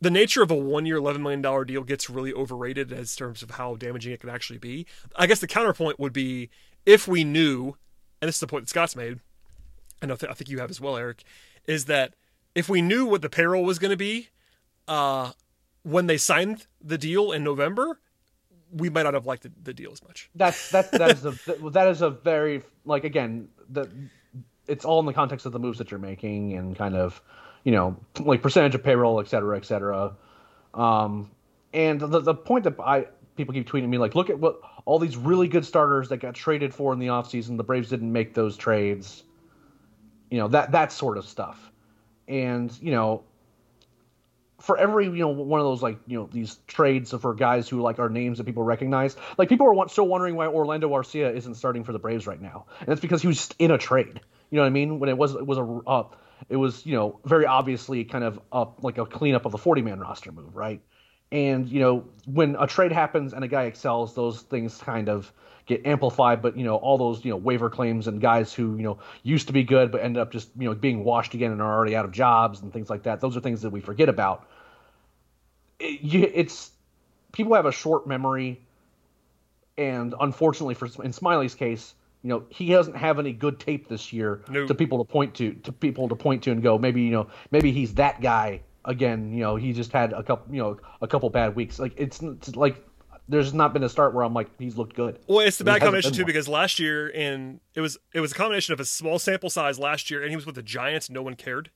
The 0.00 0.10
nature 0.10 0.42
of 0.42 0.50
a 0.52 0.54
one-year, 0.54 0.96
eleven 0.96 1.22
million 1.22 1.42
dollar 1.42 1.64
deal 1.64 1.82
gets 1.82 2.08
really 2.08 2.32
overrated 2.32 2.92
as 2.92 3.16
terms 3.16 3.42
of 3.42 3.52
how 3.52 3.74
damaging 3.74 4.12
it 4.12 4.20
could 4.20 4.30
actually 4.30 4.58
be. 4.58 4.86
I 5.16 5.26
guess 5.26 5.40
the 5.40 5.48
counterpoint 5.48 5.98
would 5.98 6.12
be 6.12 6.50
if 6.86 7.08
we 7.08 7.24
knew, 7.24 7.76
and 8.22 8.28
this 8.28 8.36
is 8.36 8.40
the 8.40 8.46
point 8.46 8.64
that 8.64 8.70
Scott's 8.70 8.94
made, 8.94 9.18
and 10.00 10.12
I, 10.12 10.14
th- 10.14 10.30
I 10.30 10.34
think 10.34 10.48
you 10.48 10.60
have 10.60 10.70
as 10.70 10.80
well, 10.80 10.96
Eric, 10.96 11.24
is 11.66 11.86
that 11.86 12.14
if 12.54 12.68
we 12.68 12.80
knew 12.80 13.04
what 13.06 13.22
the 13.22 13.28
payroll 13.28 13.64
was 13.64 13.80
going 13.80 13.90
to 13.90 13.96
be, 13.96 14.28
uh, 14.86 15.32
when 15.82 16.06
they 16.06 16.16
signed 16.16 16.66
the 16.80 16.98
deal 16.98 17.32
in 17.32 17.42
November, 17.42 17.98
we 18.72 18.88
might 18.90 19.04
not 19.04 19.14
have 19.14 19.26
liked 19.26 19.44
the, 19.44 19.52
the 19.62 19.74
deal 19.74 19.92
as 19.92 20.02
much. 20.02 20.30
that's 20.34 20.70
that 20.70 20.90
that 20.92 21.10
is 21.10 21.24
a 21.24 21.30
that 21.70 21.88
is 21.88 22.02
a 22.02 22.10
very 22.10 22.62
like 22.84 23.04
again 23.04 23.48
the 23.70 23.88
it's 24.66 24.84
all 24.84 25.00
in 25.00 25.06
the 25.06 25.12
context 25.12 25.46
of 25.46 25.52
the 25.52 25.58
moves 25.58 25.78
that 25.78 25.90
you're 25.90 26.00
making 26.00 26.52
and 26.54 26.76
kind 26.76 26.94
of 26.94 27.22
you 27.64 27.72
know 27.72 27.96
like 28.20 28.42
percentage 28.42 28.74
of 28.74 28.82
payroll 28.84 29.20
et 29.20 29.28
cetera 29.28 29.56
et 29.56 29.64
cetera. 29.64 30.14
Um 30.74 31.30
and 31.72 32.00
the 32.00 32.20
the 32.20 32.34
point 32.34 32.64
that 32.64 32.78
i 32.80 33.06
people 33.36 33.54
keep 33.54 33.68
tweeting 33.68 33.88
me 33.88 33.98
like 33.98 34.14
look 34.14 34.30
at 34.30 34.38
what 34.38 34.60
all 34.84 34.98
these 34.98 35.16
really 35.16 35.48
good 35.48 35.64
starters 35.64 36.08
that 36.08 36.18
got 36.18 36.34
traded 36.34 36.74
for 36.74 36.92
in 36.92 36.98
the 36.98 37.06
offseason 37.08 37.56
the 37.56 37.64
braves 37.64 37.88
didn't 37.90 38.12
make 38.12 38.34
those 38.34 38.56
trades. 38.56 39.22
You 40.30 40.38
know 40.38 40.48
that 40.48 40.72
that 40.72 40.92
sort 40.92 41.16
of 41.18 41.24
stuff. 41.26 41.70
And 42.26 42.76
you 42.82 42.90
know 42.90 43.24
for 44.60 44.76
every 44.76 45.06
you 45.06 45.18
know 45.18 45.28
one 45.28 45.60
of 45.60 45.66
those 45.66 45.82
like 45.82 45.98
you 46.06 46.18
know 46.18 46.28
these 46.32 46.58
trades 46.66 47.12
for 47.12 47.34
guys 47.34 47.68
who 47.68 47.80
like 47.80 47.98
are 47.98 48.08
names 48.08 48.38
that 48.38 48.44
people 48.44 48.62
recognize 48.62 49.16
like 49.36 49.48
people 49.48 49.68
are 49.68 49.88
still 49.88 50.08
wondering 50.08 50.34
why 50.34 50.46
Orlando 50.46 50.88
Garcia 50.88 51.30
isn't 51.32 51.54
starting 51.54 51.84
for 51.84 51.92
the 51.92 51.98
Braves 51.98 52.26
right 52.26 52.40
now. 52.40 52.66
And 52.80 52.88
it's 52.88 53.00
because 53.00 53.22
he 53.22 53.28
was 53.28 53.50
in 53.58 53.70
a 53.70 53.78
trade. 53.78 54.20
You 54.50 54.56
know 54.56 54.62
what 54.62 54.66
I 54.66 54.70
mean? 54.70 54.98
When 54.98 55.08
it 55.08 55.16
was 55.16 55.34
it 55.34 55.46
was 55.46 55.58
a 55.58 55.80
uh, 55.86 56.04
it 56.48 56.56
was 56.56 56.84
you 56.84 56.94
know 56.94 57.20
very 57.24 57.46
obviously 57.46 58.04
kind 58.04 58.24
of 58.24 58.40
up 58.52 58.82
like 58.82 58.98
a 58.98 59.06
cleanup 59.06 59.46
of 59.46 59.52
the 59.52 59.58
40 59.58 59.82
man 59.82 60.00
roster 60.00 60.32
move 60.32 60.56
right? 60.56 60.80
And 61.30 61.68
you 61.68 61.80
know 61.80 62.08
when 62.26 62.56
a 62.58 62.66
trade 62.66 62.92
happens 62.92 63.34
and 63.34 63.44
a 63.44 63.48
guy 63.48 63.64
excels 63.64 64.14
those 64.14 64.42
things 64.42 64.78
kind 64.78 65.08
of 65.08 65.32
get 65.68 65.86
amplified 65.86 66.40
but 66.42 66.56
you 66.56 66.64
know 66.64 66.76
all 66.76 66.98
those 66.98 67.24
you 67.24 67.30
know 67.30 67.36
waiver 67.36 67.68
claims 67.70 68.08
and 68.08 68.20
guys 68.20 68.52
who 68.52 68.76
you 68.76 68.82
know 68.82 68.98
used 69.22 69.46
to 69.46 69.52
be 69.52 69.62
good 69.62 69.92
but 69.92 70.00
end 70.02 70.16
up 70.16 70.32
just 70.32 70.48
you 70.58 70.68
know 70.68 70.74
being 70.74 71.04
washed 71.04 71.34
again 71.34 71.52
and 71.52 71.60
are 71.62 71.76
already 71.76 71.94
out 71.94 72.06
of 72.06 72.10
jobs 72.10 72.62
and 72.62 72.72
things 72.72 72.88
like 72.90 73.02
that. 73.04 73.20
Those 73.20 73.36
are 73.36 73.40
things 73.40 73.62
that 73.62 73.70
we 73.70 73.80
forget 73.80 74.08
about. 74.08 74.48
It, 75.78 76.00
it's 76.34 76.72
people 77.32 77.54
have 77.54 77.66
a 77.66 77.72
short 77.72 78.06
memory 78.06 78.60
and 79.76 80.14
unfortunately 80.18 80.74
for 80.74 80.86
in 81.04 81.12
Smyly's 81.12 81.54
case 81.54 81.94
you 82.22 82.30
know 82.30 82.44
he 82.48 82.70
doesn't 82.70 82.96
have 82.96 83.18
any 83.18 83.32
good 83.32 83.60
tape 83.60 83.88
this 83.88 84.12
year 84.12 84.42
No. 84.50 84.66
to 84.66 84.74
people 84.74 85.04
to 85.04 85.12
point 85.12 85.34
to 85.34 85.52
to 85.52 85.70
people 85.70 86.08
to 86.08 86.16
point 86.16 86.42
to 86.44 86.50
and 86.50 86.62
go 86.62 86.78
maybe 86.78 87.02
you 87.02 87.10
know 87.12 87.28
maybe 87.50 87.70
he's 87.72 87.94
that 87.94 88.20
guy 88.22 88.62
again. 88.86 89.32
You 89.32 89.40
know 89.40 89.56
he 89.56 89.72
just 89.72 89.92
had 89.92 90.12
a 90.14 90.22
couple 90.22 90.52
you 90.52 90.62
know 90.62 90.78
a 91.02 91.06
couple 91.06 91.28
bad 91.30 91.54
weeks. 91.54 91.78
Like 91.78 91.92
it's, 91.96 92.20
it's 92.22 92.56
like 92.56 92.84
there's 93.28 93.52
not 93.52 93.72
been 93.72 93.82
a 93.82 93.88
start 93.88 94.14
where 94.14 94.24
I'm 94.24 94.34
like 94.34 94.48
he's 94.58 94.76
looked 94.76 94.96
good 94.96 95.18
Well, 95.28 95.40
it's 95.40 95.58
the 95.58 95.64
bad 95.64 95.80
combination 95.80 96.12
too 96.12 96.22
one. 96.22 96.26
because 96.26 96.48
last 96.48 96.78
year 96.78 97.08
in 97.08 97.60
it 97.74 97.80
was 97.80 97.98
it 98.12 98.20
was 98.20 98.32
a 98.32 98.34
combination 98.34 98.72
of 98.72 98.80
a 98.80 98.84
small 98.84 99.18
sample 99.18 99.50
size 99.50 99.78
last 99.78 100.10
year 100.10 100.22
and 100.22 100.30
he 100.30 100.36
was 100.36 100.46
with 100.46 100.54
the 100.54 100.62
Giants. 100.62 101.10
No 101.10 101.22
one 101.22 101.34
cared. 101.34 101.70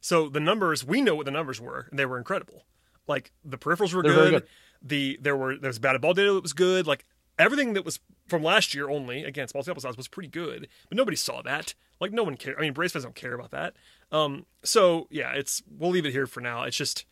So 0.00 0.28
the 0.28 0.40
numbers 0.40 0.84
we 0.84 1.00
know 1.00 1.14
what 1.14 1.26
the 1.26 1.32
numbers 1.32 1.60
were 1.60 1.86
and 1.90 1.98
they 1.98 2.06
were 2.06 2.18
incredible. 2.18 2.64
Like 3.08 3.32
the 3.44 3.58
peripherals 3.58 3.92
were 3.92 4.02
good. 4.02 4.30
good. 4.30 4.46
The 4.80 5.18
there 5.20 5.36
were 5.36 5.56
there 5.56 5.68
was 5.68 5.78
batted 5.78 6.00
ball 6.00 6.14
data 6.14 6.32
that 6.34 6.42
was 6.42 6.52
good. 6.52 6.86
Like 6.86 7.04
everything 7.38 7.72
that 7.74 7.84
was 7.84 7.98
from 8.28 8.42
last 8.42 8.74
year 8.74 8.88
only 8.88 9.24
again 9.24 9.48
small 9.48 9.62
sample 9.62 9.80
size 9.82 9.96
was 9.96 10.08
pretty 10.08 10.28
good, 10.28 10.68
but 10.88 10.96
nobody 10.96 11.16
saw 11.16 11.42
that. 11.42 11.74
Like 12.00 12.12
no 12.12 12.22
one 12.24 12.36
cared. 12.36 12.56
I 12.58 12.62
mean, 12.62 12.72
Braves 12.72 12.92
fans 12.92 13.04
don't 13.04 13.14
care 13.14 13.34
about 13.34 13.50
that. 13.52 13.74
Um, 14.10 14.46
so 14.64 15.06
yeah, 15.10 15.32
it's 15.32 15.62
we'll 15.68 15.90
leave 15.90 16.06
it 16.06 16.12
here 16.12 16.26
for 16.26 16.40
now. 16.40 16.64
It's 16.64 16.76
just 16.76 17.04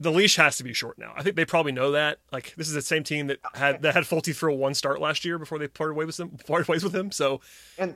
the 0.00 0.10
leash 0.10 0.36
has 0.36 0.56
to 0.56 0.64
be 0.64 0.72
short 0.72 0.98
now. 0.98 1.12
I 1.14 1.22
think 1.22 1.36
they 1.36 1.44
probably 1.44 1.72
know 1.72 1.92
that. 1.92 2.18
Like 2.32 2.54
this 2.56 2.66
is 2.66 2.74
the 2.74 2.82
same 2.82 3.04
team 3.04 3.26
that 3.28 3.38
had 3.54 3.82
that 3.82 3.94
had 3.94 4.04
Folty 4.04 4.34
throw 4.34 4.54
one 4.54 4.74
start 4.74 5.00
last 5.00 5.24
year 5.24 5.38
before 5.38 5.58
they 5.58 5.68
parted 5.68 5.94
ways 5.94 6.06
with 6.06 6.20
him. 6.20 6.30
Parted 6.46 6.66
ways 6.68 6.82
with 6.82 6.94
him. 6.94 7.12
So 7.12 7.40
and 7.78 7.94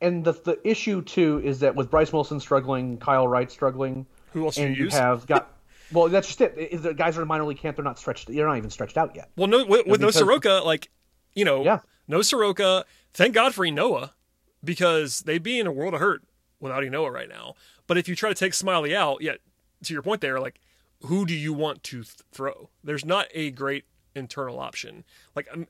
and 0.00 0.24
the 0.24 0.32
the 0.32 0.58
issue 0.64 1.02
too 1.02 1.40
is 1.44 1.60
that 1.60 1.74
with 1.74 1.90
Bryce 1.90 2.12
Wilson 2.12 2.38
struggling 2.40 2.96
Kyle 2.98 3.26
Wright 3.28 3.50
struggling 3.50 4.06
who 4.32 4.44
else 4.46 4.56
and 4.56 4.76
you 4.76 4.88
have 4.90 5.26
got 5.26 5.52
well 5.92 6.08
that's 6.08 6.28
just 6.28 6.40
it 6.40 6.80
the 6.82 6.94
guys 6.94 7.18
are 7.18 7.22
in 7.22 7.28
minor 7.28 7.44
league 7.44 7.58
camp 7.58 7.76
they're 7.76 7.84
not 7.84 7.98
stretched 7.98 8.28
they're 8.28 8.46
not 8.46 8.56
even 8.56 8.70
stretched 8.70 8.96
out 8.96 9.14
yet 9.16 9.28
well, 9.36 9.48
no, 9.48 9.64
with, 9.64 9.86
with 9.86 10.00
no 10.00 10.06
because- 10.06 10.14
Soroka, 10.20 10.62
like 10.64 10.88
you 11.34 11.44
know, 11.44 11.64
Yeah. 11.64 11.80
no 12.08 12.22
Soroka. 12.22 12.84
Thank 13.12 13.34
God 13.34 13.54
for 13.54 13.66
Ynoa 13.66 14.12
because 14.64 15.20
they'd 15.20 15.42
be 15.42 15.58
in 15.58 15.66
a 15.66 15.72
world 15.72 15.94
of 15.94 16.00
hurt 16.00 16.22
without 16.60 16.82
Ynoa 16.82 17.10
right 17.12 17.28
now. 17.28 17.54
But 17.86 17.98
if 17.98 18.08
you 18.08 18.14
try 18.16 18.28
to 18.28 18.34
take 18.34 18.52
Smyly 18.52 18.94
out, 18.94 19.20
yet 19.22 19.38
to 19.84 19.92
your 19.92 20.02
point 20.02 20.20
there, 20.20 20.38
like 20.40 20.60
who 21.02 21.24
do 21.26 21.34
you 21.34 21.52
want 21.52 21.82
to 21.84 22.02
th- 22.02 22.16
throw? 22.32 22.70
There's 22.84 23.04
not 23.04 23.26
a 23.34 23.50
great 23.50 23.84
internal 24.14 24.58
option. 24.60 25.04
Like 25.34 25.48
um, 25.52 25.66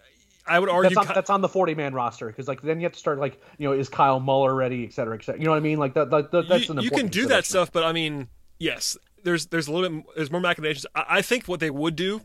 I 0.46 0.58
would 0.58 0.68
argue, 0.68 0.94
that's 0.94 1.08
on, 1.08 1.14
that's 1.14 1.30
on 1.30 1.40
the 1.40 1.48
40 1.48 1.74
man 1.74 1.94
roster 1.94 2.26
because 2.26 2.48
like 2.48 2.62
then 2.62 2.80
you 2.80 2.84
have 2.84 2.92
to 2.94 2.98
start 2.98 3.18
like 3.18 3.40
you 3.58 3.68
know 3.68 3.74
is 3.74 3.88
Kyle 3.88 4.18
Muller 4.20 4.54
ready 4.54 4.84
et 4.84 4.92
cetera 4.92 5.14
et 5.16 5.22
cetera 5.24 5.38
you 5.38 5.44
know 5.44 5.50
what 5.52 5.58
I 5.58 5.60
mean 5.60 5.78
like 5.78 5.94
that, 5.94 6.10
that, 6.10 6.30
that- 6.32 6.48
that's 6.48 6.68
you, 6.68 6.74
an 6.74 6.80
you 6.82 6.90
can 6.90 7.08
do 7.08 7.26
that 7.26 7.44
stuff, 7.44 7.70
but 7.72 7.84
I 7.84 7.92
mean, 7.92 8.28
yes, 8.58 8.96
there's 9.22 9.46
there's 9.46 9.68
a 9.68 9.72
little 9.72 9.88
bit 10.00 10.06
there's 10.16 10.30
more 10.32 10.40
machinations. 10.40 10.86
I, 10.94 11.04
I 11.08 11.22
think 11.22 11.46
what 11.46 11.60
they 11.60 11.70
would 11.70 11.94
do 11.96 12.22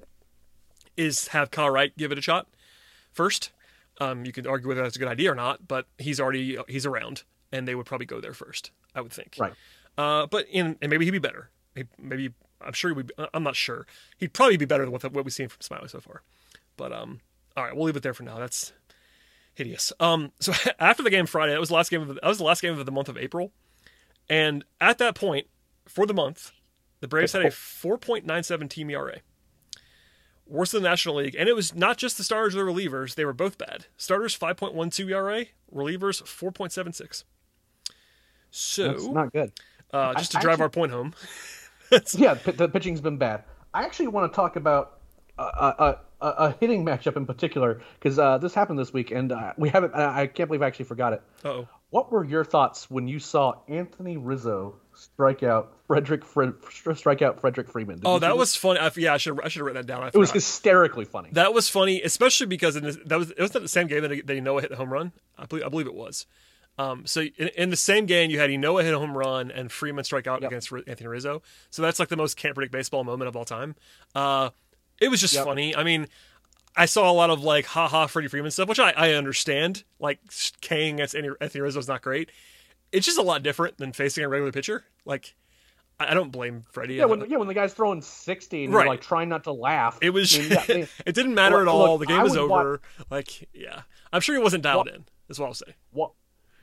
is 0.97 1.27
have 1.29 1.51
Kyle 1.51 1.69
Wright 1.69 1.95
give 1.97 2.11
it 2.11 2.17
a 2.17 2.21
shot 2.21 2.47
first. 3.11 3.51
Um, 4.01 4.25
you 4.25 4.31
could 4.31 4.45
argue 4.47 4.67
whether 4.67 4.81
that's 4.81 4.95
a 4.95 4.99
good 4.99 5.07
idea 5.07 5.31
or 5.31 5.35
not, 5.35 5.67
but 5.67 5.85
he's 5.97 6.19
already 6.19 6.57
he's 6.67 6.85
around, 6.85 7.23
and 7.51 7.67
they 7.67 7.75
would 7.75 7.85
probably 7.85 8.05
go 8.05 8.19
there 8.19 8.33
first. 8.33 8.71
I 8.93 9.01
would 9.01 9.11
think. 9.13 9.35
right 9.39 9.53
Uh, 9.97 10.25
but 10.27 10.47
in 10.49 10.77
and 10.81 10.89
maybe 10.89 11.05
he'd 11.05 11.11
be 11.11 11.19
better. 11.19 11.49
Maybe 11.99 12.31
I'm 12.65 12.73
sure 12.73 12.89
he 12.91 12.95
would. 12.95 13.07
Be, 13.07 13.13
I'm 13.33 13.43
not 13.43 13.55
sure. 13.55 13.85
He'd 14.17 14.33
probably 14.33 14.57
be 14.57 14.65
better 14.65 14.83
than 14.83 14.91
what, 14.91 15.03
what 15.03 15.23
we've 15.25 15.33
seen 15.33 15.47
from 15.49 15.59
Smyly 15.59 15.89
so 15.89 15.99
far. 15.99 16.21
But 16.77 16.91
um, 16.91 17.21
all 17.55 17.63
right, 17.63 17.75
we'll 17.75 17.85
leave 17.85 17.95
it 17.95 18.03
there 18.03 18.13
for 18.13 18.23
now. 18.23 18.37
That's 18.39 18.73
hideous. 19.53 19.93
Um, 19.99 20.31
so 20.39 20.53
after 20.79 21.03
the 21.03 21.09
game 21.09 21.25
Friday, 21.25 21.51
that 21.53 21.59
was 21.59 21.69
the 21.69 21.75
last 21.75 21.89
game 21.91 22.01
of 22.01 22.07
the, 22.09 22.13
that 22.15 22.25
was 22.25 22.37
the 22.37 22.43
last 22.43 22.61
game 22.61 22.77
of 22.77 22.85
the 22.85 22.91
month 22.91 23.07
of 23.09 23.17
April, 23.17 23.51
And 24.29 24.63
at 24.81 24.97
that 24.97 25.15
point, 25.15 25.47
for 25.87 26.05
the 26.05 26.13
month, 26.13 26.51
the 26.99 27.07
Braves 27.07 27.31
had 27.33 27.43
a 27.43 27.49
4.97 27.49 28.69
team 28.69 28.89
ERA. 28.89 29.17
Worse 30.47 30.71
than 30.71 30.83
the 30.83 30.89
National 30.89 31.15
League. 31.15 31.35
And 31.37 31.49
it 31.49 31.55
was 31.55 31.73
not 31.73 31.97
just 31.97 32.17
the 32.17 32.23
starters 32.23 32.55
or 32.55 32.65
the 32.65 32.71
relievers, 32.71 33.15
they 33.15 33.25
were 33.25 33.33
both 33.33 33.57
bad. 33.57 33.85
Starters 33.97 34.37
5.12 34.37 35.09
ERA, 35.09 35.45
relievers 35.73 36.21
4.76. 36.23 37.23
So 38.51 38.87
That's 38.91 39.07
not 39.07 39.33
good. 39.33 39.51
Uh, 39.91 40.13
just 40.15 40.31
to 40.33 40.37
I- 40.37 40.41
drive 40.41 40.53
actually- 40.53 40.63
our 40.63 40.69
point 40.69 40.91
home. 40.91 41.13
yeah, 42.13 42.35
p- 42.35 42.51
the 42.51 42.67
pitching's 42.69 43.01
been 43.01 43.17
bad. 43.17 43.43
I 43.73 43.83
actually 43.83 44.07
want 44.07 44.31
to 44.31 44.35
talk 44.35 44.55
about 44.55 44.99
a, 45.37 45.43
a, 45.43 45.99
a, 46.21 46.27
a 46.27 46.55
hitting 46.59 46.85
matchup 46.85 47.17
in 47.17 47.25
particular 47.25 47.81
because 47.99 48.17
uh, 48.17 48.37
this 48.37 48.53
happened 48.53 48.79
this 48.79 48.93
week, 48.93 49.11
and 49.11 49.31
uh, 49.31 49.53
we 49.57 49.69
haven't. 49.69 49.93
I 49.93 50.21
I 50.21 50.27
can't 50.27 50.47
believe 50.47 50.61
I 50.61 50.67
actually 50.67 50.85
forgot 50.85 51.13
it. 51.13 51.21
Oh, 51.43 51.67
What 51.89 52.11
were 52.11 52.23
your 52.23 52.43
thoughts 52.45 52.89
when 52.89 53.07
you 53.07 53.19
saw 53.19 53.55
Anthony 53.67 54.17
Rizzo 54.17 54.75
strike 54.93 55.43
out 55.43 55.73
Frederick 55.87 56.23
Fred, 56.23 56.53
strike 56.95 57.21
out 57.21 57.41
Frederick 57.41 57.69
Freeman? 57.69 57.97
Did 57.97 58.05
oh, 58.05 58.19
that 58.19 58.37
was 58.37 58.55
funny. 58.55 58.79
I, 58.79 58.89
yeah, 58.95 59.13
I 59.13 59.17
should 59.17 59.39
I 59.41 59.49
should 59.49 59.59
have 59.59 59.65
written 59.65 59.81
that 59.81 59.87
down. 59.87 60.03
I 60.03 60.07
it 60.07 60.15
was 60.15 60.31
hysterically 60.31 61.05
funny. 61.05 61.29
That 61.33 61.53
was 61.53 61.69
funny, 61.69 62.01
especially 62.01 62.47
because 62.47 62.75
in 62.75 62.83
this, 62.83 62.97
that 63.05 63.19
was 63.19 63.31
it 63.31 63.39
was 63.39 63.51
the 63.51 63.67
same 63.67 63.87
game 63.87 64.01
that, 64.03 64.09
that 64.09 64.27
Ynoa 64.27 64.61
hit 64.61 64.69
the 64.69 64.77
home 64.77 64.91
run. 64.91 65.11
I 65.37 65.45
believe 65.45 65.65
I 65.65 65.69
believe 65.69 65.87
it 65.87 65.95
was. 65.95 66.25
Um, 66.77 67.05
so 67.05 67.21
in, 67.21 67.47
in 67.55 67.69
the 67.69 67.75
same 67.77 68.05
game, 68.05 68.29
you 68.31 68.39
had 68.39 68.49
Ynoa 68.49 68.83
hit 68.83 68.93
a 68.93 68.99
home 68.99 69.17
run 69.17 69.49
and 69.51 69.71
Freeman 69.71 70.03
strike 70.03 70.27
out 70.27 70.41
Yep. 70.41 70.51
against 70.51 70.71
Anthony 70.87 71.07
Rizzo. 71.07 71.41
So 71.69 71.81
that's 71.81 71.99
like 71.99 72.09
the 72.09 72.17
most 72.17 72.35
can't 72.37 72.53
predict 72.53 72.71
baseball 72.73 73.03
moment 73.03 73.27
of 73.29 73.35
all 73.35 73.45
time. 73.45 73.75
Uh, 74.13 74.49
it 74.99 75.09
was 75.09 75.21
just 75.21 75.33
Yep. 75.33 75.45
funny. 75.45 75.75
I 75.75 75.83
mean, 75.83 76.07
I 76.75 76.85
saw 76.85 77.09
a 77.09 77.13
lot 77.13 77.29
of 77.29 77.41
like 77.43 77.65
ha 77.65 77.87
ha 77.87 78.07
Freddie 78.07 78.27
Freeman 78.27 78.51
stuff, 78.51 78.67
which 78.67 78.79
I, 78.79 78.91
I 78.91 79.11
understand. 79.13 79.83
Like 79.99 80.19
Kang 80.61 80.95
against 80.95 81.15
Anthony 81.15 81.61
Rizzo 81.61 81.79
is 81.79 81.87
not 81.87 82.01
great. 82.01 82.29
It's 82.91 83.05
just 83.05 83.17
a 83.17 83.21
lot 83.23 83.41
different 83.43 83.77
than 83.77 83.93
facing 83.93 84.23
a 84.23 84.29
regular 84.29 84.51
pitcher. 84.51 84.83
Like 85.05 85.35
I 85.97 86.13
don't 86.13 86.29
blame 86.33 86.63
Freddie. 86.73 86.95
yeah, 86.95 87.05
when 87.05 87.29
yeah 87.29 87.37
when 87.37 87.47
the 87.47 87.53
guy's 87.53 87.73
throwing 87.73 88.01
sixty 88.01 88.65
and 88.65 88.73
Right. 88.73 88.87
like 88.87 88.99
trying 88.99 89.29
not 89.29 89.45
to 89.45 89.53
laugh. 89.53 89.97
It 90.01 90.09
was. 90.09 90.35
I 90.37 90.41
mean, 90.41 90.49
yeah, 90.51 90.85
it 91.05 91.15
didn't 91.15 91.35
matter 91.35 91.55
Look- 91.59 91.67
at 91.67 91.71
all. 91.71 91.91
look, 91.93 92.01
the 92.01 92.05
game 92.07 92.19
I 92.19 92.23
was 92.23 92.35
over. 92.35 92.81
Like, 93.09 93.47
yeah, 93.53 93.83
I'm 94.11 94.19
sure 94.19 94.35
he 94.35 94.41
wasn't 94.43 94.63
dialed 94.63 94.87
Wa- 94.89 94.95
in. 94.95 95.05
That's 95.29 95.39
what 95.39 95.45
I'll 95.47 95.53
say. 95.53 95.73
wa- 95.93 96.11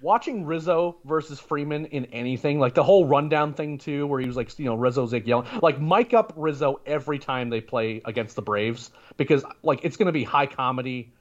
watching 0.02 0.44
Rizzo 0.44 0.96
versus 1.04 1.38
Freeman 1.38 1.86
in 1.86 2.06
anything, 2.06 2.58
like 2.58 2.74
the 2.74 2.82
whole 2.82 3.06
rundown 3.06 3.54
thing 3.54 3.78
too, 3.78 4.06
where 4.06 4.20
he 4.20 4.26
was 4.26 4.36
like, 4.36 4.58
you 4.58 4.66
know, 4.66 4.74
Rizzo's 4.74 5.12
like 5.12 5.26
yelling, 5.26 5.48
like 5.62 5.80
mic 5.80 6.12
up 6.12 6.32
Rizzo 6.36 6.80
every 6.84 7.18
time 7.18 7.48
they 7.50 7.60
play 7.60 8.02
against 8.04 8.36
the 8.36 8.42
Braves 8.42 8.90
because 9.16 9.44
like 9.62 9.84
it's 9.84 9.96
going 9.96 10.06
to 10.06 10.12
be 10.12 10.24
high 10.24 10.46
comedy, 10.46 11.12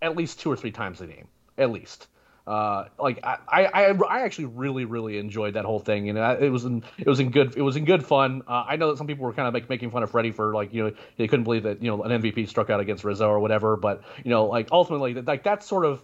at 0.00 0.16
least 0.16 0.40
two 0.40 0.50
or 0.50 0.56
three 0.56 0.72
times 0.72 1.00
a 1.00 1.06
game, 1.06 1.28
at 1.58 1.70
least. 1.70 2.08
Uh, 2.46 2.84
like 2.96 3.24
I, 3.24 3.38
I, 3.48 3.92
I 3.92 4.20
actually 4.22 4.44
really, 4.44 4.84
really 4.84 5.18
enjoyed 5.18 5.54
that 5.54 5.64
whole 5.64 5.80
thing, 5.80 6.08
and 6.08 6.16
it 6.40 6.48
was 6.48 6.64
in, 6.64 6.84
it 6.96 7.08
was 7.08 7.18
in 7.18 7.32
good, 7.32 7.56
it 7.56 7.62
was 7.62 7.74
in 7.74 7.84
good 7.84 8.04
fun. 8.06 8.42
Uh, 8.46 8.64
I 8.68 8.76
know 8.76 8.90
that 8.90 8.98
some 8.98 9.08
people 9.08 9.24
were 9.24 9.32
kind 9.32 9.48
of 9.48 9.54
like 9.54 9.68
making 9.68 9.90
fun 9.90 10.04
of 10.04 10.12
Freddie 10.12 10.30
for 10.30 10.54
like, 10.54 10.72
you 10.72 10.84
know, 10.84 10.92
they 11.16 11.26
couldn't 11.26 11.42
believe 11.42 11.64
that 11.64 11.82
you 11.82 11.90
know 11.90 12.04
an 12.04 12.22
MVP 12.22 12.48
struck 12.48 12.70
out 12.70 12.78
against 12.78 13.02
Rizzo 13.02 13.28
or 13.28 13.40
whatever, 13.40 13.76
but 13.76 14.04
you 14.22 14.30
know, 14.30 14.46
like 14.46 14.68
ultimately, 14.70 15.14
like 15.14 15.42
that's 15.42 15.66
sort 15.66 15.84
of 15.84 16.00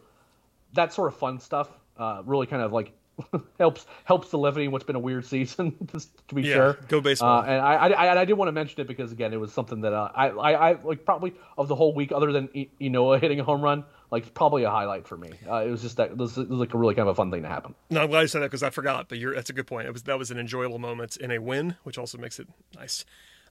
that 0.75 0.93
sort 0.93 1.13
of 1.13 1.19
fun 1.19 1.39
stuff 1.41 1.69
uh, 1.97 2.23
really 2.25 2.47
kind 2.47 2.63
of 2.63 2.73
like 2.73 2.93
helps 3.59 3.85
helps 4.05 4.31
the 4.31 4.39
levity 4.39 4.65
in 4.65 4.71
what's 4.73 4.85
been 4.85 4.97
a 4.97 5.01
weird 5.01 5.25
season 5.27 5.73
to 6.29 6.35
be 6.35 6.43
Yeah, 6.43 6.55
sure. 6.55 6.79
go 6.89 7.01
baseball. 7.01 7.41
Uh, 7.41 7.45
and 7.45 7.61
I, 7.61 7.75
I 7.89 8.21
I 8.21 8.25
did 8.25 8.33
want 8.35 8.49
to 8.49 8.53
mention 8.53 8.81
it 8.81 8.87
because 8.89 9.13
again 9.13 9.33
it 9.33 9.37
was 9.41 9.53
something 9.53 9.83
that 9.83 9.93
uh, 9.93 10.11
I, 10.15 10.29
I 10.31 10.71
I 10.71 10.83
like 10.83 11.05
probably 11.05 11.35
of 11.59 11.69
the 11.69 11.75
whole 11.75 11.95
week 11.95 12.11
other 12.13 12.33
than 12.33 12.49
I- 12.57 12.71
Ynoa 12.81 13.21
hitting 13.21 13.39
a 13.39 13.45
home 13.45 13.61
run 13.61 13.85
like 14.11 14.33
probably 14.35 14.65
a 14.65 14.71
highlight 14.71 15.07
for 15.07 15.17
me. 15.17 15.31
Uh, 15.49 15.57
it 15.67 15.71
was 15.71 15.81
just 15.83 15.97
that 15.99 16.11
it 16.11 16.17
was, 16.19 16.37
it 16.37 16.49
was 16.49 16.59
like 16.59 16.75
a 16.75 16.79
really 16.79 16.95
kind 16.95 17.09
of 17.09 17.13
a 17.13 17.15
fun 17.15 17.31
thing 17.31 17.43
to 17.43 17.49
happen. 17.49 17.75
No, 17.91 18.03
I'm 18.03 18.11
glad 18.11 18.23
you 18.23 18.27
said 18.29 18.43
that 18.43 18.47
because 18.51 18.63
I 18.63 18.69
forgot. 18.71 19.09
But 19.09 19.19
you're 19.19 19.35
that's 19.35 19.51
a 19.51 19.55
good 19.55 19.67
point. 19.67 19.87
It 19.87 19.93
was 19.93 20.03
that 20.05 20.19
was 20.19 20.31
an 20.31 20.39
enjoyable 20.39 20.79
moment 20.79 21.17
in 21.19 21.31
a 21.31 21.39
win, 21.39 21.77
which 21.85 21.99
also 21.99 22.17
makes 22.19 22.39
it 22.39 22.49
nice. 22.75 23.05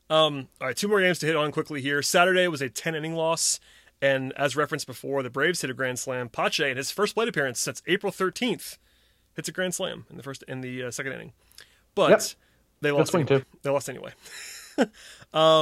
Um, 0.10 0.50
all 0.60 0.68
right, 0.68 0.76
two 0.76 0.88
more 0.88 1.00
games 1.00 1.20
to 1.20 1.26
hit 1.26 1.36
on 1.36 1.52
quickly 1.52 1.82
here. 1.82 2.02
Saturday 2.02 2.48
was 2.50 2.62
a 2.62 2.68
10 2.70 2.96
inning 2.96 3.14
loss, 3.16 3.60
and 4.02 4.34
as 4.34 4.56
referenced 4.56 4.88
before, 4.88 5.22
the 5.24 5.30
Braves 5.30 5.62
hit 5.62 5.70
a 5.70 5.74
grand 5.74 6.00
slam. 6.00 6.30
Pache 6.30 6.70
in 6.72 6.78
his 6.78 6.92
first 6.92 7.14
plate 7.16 7.28
appearance 7.30 7.60
since 7.60 7.82
April 7.88 8.12
13th 8.12 8.78
hits 9.36 9.48
a 9.48 9.52
grand 9.52 9.74
slam 9.76 10.06
in 10.10 10.18
the 10.18 10.24
first 10.24 10.44
in 10.48 10.62
the 10.62 10.84
uh, 10.84 10.92
second 10.92 11.14
inning, 11.14 11.34
but 11.96 12.10
Yep. 12.10 12.22
they 12.82 12.92
lost. 12.92 13.14
anyway. 13.16 13.40
too. 13.40 13.46
They 13.64 13.70
lost 13.70 13.90
anyway. 13.90 14.12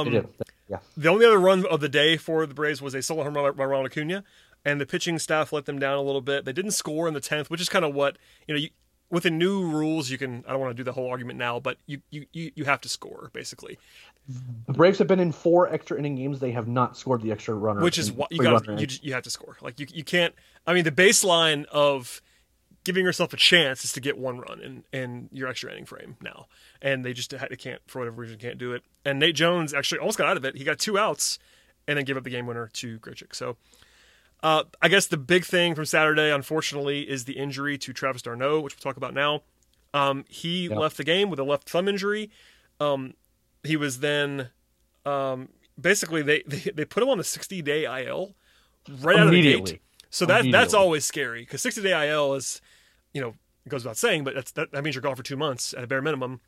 They. 0.04 0.24
Yeah. 0.68 0.78
The 0.96 1.08
only 1.08 1.26
other 1.26 1.38
run 1.38 1.66
of 1.66 1.80
the 1.80 1.88
day 1.88 2.16
for 2.16 2.46
the 2.46 2.54
Braves 2.54 2.80
was 2.80 2.94
a 2.94 3.02
solo 3.02 3.24
home 3.24 3.34
run 3.34 3.52
by 3.54 3.64
Ronald 3.64 3.86
Acuna, 3.90 4.22
and 4.64 4.80
the 4.80 4.86
pitching 4.86 5.18
staff 5.18 5.52
let 5.52 5.64
them 5.66 5.78
down 5.78 5.98
a 5.98 6.02
little 6.02 6.20
bit. 6.20 6.44
They 6.44 6.52
didn't 6.52 6.72
score 6.72 7.08
in 7.08 7.14
the 7.14 7.20
tenth, 7.20 7.50
which 7.50 7.60
is 7.60 7.68
kind 7.68 7.84
of 7.84 7.94
what 7.94 8.18
you 8.46 8.54
know. 8.54 8.60
You, 8.60 8.68
with 9.10 9.24
the 9.24 9.30
new 9.30 9.62
rules, 9.68 10.08
you 10.10 10.18
can. 10.18 10.44
I 10.46 10.52
don't 10.52 10.60
want 10.60 10.70
to 10.70 10.80
do 10.80 10.84
the 10.84 10.92
whole 10.92 11.08
argument 11.10 11.38
now, 11.38 11.58
but 11.58 11.78
you 11.86 12.00
you, 12.10 12.26
you 12.32 12.64
have 12.64 12.80
to 12.82 12.88
score 12.88 13.30
basically, 13.32 13.76
The 14.66 14.72
Braves 14.72 14.98
have 14.98 15.08
been 15.08 15.20
in 15.20 15.32
four 15.32 15.72
extra 15.72 15.98
inning 15.98 16.14
games. 16.14 16.38
They 16.40 16.52
have 16.52 16.68
not 16.68 16.96
scored 16.96 17.22
the 17.22 17.32
extra 17.32 17.54
runner, 17.54 17.80
which 17.80 17.98
is 17.98 18.12
what 18.12 18.30
you 18.30 18.42
got. 18.42 18.66
You 18.80 18.86
you 19.02 19.12
have 19.14 19.24
to 19.24 19.30
score. 19.30 19.56
Like 19.60 19.80
you 19.80 19.86
you 19.92 20.04
can't. 20.04 20.34
I 20.66 20.74
mean, 20.74 20.84
the 20.84 20.92
baseline 20.92 21.64
of 21.66 22.22
giving 22.84 23.04
yourself 23.04 23.32
a 23.32 23.36
chance 23.36 23.84
is 23.84 23.92
to 23.92 24.00
get 24.00 24.16
one 24.16 24.38
run 24.38 24.60
in, 24.60 24.84
in 24.92 25.28
your 25.32 25.48
extra 25.48 25.70
inning 25.72 25.84
frame 25.84 26.16
now, 26.20 26.46
and 26.80 27.04
they 27.04 27.12
just 27.12 27.30
they 27.30 27.56
can't 27.56 27.80
for 27.86 28.00
whatever 28.00 28.20
reason 28.20 28.38
can't 28.38 28.58
do 28.58 28.72
it. 28.72 28.82
And 29.04 29.18
Nate 29.18 29.34
Jones 29.34 29.74
actually 29.74 29.98
almost 29.98 30.18
got 30.18 30.28
out 30.28 30.36
of 30.36 30.44
it. 30.44 30.56
He 30.56 30.64
got 30.64 30.78
two 30.78 30.98
outs, 30.98 31.38
and 31.88 31.98
then 31.98 32.04
gave 32.04 32.16
up 32.16 32.24
the 32.24 32.30
game 32.30 32.46
winner 32.46 32.68
to 32.74 32.98
Grichuk. 33.00 33.34
So. 33.34 33.56
Uh, 34.42 34.64
I 34.80 34.88
guess 34.88 35.06
the 35.06 35.18
big 35.18 35.44
thing 35.44 35.74
from 35.74 35.84
Saturday, 35.84 36.32
unfortunately, 36.32 37.02
is 37.02 37.26
the 37.26 37.34
injury 37.34 37.76
to 37.76 37.92
Travis 37.92 38.22
d'Arnaud, 38.22 38.60
which 38.60 38.74
we'll 38.74 38.90
talk 38.90 38.96
about 38.96 39.12
now. 39.12 39.42
Um, 39.92 40.24
he 40.30 40.66
left 40.66 40.96
the 40.96 41.04
game 41.04 41.28
with 41.28 41.38
a 41.38 41.44
left 41.44 41.68
thumb 41.68 41.88
injury. 41.88 42.30
Um, 42.80 43.12
he 43.62 43.76
was 43.76 44.00
then 44.00 44.50
um, 45.04 45.48
basically 45.80 46.22
they, 46.22 46.42
they 46.46 46.70
they 46.74 46.84
put 46.84 47.02
him 47.02 47.08
on 47.08 47.18
the 47.18 47.24
60 47.24 47.62
day 47.62 47.84
IL 47.84 48.34
right 49.00 49.16
out 49.16 49.26
of 49.26 49.32
the 49.32 49.42
gate. 49.42 49.80
So 50.10 50.26
that 50.26 50.50
that's 50.50 50.74
always 50.74 51.04
scary 51.04 51.42
because 51.42 51.62
60 51.62 51.82
day 51.82 52.08
IL 52.08 52.34
is, 52.34 52.60
you 53.12 53.20
know, 53.20 53.34
goes 53.68 53.84
without 53.84 53.96
saying, 53.96 54.24
but 54.24 54.34
that's, 54.34 54.52
that, 54.52 54.72
that 54.72 54.82
means 54.82 54.94
you're 54.96 55.02
gone 55.02 55.16
for 55.16 55.22
two 55.22 55.36
months 55.36 55.72
at 55.74 55.84
a 55.84 55.86
bare 55.86 56.02
minimum. 56.02 56.40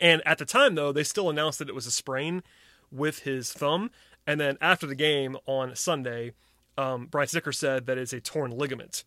And 0.00 0.22
at 0.26 0.38
the 0.38 0.44
time, 0.44 0.74
though, 0.74 0.92
they 0.92 1.04
still 1.04 1.30
announced 1.30 1.58
that 1.58 1.68
it 1.68 1.74
was 1.74 1.86
a 1.86 1.90
sprain 1.90 2.42
with 2.90 3.20
his 3.20 3.52
thumb. 3.52 3.90
And 4.26 4.40
then 4.40 4.56
after 4.60 4.86
the 4.86 4.94
game 4.94 5.36
on 5.46 5.74
Sunday, 5.76 6.32
um, 6.78 7.06
Brian 7.06 7.28
Snitker 7.28 7.54
said 7.54 7.86
that 7.86 7.98
it's 7.98 8.12
a 8.12 8.20
torn 8.20 8.50
ligament 8.50 9.04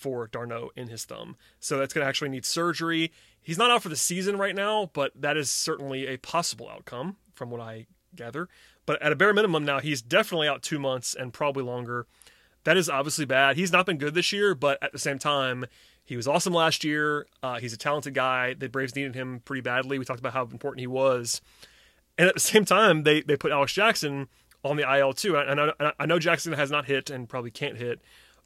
for 0.00 0.26
d'Arnaud 0.26 0.70
in 0.74 0.88
his 0.88 1.04
thumb. 1.04 1.36
So 1.60 1.78
that's 1.78 1.92
going 1.92 2.04
to 2.04 2.08
actually 2.08 2.30
need 2.30 2.46
surgery. 2.46 3.12
He's 3.42 3.58
not 3.58 3.70
out 3.70 3.82
for 3.82 3.90
the 3.90 3.96
season 3.96 4.38
right 4.38 4.54
now, 4.54 4.90
but 4.92 5.12
that 5.14 5.36
is 5.36 5.50
certainly 5.50 6.06
a 6.06 6.16
possible 6.16 6.68
outcome 6.68 7.16
from 7.34 7.50
what 7.50 7.60
I 7.60 7.86
gather. 8.16 8.48
But 8.86 9.00
at 9.02 9.12
a 9.12 9.16
bare 9.16 9.34
minimum 9.34 9.64
now, 9.64 9.78
he's 9.78 10.02
definitely 10.02 10.48
out 10.48 10.62
two 10.62 10.78
months 10.78 11.14
and 11.14 11.32
probably 11.32 11.62
longer. 11.62 12.06
That 12.64 12.76
is 12.76 12.88
obviously 12.88 13.26
bad. 13.26 13.56
He's 13.56 13.72
not 13.72 13.86
been 13.86 13.98
good 13.98 14.14
this 14.14 14.32
year, 14.32 14.54
but 14.54 14.82
at 14.82 14.92
the 14.92 14.98
same 14.98 15.18
time, 15.18 15.66
he 16.04 16.16
was 16.16 16.26
awesome 16.26 16.52
last 16.52 16.82
year. 16.82 17.26
Uh, 17.42 17.58
he's 17.58 17.72
a 17.72 17.78
talented 17.78 18.14
guy. 18.14 18.54
The 18.54 18.68
Braves 18.68 18.96
needed 18.96 19.14
him 19.14 19.42
pretty 19.44 19.60
badly. 19.60 19.98
We 19.98 20.04
talked 20.04 20.18
about 20.18 20.32
how 20.32 20.42
important 20.42 20.80
he 20.80 20.86
was. 20.86 21.40
And 22.18 22.26
at 22.28 22.34
the 22.34 22.40
same 22.40 22.64
time, 22.64 23.04
they, 23.04 23.20
they 23.20 23.36
put 23.36 23.52
Alex 23.52 23.72
Jackson 23.72 24.28
on 24.64 24.76
the 24.76 24.98
IL 24.98 25.12
too. 25.12 25.36
And 25.36 25.60
I, 25.60 25.72
I, 25.78 25.92
I 26.00 26.06
know 26.06 26.18
Jackson 26.18 26.52
has 26.52 26.70
not 26.70 26.86
hit 26.86 27.10
and 27.10 27.28
probably 27.28 27.50
can't 27.50 27.76
hit, 27.76 28.00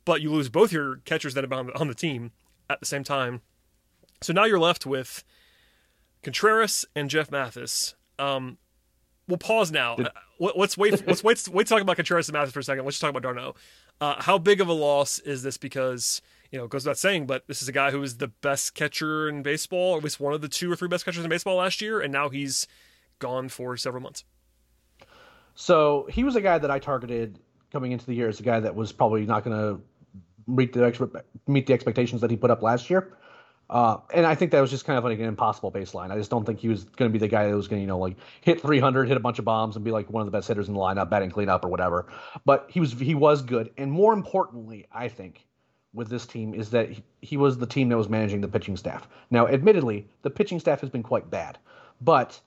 but 0.05 0.21
you 0.21 0.31
lose 0.31 0.49
both 0.49 0.73
your 0.73 0.97
catchers 1.05 1.35
that 1.35 1.43
have 1.45 1.51
been 1.51 1.59
on 1.59 1.67
the, 1.67 1.79
on 1.79 1.89
the 1.89 1.95
team 1.95 2.33
at 2.69 2.81
the 2.81 2.87
same 2.87 3.05
time. 3.05 3.41
So 4.21 4.33
now 4.33 4.45
you're 4.45 4.59
left 4.59 4.87
with 4.87 5.25
Contreras 6.23 6.85
and 6.95 7.11
Jeff 7.11 7.31
Mathis. 7.31 7.95
Um, 8.19 8.59
we'll 9.29 9.39
pause 9.39 9.71
now. 9.71 9.95
Uh, 9.97 10.09
let- 10.39 10.59
let's 10.59 10.77
wait. 10.79 11.07
Let's 11.07 11.23
wait. 11.23 11.47
Wait 11.49 11.67
talk 11.67 11.83
about 11.83 11.97
Contreras 11.97 12.29
and 12.29 12.35
Mathis 12.35 12.53
for 12.53 12.61
a 12.61 12.65
second. 12.65 12.85
Let's 12.85 12.97
just 12.97 13.01
talk 13.03 13.11
about 13.11 13.23
d'Arnaud. 13.23 13.55
Uh, 14.01 14.21
how 14.23 14.39
big 14.39 14.61
of 14.61 14.69
a 14.69 14.73
loss 14.73 15.19
is 15.21 15.43
this? 15.43 15.57
Because 15.57 16.21
you 16.51 16.59
know, 16.59 16.65
it 16.65 16.71
goes 16.71 16.85
without 16.85 16.99
saying, 16.99 17.27
but 17.27 17.47
this 17.49 17.63
is 17.63 17.69
a 17.69 17.73
guy 17.73 17.91
who 17.91 18.01
was 18.01 18.19
the 18.19 18.29
best 18.29 18.75
catcher 18.75 19.29
in 19.29 19.43
baseball, 19.43 19.93
or 19.95 19.99
at 19.99 20.05
least 20.05 20.21
one 20.21 20.33
of 20.33 20.41
the 20.41 20.49
two 20.49 20.71
or 20.71 20.77
three 20.77 20.89
best 20.89 21.05
catchers 21.05 21.25
in 21.25 21.29
baseball 21.29 21.57
last 21.57 21.81
year, 21.81 22.01
and 22.01 22.13
now 22.13 22.29
he's 22.29 22.67
gone 23.19 23.49
for 23.49 23.77
several 23.77 24.03
months. 24.03 24.25
So 25.55 26.07
he 26.11 26.25
was 26.25 26.37
a 26.37 26.41
guy 26.41 26.59
that 26.59 26.71
I 26.71 26.79
targeted 26.79 27.39
coming 27.73 27.93
into 27.93 28.07
the 28.07 28.15
year 28.15 28.29
as 28.29 28.39
a 28.41 28.43
guy 28.43 28.61
that 28.61 28.75
was 28.75 28.93
probably 28.93 29.27
not 29.27 29.45
going 29.45 29.57
to 29.57 29.81
meet 30.47 30.73
the 30.73 31.25
meet 31.47 31.67
the 31.67 31.73
expectations 31.73 32.21
that 32.21 32.31
he 32.31 32.37
put 32.37 32.51
up 32.51 32.63
last 32.63 32.91
year. 32.91 33.17
Uh, 33.71 33.97
and 34.13 34.27
I 34.27 34.35
think 34.35 34.51
that 34.51 34.61
was 34.61 34.71
just 34.71 34.85
kind 34.85 34.99
of 34.99 35.05
like 35.05 35.19
an 35.19 35.25
impossible 35.25 35.73
baseline. 35.73 36.11
I 36.11 36.17
just 36.17 36.31
don't 36.31 36.45
think 36.45 36.61
he 36.61 36.69
was 36.69 36.85
going 36.85 37.11
to 37.11 37.13
be 37.13 37.19
the 37.19 37.29
guy 37.29 37.49
that 37.49 37.57
was 37.57 37.67
going 37.67 37.79
to, 37.79 37.83
you 37.83 37.87
know, 37.87 37.99
like 37.99 38.17
hit 38.43 38.61
300, 38.61 39.09
hit 39.09 39.17
a 39.17 39.21
bunch 39.21 39.39
of 39.39 39.47
bombs, 39.47 39.75
and 39.77 39.85
be 39.85 39.91
like 39.91 40.11
one 40.11 40.21
of 40.21 40.27
the 40.27 40.31
best 40.31 40.49
hitters 40.49 40.69
in 40.69 40.75
the 40.75 40.81
lineup, 40.81 41.09
batting 41.09 41.31
cleanup 41.31 41.65
or 41.65 41.69
whatever. 41.69 42.07
But 42.45 42.67
he 42.69 42.81
was 42.81 42.93
he 42.93 43.15
was 43.15 43.43
good, 43.43 43.71
and 43.79 43.91
more 43.91 44.13
importantly, 44.13 44.87
I 44.93 45.09
think 45.09 45.47
with 45.95 46.09
this 46.09 46.27
team 46.27 46.55
is 46.55 46.71
that 46.71 46.91
he, 46.91 47.03
he 47.23 47.37
was 47.37 47.57
the 47.57 47.67
team 47.67 47.89
that 47.89 47.97
was 47.97 48.09
managing 48.09 48.41
the 48.41 48.49
pitching 48.49 48.77
staff. 48.77 49.09
Now, 49.31 49.47
admittedly, 49.47 50.09
the 50.23 50.31
pitching 50.31 50.61
staff 50.61 50.81
has 50.81 50.91
been 50.91 51.05
quite 51.05 51.31
bad, 51.31 51.57
but 52.01 52.39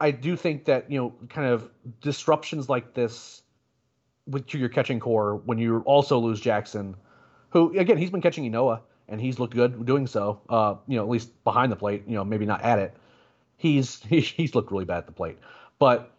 I 0.00 0.10
do 0.10 0.36
think 0.36 0.64
that 0.66 0.90
you 0.90 0.98
know, 0.98 1.14
kind 1.28 1.48
of 1.48 1.70
disruptions 2.00 2.68
like 2.68 2.94
this 2.94 3.42
with 4.26 4.46
to 4.48 4.58
your 4.58 4.68
catching 4.68 5.00
core 5.00 5.36
when 5.36 5.58
you 5.58 5.80
also 5.80 6.18
lose 6.18 6.40
Jackson, 6.40 6.94
who 7.50 7.78
again 7.78 7.98
he's 7.98 8.10
been 8.10 8.22
catching 8.22 8.50
Ynoa 8.50 8.80
and 9.08 9.20
he's 9.20 9.38
looked 9.38 9.54
good 9.54 9.86
doing 9.86 10.06
so. 10.06 10.40
Uh, 10.48 10.76
you 10.86 10.96
know, 10.96 11.02
at 11.02 11.08
least 11.08 11.42
behind 11.44 11.72
the 11.72 11.76
plate. 11.76 12.04
You 12.06 12.14
know, 12.14 12.24
maybe 12.24 12.46
not 12.46 12.62
at 12.62 12.78
it. 12.78 12.96
He's 13.56 14.00
he's 14.08 14.54
looked 14.54 14.70
really 14.70 14.84
bad 14.84 14.98
at 14.98 15.06
the 15.06 15.12
plate, 15.12 15.38
but 15.78 16.12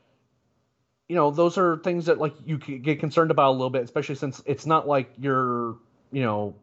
you 1.08 1.16
know, 1.16 1.32
those 1.32 1.58
are 1.58 1.78
things 1.78 2.06
that 2.06 2.20
like 2.20 2.36
you 2.46 2.58
get 2.58 3.00
concerned 3.00 3.32
about 3.32 3.50
a 3.50 3.54
little 3.54 3.70
bit, 3.72 3.84
especially 3.84 4.16
since 4.16 4.42
it's 4.46 4.66
not 4.66 4.88
like 4.88 5.12
your 5.20 5.78
you 6.12 6.22
know 6.22 6.56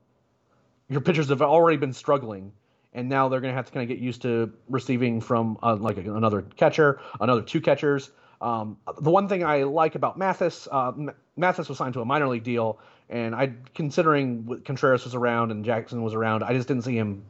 your 0.89 1.01
pitchers 1.01 1.29
have 1.29 1.43
already 1.43 1.77
been 1.77 1.93
struggling 1.93 2.53
and 2.97 3.09
now 3.09 3.29
they're 3.29 3.41
going 3.41 3.53
to 3.53 3.57
have 3.57 3.67
to 3.67 3.73
kind 3.73 3.83
of 3.83 3.89
get 3.89 4.03
used 4.03 4.23
to 4.23 4.51
receiving 4.69 5.21
from 5.21 5.59
uh, 5.63 5.77
like 5.77 5.99
another 5.99 6.43
catcher, 6.57 6.99
another 7.21 7.43
two 7.43 7.61
catchers. 7.61 8.11
Um, 8.41 8.77
the 9.01 9.11
one 9.11 9.29
thing 9.29 9.45
I 9.45 9.63
like 9.63 9.95
about 9.95 10.19
Mathis, 10.19 10.69
uh, 10.71 10.93
Mathis 11.37 11.69
was 11.69 11.79
signed 11.79 11.95
to 11.95 12.01
a 12.01 12.05
minor 12.05 12.29
league 12.29 12.45
deal, 12.45 12.79
and 13.09 13.35
I, 13.35 13.55
considering 13.75 14.63
Contreras 14.65 15.05
was 15.05 15.15
around 15.15 15.51
and 15.51 15.65
Jackson 15.65 16.03
was 16.03 16.15
around, 16.15 16.43
I 16.43 16.53
just 16.53 16.69
didn't 16.69 16.85
see 16.85 16.97
him 16.97 17.25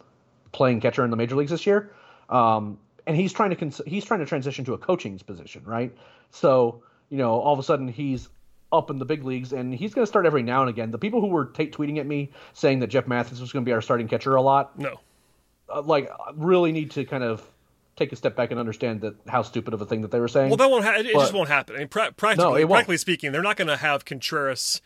playing 0.53 0.81
catcher 0.81 1.05
in 1.05 1.11
the 1.11 1.17
major 1.17 1.37
leagues 1.37 1.51
this 1.51 1.67
year. 1.67 1.93
Um, 2.29 2.79
and 3.07 3.17
he's 3.17 3.33
trying 3.33 3.51
to 3.51 3.57
cons- 3.57 3.83
he's 3.87 4.05
trying 4.05 4.21
to 4.21 4.27
transition 4.27 4.65
to 4.65 4.75
a 4.75 4.79
coaching 4.79 5.19
position, 5.19 5.63
right? 5.65 5.97
So 6.31 6.83
you 7.11 7.19
know, 7.19 7.35
all 7.35 7.53
of 7.53 7.59
a 7.59 7.63
sudden 7.63 7.89
he's 7.89 8.29
up 8.73 8.91
in 8.91 8.99
the 8.99 9.05
big 9.05 9.25
leagues, 9.25 9.53
and 9.53 9.75
he's 9.75 9.95
going 9.95 10.03
to 10.03 10.09
start 10.09 10.27
every 10.27 10.43
now 10.43 10.61
and 10.61 10.69
again. 10.71 10.91
The 10.91 10.99
people 10.99 11.21
who 11.21 11.29
were 11.29 11.47
t- 11.47 11.69
tweeting 11.69 11.99
at 11.99 12.07
me 12.07 12.33
saying 12.53 12.81
that 12.81 12.89
Jeff 12.89 13.07
Mathis 13.07 13.41
was 13.41 13.53
going 13.53 13.65
to 13.65 13.69
be 13.69 13.73
our 13.73 13.81
starting 13.81 14.09
catcher 14.09 14.35
a 14.35 14.43
lot, 14.43 14.77
no, 14.79 14.99
uh, 15.73 15.83
like 15.83 16.11
really 16.35 16.73
need 16.73 16.91
to 16.93 17.05
kind 17.05 17.23
of 17.23 17.49
take 17.97 18.13
a 18.13 18.17
step 18.17 18.37
back 18.37 18.51
and 18.51 18.61
understand 18.61 19.01
that 19.01 19.17
how 19.27 19.43
stupid 19.43 19.75
of 19.75 19.81
a 19.81 19.87
thing 19.87 20.03
that 20.03 20.11
they 20.11 20.21
were 20.21 20.29
saying. 20.29 20.51
Well, 20.51 20.57
that 20.59 20.71
won't. 20.71 20.85
Ha- 20.85 20.97
it 20.97 21.13
just 21.13 21.33
won't 21.33 21.49
happen. 21.49 21.77
I 21.77 21.79
mean, 21.81 21.89
pra- 21.89 22.13
practically, 22.13 22.63
no, 22.63 22.69
practically 22.69 22.99
speaking, 22.99 23.33
they're 23.33 23.43
not 23.43 23.57
going 23.57 23.69
to 23.69 23.77
have 23.77 24.05
Contreras 24.05 24.81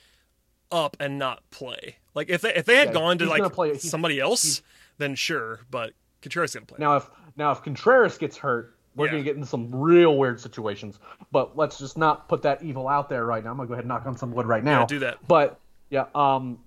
up 0.73 0.97
and 1.01 1.19
not 1.19 1.43
play. 1.51 1.97
Like 2.15 2.31
if 2.31 2.43
they 2.43 2.55
if 2.55 2.65
they 2.65 2.77
had 2.77 2.89
yeah, 2.89 2.95
gone 2.95 3.19
to 3.19 3.27
like 3.27 3.53
play, 3.53 3.77
somebody 3.79 4.21
else, 4.21 4.63
then 4.99 5.15
sure. 5.15 5.61
But 5.71 5.93
Contreras 6.23 6.55
going 6.55 6.67
to 6.67 6.75
play. 6.75 6.79
Now 6.81 6.97
if 6.97 7.11
now 7.37 7.51
if 7.53 7.63
Contreras 7.63 8.19
gets 8.19 8.37
hurt, 8.37 8.77
we're 8.95 9.07
yeah. 9.07 9.13
going 9.13 9.25
to 9.25 9.29
get 9.29 9.37
into 9.37 9.49
some 9.49 9.75
real 9.75 10.17
weird 10.17 10.41
situations. 10.41 10.99
But 11.33 11.57
let's 11.57 11.79
just 11.79 11.97
not 11.97 12.29
put 12.29 12.43
that 12.43 12.63
evil 12.63 12.89
out 12.89 13.09
there 13.09 13.25
right 13.25 13.43
now. 13.43 13.51
I'm 13.51 13.57
going 13.57 13.67
to 13.67 13.71
go 13.71 13.75
ahead 13.75 13.85
and 13.85 13.89
knock 13.89 14.07
on 14.07 14.17
some 14.17 14.33
wood 14.33 14.47
right 14.47 14.65
now. 14.65 14.81
Yeah, 14.81 14.87
do 14.87 14.99
that. 15.01 15.19
But 15.27 15.61
yeah, 15.91 16.07
um, 16.15 16.59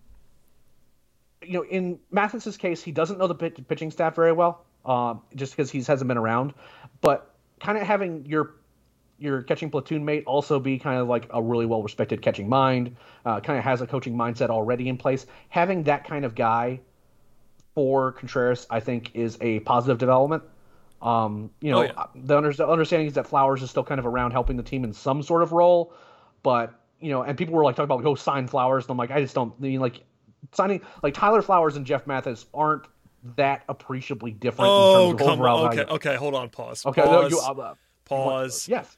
you 1.42 1.54
know, 1.54 1.66
in 1.66 2.00
Mathis's 2.12 2.58
case, 2.58 2.82
he 2.82 2.92
doesn't 2.92 3.18
know 3.20 3.28
the 3.28 3.36
pitching 3.36 3.92
staff 3.92 4.16
very 4.16 4.32
well, 4.32 4.66
uh, 4.86 5.16
just 5.36 5.56
because 5.56 5.72
he 5.72 5.82
hasn't 5.82 6.08
been 6.08 6.18
around. 6.18 6.54
But 7.02 7.34
kind 7.60 7.78
of 7.78 7.86
having 7.86 8.26
your 8.26 8.56
your 9.20 9.42
catching 9.44 9.70
platoon 9.70 10.04
mate 10.04 10.24
also 10.26 10.60
be 10.60 10.78
kind 10.78 11.00
of 11.00 11.08
like 11.08 11.28
a 11.30 11.42
really 11.42 11.66
well 11.66 11.82
respected 11.82 12.22
catching 12.22 12.50
mind, 12.50 12.96
uh, 13.26 13.40
kind 13.40 13.58
of 13.58 13.64
has 13.64 13.82
a 13.82 13.88
coaching 13.88 14.16
mindset 14.16 14.50
already 14.50 14.90
in 14.90 14.98
place. 14.98 15.26
Having 15.50 15.84
that 15.84 16.06
kind 16.06 16.26
of 16.26 16.36
guy 16.36 16.80
for 17.76 18.12
Contreras, 18.12 18.68
I 18.70 18.80
think, 18.80 19.12
is 19.16 19.38
a 19.42 19.60
positive 19.62 19.98
development. 19.98 20.44
Um, 21.02 21.52
you 21.60 21.72
know, 21.72 21.80
oh, 21.80 21.84
yeah. 21.84 22.06
the, 22.16 22.38
under- 22.38 22.54
the 22.54 22.68
understanding 22.68 23.08
is 23.08 23.14
that 23.14 23.28
Flowers 23.28 23.62
is 23.62 23.70
still 23.70 23.84
kind 23.84 24.00
of 24.00 24.06
around 24.06 24.32
helping 24.32 24.56
the 24.58 24.64
team 24.64 24.84
in 24.84 24.94
some 24.94 25.22
sort 25.22 25.44
of 25.44 25.52
role, 25.52 25.94
but 26.44 26.74
you 27.00 27.10
know, 27.10 27.24
and 27.24 27.38
people 27.38 27.54
were 27.54 27.64
like 27.64 27.76
talking 27.76 27.86
about 27.86 28.04
go 28.04 28.16
sign 28.16 28.48
Flowers, 28.48 28.86
and 28.86 28.92
I'm 28.92 28.98
like, 28.98 29.12
I 29.12 29.22
just 29.22 29.36
don't 29.36 29.54
I 29.60 29.62
mean 29.62 29.82
like 29.82 30.02
signing 30.54 30.82
like 31.02 31.14
Tyler 31.14 31.42
Flowers 31.42 31.76
and 31.76 31.86
Jeff 31.86 32.08
Mathis 32.08 32.46
aren't 32.54 32.86
that 33.36 33.64
appreciably 33.70 34.32
different 34.32 34.70
oh, 34.72 35.12
in 35.12 35.18
terms 35.18 35.22
of 35.22 35.34
overall 35.34 35.66
on. 35.66 35.80
Okay, 35.80 35.92
okay, 35.94 36.16
hold 36.16 36.36
on, 36.36 36.50
pause. 36.50 36.86
Okay, 36.86 37.02
pause. 37.02 37.32
No, 37.32 37.38
you, 37.38 37.62
uh, 37.62 37.74
pause. 38.06 38.68
yes, 38.68 38.98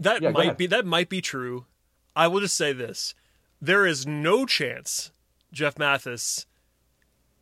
that 0.00 0.22
yeah, 0.22 0.30
might 0.30 0.56
be 0.56 0.66
that 0.66 0.86
might 0.86 1.08
be 1.08 1.20
true. 1.20 1.66
I 2.14 2.28
will 2.28 2.40
just 2.40 2.56
say 2.56 2.72
this: 2.72 3.14
there 3.60 3.86
is 3.86 4.06
no 4.06 4.46
chance 4.46 5.10
Jeff 5.52 5.78
Mathis 5.78 6.46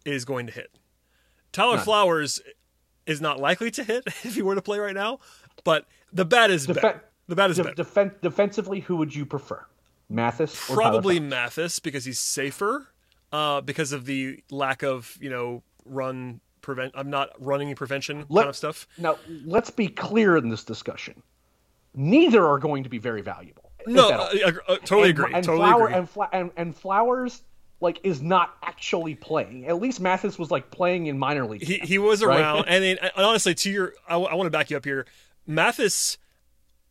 is 0.04 0.24
going 0.24 0.46
to 0.46 0.52
hit. 0.52 0.70
Tyler 1.52 1.76
None. 1.76 1.84
Flowers 1.84 2.40
is 3.06 3.20
not 3.20 3.38
likely 3.38 3.70
to 3.72 3.84
hit 3.84 4.04
if 4.06 4.34
he 4.34 4.42
were 4.42 4.54
to 4.54 4.62
play 4.62 4.78
right 4.78 4.94
now, 4.94 5.18
but 5.64 5.86
the 6.12 6.24
bat 6.24 6.50
is 6.50 6.66
better. 6.66 7.02
The 7.28 7.34
bat 7.34 7.50
is 7.50 7.56
de- 7.56 7.64
better. 7.64 8.14
Defensively, 8.22 8.80
who 8.80 8.96
would 8.96 9.14
you 9.14 9.26
prefer? 9.26 9.64
Mathis? 10.08 10.70
Probably 10.70 11.18
Mathis 11.18 11.78
because 11.78 12.04
he's 12.04 12.18
safer. 12.18 12.88
Uh, 13.32 13.60
because 13.60 13.92
of 13.92 14.06
the 14.06 14.42
lack 14.50 14.82
of 14.82 15.18
you 15.20 15.30
know 15.30 15.62
run 15.84 16.40
prevent. 16.60 16.92
I'm 16.94 17.10
not 17.10 17.30
running 17.38 17.74
prevention 17.74 18.24
Let, 18.28 18.42
kind 18.42 18.48
of 18.50 18.56
stuff. 18.56 18.86
Now 18.98 19.18
let's 19.44 19.70
be 19.70 19.88
clear 19.88 20.36
in 20.36 20.48
this 20.48 20.64
discussion. 20.64 21.22
Neither 21.94 22.46
are 22.46 22.58
going 22.58 22.84
to 22.84 22.90
be 22.90 22.98
very 22.98 23.22
valuable. 23.22 23.72
No, 23.86 24.10
uh, 24.10 24.28
totally 24.84 25.10
and, 25.10 25.18
agree. 25.18 25.32
And 25.32 25.44
totally 25.44 25.58
flower, 25.58 25.84
agree. 25.84 25.94
And, 25.94 26.10
fla- 26.10 26.28
and, 26.32 26.50
and 26.56 26.76
flowers 26.76 27.42
like 27.80 28.00
is 28.02 28.20
not 28.20 28.56
actually 28.62 29.14
playing. 29.14 29.66
At 29.66 29.80
least 29.80 30.00
Mathis 30.00 30.38
was 30.38 30.50
like 30.50 30.70
playing 30.70 31.06
in 31.06 31.18
minor 31.18 31.46
league. 31.46 31.62
He, 31.62 31.78
he 31.78 31.98
was 31.98 32.24
right? 32.24 32.40
around, 32.40 32.64
and, 32.68 32.84
and 32.84 33.10
honestly, 33.16 33.54
to 33.54 33.70
your, 33.70 33.92
I, 34.08 34.16
I 34.16 34.34
want 34.34 34.46
to 34.46 34.50
back 34.50 34.70
you 34.70 34.76
up 34.76 34.84
here. 34.84 35.06
Mathis 35.46 36.18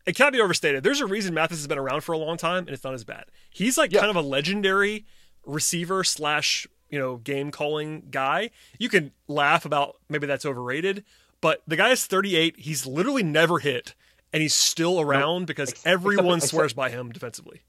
it 0.05 0.15
can't 0.15 0.31
be 0.31 0.39
overstated. 0.39 0.83
There's 0.83 1.01
a 1.01 1.05
reason 1.05 1.33
Mathis 1.33 1.57
has 1.57 1.67
been 1.67 1.79
around 1.79 2.01
for 2.01 2.13
a 2.13 2.17
long 2.17 2.37
time, 2.37 2.59
and 2.59 2.69
it's 2.69 2.83
not 2.83 2.93
as 2.93 3.03
bad. 3.03 3.25
He's 3.49 3.77
like 3.77 3.91
yeah. 3.91 4.01
kind 4.01 4.09
of 4.09 4.15
a 4.15 4.27
legendary 4.27 5.05
receiver 5.45 6.03
slash 6.03 6.67
you 6.89 6.99
know 6.99 7.17
game 7.17 7.51
calling 7.51 8.07
guy. 8.11 8.51
You 8.79 8.89
can 8.89 9.11
laugh 9.27 9.65
about 9.65 9.97
maybe 10.09 10.27
that's 10.27 10.45
overrated, 10.45 11.03
but 11.41 11.61
the 11.67 11.75
guy 11.75 11.89
is 11.89 12.05
38. 12.05 12.55
He's 12.57 12.85
literally 12.85 13.23
never 13.23 13.59
hit, 13.59 13.95
and 14.33 14.41
he's 14.41 14.55
still 14.55 14.99
around 14.99 15.47
because 15.47 15.71
Ex- 15.71 15.85
everyone 15.85 16.37
except, 16.37 16.51
swears 16.51 16.71
except, 16.71 16.77
by 16.77 16.89
him 16.89 17.11
defensively. 17.11 17.61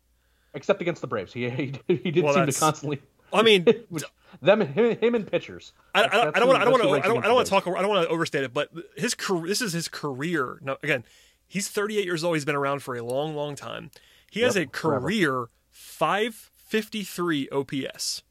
Except 0.55 0.81
against 0.81 1.01
the 1.01 1.07
Braves, 1.07 1.33
he 1.33 1.49
he, 1.51 1.73
he 1.87 2.11
did 2.11 2.25
well, 2.25 2.35
seem 2.35 2.47
to 2.47 2.53
constantly. 2.53 3.03
I 3.33 3.43
mean, 3.43 3.65
them 4.43 4.61
him, 4.61 4.99
him 4.99 5.15
and 5.15 5.31
pitchers. 5.31 5.73
I, 5.95 6.05
I, 6.05 6.29
I 6.29 6.39
don't 6.39 6.49
want 6.49 6.61
I 6.61 6.65
don't 6.65 6.73
want 6.73 6.83
to 6.83 6.91
I 6.91 7.01
don't, 7.01 7.25
I 7.25 7.27
don't 7.27 7.35
want 7.35 7.47
to 7.47 7.51
talk 7.51 7.67
I 7.67 7.83
don't 7.83 7.89
want 7.89 8.07
to 8.07 8.09
overstate 8.09 8.45
it, 8.45 8.55
but 8.55 8.71
his 8.97 9.15
career 9.15 9.47
this 9.47 9.61
is 9.61 9.73
his 9.73 9.89
career. 9.89 10.59
Now 10.63 10.77
again, 10.83 11.05
He's 11.49 11.69
38 11.69 12.05
years 12.05 12.25
old. 12.25 12.37
He's 12.37 12.45
been 12.45 12.57
around 12.57 12.83
for 12.83 12.97
a 12.97 13.03
long, 13.03 13.35
long 13.35 13.55
time. 13.55 13.91
He 14.31 14.41
yep, 14.41 14.49
has 14.49 14.57
a 14.57 14.67
career 14.67 15.49
forever. 15.71 16.35
553 16.83 17.49
OPS. 17.51 18.23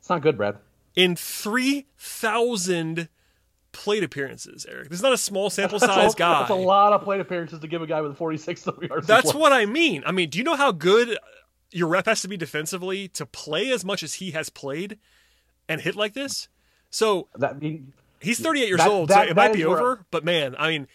It's 0.00 0.08
not 0.08 0.22
good, 0.22 0.36
Brad. 0.36 0.58
In 0.94 1.16
3,000 1.16 3.08
plate 3.72 4.04
appearances, 4.04 4.66
Eric. 4.68 4.88
This 4.88 4.98
is 4.98 5.02
not 5.02 5.12
a 5.12 5.18
small 5.18 5.50
sample 5.50 5.80
size 5.80 6.14
guy. 6.14 6.40
That's 6.40 6.50
a 6.50 6.54
lot 6.54 6.92
of 6.92 7.02
plate 7.02 7.20
appearances 7.20 7.60
to 7.60 7.66
give 7.66 7.82
a 7.82 7.86
guy 7.86 8.00
with 8.00 8.16
46 8.16 8.66
yards. 8.82 9.06
That's 9.06 9.34
what 9.34 9.52
I 9.52 9.66
mean. 9.66 10.02
I 10.06 10.12
mean, 10.12 10.30
do 10.30 10.38
you 10.38 10.44
know 10.44 10.56
how 10.56 10.72
good 10.72 11.18
your 11.72 11.88
rep 11.88 12.06
has 12.06 12.22
to 12.22 12.28
be 12.28 12.36
defensively 12.36 13.08
to 13.08 13.26
play 13.26 13.70
as 13.72 13.84
much 13.84 14.02
as 14.02 14.14
he 14.14 14.30
has 14.30 14.48
played 14.48 14.98
and 15.68 15.80
hit 15.80 15.96
like 15.96 16.14
this? 16.14 16.48
So 16.90 17.28
that, 17.34 17.56
he's 18.20 18.38
38 18.38 18.68
years 18.68 18.78
that, 18.78 18.88
old, 18.88 19.08
that, 19.08 19.24
so 19.24 19.30
it 19.30 19.36
might 19.36 19.52
be 19.52 19.64
over. 19.64 20.06
But 20.12 20.24
man, 20.24 20.54
I 20.58 20.70
mean, 20.70 20.86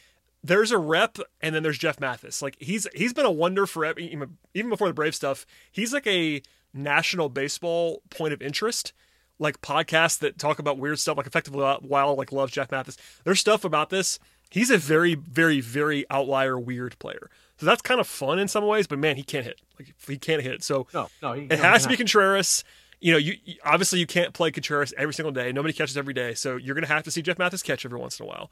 there's 0.44 0.72
a 0.72 0.78
rep 0.78 1.18
and 1.42 1.54
then 1.54 1.64
there's 1.64 1.78
Jeff 1.78 2.00
Mathis. 2.00 2.42
Like 2.42 2.56
he's 2.60 2.88
he's 2.96 3.12
been 3.12 3.26
a 3.26 3.32
wonder 3.32 3.66
for 3.66 3.86
even 3.98 4.70
before 4.70 4.88
the 4.88 4.94
Brave 4.94 5.14
stuff. 5.14 5.46
He's 5.72 5.94
like 5.94 6.08
a 6.08 6.42
national 6.74 7.30
baseball 7.30 8.02
point 8.10 8.34
of 8.34 8.42
interest, 8.42 8.94
like 9.40 9.62
podcasts 9.62 10.20
that 10.20 10.38
talk 10.38 10.60
about 10.60 10.78
weird 10.78 11.00
stuff, 11.00 11.18
like 11.18 11.28
effectively 11.28 11.60
wild, 11.82 12.18
like 12.18 12.32
loves 12.32 12.52
Jeff 12.52 12.72
Mathis. 12.72 12.98
There's 13.24 13.40
stuff 13.40 13.64
about 13.64 13.90
this. 13.90 14.20
He's 14.50 14.70
a 14.70 14.78
very 14.78 15.16
very 15.16 15.62
very 15.62 16.06
outlier 16.10 16.60
weird 16.60 16.98
player. 17.00 17.30
So 17.58 17.66
that's 17.66 17.82
kind 17.82 18.00
of 18.00 18.08
fun 18.08 18.40
in 18.40 18.48
some 18.48 18.66
ways, 18.66 18.88
but 18.88 19.00
man, 19.00 19.18
he 19.18 19.24
can't 19.24 19.46
hit. 19.46 19.60
Like 19.78 19.94
he 20.08 20.18
can't 20.18 20.42
hit. 20.42 20.64
So 20.64 20.88
no, 20.94 21.10
no, 21.22 21.34
he, 21.34 21.44
it 21.44 21.50
no, 21.50 21.58
has 21.58 21.84
to 21.84 21.90
be 21.90 21.98
Contreras. 21.98 22.64
You 23.02 23.14
know, 23.14 23.18
you 23.18 23.36
obviously 23.64 24.00
you 24.00 24.08
can't 24.08 24.34
play 24.34 24.52
Contreras 24.52 24.94
every 24.98 25.14
single 25.14 25.32
day. 25.32 25.52
Nobody 25.52 25.74
catches 25.74 25.98
every 25.98 26.14
day, 26.14 26.34
so 26.34 26.58
you're 26.58 26.76
gonna 26.76 26.88
have 26.88 27.04
to 27.04 27.12
see 27.12 27.22
Jeff 27.22 27.38
Mathis 27.38 27.64
catch 27.64 27.86
every 27.86 28.00
once 28.00 28.20
in 28.20 28.26
a 28.26 28.30
while. 28.30 28.52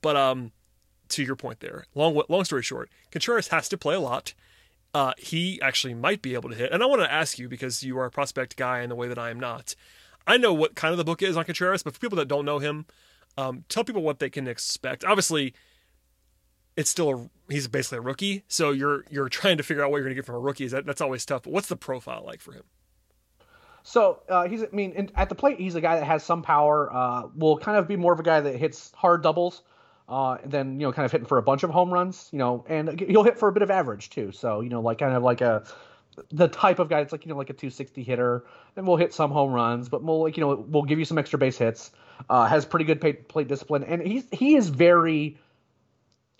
But 0.00 0.16
um, 0.16 0.52
to 1.10 1.22
your 1.22 1.36
point 1.36 1.60
there, 1.60 1.86
long 1.94 2.20
long 2.28 2.44
story 2.44 2.62
short, 2.62 2.90
Contreras 3.10 3.48
has 3.48 3.68
to 3.70 3.78
play 3.78 3.94
a 3.94 4.00
lot. 4.00 4.34
Uh, 4.94 5.12
he 5.16 5.60
actually 5.62 5.94
might 5.94 6.20
be 6.20 6.34
able 6.34 6.50
to 6.50 6.54
hit. 6.54 6.70
And 6.70 6.82
I 6.82 6.86
want 6.86 7.00
to 7.00 7.10
ask 7.10 7.38
you 7.38 7.48
because 7.48 7.82
you 7.82 7.98
are 7.98 8.04
a 8.04 8.10
prospect 8.10 8.56
guy 8.56 8.80
in 8.80 8.90
the 8.90 8.94
way 8.94 9.08
that 9.08 9.18
I 9.18 9.30
am 9.30 9.40
not. 9.40 9.74
I 10.26 10.36
know 10.36 10.52
what 10.52 10.74
kind 10.74 10.92
of 10.92 10.98
the 10.98 11.04
book 11.04 11.22
is 11.22 11.36
on 11.36 11.44
Contreras, 11.44 11.82
but 11.82 11.94
for 11.94 12.00
people 12.00 12.18
that 12.18 12.28
don't 12.28 12.44
know 12.44 12.58
him, 12.58 12.86
um, 13.36 13.64
tell 13.68 13.84
people 13.84 14.02
what 14.02 14.18
they 14.18 14.30
can 14.30 14.46
expect. 14.46 15.04
Obviously, 15.04 15.54
it's 16.76 16.90
still 16.90 17.10
a, 17.10 17.52
he's 17.52 17.68
basically 17.68 17.98
a 17.98 18.02
rookie, 18.02 18.44
so 18.48 18.70
you're 18.70 19.04
you're 19.10 19.28
trying 19.28 19.56
to 19.56 19.62
figure 19.62 19.82
out 19.82 19.90
what 19.90 19.98
you're 19.98 20.04
going 20.04 20.14
to 20.14 20.18
get 20.20 20.26
from 20.26 20.36
a 20.36 20.40
rookie. 20.40 20.64
Is 20.64 20.72
that 20.72 20.86
that's 20.86 21.00
always 21.00 21.24
tough. 21.24 21.42
But 21.42 21.52
what's 21.52 21.68
the 21.68 21.76
profile 21.76 22.22
like 22.24 22.40
for 22.40 22.52
him? 22.52 22.64
So 23.82 24.20
uh, 24.28 24.46
he's, 24.46 24.62
I 24.62 24.68
mean, 24.70 25.10
at 25.16 25.28
the 25.28 25.34
plate, 25.34 25.58
he's 25.58 25.74
a 25.74 25.80
guy 25.80 25.96
that 25.96 26.04
has 26.04 26.22
some 26.22 26.42
power. 26.42 26.92
Uh, 26.92 27.22
will 27.34 27.58
kind 27.58 27.76
of 27.76 27.88
be 27.88 27.96
more 27.96 28.12
of 28.12 28.20
a 28.20 28.22
guy 28.22 28.40
that 28.40 28.56
hits 28.56 28.92
hard 28.94 29.22
doubles 29.22 29.62
uh, 30.12 30.36
then 30.44 30.78
you 30.78 30.86
know 30.86 30.92
kind 30.92 31.06
of 31.06 31.10
hitting 31.10 31.26
for 31.26 31.38
a 31.38 31.42
bunch 31.42 31.62
of 31.62 31.70
home 31.70 31.90
runs, 31.90 32.28
you 32.32 32.38
know, 32.38 32.66
and 32.68 33.00
he'll 33.00 33.24
hit 33.24 33.38
for 33.38 33.48
a 33.48 33.52
bit 33.52 33.62
of 33.62 33.70
average 33.70 34.10
too. 34.10 34.30
So 34.30 34.60
you 34.60 34.68
know, 34.68 34.82
like 34.82 34.98
kind 34.98 35.16
of 35.16 35.22
like 35.22 35.40
a 35.40 35.64
the 36.30 36.48
type 36.48 36.78
of 36.78 36.90
guy 36.90 37.00
that's 37.00 37.12
like 37.12 37.24
you 37.24 37.30
know 37.30 37.38
like 37.38 37.48
a 37.48 37.54
260 37.54 38.02
hitter, 38.02 38.44
and 38.76 38.86
we'll 38.86 38.98
hit 38.98 39.14
some 39.14 39.30
home 39.30 39.52
runs, 39.52 39.88
but 39.88 40.02
we'll 40.02 40.20
like 40.20 40.36
you 40.36 40.42
know 40.42 40.66
we'll 40.68 40.82
give 40.82 40.98
you 40.98 41.06
some 41.06 41.16
extra 41.16 41.38
base 41.38 41.56
hits. 41.56 41.92
Uh, 42.28 42.46
has 42.46 42.66
pretty 42.66 42.84
good 42.84 43.00
plate, 43.00 43.26
plate 43.26 43.48
discipline, 43.48 43.84
and 43.84 44.02
he's 44.02 44.26
he 44.30 44.54
is 44.54 44.68
very. 44.68 45.38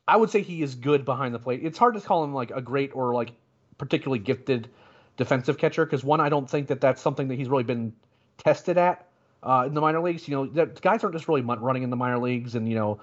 I 0.07 0.19
would 0.19 0.29
say 0.29 0.43
he 0.43 0.63
is 0.63 0.75
good 0.75 1.07
behind 1.07 1.35
the 1.35 1.39
plate. 1.39 1.61
It's 1.63 1.79
hard 1.79 1.95
to 1.95 2.01
call 2.03 2.25
him 2.25 2.35
like 2.35 2.51
a 2.51 2.61
great 2.61 2.95
or 2.95 3.15
like 3.15 3.33
particularly 3.79 4.19
gifted 4.19 4.69
defensive 5.17 5.57
catcher 5.57 5.87
because 5.87 6.05
one, 6.05 6.21
I 6.21 6.29
don't 6.29 6.49
think 6.49 6.67
that 6.67 6.83
that's 6.83 7.01
something 7.01 7.29
that 7.29 7.37
he's 7.37 7.49
really 7.49 7.65
been 7.65 7.95
tested 8.37 8.77
at 8.77 9.07
uh, 9.43 9.65
in 9.67 9.75
the 9.75 9.81
minor 9.81 10.01
leagues. 10.01 10.29
You 10.29 10.37
know, 10.37 10.47
the 10.47 10.67
guys 10.67 11.03
aren't 11.03 11.15
just 11.15 11.29
really 11.29 11.43
running 11.43 11.83
in 11.83 11.91
the 11.91 11.97
minor 11.97 12.19
leagues, 12.19 12.55
and 12.55 12.69
you 12.69 12.75
know, 12.75 13.01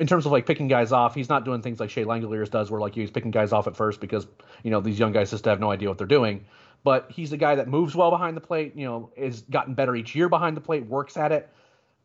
in 0.00 0.06
terms 0.06 0.26
of 0.26 0.32
like 0.32 0.46
picking 0.46 0.68
guys 0.68 0.92
off, 0.92 1.14
he's 1.14 1.28
not 1.28 1.44
doing 1.44 1.62
things 1.62 1.80
like 1.80 1.90
Shea 1.90 2.04
Langeliers 2.04 2.50
does, 2.50 2.70
where 2.70 2.80
like 2.80 2.94
he's 2.94 3.10
picking 3.10 3.30
guys 3.30 3.52
off 3.52 3.66
at 3.66 3.76
first 3.76 4.00
because 4.00 4.26
you 4.62 4.70
know 4.70 4.80
these 4.80 4.98
young 4.98 5.12
guys 5.12 5.30
just 5.30 5.44
have 5.44 5.60
no 5.60 5.70
idea 5.70 5.88
what 5.88 5.98
they're 5.98 6.06
doing. 6.06 6.44
But 6.84 7.10
he's 7.10 7.32
a 7.32 7.36
guy 7.36 7.56
that 7.56 7.66
moves 7.66 7.96
well 7.96 8.10
behind 8.10 8.36
the 8.36 8.40
plate. 8.40 8.76
You 8.76 8.86
know, 8.86 9.10
is 9.16 9.42
gotten 9.42 9.74
better 9.74 9.94
each 9.96 10.14
year 10.14 10.28
behind 10.28 10.56
the 10.56 10.60
plate, 10.60 10.86
works 10.86 11.16
at 11.16 11.32
it. 11.32 11.48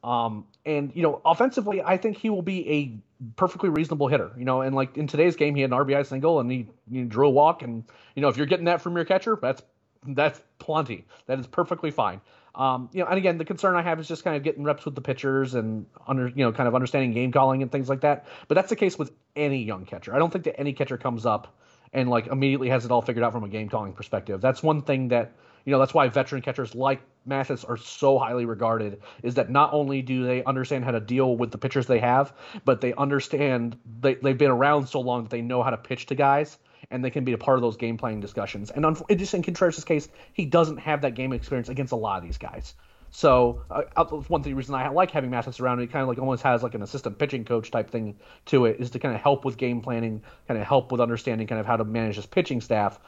Um, 0.03 0.45
and 0.65 0.91
you 0.95 1.03
know, 1.03 1.21
offensively, 1.23 1.81
I 1.81 1.97
think 1.97 2.17
he 2.17 2.29
will 2.29 2.41
be 2.41 2.69
a 2.69 3.31
perfectly 3.35 3.69
reasonable 3.69 4.07
hitter. 4.07 4.31
You 4.37 4.45
know, 4.45 4.61
and 4.61 4.75
like 4.75 4.97
in 4.97 5.07
today's 5.07 5.35
game, 5.35 5.55
he 5.55 5.61
had 5.61 5.71
an 5.71 5.77
RBI 5.77 6.05
single 6.05 6.39
and 6.39 6.51
he, 6.51 6.67
he 6.91 7.03
drew 7.03 7.27
a 7.27 7.31
walk. 7.31 7.61
And 7.61 7.83
you 8.15 8.21
know, 8.21 8.27
if 8.27 8.37
you're 8.37 8.47
getting 8.47 8.65
that 8.65 8.81
from 8.81 8.95
your 8.95 9.05
catcher, 9.05 9.37
that's 9.41 9.61
that's 10.07 10.41
plenty. 10.59 11.05
That 11.27 11.39
is 11.39 11.47
perfectly 11.47 11.91
fine. 11.91 12.19
Um, 12.55 12.89
you 12.93 13.01
know, 13.01 13.07
and 13.07 13.17
again, 13.17 13.37
the 13.37 13.45
concern 13.45 13.75
I 13.75 13.81
have 13.81 13.99
is 13.99 14.07
just 14.07 14.23
kind 14.23 14.37
of 14.37 14.43
getting 14.43 14.63
reps 14.63 14.85
with 14.85 14.93
the 14.93 15.01
pitchers 15.01 15.55
and 15.55 15.87
under, 16.07 16.27
you 16.27 16.43
know, 16.43 16.51
kind 16.51 16.67
of 16.67 16.75
understanding 16.75 17.11
game 17.11 17.31
calling 17.31 17.63
and 17.63 17.71
things 17.71 17.89
like 17.89 18.01
that. 18.01 18.27
But 18.47 18.55
that's 18.55 18.69
the 18.69 18.75
case 18.75 18.97
with 18.97 19.11
any 19.35 19.63
young 19.63 19.85
catcher. 19.85 20.13
I 20.13 20.19
don't 20.19 20.31
think 20.31 20.45
that 20.45 20.59
any 20.59 20.73
catcher 20.73 20.97
comes 20.97 21.25
up 21.25 21.57
and 21.93 22.09
like 22.09 22.27
immediately 22.27 22.69
has 22.69 22.85
it 22.85 22.91
all 22.91 23.01
figured 23.01 23.23
out 23.23 23.31
from 23.31 23.43
a 23.43 23.49
game 23.49 23.69
calling 23.69 23.93
perspective. 23.93 24.41
That's 24.41 24.61
one 24.61 24.81
thing 24.81 25.07
that 25.09 25.33
you 25.65 25.71
know 25.71 25.79
that's 25.79 25.93
why 25.93 26.09
veteran 26.09 26.41
catchers 26.41 26.75
like 26.75 27.01
Mathis 27.25 27.63
are 27.63 27.77
so 27.77 28.19
highly 28.19 28.45
regarded 28.45 29.01
is 29.23 29.35
that 29.35 29.49
not 29.49 29.73
only 29.73 30.01
do 30.01 30.25
they 30.25 30.43
understand 30.43 30.83
how 30.83 30.91
to 30.91 30.99
deal 30.99 31.37
with 31.37 31.51
the 31.51 31.57
pitchers 31.57 31.87
they 31.87 31.99
have, 31.99 32.33
but 32.65 32.81
they 32.81 32.93
understand 32.93 33.77
they, 34.01 34.15
they've 34.15 34.37
been 34.37 34.51
around 34.51 34.87
so 34.87 34.99
long 34.99 35.23
that 35.23 35.29
they 35.29 35.41
know 35.41 35.63
how 35.63 35.69
to 35.69 35.77
pitch 35.77 36.07
to 36.07 36.15
guys 36.15 36.57
and 36.93 37.03
they 37.03 37.09
can 37.09 37.25
be 37.25 37.33
a 37.33 37.37
part 37.37 37.57
of 37.57 37.61
those 37.63 37.75
game 37.75 37.97
playing 37.97 38.21
discussions. 38.21 38.69
And 38.69 38.85
un- 38.85 38.95
just 39.09 39.33
in 39.33 39.41
Contreras' 39.41 39.83
case, 39.83 40.07
he 40.31 40.45
doesn't 40.45 40.77
have 40.77 41.01
that 41.01 41.15
game 41.15 41.33
experience 41.33 41.67
against 41.67 41.91
a 41.91 41.95
lot 41.95 42.19
of 42.19 42.23
these 42.23 42.37
guys. 42.37 42.75
So 43.09 43.63
uh, 43.69 44.05
one 44.05 44.41
the 44.41 44.53
reason 44.53 44.75
I 44.75 44.87
like 44.89 45.11
having 45.11 45.29
Mathis 45.29 45.59
around, 45.59 45.79
it 45.81 45.91
kind 45.91 46.03
of 46.03 46.07
like 46.07 46.19
almost 46.19 46.43
has 46.43 46.63
like 46.63 46.75
an 46.75 46.81
assistant 46.81 47.17
pitching 47.17 47.45
coach 47.45 47.71
type 47.71 47.89
thing 47.89 48.15
to 48.45 48.65
it, 48.65 48.77
is 48.79 48.91
to 48.91 48.99
kind 48.99 49.13
of 49.13 49.21
help 49.21 49.43
with 49.43 49.57
game 49.57 49.81
planning, 49.81 50.23
kind 50.47 50.59
of 50.59 50.65
help 50.65 50.91
with 50.91 51.01
understanding 51.01 51.45
kind 51.45 51.59
of 51.59 51.65
how 51.65 51.77
to 51.77 51.83
manage 51.83 52.15
his 52.15 52.25
pitching 52.25 52.61
staff. 52.61 52.99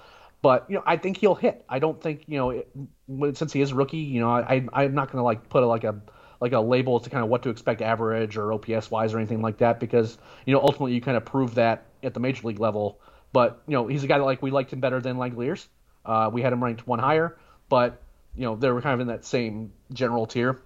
But 0.41 0.65
you 0.69 0.75
know, 0.75 0.83
I 0.85 0.97
think 0.97 1.17
he'll 1.17 1.35
hit. 1.35 1.65
I 1.69 1.79
don't 1.79 1.99
think 2.01 2.23
you 2.27 2.37
know, 2.37 2.49
it, 2.51 3.37
since 3.37 3.51
he 3.51 3.61
is 3.61 3.73
rookie, 3.73 3.97
you 3.97 4.19
know, 4.19 4.29
I 4.29 4.67
I'm 4.73 4.93
not 4.93 5.11
going 5.11 5.19
to 5.19 5.23
like 5.23 5.49
put 5.49 5.63
a, 5.63 5.67
like 5.67 5.83
a 5.83 5.99
like 6.39 6.53
a 6.53 6.59
label 6.59 6.99
to 6.99 7.09
kind 7.09 7.23
of 7.23 7.29
what 7.29 7.41
to 7.43 7.49
expect 7.49 7.81
average 7.81 8.37
or 8.37 8.53
OPS 8.53 8.91
wise 8.91 9.13
or 9.13 9.17
anything 9.17 9.41
like 9.41 9.57
that 9.57 9.79
because 9.79 10.17
you 10.45 10.53
know 10.53 10.61
ultimately 10.61 10.93
you 10.93 11.01
kind 11.01 11.17
of 11.17 11.25
prove 11.25 11.55
that 11.55 11.85
at 12.03 12.13
the 12.13 12.19
major 12.19 12.47
league 12.47 12.59
level 12.59 12.99
but 13.35 13.61
you 13.67 13.73
know, 13.73 13.85
he's 13.85 14.01
a 14.01 14.07
guy 14.07 14.17
that 14.17 14.23
like 14.23 14.41
we 14.41 14.49
liked 14.49 14.71
him 14.71 14.79
better 14.79 15.01
than 15.01 15.17
Langeliers. 15.17 15.67
Uh, 16.05 16.29
we 16.31 16.41
had 16.41 16.53
him 16.53 16.63
ranked 16.63 16.87
one 16.87 16.99
higher, 16.99 17.37
but 17.67 18.01
you 18.33 18.43
know 18.43 18.55
they 18.55 18.71
were 18.71 18.81
kind 18.81 18.93
of 18.93 19.01
in 19.01 19.07
that 19.07 19.25
same 19.25 19.73
general 19.91 20.25
tier. 20.25 20.61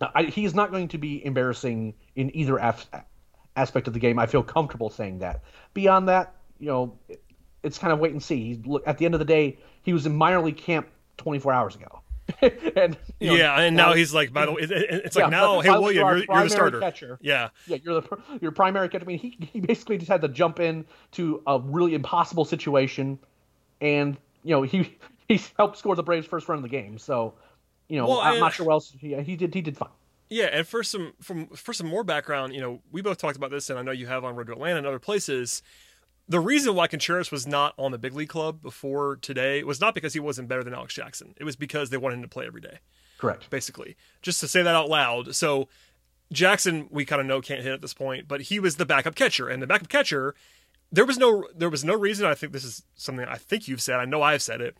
I, 0.00 0.24
he's 0.24 0.52
not 0.52 0.72
going 0.72 0.88
to 0.88 0.98
be 0.98 1.24
embarrassing 1.24 1.94
in 2.16 2.34
either 2.34 2.56
af- 2.56 2.88
aspect 3.54 3.86
of 3.86 3.92
the 3.92 4.00
game. 4.00 4.18
I 4.18 4.26
feel 4.26 4.42
comfortable 4.42 4.90
saying 4.90 5.20
that. 5.20 5.44
Beyond 5.72 6.08
that, 6.08 6.34
you 6.58 6.66
know, 6.66 6.98
it, 7.08 7.22
it's 7.62 7.78
kind 7.78 7.92
of 7.92 8.00
wait 8.00 8.10
and 8.10 8.20
see. 8.20 8.54
He's, 8.54 8.76
at 8.86 8.98
the 8.98 9.04
end 9.04 9.14
of 9.14 9.20
the 9.20 9.24
day, 9.24 9.60
he 9.82 9.92
was 9.92 10.04
in 10.04 10.16
minor 10.16 10.40
league 10.40 10.56
camp 10.56 10.88
24 11.18 11.52
hours 11.52 11.76
ago. 11.76 12.02
and 12.76 12.96
you 13.18 13.28
know, 13.30 13.34
yeah, 13.36 13.60
and 13.60 13.76
now, 13.76 13.92
he's 13.92 14.12
like, 14.12 14.32
by 14.32 14.46
the 14.46 14.52
way, 14.52 14.62
it's 14.62 15.16
like 15.16 15.24
yeah, 15.24 15.30
now, 15.30 15.60
hey 15.60 15.70
William, 15.70 16.06
you're, 16.06 16.16
you're, 16.18 16.42
the 16.44 16.50
starter. 16.50 16.80
Catcher. 16.80 17.18
Yeah, 17.20 17.50
yeah, 17.66 17.78
you're 17.82 18.00
the 18.00 18.18
your 18.40 18.52
primary 18.52 18.88
catcher. 18.88 19.04
I 19.04 19.06
mean, 19.06 19.18
he 19.18 19.36
he 19.52 19.60
basically 19.60 19.98
just 19.98 20.10
had 20.10 20.20
to 20.22 20.28
jump 20.28 20.60
in 20.60 20.84
to 21.12 21.42
a 21.46 21.58
really 21.58 21.94
impossible 21.94 22.44
situation, 22.44 23.18
and 23.80 24.16
you 24.42 24.50
know 24.50 24.62
he 24.62 24.96
he 25.28 25.40
helped 25.56 25.78
score 25.78 25.94
the 25.94 26.02
Braves' 26.02 26.26
first 26.26 26.48
run 26.48 26.58
of 26.58 26.62
the 26.62 26.68
game. 26.68 26.98
So, 26.98 27.34
you 27.88 27.98
know, 27.98 28.08
well, 28.08 28.20
I'm 28.20 28.32
and, 28.32 28.40
not 28.40 28.52
sure 28.52 28.66
what 28.66 28.72
else 28.72 28.92
he, 28.98 29.14
he 29.22 29.36
did. 29.36 29.54
He 29.54 29.60
did 29.60 29.76
fine. 29.76 29.90
Yeah, 30.28 30.46
and 30.46 30.66
for 30.66 30.82
some 30.82 31.12
from 31.20 31.46
for 31.48 31.72
some 31.72 31.86
more 31.86 32.04
background, 32.04 32.54
you 32.54 32.60
know, 32.60 32.80
we 32.92 33.02
both 33.02 33.18
talked 33.18 33.36
about 33.36 33.50
this, 33.50 33.70
and 33.70 33.78
I 33.78 33.82
know 33.82 33.92
you 33.92 34.06
have 34.06 34.24
on 34.24 34.36
Road 34.36 34.46
to 34.46 34.52
Atlanta 34.52 34.78
and 34.78 34.86
other 34.86 34.98
places 34.98 35.62
the 36.30 36.38
reason 36.38 36.76
why 36.76 36.86
Contreras 36.86 37.32
was 37.32 37.44
not 37.44 37.74
on 37.76 37.90
the 37.90 37.98
big 37.98 38.14
league 38.14 38.28
club 38.28 38.62
before 38.62 39.16
today 39.16 39.64
was 39.64 39.80
not 39.80 39.96
because 39.96 40.12
he 40.12 40.20
wasn't 40.20 40.46
better 40.46 40.62
than 40.62 40.72
Alex 40.72 40.94
Jackson. 40.94 41.34
It 41.36 41.42
was 41.42 41.56
because 41.56 41.90
they 41.90 41.96
wanted 41.96 42.16
him 42.16 42.22
to 42.22 42.28
play 42.28 42.46
every 42.46 42.60
day. 42.60 42.78
Correct. 43.18 43.50
Basically, 43.50 43.96
just 44.22 44.38
to 44.38 44.46
say 44.46 44.62
that 44.62 44.74
out 44.74 44.88
loud. 44.88 45.34
So 45.34 45.68
Jackson, 46.32 46.86
we 46.88 47.04
kind 47.04 47.20
of 47.20 47.26
know 47.26 47.40
can't 47.40 47.64
hit 47.64 47.72
at 47.72 47.82
this 47.82 47.94
point, 47.94 48.28
but 48.28 48.42
he 48.42 48.60
was 48.60 48.76
the 48.76 48.86
backup 48.86 49.16
catcher, 49.16 49.48
and 49.48 49.60
the 49.60 49.66
backup 49.66 49.88
catcher, 49.88 50.36
there 50.92 51.04
was 51.04 51.18
no 51.18 51.48
there 51.52 51.68
was 51.68 51.84
no 51.84 51.96
reason. 51.96 52.26
I 52.26 52.34
think 52.34 52.52
this 52.52 52.64
is 52.64 52.84
something 52.94 53.26
I 53.26 53.36
think 53.36 53.66
you've 53.66 53.82
said. 53.82 53.96
I 53.96 54.04
know 54.04 54.22
I've 54.22 54.40
said 54.40 54.60
it. 54.60 54.76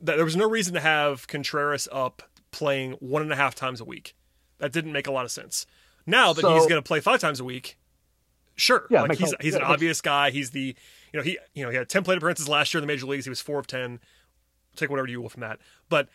That 0.00 0.16
there 0.16 0.24
was 0.24 0.36
no 0.36 0.48
reason 0.48 0.72
to 0.72 0.80
have 0.80 1.28
Contreras 1.28 1.86
up 1.92 2.22
playing 2.50 2.92
one 2.92 3.20
and 3.20 3.32
a 3.32 3.36
half 3.36 3.54
times 3.54 3.82
a 3.82 3.84
week. 3.84 4.16
That 4.56 4.72
didn't 4.72 4.92
make 4.92 5.06
a 5.06 5.12
lot 5.12 5.26
of 5.26 5.30
sense. 5.30 5.66
Now 6.06 6.32
that 6.32 6.40
so, 6.40 6.54
he's 6.54 6.66
going 6.66 6.82
to 6.82 6.86
play 6.86 7.00
five 7.00 7.20
times 7.20 7.40
a 7.40 7.44
week, 7.44 7.76
Sure. 8.56 8.86
Yeah, 8.90 9.02
like 9.02 9.18
he's 9.18 9.34
he's 9.40 9.54
yeah, 9.54 9.60
an 9.60 9.64
obvious 9.64 10.00
guy. 10.00 10.30
He's 10.30 10.50
the 10.50 10.76
you 11.12 11.18
know 11.18 11.22
he 11.22 11.38
you 11.54 11.64
know 11.64 11.70
he 11.70 11.76
had 11.76 11.88
ten 11.88 12.04
plate 12.04 12.18
appearances 12.18 12.48
last 12.48 12.72
year 12.72 12.78
in 12.78 12.86
the 12.86 12.92
major 12.92 13.06
leagues. 13.06 13.24
He 13.24 13.30
was 13.30 13.40
four 13.40 13.58
of 13.58 13.66
ten. 13.66 14.00
Take 14.76 14.90
whatever 14.90 15.08
you 15.08 15.20
will 15.20 15.28
from 15.28 15.40
that, 15.42 15.58
but 15.88 16.08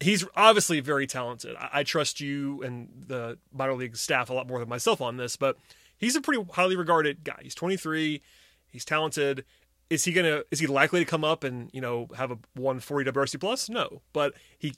he's 0.00 0.24
obviously 0.34 0.80
very 0.80 1.06
talented. 1.06 1.56
I, 1.56 1.68
I 1.74 1.82
trust 1.82 2.20
you 2.20 2.62
and 2.62 2.88
the 3.06 3.38
minor 3.52 3.74
league 3.74 3.96
staff 3.96 4.30
a 4.30 4.34
lot 4.34 4.46
more 4.46 4.58
than 4.58 4.68
myself 4.68 5.00
on 5.00 5.16
this, 5.16 5.36
but 5.36 5.56
he's 5.98 6.16
a 6.16 6.20
pretty 6.20 6.44
highly 6.52 6.76
regarded 6.76 7.24
guy. 7.24 7.38
He's 7.42 7.54
23. 7.54 8.22
He's 8.70 8.84
talented. 8.84 9.44
Is 9.88 10.04
he 10.04 10.12
gonna? 10.12 10.42
Is 10.50 10.58
he 10.58 10.66
likely 10.66 11.00
to 11.00 11.06
come 11.08 11.24
up 11.24 11.44
and 11.44 11.70
you 11.72 11.80
know 11.80 12.08
have 12.16 12.30
a 12.30 12.38
140 12.54 13.10
WRC 13.10 13.40
plus? 13.40 13.68
No, 13.68 14.02
but 14.12 14.34
he 14.58 14.74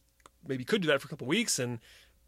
maybe 0.46 0.64
could 0.64 0.82
do 0.82 0.88
that 0.88 1.00
for 1.00 1.06
a 1.06 1.08
couple 1.08 1.26
weeks 1.26 1.58
and 1.58 1.78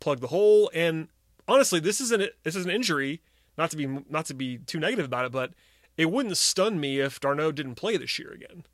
plug 0.01 0.21
the 0.21 0.29
hole. 0.29 0.71
And 0.75 1.09
honestly, 1.47 1.79
this 1.79 2.01
is 2.01 2.11
an 2.11 2.29
this 2.43 2.57
is 2.57 2.65
an 2.65 2.71
injury 2.71 3.21
not 3.57 3.71
to 3.71 3.77
be 3.77 3.87
not 3.87 4.27
to 4.27 4.35
be 4.35 4.59
too 4.59 4.79
negative 4.79 5.07
about 5.07 5.25
it, 5.25 5.33
but 5.33 5.53
it 5.97 6.11
wouldn't 6.11 6.37
stun 6.37 6.81
me 6.81 7.01
if 7.01 7.21
d'Arnaud 7.21 7.53
didn't 7.53 7.75
play 7.75 7.97
this 7.97 8.19
year 8.19 8.33
again, 8.33 8.65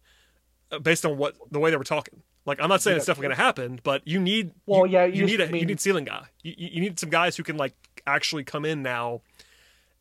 uh, 0.70 0.78
based 0.78 1.04
on 1.04 1.16
what 1.16 1.36
the 1.50 1.58
way 1.58 1.70
they 1.70 1.76
were 1.76 1.84
talking. 1.84 2.22
Like 2.44 2.60
I'm 2.60 2.68
not 2.68 2.80
saying 2.80 2.94
yeah, 2.94 2.98
it's 2.98 3.06
definitely 3.06 3.28
going 3.28 3.36
to 3.36 3.42
happen, 3.42 3.80
but 3.82 4.06
you 4.06 4.20
need 4.20 4.52
well, 4.66 4.86
you, 4.86 4.92
yeah, 4.92 5.04
you, 5.04 5.20
you 5.20 5.26
need 5.26 5.40
a 5.40 5.48
mean... 5.48 5.60
you 5.60 5.66
need 5.66 5.80
ceiling 5.80 6.04
guy. 6.04 6.26
You, 6.42 6.54
you 6.56 6.80
need 6.80 6.98
some 6.98 7.10
guys 7.10 7.36
who 7.36 7.42
can 7.42 7.56
like 7.56 7.74
actually 8.06 8.44
come 8.44 8.64
in 8.64 8.82
now, 8.82 9.22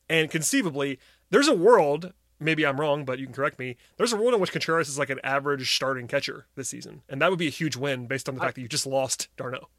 and 0.08 0.30
conceivably, 0.30 1.00
there's 1.32 1.48
a 1.48 1.56
world. 1.56 2.14
Maybe 2.38 2.66
I'm 2.66 2.80
wrong, 2.80 3.06
but 3.06 3.18
you 3.18 3.26
can 3.26 3.34
correct 3.34 3.58
me. 3.58 3.78
There's 3.98 4.12
a 4.12 4.18
world 4.18 4.34
in 4.34 4.42
which 4.42 4.52
Contreras 4.52 4.90
is 4.90 5.00
like 5.00 5.10
an 5.10 5.22
average 5.24 5.74
starting 5.74 6.08
catcher 6.08 6.48
this 6.56 6.70
season, 6.70 7.02
and 7.10 7.22
that 7.22 7.30
would 7.30 7.40
be 7.40 7.48
a 7.48 7.52
huge 7.52 7.78
win 7.78 8.08
based 8.08 8.30
on 8.30 8.36
the 8.36 8.42
I, 8.42 8.46
fact 8.46 8.56
that 8.56 8.62
you 8.62 8.68
just 8.68 8.86
lost 8.86 9.30
d'Arnaud. 9.38 9.70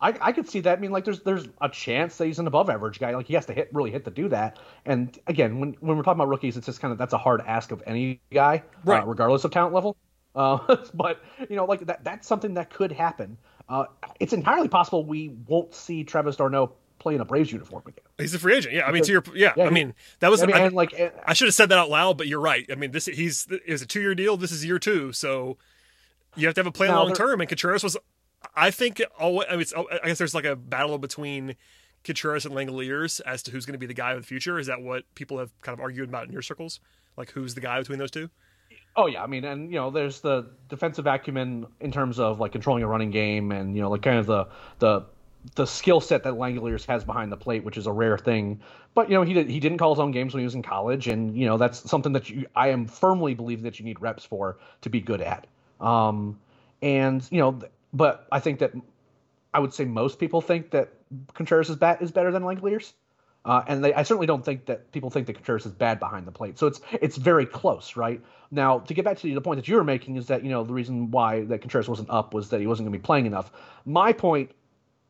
I, 0.00 0.14
I 0.20 0.32
could 0.32 0.48
see 0.48 0.60
that. 0.60 0.78
I 0.78 0.80
mean, 0.80 0.92
like, 0.92 1.04
there's 1.04 1.20
there's 1.20 1.48
a 1.60 1.68
chance 1.68 2.16
that 2.16 2.26
he's 2.26 2.38
an 2.38 2.46
above 2.46 2.70
average 2.70 3.00
guy. 3.00 3.14
Like, 3.14 3.26
he 3.26 3.34
has 3.34 3.46
to 3.46 3.52
hit 3.52 3.68
really 3.72 3.90
hit 3.90 4.04
to 4.04 4.10
do 4.10 4.28
that. 4.28 4.58
And 4.84 5.18
again, 5.26 5.58
when 5.58 5.76
when 5.80 5.96
we're 5.96 6.02
talking 6.02 6.20
about 6.20 6.28
rookies, 6.28 6.56
it's 6.56 6.66
just 6.66 6.80
kind 6.80 6.92
of 6.92 6.98
that's 6.98 7.14
a 7.14 7.18
hard 7.18 7.40
ask 7.40 7.72
of 7.72 7.82
any 7.86 8.20
guy, 8.32 8.62
uh, 8.64 8.80
right. 8.84 9.02
uh, 9.02 9.06
regardless 9.06 9.44
of 9.44 9.50
talent 9.50 9.74
level. 9.74 9.96
Uh, 10.34 10.76
but 10.94 11.20
you 11.48 11.56
know, 11.56 11.64
like 11.64 11.80
that 11.86 12.04
that's 12.04 12.28
something 12.28 12.54
that 12.54 12.70
could 12.70 12.92
happen. 12.92 13.36
Uh, 13.68 13.86
it's 14.20 14.32
entirely 14.32 14.68
possible 14.68 15.04
we 15.04 15.28
won't 15.46 15.74
see 15.74 16.04
Travis 16.04 16.36
d'Arnaud 16.36 16.72
play 17.00 17.14
in 17.14 17.20
a 17.20 17.24
Braves 17.24 17.52
uniform 17.52 17.82
again. 17.86 18.04
He's 18.18 18.34
a 18.34 18.38
free 18.38 18.56
agent. 18.56 18.74
Yeah, 18.74 18.86
I 18.86 18.92
mean, 18.92 19.02
to 19.02 19.12
your 19.12 19.24
yeah, 19.34 19.52
yeah 19.56 19.66
I 19.66 19.70
mean 19.70 19.94
that 20.20 20.30
was 20.30 20.42
I, 20.42 20.46
mean, 20.46 20.56
I, 20.56 20.68
like 20.68 20.94
I 21.26 21.32
should 21.32 21.48
have 21.48 21.54
said 21.54 21.70
that 21.70 21.78
out 21.78 21.90
loud, 21.90 22.18
but 22.18 22.28
you're 22.28 22.40
right. 22.40 22.66
I 22.70 22.76
mean, 22.76 22.92
this 22.92 23.06
he's 23.06 23.48
it 23.50 23.68
was 23.68 23.82
a 23.82 23.86
two 23.86 24.00
year 24.00 24.14
deal. 24.14 24.36
This 24.36 24.52
is 24.52 24.64
year 24.64 24.78
two, 24.78 25.12
so 25.12 25.58
you 26.36 26.46
have 26.46 26.54
to 26.54 26.60
have 26.60 26.66
a 26.66 26.72
plan 26.72 26.94
long 26.94 27.12
term. 27.14 27.40
And 27.40 27.48
Contreras 27.48 27.82
was 27.82 27.96
I 28.54 28.70
think 28.70 29.02
all 29.18 29.44
I, 29.48 29.56
mean, 29.56 29.66
I 30.02 30.08
guess 30.08 30.18
there's 30.18 30.34
like 30.34 30.44
a 30.44 30.56
battle 30.56 30.98
between 30.98 31.56
Contreras 32.04 32.46
and 32.46 32.54
Langeliers 32.54 33.20
as 33.26 33.42
to 33.44 33.50
who's 33.50 33.66
going 33.66 33.74
to 33.74 33.78
be 33.78 33.86
the 33.86 33.94
guy 33.94 34.12
of 34.12 34.20
the 34.20 34.26
future. 34.26 34.58
Is 34.58 34.66
that 34.66 34.82
what 34.82 35.04
people 35.14 35.38
have 35.38 35.50
kind 35.62 35.74
of 35.74 35.80
argued 35.80 36.08
about 36.08 36.26
in 36.26 36.32
your 36.32 36.42
circles? 36.42 36.80
Like 37.16 37.30
who's 37.32 37.54
the 37.54 37.60
guy 37.60 37.78
between 37.78 37.98
those 37.98 38.10
two? 38.10 38.30
Oh 38.96 39.06
yeah, 39.06 39.22
I 39.22 39.26
mean, 39.26 39.44
and 39.44 39.70
you 39.70 39.76
know, 39.76 39.90
there's 39.90 40.20
the 40.20 40.50
defensive 40.68 41.06
acumen 41.06 41.66
in 41.80 41.92
terms 41.92 42.18
of 42.18 42.40
like 42.40 42.52
controlling 42.52 42.82
a 42.82 42.86
running 42.86 43.10
game, 43.10 43.52
and 43.52 43.76
you 43.76 43.82
know, 43.82 43.90
like 43.90 44.02
kind 44.02 44.18
of 44.18 44.26
the 44.26 44.48
the 44.78 45.06
the 45.54 45.66
skill 45.66 46.00
set 46.00 46.24
that 46.24 46.34
Langeliers 46.34 46.84
has 46.86 47.04
behind 47.04 47.30
the 47.30 47.36
plate, 47.36 47.64
which 47.64 47.76
is 47.76 47.86
a 47.86 47.92
rare 47.92 48.18
thing. 48.18 48.60
But 48.94 49.08
you 49.08 49.14
know, 49.14 49.22
he 49.22 49.34
did, 49.34 49.48
he 49.48 49.60
didn't 49.60 49.78
call 49.78 49.94
his 49.94 50.00
own 50.00 50.10
games 50.10 50.34
when 50.34 50.40
he 50.40 50.44
was 50.44 50.54
in 50.54 50.62
college, 50.62 51.06
and 51.06 51.36
you 51.36 51.46
know, 51.46 51.56
that's 51.58 51.88
something 51.88 52.12
that 52.12 52.28
you 52.28 52.46
I 52.56 52.68
am 52.68 52.86
firmly 52.86 53.34
believe 53.34 53.62
that 53.62 53.78
you 53.78 53.84
need 53.84 54.00
reps 54.00 54.24
for 54.24 54.58
to 54.80 54.90
be 54.90 55.00
good 55.00 55.20
at. 55.20 55.46
Um, 55.80 56.38
and 56.82 57.26
you 57.30 57.38
know, 57.38 57.60
but 57.92 58.26
I 58.30 58.40
think 58.40 58.58
that 58.60 58.72
I 59.54 59.60
would 59.60 59.72
say 59.72 59.84
most 59.84 60.18
people 60.18 60.40
think 60.40 60.70
that 60.70 60.92
Contreras' 61.34 61.74
bat 61.76 62.02
is 62.02 62.10
better 62.10 62.30
than 62.30 62.42
Langeliers. 62.42 62.92
Uh, 63.44 63.62
and 63.66 63.82
they, 63.82 63.94
I 63.94 64.02
certainly 64.02 64.26
don't 64.26 64.44
think 64.44 64.66
that 64.66 64.92
people 64.92 65.10
think 65.10 65.26
that 65.28 65.34
Contreras 65.34 65.64
is 65.64 65.72
bad 65.72 65.98
behind 65.98 66.26
the 66.26 66.32
plate. 66.32 66.58
So 66.58 66.66
it's 66.66 66.80
it's 66.92 67.16
very 67.16 67.46
close, 67.46 67.96
right? 67.96 68.20
Now, 68.50 68.80
to 68.80 68.94
get 68.94 69.04
back 69.04 69.16
to 69.18 69.34
the 69.34 69.40
point 69.40 69.58
that 69.58 69.68
you 69.68 69.76
were 69.76 69.84
making 69.84 70.16
is 70.16 70.26
that 70.26 70.42
you 70.42 70.50
know 70.50 70.64
the 70.64 70.74
reason 70.74 71.10
why 71.10 71.44
that 71.44 71.60
Contreras 71.60 71.88
wasn't 71.88 72.10
up 72.10 72.34
was 72.34 72.50
that 72.50 72.60
he 72.60 72.66
wasn't 72.66 72.86
going 72.86 72.92
to 72.92 72.98
be 72.98 73.02
playing 73.02 73.26
enough. 73.26 73.50
My 73.86 74.12
point 74.12 74.50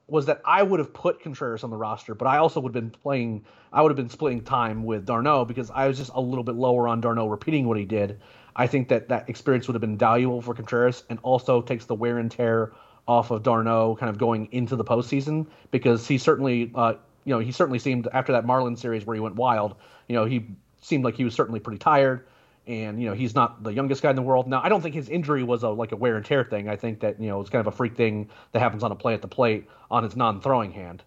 was 0.07 0.27
that 0.27 0.41
I 0.45 0.63
would 0.63 0.79
have 0.79 0.93
put 0.93 1.21
Contreras 1.21 1.65
on 1.65 1.71
the 1.71 1.77
roster, 1.77 2.15
but 2.15 2.29
I 2.29 2.39
also 2.39 2.61
would 2.61 2.75
have 2.75 2.83
been 2.83 2.91
playing. 2.91 3.45
I 3.73 3.83
would 3.83 3.91
have 3.91 3.97
been 3.97 4.09
splitting 4.09 4.43
time 4.43 4.85
with 4.85 5.05
d'Arnaud 5.05 5.47
because 5.47 5.71
I 5.71 5.89
was 5.89 5.99
just 5.99 6.11
a 6.15 6.21
little 6.21 6.45
bit 6.45 6.55
lower 6.55 6.87
on 6.87 7.01
d'Arnaud 7.01 7.27
repeating 7.29 7.67
what 7.67 7.77
he 7.77 7.85
did, 7.85 8.21
I 8.57 8.67
think 8.67 8.89
that 8.89 9.09
that 9.09 9.29
experience 9.29 9.69
would 9.69 9.75
have 9.75 9.81
been 9.81 9.99
valuable 9.99 10.43
for 10.43 10.55
Contreras 10.55 11.05
and 11.09 11.19
also 11.23 11.63
takes 11.63 11.85
the 11.85 11.95
wear 11.95 12.19
and 12.19 12.31
tear 12.31 12.73
off 13.07 13.31
of 13.31 13.43
d'Arnaud 13.43 13.97
kind 13.97 14.11
of 14.11 14.19
going 14.19 14.49
into 14.53 14.77
the 14.77 14.85
postseason 14.85 15.47
because 15.71 16.07
he 16.07 16.19
certainly, 16.19 16.71
uh, 16.75 16.95
you 17.25 17.35
know, 17.35 17.39
he 17.39 17.53
certainly 17.53 17.79
seemed 17.79 18.09
after 18.13 18.33
that 18.33 18.45
Marlins 18.45 18.79
series 18.79 19.07
where 19.07 19.15
he 19.15 19.21
went 19.21 19.37
wild, 19.37 19.75
you 20.09 20.15
know, 20.15 20.25
he 20.25 20.47
seemed 20.81 21.05
like 21.05 21.15
he 21.15 21.25
was 21.25 21.35
certainly 21.35 21.61
pretty 21.61 21.79
tired. 21.79 22.27
And 22.67 23.01
you 23.01 23.09
know 23.09 23.15
he's 23.15 23.35
not 23.35 23.63
the 23.63 23.73
youngest 23.73 24.03
guy 24.03 24.11
in 24.11 24.17
the 24.17 24.21
world. 24.21 24.47
Now 24.47 24.61
I 24.63 24.69
don't 24.69 24.83
think 24.83 24.95
his 24.95 25.09
injury 25.09 25.43
was 25.43 25.63
a 25.63 25.71
like 25.71 25.93
a 25.93 25.97
wear 25.97 26.17
and 26.17 26.27
tear 26.27 26.45
thing. 26.45 26.69
I 26.69 26.77
think 26.77 27.01
that 27.01 27.19
you 27.19 27.29
know 27.29 27.41
it's 27.41 27.49
kind 27.49 27.67
of 27.67 27.73
a 27.73 27.75
freak 27.75 27.97
thing 27.97 28.29
that 28.53 28.59
happens 28.59 28.83
on 28.83 28.93
a 28.93 28.95
play 28.95 29.15
at 29.15 29.23
the 29.23 29.29
plate 29.29 29.67
on 29.91 30.03
his 30.03 30.17
non-throwing 30.17 30.73
hand. 30.73 31.03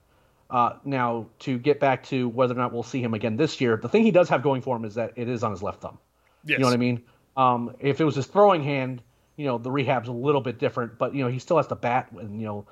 Uh, 0.49 0.73
now, 0.83 1.27
to 1.39 1.59
get 1.59 1.79
back 1.79 2.03
to 2.07 2.27
whether 2.29 2.53
or 2.53 2.57
not 2.57 2.73
we'll 2.73 2.81
see 2.81 2.99
him 2.99 3.13
again 3.13 3.37
this 3.37 3.61
year, 3.61 3.77
the 3.77 3.87
thing 3.87 4.03
he 4.03 4.09
does 4.09 4.27
have 4.27 4.41
going 4.41 4.61
for 4.61 4.75
him 4.75 4.83
is 4.85 4.95
that 4.95 5.13
it 5.15 5.29
is 5.29 5.43
on 5.43 5.51
his 5.51 5.61
left 5.61 5.81
thumb. 5.81 5.97
Yes. 6.43 6.57
You 6.57 6.63
know 6.63 6.67
what 6.67 6.73
I 6.73 6.77
mean? 6.77 7.03
Um, 7.37 7.75
if 7.79 8.01
it 8.01 8.03
was 8.03 8.15
his 8.15 8.27
throwing 8.27 8.63
hand, 8.63 9.01
you 9.37 9.45
know, 9.45 9.57
the 9.57 9.71
rehab's 9.71 10.09
a 10.09 10.13
little 10.13 10.41
bit 10.41 10.59
different, 10.59 10.97
but 10.97 11.15
you 11.15 11.23
know, 11.23 11.29
he 11.29 11.39
still 11.39 11.57
has 11.57 11.67
to 11.67 11.75
bat, 11.75 12.11
and 12.11 12.39
you 12.39 12.47
know, 12.47 12.65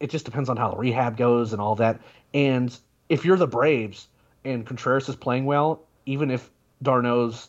it 0.00 0.10
just 0.10 0.24
depends 0.24 0.48
on 0.48 0.56
how 0.56 0.70
the 0.70 0.76
rehab 0.76 1.16
goes 1.16 1.52
and 1.52 1.60
all 1.60 1.74
that. 1.76 2.00
And 2.34 2.76
if 3.08 3.24
you're 3.24 3.36
the 3.36 3.46
Braves 3.46 4.08
and 4.44 4.66
Contreras 4.66 5.08
is 5.08 5.16
playing 5.16 5.46
well, 5.46 5.82
even 6.06 6.30
if 6.30 6.50
d'Arnaud's 6.82 7.48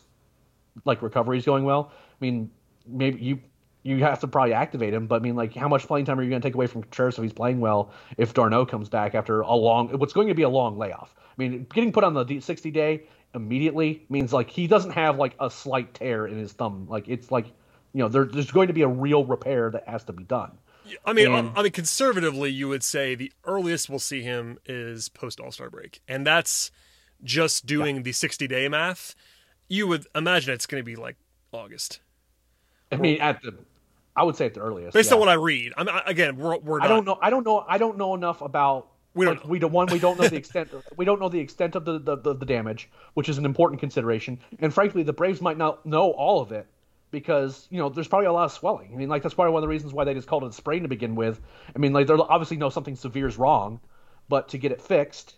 like 0.84 1.02
recovery 1.02 1.38
is 1.38 1.44
going 1.44 1.64
well, 1.64 1.92
I 1.92 2.16
mean, 2.20 2.50
maybe 2.86 3.20
you 3.20 3.40
you 3.82 3.98
have 3.98 4.20
to 4.20 4.28
probably 4.28 4.52
activate 4.52 4.92
him. 4.92 5.06
But 5.06 5.16
I 5.16 5.18
mean, 5.20 5.36
like, 5.36 5.54
how 5.54 5.68
much 5.68 5.86
playing 5.86 6.04
time 6.04 6.18
are 6.18 6.22
you 6.22 6.30
going 6.30 6.42
to 6.42 6.46
take 6.46 6.54
away 6.54 6.66
from 6.66 6.82
Contreras 6.82 7.16
if 7.16 7.22
he's 7.22 7.32
playing 7.32 7.60
well? 7.60 7.92
If 8.16 8.34
d'Arnaud 8.34 8.66
comes 8.66 8.88
back 8.88 9.14
after 9.14 9.40
a 9.40 9.54
long, 9.54 9.88
what's 9.98 10.12
going 10.12 10.28
to 10.28 10.34
be 10.34 10.42
a 10.42 10.48
long 10.48 10.76
layoff. 10.76 11.14
I 11.18 11.34
mean, 11.36 11.66
getting 11.72 11.92
put 11.92 12.04
on 12.04 12.14
the 12.14 12.40
60 12.40 12.70
day 12.70 13.04
immediately 13.34 14.06
means 14.08 14.32
like 14.32 14.50
he 14.50 14.66
doesn't 14.66 14.92
have 14.92 15.18
like 15.18 15.34
a 15.40 15.50
slight 15.50 15.94
tear 15.94 16.26
in 16.26 16.38
his 16.38 16.52
thumb. 16.52 16.86
Like 16.88 17.08
it's 17.08 17.30
like, 17.30 17.46
you 17.92 18.02
know, 18.02 18.08
there, 18.08 18.24
there's 18.24 18.50
going 18.50 18.68
to 18.68 18.72
be 18.72 18.82
a 18.82 18.88
real 18.88 19.24
repair 19.24 19.70
that 19.70 19.88
has 19.88 20.04
to 20.04 20.12
be 20.12 20.24
done. 20.24 20.52
I 21.04 21.12
mean, 21.12 21.32
and, 21.32 21.50
I 21.54 21.62
mean, 21.62 21.72
conservatively, 21.72 22.50
you 22.50 22.68
would 22.68 22.82
say 22.82 23.14
the 23.14 23.30
earliest 23.44 23.90
we'll 23.90 23.98
see 23.98 24.22
him 24.22 24.58
is 24.64 25.10
post 25.10 25.38
All 25.38 25.52
Star 25.52 25.68
break, 25.68 26.00
and 26.08 26.26
that's 26.26 26.70
just 27.22 27.66
doing 27.66 27.96
yeah. 27.96 28.02
the 28.02 28.12
60 28.12 28.46
day 28.48 28.68
math. 28.68 29.14
You 29.68 29.86
would 29.86 30.06
imagine 30.14 30.54
it's 30.54 30.64
going 30.64 30.80
to 30.80 30.84
be 30.84 30.96
like 30.96 31.16
August. 31.52 32.00
I 32.90 32.96
mean, 32.96 33.20
at 33.20 33.42
the 33.42 33.54
I 34.16 34.24
would 34.24 34.34
say 34.34 34.46
at 34.46 34.54
the 34.54 34.60
earliest. 34.60 34.94
Based 34.94 35.10
yeah. 35.10 35.14
on 35.14 35.20
what 35.20 35.28
I 35.28 35.34
read, 35.34 35.72
I 35.76 35.84
mean, 35.84 35.94
again, 36.04 36.36
we're, 36.36 36.58
we're 36.58 36.78
not, 36.78 36.86
I 36.86 36.88
don't 36.88 37.04
know. 37.04 37.18
I 37.22 37.30
don't 37.30 37.46
know. 37.46 37.64
I 37.68 37.78
don't 37.78 37.98
know 37.98 38.14
enough 38.14 38.42
about. 38.42 38.88
We 39.14 39.24
don't. 39.24 39.38
Like, 39.38 39.48
we 39.48 39.58
don't. 39.58 39.72
One, 39.72 39.88
we 39.88 39.98
don't 39.98 40.18
know 40.20 40.28
the 40.28 40.36
extent. 40.44 40.70
we 40.96 41.04
don't 41.04 41.20
know 41.20 41.28
the 41.28 41.40
extent 41.40 41.74
of 41.74 41.84
the, 41.84 41.98
the, 41.98 42.16
the 42.16 42.34
the 42.34 42.46
damage, 42.46 42.90
which 43.14 43.28
is 43.28 43.38
an 43.38 43.44
important 43.44 43.80
consideration. 43.80 44.38
And 44.60 44.72
frankly, 44.72 45.02
the 45.02 45.12
Braves 45.12 45.40
might 45.40 45.58
not 45.58 45.84
know 45.84 46.10
all 46.12 46.40
of 46.40 46.52
it 46.52 46.66
because 47.10 47.66
you 47.70 47.78
know 47.78 47.88
there's 47.88 48.08
probably 48.08 48.26
a 48.26 48.32
lot 48.32 48.44
of 48.44 48.52
swelling. 48.52 48.90
I 48.92 48.96
mean, 48.96 49.08
like 49.08 49.22
that's 49.22 49.34
probably 49.34 49.52
one 49.52 49.62
of 49.62 49.68
the 49.68 49.72
reasons 49.72 49.92
why 49.92 50.04
they 50.04 50.14
just 50.14 50.28
called 50.28 50.44
it 50.44 50.50
a 50.50 50.52
sprain 50.52 50.82
to 50.82 50.88
begin 50.88 51.14
with. 51.14 51.40
I 51.74 51.78
mean, 51.78 51.92
like 51.92 52.06
they 52.06 52.14
obviously 52.14 52.56
know 52.56 52.70
something 52.70 52.96
severe 52.96 53.26
is 53.26 53.38
wrong, 53.38 53.80
but 54.28 54.48
to 54.50 54.58
get 54.58 54.72
it 54.72 54.80
fixed, 54.80 55.36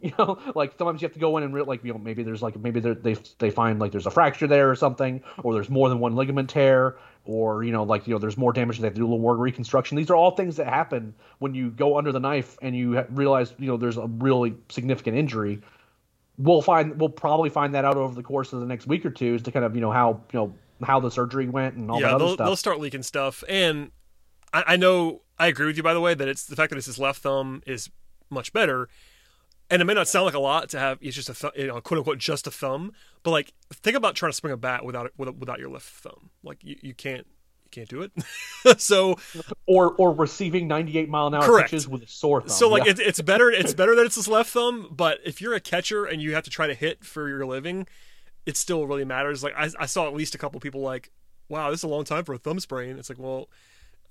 You 0.02 0.12
know, 0.18 0.38
like 0.54 0.78
sometimes 0.78 1.02
you 1.02 1.06
have 1.08 1.12
to 1.12 1.20
go 1.20 1.36
in 1.36 1.42
and 1.42 1.52
re- 1.52 1.60
like 1.60 1.84
you 1.84 1.92
know 1.92 1.98
maybe 1.98 2.22
there's 2.22 2.40
like 2.40 2.56
maybe 2.58 2.80
they 2.80 3.16
they 3.38 3.50
find 3.50 3.78
like 3.78 3.92
there's 3.92 4.06
a 4.06 4.10
fracture 4.10 4.46
there 4.46 4.70
or 4.70 4.74
something, 4.74 5.22
or 5.42 5.52
there's 5.52 5.68
more 5.68 5.90
than 5.90 5.98
one 5.98 6.16
ligament 6.16 6.48
tear, 6.48 6.96
or 7.24 7.62
you 7.62 7.72
know 7.72 7.82
like 7.82 8.06
you 8.06 8.14
know 8.14 8.18
there's 8.18 8.36
more 8.36 8.52
damage. 8.52 8.78
They 8.78 8.86
have 8.86 8.94
to 8.94 9.00
do 9.00 9.04
a 9.04 9.08
little 9.08 9.20
more 9.20 9.36
reconstruction. 9.36 9.96
These 9.96 10.10
are 10.10 10.16
all 10.16 10.32
things 10.32 10.56
that 10.56 10.66
happen 10.66 11.14
when 11.38 11.54
you 11.54 11.70
go 11.70 11.96
under 11.98 12.12
the 12.12 12.20
knife 12.20 12.56
and 12.62 12.76
you 12.76 13.04
realize 13.10 13.54
you 13.58 13.66
know 13.66 13.76
there's 13.76 13.96
a 13.96 14.06
really 14.06 14.54
significant 14.68 15.16
injury. 15.16 15.60
We'll 16.38 16.62
find 16.62 16.98
we'll 16.98 17.10
probably 17.10 17.50
find 17.50 17.74
that 17.74 17.84
out 17.84 17.96
over 17.96 18.14
the 18.14 18.22
course 18.22 18.52
of 18.52 18.60
the 18.60 18.66
next 18.66 18.86
week 18.86 19.04
or 19.04 19.10
two 19.10 19.34
as 19.34 19.42
to 19.42 19.52
kind 19.52 19.64
of 19.64 19.74
you 19.74 19.80
know 19.80 19.92
how 19.92 20.20
you 20.32 20.38
know 20.38 20.54
how 20.82 20.98
the 20.98 21.10
surgery 21.10 21.48
went 21.48 21.74
and 21.74 21.90
all 21.90 22.00
yeah, 22.00 22.08
that 22.08 22.14
other 22.14 22.24
they'll, 22.24 22.34
stuff. 22.34 22.46
they'll 22.46 22.56
start 22.56 22.80
leaking 22.80 23.02
stuff, 23.02 23.44
and 23.48 23.90
I, 24.52 24.64
I 24.68 24.76
know 24.76 25.22
I 25.38 25.48
agree 25.48 25.66
with 25.66 25.76
you 25.76 25.82
by 25.82 25.94
the 25.94 26.00
way 26.00 26.14
that 26.14 26.28
it's 26.28 26.44
the 26.44 26.56
fact 26.56 26.70
that 26.70 26.76
it's 26.76 26.86
his 26.86 26.98
left 26.98 27.22
thumb 27.22 27.62
is 27.66 27.90
much 28.30 28.52
better 28.52 28.88
and 29.70 29.80
it 29.80 29.84
may 29.84 29.94
not 29.94 30.08
sound 30.08 30.26
like 30.26 30.34
a 30.34 30.40
lot 30.40 30.68
to 30.70 30.78
have 30.78 30.98
it's 31.00 31.14
just 31.14 31.30
a 31.30 31.34
th- 31.34 31.52
you 31.56 31.68
know, 31.68 31.80
quote 31.80 31.98
unquote 31.98 32.18
just 32.18 32.46
a 32.46 32.50
thumb, 32.50 32.92
but 33.22 33.30
like 33.30 33.52
think 33.72 33.96
about 33.96 34.14
trying 34.14 34.32
to 34.32 34.36
swing 34.36 34.52
a 34.52 34.56
bat 34.56 34.84
without 34.84 35.12
without 35.16 35.58
your 35.58 35.70
left 35.70 35.86
thumb. 35.86 36.30
Like 36.42 36.62
you, 36.62 36.76
you 36.82 36.94
can't 36.94 37.26
you 37.64 37.70
can't 37.70 37.88
do 37.88 38.02
it. 38.02 38.80
so 38.80 39.16
or 39.66 39.92
or 39.92 40.12
receiving 40.12 40.66
98 40.66 41.08
mile 41.08 41.28
an 41.28 41.34
hour 41.34 41.42
correct. 41.42 41.70
pitches 41.70 41.86
with 41.86 42.02
a 42.02 42.08
sore 42.08 42.40
thumb. 42.40 42.50
So 42.50 42.68
like 42.68 42.84
yeah. 42.84 42.92
it, 42.92 43.00
it's 43.00 43.20
better 43.20 43.50
it's 43.50 43.74
better 43.74 43.94
that 43.94 44.04
it's 44.04 44.16
his 44.16 44.28
left 44.28 44.50
thumb, 44.50 44.88
but 44.90 45.18
if 45.24 45.40
you're 45.40 45.54
a 45.54 45.60
catcher 45.60 46.04
and 46.04 46.20
you 46.20 46.34
have 46.34 46.44
to 46.44 46.50
try 46.50 46.66
to 46.66 46.74
hit 46.74 47.04
for 47.04 47.28
your 47.28 47.46
living, 47.46 47.86
it 48.46 48.56
still 48.56 48.86
really 48.86 49.04
matters. 49.04 49.44
Like 49.44 49.54
I, 49.56 49.70
I 49.78 49.86
saw 49.86 50.06
at 50.08 50.14
least 50.14 50.34
a 50.34 50.38
couple 50.38 50.58
people 50.60 50.80
like, 50.80 51.10
wow, 51.48 51.70
this 51.70 51.80
is 51.80 51.84
a 51.84 51.88
long 51.88 52.04
time 52.04 52.24
for 52.24 52.34
a 52.34 52.38
thumb 52.38 52.58
sprain. 52.60 52.98
It's 52.98 53.08
like, 53.08 53.18
well, 53.18 53.48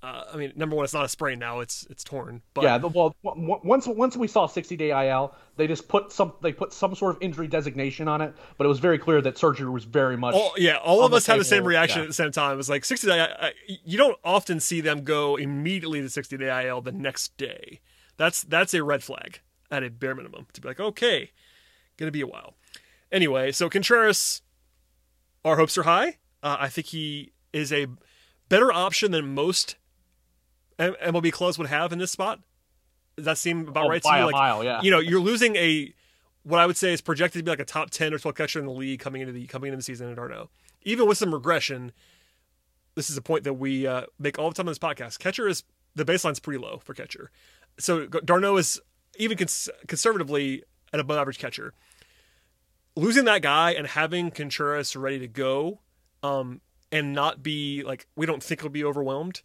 uh, 0.02 0.24
I 0.32 0.36
mean, 0.36 0.52
number 0.56 0.74
one, 0.74 0.84
it's 0.84 0.94
not 0.94 1.04
a 1.04 1.08
sprain 1.08 1.38
now; 1.38 1.60
it's 1.60 1.86
it's 1.90 2.02
torn. 2.02 2.40
But 2.54 2.64
yeah, 2.64 2.78
well, 2.78 3.14
once 3.22 3.86
once 3.86 4.16
we 4.16 4.28
saw 4.28 4.46
60 4.46 4.76
day 4.76 5.08
IL, 5.08 5.34
they 5.56 5.66
just 5.66 5.88
put 5.88 6.10
some 6.10 6.32
they 6.40 6.52
put 6.52 6.72
some 6.72 6.94
sort 6.94 7.16
of 7.16 7.22
injury 7.22 7.46
designation 7.48 8.08
on 8.08 8.22
it, 8.22 8.34
but 8.56 8.64
it 8.64 8.68
was 8.68 8.78
very 8.78 8.98
clear 8.98 9.20
that 9.20 9.36
surgery 9.36 9.68
was 9.68 9.84
very 9.84 10.16
much. 10.16 10.34
Oh, 10.34 10.52
yeah, 10.56 10.76
all 10.76 11.04
of 11.04 11.12
us 11.12 11.26
had 11.26 11.38
the 11.38 11.44
same 11.44 11.64
reaction 11.64 11.98
yeah. 11.98 12.04
at 12.04 12.08
the 12.08 12.14
same 12.14 12.32
time. 12.32 12.54
It 12.54 12.56
was 12.56 12.70
like 12.70 12.86
60 12.86 13.08
day. 13.08 13.20
I, 13.20 13.52
you 13.66 13.98
don't 13.98 14.16
often 14.24 14.58
see 14.58 14.80
them 14.80 15.04
go 15.04 15.36
immediately 15.36 16.00
to 16.00 16.08
60 16.08 16.38
day 16.38 16.66
IL 16.66 16.80
the 16.80 16.92
next 16.92 17.36
day. 17.36 17.80
That's 18.16 18.42
that's 18.42 18.72
a 18.72 18.82
red 18.82 19.02
flag 19.02 19.40
at 19.70 19.84
a 19.84 19.90
bare 19.90 20.14
minimum 20.14 20.46
to 20.54 20.62
be 20.62 20.68
like, 20.68 20.80
okay, 20.80 21.32
gonna 21.98 22.10
be 22.10 22.22
a 22.22 22.26
while. 22.26 22.54
Anyway, 23.12 23.52
so 23.52 23.68
Contreras, 23.68 24.40
our 25.44 25.56
hopes 25.56 25.76
are 25.76 25.82
high. 25.82 26.16
Uh, 26.42 26.56
I 26.58 26.68
think 26.68 26.86
he 26.86 27.32
is 27.52 27.70
a 27.70 27.86
better 28.48 28.72
option 28.72 29.10
than 29.10 29.34
most 29.34 29.76
MLB 30.80 31.32
clubs 31.32 31.58
would 31.58 31.68
have 31.68 31.92
in 31.92 31.98
this 31.98 32.10
spot. 32.10 32.40
Does 33.16 33.26
that 33.26 33.38
seem 33.38 33.68
about 33.68 33.86
oh, 33.86 33.88
right 33.88 34.02
to 34.02 34.08
you? 34.08 34.24
Like, 34.24 34.32
mile, 34.32 34.64
yeah. 34.64 34.80
You 34.82 34.90
know, 34.90 34.98
you're 34.98 35.20
losing 35.20 35.56
a 35.56 35.92
what 36.42 36.58
I 36.58 36.66
would 36.66 36.76
say 36.76 36.92
is 36.92 37.00
projected 37.00 37.40
to 37.40 37.44
be 37.44 37.50
like 37.50 37.60
a 37.60 37.64
top 37.64 37.90
ten 37.90 38.14
or 38.14 38.18
twelve 38.18 38.34
catcher 38.34 38.58
in 38.58 38.66
the 38.66 38.72
league 38.72 39.00
coming 39.00 39.20
into 39.20 39.32
the 39.32 39.46
coming 39.46 39.68
into 39.68 39.76
the 39.76 39.82
season. 39.82 40.10
I 40.10 40.14
don't. 40.14 40.48
Even 40.82 41.06
with 41.06 41.18
some 41.18 41.34
regression, 41.34 41.92
this 42.94 43.10
is 43.10 43.16
a 43.16 43.22
point 43.22 43.44
that 43.44 43.54
we 43.54 43.86
uh, 43.86 44.02
make 44.18 44.38
all 44.38 44.48
the 44.48 44.54
time 44.54 44.66
on 44.66 44.70
this 44.70 44.78
podcast. 44.78 45.18
Catcher 45.18 45.46
is 45.46 45.64
the 45.94 46.04
baseline's 46.04 46.40
pretty 46.40 46.58
low 46.58 46.78
for 46.78 46.94
catcher, 46.94 47.30
so 47.78 48.06
d'Arnaud 48.06 48.56
is 48.56 48.80
even 49.18 49.36
cons- 49.36 49.68
conservatively 49.86 50.64
an 50.92 51.00
above 51.00 51.18
average 51.18 51.38
catcher. 51.38 51.74
Losing 52.96 53.24
that 53.26 53.42
guy 53.42 53.72
and 53.72 53.86
having 53.86 54.30
Contreras 54.30 54.96
ready 54.96 55.18
to 55.18 55.28
go, 55.28 55.80
um, 56.22 56.60
and 56.90 57.12
not 57.12 57.42
be 57.42 57.82
like 57.84 58.06
we 58.16 58.26
don't 58.26 58.42
think 58.42 58.62
he'll 58.62 58.70
be 58.70 58.84
overwhelmed 58.84 59.42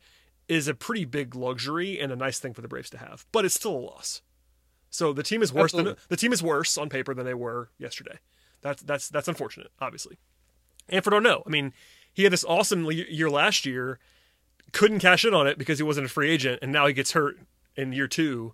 is 0.48 0.68
a 0.68 0.74
pretty 0.74 1.06
big 1.06 1.36
luxury 1.36 2.00
and 2.00 2.12
a 2.12 2.16
nice 2.16 2.39
thing 2.39 2.54
for 2.54 2.62
the 2.62 2.68
Braves 2.68 2.89
to 2.91 2.98
have, 2.98 3.26
but 3.32 3.46
it's 3.46 3.56
still 3.56 3.76
a 3.76 3.80
loss. 3.80 4.22
So 4.89 5.12
the 5.12 5.24
team 5.24 5.41
is 5.41 5.52
worse 5.52 5.74
Absolutely. 5.74 5.93
than 5.93 6.02
the 6.10 6.18
team 6.18 6.32
is 6.32 6.41
worse 6.41 6.78
on 6.78 6.89
paper 6.89 7.14
than 7.14 7.26
they 7.26 7.34
were 7.34 7.70
yesterday. 7.78 8.20
That's 8.62 8.82
that's 8.82 9.10
that's 9.10 9.28
unfortunate, 9.28 9.72
obviously. 9.80 10.18
And 10.88 11.04
for 11.04 11.10
d'Arnaud, 11.10 11.43
I 11.46 11.50
mean, 11.50 11.74
he 12.14 12.24
had 12.24 12.32
this 12.32 12.46
awesome 12.46 12.89
year 12.91 13.30
last 13.30 13.66
year, 13.66 14.00
couldn't 14.72 15.00
cash 15.00 15.26
in 15.26 15.34
on 15.34 15.48
it 15.48 15.58
because 15.58 15.80
he 15.80 15.84
wasn't 15.84 16.06
a 16.06 16.10
free 16.10 16.30
agent, 16.30 16.60
and 16.62 16.72
now 16.72 16.88
he 16.88 16.93
gets 16.93 17.12
hurt 17.12 17.38
in 17.76 17.91
year 17.91 18.08
two. 18.08 18.54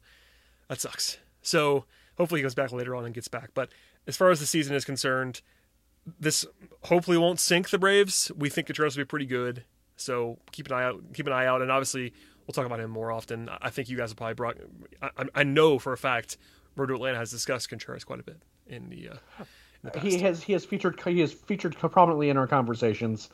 That 0.67 0.81
sucks. 0.81 1.17
So 1.41 1.85
hopefully 2.17 2.39
he 2.39 2.43
goes 2.43 2.55
back 2.55 2.71
later 2.71 2.95
on 2.95 3.05
and 3.05 3.13
gets 3.13 3.27
back. 3.27 3.51
But 3.53 3.69
as 4.07 4.17
far 4.17 4.31
as 4.31 4.39
the 4.39 4.45
season 4.45 4.75
is 4.75 4.85
concerned, 4.85 5.41
this 6.19 6.45
hopefully 6.83 7.17
won't 7.17 7.39
sink 7.39 7.69
the 7.69 7.77
Braves. 7.77 8.31
We 8.35 8.49
think 8.49 8.67
the 8.67 8.73
Contreras 8.73 8.97
will 8.97 9.03
be 9.03 9.07
pretty 9.07 9.25
good. 9.25 9.63
So 10.01 10.39
keep 10.51 10.67
an 10.67 10.73
eye 10.73 10.83
out. 10.83 11.01
Keep 11.13 11.27
an 11.27 11.33
eye 11.33 11.45
out, 11.45 11.61
and 11.61 11.71
obviously 11.71 12.13
we'll 12.45 12.53
talk 12.53 12.65
about 12.65 12.79
him 12.79 12.91
more 12.91 13.11
often. 13.11 13.49
I 13.61 13.69
think 13.69 13.89
you 13.89 13.97
guys 13.97 14.09
have 14.09 14.17
probably 14.17 14.35
brought. 14.35 14.57
I, 15.01 15.25
I 15.35 15.43
know 15.43 15.79
for 15.79 15.93
a 15.93 15.97
fact, 15.97 16.37
Road 16.75 16.87
to 16.87 16.95
Atlanta 16.95 17.17
has 17.17 17.31
discussed 17.31 17.69
Contreras 17.69 18.03
quite 18.03 18.19
a 18.19 18.23
bit 18.23 18.41
in 18.67 18.89
the. 18.89 19.09
Uh, 19.09 19.43
in 19.83 19.91
the 19.93 19.99
he 19.99 20.19
has 20.19 20.43
he 20.43 20.53
has 20.53 20.65
featured 20.65 20.99
he 21.05 21.19
has 21.21 21.33
featured 21.33 21.75
prominently 21.77 22.29
in 22.29 22.37
our 22.37 22.47
conversations. 22.47 23.29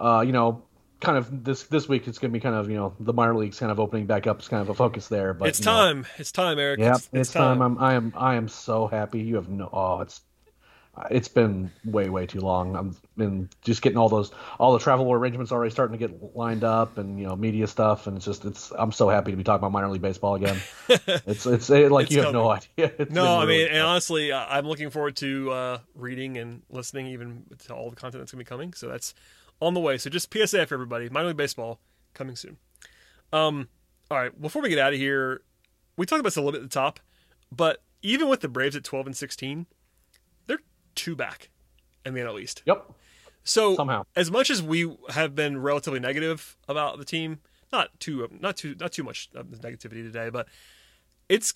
Uh, 0.00 0.22
you 0.24 0.32
know, 0.32 0.62
kind 1.00 1.18
of 1.18 1.44
this 1.44 1.64
this 1.64 1.88
week 1.88 2.06
it's 2.06 2.18
going 2.18 2.30
to 2.30 2.32
be 2.32 2.40
kind 2.40 2.54
of 2.54 2.70
you 2.70 2.76
know 2.76 2.94
the 3.00 3.12
minor 3.12 3.36
leagues 3.36 3.58
kind 3.58 3.72
of 3.72 3.78
opening 3.78 4.06
back 4.06 4.26
up 4.26 4.40
is 4.40 4.48
kind 4.48 4.62
of 4.62 4.68
a 4.68 4.74
focus 4.74 5.08
there. 5.08 5.34
But 5.34 5.48
it's 5.48 5.60
time. 5.60 6.02
Know, 6.02 6.08
it's 6.18 6.32
time, 6.32 6.58
Eric. 6.58 6.80
Yeah, 6.80 6.90
it's, 6.90 6.98
it's, 6.98 7.08
it's 7.12 7.32
time. 7.32 7.58
time. 7.58 7.78
I'm 7.78 7.78
I 7.78 7.94
am 7.94 8.12
I 8.16 8.34
am 8.36 8.48
so 8.48 8.86
happy. 8.86 9.20
You 9.20 9.36
have 9.36 9.48
no. 9.48 9.68
Oh, 9.72 10.00
it's 10.00 10.22
it's 11.10 11.28
been 11.28 11.70
way 11.84 12.10
way 12.10 12.26
too 12.26 12.40
long. 12.40 12.76
I'm 12.76 12.94
been 13.16 13.48
just 13.62 13.80
getting 13.80 13.96
all 13.96 14.10
those 14.10 14.30
all 14.58 14.72
the 14.74 14.78
travel 14.78 15.10
arrangements 15.10 15.50
already 15.50 15.70
starting 15.70 15.98
to 15.98 16.08
get 16.08 16.36
lined 16.36 16.64
up 16.64 16.98
and 16.98 17.18
you 17.18 17.26
know 17.26 17.34
media 17.34 17.66
stuff 17.66 18.06
and 18.06 18.16
it's 18.16 18.26
just 18.26 18.44
it's 18.44 18.72
I'm 18.78 18.92
so 18.92 19.08
happy 19.08 19.30
to 19.30 19.36
be 19.36 19.42
talking 19.42 19.60
about 19.60 19.72
minor 19.72 19.88
league 19.88 20.02
baseball 20.02 20.34
again. 20.34 20.60
it's 20.88 21.46
it's 21.46 21.70
it, 21.70 21.90
like 21.90 22.06
it's 22.06 22.14
you 22.14 22.22
coming. 22.22 22.34
have 22.34 22.42
no 22.42 22.50
idea. 22.50 22.92
It's 22.98 23.10
no, 23.10 23.38
I 23.38 23.46
mean, 23.46 23.68
and 23.68 23.80
honestly, 23.80 24.32
I'm 24.32 24.66
looking 24.66 24.90
forward 24.90 25.16
to 25.16 25.50
uh, 25.50 25.78
reading 25.94 26.36
and 26.36 26.62
listening 26.68 27.06
even 27.06 27.44
to 27.66 27.74
all 27.74 27.88
the 27.88 27.96
content 27.96 28.20
that's 28.20 28.32
gonna 28.32 28.44
be 28.44 28.48
coming. 28.48 28.74
So 28.74 28.88
that's 28.88 29.14
on 29.60 29.72
the 29.72 29.80
way. 29.80 29.96
So 29.96 30.10
just 30.10 30.32
PSA 30.32 30.66
for 30.66 30.74
everybody, 30.74 31.08
minor 31.08 31.28
league 31.28 31.36
baseball 31.38 31.80
coming 32.12 32.36
soon. 32.36 32.58
Um, 33.32 33.68
all 34.10 34.18
right, 34.18 34.42
before 34.42 34.60
we 34.60 34.68
get 34.68 34.78
out 34.78 34.92
of 34.92 34.98
here, 34.98 35.40
we 35.96 36.04
talked 36.04 36.20
about 36.20 36.28
this 36.28 36.36
a 36.36 36.40
little 36.40 36.52
bit 36.52 36.62
at 36.64 36.70
the 36.70 36.74
top, 36.74 37.00
but 37.50 37.82
even 38.02 38.28
with 38.28 38.40
the 38.40 38.48
Braves 38.48 38.76
at 38.76 38.84
12 38.84 39.06
and 39.06 39.16
16 39.16 39.66
two 40.94 41.16
back 41.16 41.50
in 42.04 42.14
the 42.14 42.20
NL 42.20 42.40
East. 42.40 42.62
Yep. 42.66 42.92
So 43.44 43.74
somehow, 43.74 44.04
as 44.14 44.30
much 44.30 44.50
as 44.50 44.62
we 44.62 44.96
have 45.10 45.34
been 45.34 45.60
relatively 45.60 45.98
negative 45.98 46.56
about 46.68 46.98
the 46.98 47.04
team, 47.04 47.40
not 47.72 47.98
too 47.98 48.28
not 48.40 48.56
too 48.56 48.76
not 48.78 48.92
too 48.92 49.02
much 49.02 49.30
negativity 49.32 50.02
today, 50.02 50.30
but 50.30 50.48
it's 51.28 51.54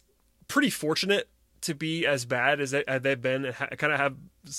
pretty 0.49 0.71
fortunate 0.71 1.29
to 1.63 1.75
be 1.75 2.07
as 2.07 2.25
bad 2.25 2.61
as, 2.61 2.71
they, 2.71 2.85
have 2.87 3.03
been 3.21 3.45
and 3.45 3.55
ha- 3.55 3.69
kind 3.77 3.93
of 3.93 3.99
have 3.99 4.17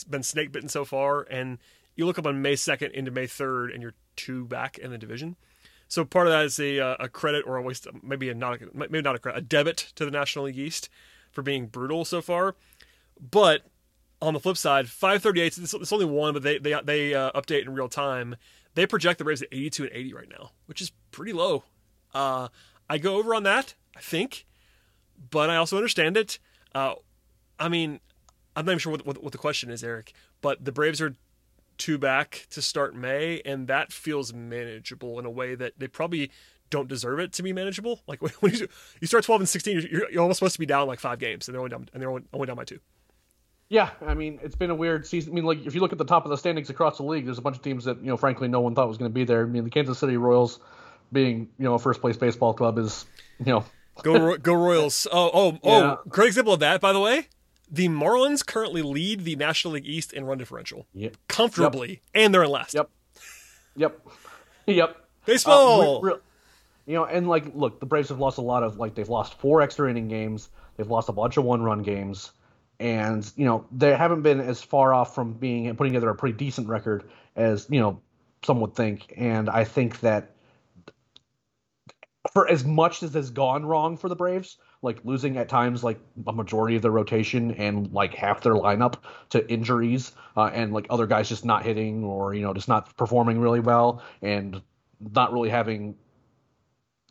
been 0.09 0.23
snake 0.23 0.51
bitten 0.51 0.69
so 0.69 0.83
far. 0.83 1.25
And 1.29 1.57
you 1.95 2.05
look 2.05 2.19
up 2.19 2.27
on 2.27 2.41
May 2.41 2.53
2nd 2.53 2.91
into 2.91 3.11
May 3.11 3.27
3rd, 3.27 3.73
and 3.73 3.81
you're 3.81 3.93
two 4.15 4.45
back 4.45 4.77
in 4.77 4.91
the 4.91 4.97
division. 4.97 5.35
So 5.87 6.03
part 6.03 6.27
of 6.27 6.33
that 6.33 6.45
is 6.45 6.59
a, 6.59 6.79
uh, 6.79 6.95
a 6.99 7.09
credit 7.09 7.45
or 7.47 7.55
a 7.55 7.61
waste, 7.61 7.87
maybe 8.03 8.29
a 8.29 8.33
not 8.33 8.61
a, 8.61 8.67
maybe 8.73 9.01
not 9.01 9.15
a 9.15 9.19
credit, 9.19 9.37
a 9.37 9.41
debit 9.41 9.77
to 9.95 10.05
the 10.05 10.11
National 10.11 10.45
League 10.45 10.57
East 10.57 10.89
for 11.31 11.41
being 11.41 11.67
brutal 11.67 12.03
so 12.03 12.21
far. 12.21 12.55
But 13.19 13.65
on 14.21 14.33
the 14.33 14.39
flip 14.39 14.57
side, 14.57 14.89
538. 14.89 15.57
It's, 15.57 15.93
only 15.93 16.05
one, 16.05 16.33
but 16.33 16.43
they 16.43 16.57
they 16.57 16.79
they 16.83 17.13
uh, 17.13 17.31
update 17.31 17.63
in 17.63 17.73
real 17.73 17.89
time. 17.89 18.35
They 18.75 18.85
project 18.85 19.17
the 19.17 19.23
Braves 19.23 19.41
at 19.41 19.49
82 19.51 19.83
and 19.83 19.91
80 19.91 20.13
right 20.13 20.29
now, 20.29 20.51
which 20.67 20.81
is 20.81 20.91
pretty 21.11 21.33
low. 21.33 21.63
Uh, 22.13 22.49
I 22.89 22.97
go 22.97 23.17
over 23.17 23.33
on 23.33 23.43
that, 23.43 23.73
I 23.95 24.01
think, 24.01 24.45
but 25.31 25.49
I 25.49 25.55
also 25.55 25.77
understand 25.77 26.15
it. 26.15 26.39
Uh, 26.75 26.95
I 27.59 27.69
mean, 27.69 27.99
I'm 28.55 28.65
not 28.65 28.73
even 28.73 28.79
sure 28.79 28.91
what, 28.91 29.05
what, 29.05 29.23
what 29.23 29.31
the 29.31 29.37
question 29.37 29.71
is, 29.71 29.83
Eric, 29.83 30.13
but 30.41 30.63
the 30.63 30.71
Braves 30.71 31.01
are 31.01 31.15
two 31.77 31.97
back 31.97 32.47
to 32.51 32.61
start 32.61 32.95
May, 32.95 33.41
and 33.45 33.67
that 33.67 33.91
feels 33.91 34.33
manageable 34.33 35.19
in 35.19 35.25
a 35.25 35.31
way 35.31 35.55
that 35.55 35.73
they 35.77 35.87
probably 35.87 36.31
don't 36.69 36.87
deserve 36.87 37.19
it 37.19 37.33
to 37.33 37.43
be 37.43 37.53
manageable. 37.53 38.01
Like 38.07 38.21
when 38.41 38.53
you, 38.53 38.67
you 38.99 39.07
start 39.07 39.23
12 39.23 39.41
and 39.41 39.49
16, 39.49 39.87
you're, 39.89 40.11
you're 40.11 40.21
almost 40.21 40.39
supposed 40.39 40.53
to 40.53 40.59
be 40.59 40.65
down 40.65 40.87
like 40.87 40.99
five 40.99 41.19
games, 41.19 41.47
and 41.47 41.55
they're 41.55 41.61
only 41.61 41.71
down, 41.71 41.89
and 41.93 42.01
they're 42.01 42.09
only, 42.09 42.23
only 42.33 42.47
down 42.47 42.55
by 42.55 42.65
two. 42.65 42.79
Yeah, 43.69 43.89
I 44.05 44.13
mean 44.13 44.39
it's 44.41 44.55
been 44.55 44.69
a 44.69 44.75
weird 44.75 45.05
season. 45.05 45.33
I 45.33 45.35
mean, 45.35 45.43
like 45.43 45.65
if 45.65 45.75
you 45.75 45.81
look 45.81 45.91
at 45.91 45.97
the 45.97 46.05
top 46.05 46.23
of 46.25 46.31
the 46.31 46.37
standings 46.37 46.69
across 46.69 46.97
the 46.97 47.03
league, 47.03 47.25
there's 47.25 47.37
a 47.37 47.41
bunch 47.41 47.57
of 47.57 47.61
teams 47.61 47.85
that 47.85 47.99
you 47.99 48.07
know, 48.07 48.17
frankly, 48.17 48.47
no 48.47 48.61
one 48.61 48.75
thought 48.75 48.87
was 48.87 48.97
going 48.97 49.11
to 49.11 49.13
be 49.13 49.25
there. 49.25 49.43
I 49.43 49.45
mean, 49.45 49.65
the 49.65 49.69
Kansas 49.69 49.97
City 49.97 50.15
Royals, 50.15 50.59
being 51.11 51.49
you 51.57 51.65
know 51.65 51.73
a 51.73 51.79
first 51.79 51.99
place 51.99 52.15
baseball 52.15 52.53
club, 52.53 52.77
is 52.77 53.05
you 53.39 53.51
know 53.51 53.65
go 54.03 54.37
go 54.37 54.53
Royals. 54.53 55.05
Oh 55.11 55.29
oh 55.33 55.59
oh, 55.63 55.79
yeah. 55.79 55.95
great 56.07 56.27
example 56.27 56.53
of 56.53 56.61
that, 56.61 56.79
by 56.79 56.93
the 56.93 56.99
way. 56.99 57.27
The 57.69 57.89
Marlins 57.89 58.45
currently 58.45 58.81
lead 58.81 59.25
the 59.25 59.35
National 59.35 59.73
League 59.73 59.85
East 59.85 60.13
in 60.13 60.23
run 60.23 60.37
differential 60.37 60.87
yep. 60.93 61.17
comfortably, 61.27 61.89
yep. 61.89 61.99
and 62.13 62.33
they're 62.33 62.43
in 62.43 62.49
last. 62.49 62.73
Yep, 62.73 62.89
yep, 63.75 64.07
yep. 64.65 64.95
Baseball. 65.25 65.97
Uh, 65.97 66.01
re- 66.01 66.13
re- 66.13 66.19
you 66.85 66.93
know, 66.93 67.03
and 67.03 67.27
like, 67.27 67.53
look, 67.53 67.81
the 67.81 67.85
Braves 67.85 68.07
have 68.07 68.19
lost 68.19 68.37
a 68.37 68.41
lot 68.41 68.63
of 68.63 68.77
like 68.77 68.95
they've 68.95 69.09
lost 69.09 69.33
four 69.39 69.61
extra 69.61 69.89
inning 69.89 70.07
games. 70.07 70.47
They've 70.77 70.89
lost 70.89 71.09
a 71.09 71.11
bunch 71.11 71.35
of 71.35 71.43
one 71.43 71.61
run 71.61 71.83
games 71.83 72.31
and 72.79 73.31
you 73.35 73.45
know 73.45 73.65
they 73.71 73.95
haven't 73.95 74.21
been 74.21 74.39
as 74.39 74.61
far 74.61 74.93
off 74.93 75.15
from 75.15 75.33
being 75.33 75.75
putting 75.75 75.93
together 75.93 76.09
a 76.09 76.15
pretty 76.15 76.37
decent 76.37 76.67
record 76.67 77.09
as 77.35 77.67
you 77.69 77.79
know 77.79 78.01
some 78.43 78.61
would 78.61 78.75
think. 78.75 79.13
And 79.17 79.49
I 79.49 79.63
think 79.63 79.99
that 80.01 80.31
for 82.33 82.47
as 82.47 82.65
much 82.65 83.03
as 83.03 83.13
has 83.13 83.29
gone 83.29 83.65
wrong 83.65 83.97
for 83.97 84.09
the 84.09 84.15
Braves, 84.15 84.57
like 84.81 84.99
losing 85.03 85.37
at 85.37 85.49
times 85.49 85.83
like 85.83 85.99
a 86.27 86.33
majority 86.33 86.75
of 86.75 86.81
their 86.81 86.91
rotation 86.91 87.51
and 87.51 87.91
like 87.93 88.13
half 88.13 88.41
their 88.41 88.53
lineup 88.53 88.95
to 89.29 89.49
injuries 89.49 90.11
uh, 90.35 90.49
and 90.53 90.73
like 90.73 90.87
other 90.89 91.07
guys 91.07 91.29
just 91.29 91.45
not 91.45 91.63
hitting 91.63 92.03
or 92.03 92.33
you 92.33 92.41
know 92.41 92.53
just 92.53 92.67
not 92.67 92.95
performing 92.97 93.39
really 93.39 93.59
well 93.59 94.01
and 94.21 94.61
not 94.99 95.33
really 95.33 95.49
having 95.49 95.95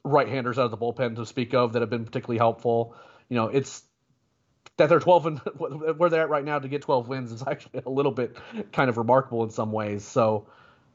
right-handers 0.05 0.59
out 0.59 0.67
of 0.67 0.71
the 0.71 0.77
bullpen 0.77 1.17
to 1.17 1.27
speak 1.27 1.55
of 1.55 1.73
that 1.73 1.81
have 1.83 1.91
been 1.91 2.05
particularly 2.05 2.39
helpful. 2.39 2.95
You 3.29 3.37
know, 3.37 3.49
it's 3.49 3.83
that 4.77 4.89
they're 4.89 5.01
12 5.01 5.27
and 5.27 5.39
where 5.99 6.11
they're 6.11 6.23
at 6.23 6.29
right 6.29 6.45
now 6.45 6.59
to 6.59 6.69
get 6.69 6.83
12 6.83 7.09
wins 7.09 7.33
is 7.33 7.43
actually 7.47 7.83
a 7.85 7.91
little 7.91 8.13
bit 8.13 8.37
kind 8.73 8.91
of 8.91 8.97
remarkable 8.97 9.43
in 9.45 9.51
some 9.51 9.73
ways. 9.73 10.05
So, 10.05 10.47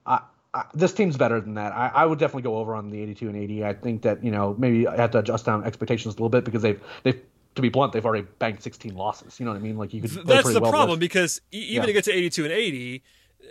I, 0.06 0.22
I, 0.54 0.66
this 0.74 0.94
team's 0.94 1.18
better 1.18 1.40
than 1.40 1.54
that. 1.56 1.74
I, 1.74 1.92
I, 1.94 2.06
would 2.06 2.20
definitely 2.20 2.42
go 2.44 2.58
over 2.58 2.76
on 2.76 2.90
the 2.90 3.02
82 3.02 3.28
and 3.28 3.38
80. 3.38 3.66
I 3.66 3.74
think 3.74 4.02
that 4.02 4.24
you 4.24 4.32
know 4.32 4.56
maybe 4.58 4.88
I 4.88 4.98
have 4.98 5.12
to 5.12 5.20
adjust 5.20 5.46
down 5.46 5.64
expectations 5.64 6.14
a 6.14 6.18
little 6.18 6.30
bit 6.30 6.44
because 6.44 6.62
they've 6.62 6.82
they've 7.04 7.22
to 7.56 7.62
be 7.62 7.70
blunt 7.70 7.94
they've 7.94 8.06
already 8.06 8.28
banked 8.40 8.64
16 8.64 8.96
losses. 8.96 9.40
You 9.40 9.46
know 9.46 9.52
what 9.52 9.60
I 9.60 9.62
mean? 9.62 9.78
Like 9.78 9.94
you 9.94 10.02
could. 10.02 10.12
That's 10.26 10.52
the 10.52 10.60
well 10.60 10.72
problem 10.72 10.92
with. 10.92 11.00
because 11.00 11.42
even 11.52 11.84
yeah. 11.84 11.86
to 11.86 11.94
get 11.94 12.04
to 12.06 12.14
82 12.14 12.44
and 12.44 12.54
80, 12.54 13.04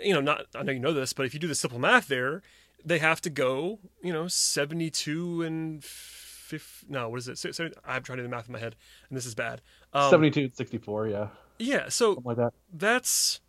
you 0.03 0.15
know, 0.15 0.21
not 0.21 0.47
I 0.55 0.63
know 0.63 0.73
you 0.73 0.79
know 0.79 0.93
this, 0.93 1.13
but 1.13 1.27
if 1.27 1.35
you 1.35 1.41
do 1.41 1.49
the 1.49 1.55
simple 1.55 1.79
math 1.79 2.09
there, 2.09 2.43
they 2.85 2.99
have 2.99 3.21
to 3.23 3.31
go 3.31 3.79
you 4.03 4.13
know 4.13 4.29
72 4.29 5.43
and 5.43 5.83
50, 5.83 6.87
no, 6.89 7.09
what 7.09 7.19
is 7.19 7.29
it? 7.29 7.61
I'm 7.87 8.03
trying 8.03 8.17
to 8.17 8.23
do 8.23 8.23
the 8.25 8.29
math 8.29 8.47
in 8.47 8.53
my 8.53 8.59
head, 8.59 8.77
and 9.09 9.17
this 9.17 9.27
is 9.27 9.35
bad. 9.35 9.63
Um, 9.93 10.11
72 10.11 10.51
64, 10.55 11.09
yeah. 11.09 11.29
Yeah, 11.59 11.89
so 11.89 12.15
Something 12.15 12.25
like 12.25 12.37
that. 12.39 12.53
that's 12.73 13.41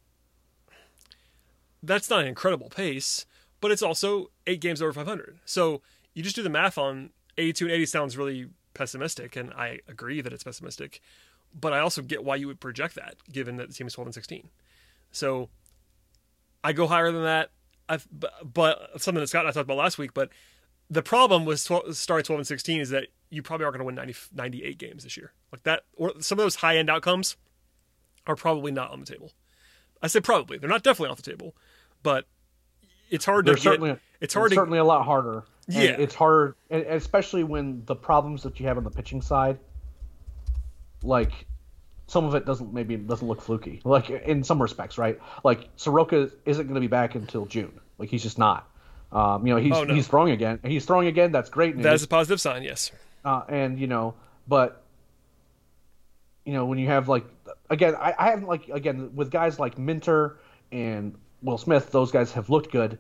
that's 1.83 2.09
not 2.09 2.21
an 2.21 2.27
incredible 2.27 2.69
pace, 2.69 3.25
but 3.59 3.71
it's 3.71 3.81
also 3.81 4.31
eight 4.47 4.59
games 4.61 4.81
over 4.81 4.91
500. 4.93 5.39
So 5.45 5.81
you 6.13 6.23
just 6.23 6.35
do 6.35 6.43
the 6.43 6.49
math 6.49 6.77
on 6.77 7.11
82 7.37 7.65
and 7.65 7.73
80 7.73 7.85
sounds 7.85 8.17
really 8.17 8.47
pessimistic, 8.73 9.35
and 9.35 9.51
I 9.53 9.79
agree 9.87 10.21
that 10.21 10.33
it's 10.33 10.43
pessimistic, 10.43 10.99
but 11.59 11.73
I 11.73 11.79
also 11.79 12.01
get 12.01 12.23
why 12.23 12.35
you 12.35 12.47
would 12.47 12.59
project 12.59 12.95
that, 12.95 13.15
given 13.31 13.57
that 13.57 13.67
the 13.69 13.73
team 13.73 13.87
is 13.87 13.93
12 13.93 14.07
and 14.07 14.13
16. 14.13 14.49
So 15.11 15.49
I 16.63 16.73
go 16.73 16.87
higher 16.87 17.11
than 17.11 17.23
that. 17.23 17.49
I've, 17.89 18.07
but 18.43 19.01
something 19.01 19.19
that 19.21 19.27
Scott 19.27 19.41
and 19.41 19.49
I 19.49 19.51
talked 19.51 19.65
about 19.65 19.77
last 19.77 19.97
week, 19.97 20.13
but 20.13 20.29
the 20.91 21.01
problem 21.01 21.45
with 21.45 21.63
12, 21.63 21.95
starting 21.95 22.25
12 22.25 22.39
and 22.39 22.47
16 22.47 22.81
is 22.81 22.89
that 22.89 23.07
you 23.29 23.41
probably 23.41 23.63
aren't 23.63 23.77
going 23.77 23.79
to 23.79 23.85
win 23.85 23.95
90, 23.95 24.13
98 24.35 24.77
games 24.77 25.03
this 25.03 25.15
year. 25.15 25.31
Like 25.51 25.63
that, 25.63 25.83
or 25.95 26.11
some 26.19 26.37
of 26.37 26.43
those 26.43 26.55
high 26.55 26.77
end 26.77 26.89
outcomes 26.89 27.37
are 28.27 28.35
probably 28.35 28.73
not 28.73 28.91
on 28.91 28.99
the 28.99 29.05
table. 29.05 29.31
I 30.03 30.07
say 30.07 30.19
probably; 30.19 30.57
they're 30.57 30.69
not 30.69 30.83
definitely 30.83 31.11
off 31.11 31.21
the 31.21 31.31
table, 31.31 31.55
but 32.03 32.25
it's 33.09 33.23
hard 33.23 33.45
they're 33.45 33.55
to 33.55 33.61
certainly, 33.61 33.91
get. 33.91 33.99
It's 34.19 34.33
hard. 34.33 34.49
To, 34.49 34.55
certainly 34.55 34.79
a 34.79 34.83
lot 34.83 35.05
harder. 35.05 35.43
Yeah, 35.67 35.95
it's 35.97 36.15
harder, 36.15 36.57
especially 36.69 37.45
when 37.45 37.83
the 37.85 37.95
problems 37.95 38.43
that 38.43 38.59
you 38.59 38.67
have 38.67 38.77
on 38.77 38.83
the 38.83 38.89
pitching 38.89 39.21
side, 39.21 39.59
like 41.03 41.45
some 42.07 42.25
of 42.25 42.35
it 42.35 42.45
doesn't 42.45 42.73
maybe 42.73 42.97
doesn't 42.97 43.27
look 43.27 43.41
fluky. 43.41 43.79
Like 43.85 44.09
in 44.09 44.43
some 44.43 44.61
respects, 44.61 44.97
right? 44.97 45.19
Like 45.45 45.69
Soroka 45.77 46.29
isn't 46.45 46.65
going 46.65 46.75
to 46.75 46.81
be 46.81 46.87
back 46.87 47.15
until 47.15 47.45
June. 47.45 47.79
Like 47.97 48.09
he's 48.09 48.23
just 48.23 48.37
not. 48.37 48.67
Um, 49.11 49.45
you 49.45 49.53
know, 49.53 49.59
he's 49.59 49.73
oh, 49.73 49.83
no. 49.83 49.93
he's 49.93 50.07
throwing 50.07 50.31
again. 50.31 50.59
He's 50.63 50.85
throwing 50.85 51.07
again. 51.07 51.31
That's 51.31 51.49
great 51.49 51.75
news. 51.75 51.83
That's 51.83 52.03
a 52.03 52.07
positive 52.07 52.39
sign. 52.39 52.63
Yes. 52.63 52.91
Uh, 53.25 53.43
and 53.49 53.79
you 53.79 53.87
know, 53.87 54.15
but 54.47 54.83
you 56.45 56.53
know, 56.53 56.65
when 56.65 56.79
you 56.79 56.87
have 56.87 57.09
like 57.09 57.25
again, 57.69 57.95
I, 57.95 58.13
I 58.17 58.29
haven't 58.29 58.47
like 58.47 58.69
again 58.69 59.11
with 59.15 59.29
guys 59.29 59.59
like 59.59 59.77
Minter 59.77 60.39
and 60.71 61.15
Will 61.41 61.57
Smith, 61.57 61.91
those 61.91 62.11
guys 62.11 62.31
have 62.31 62.49
looked 62.49 62.71
good, 62.71 62.97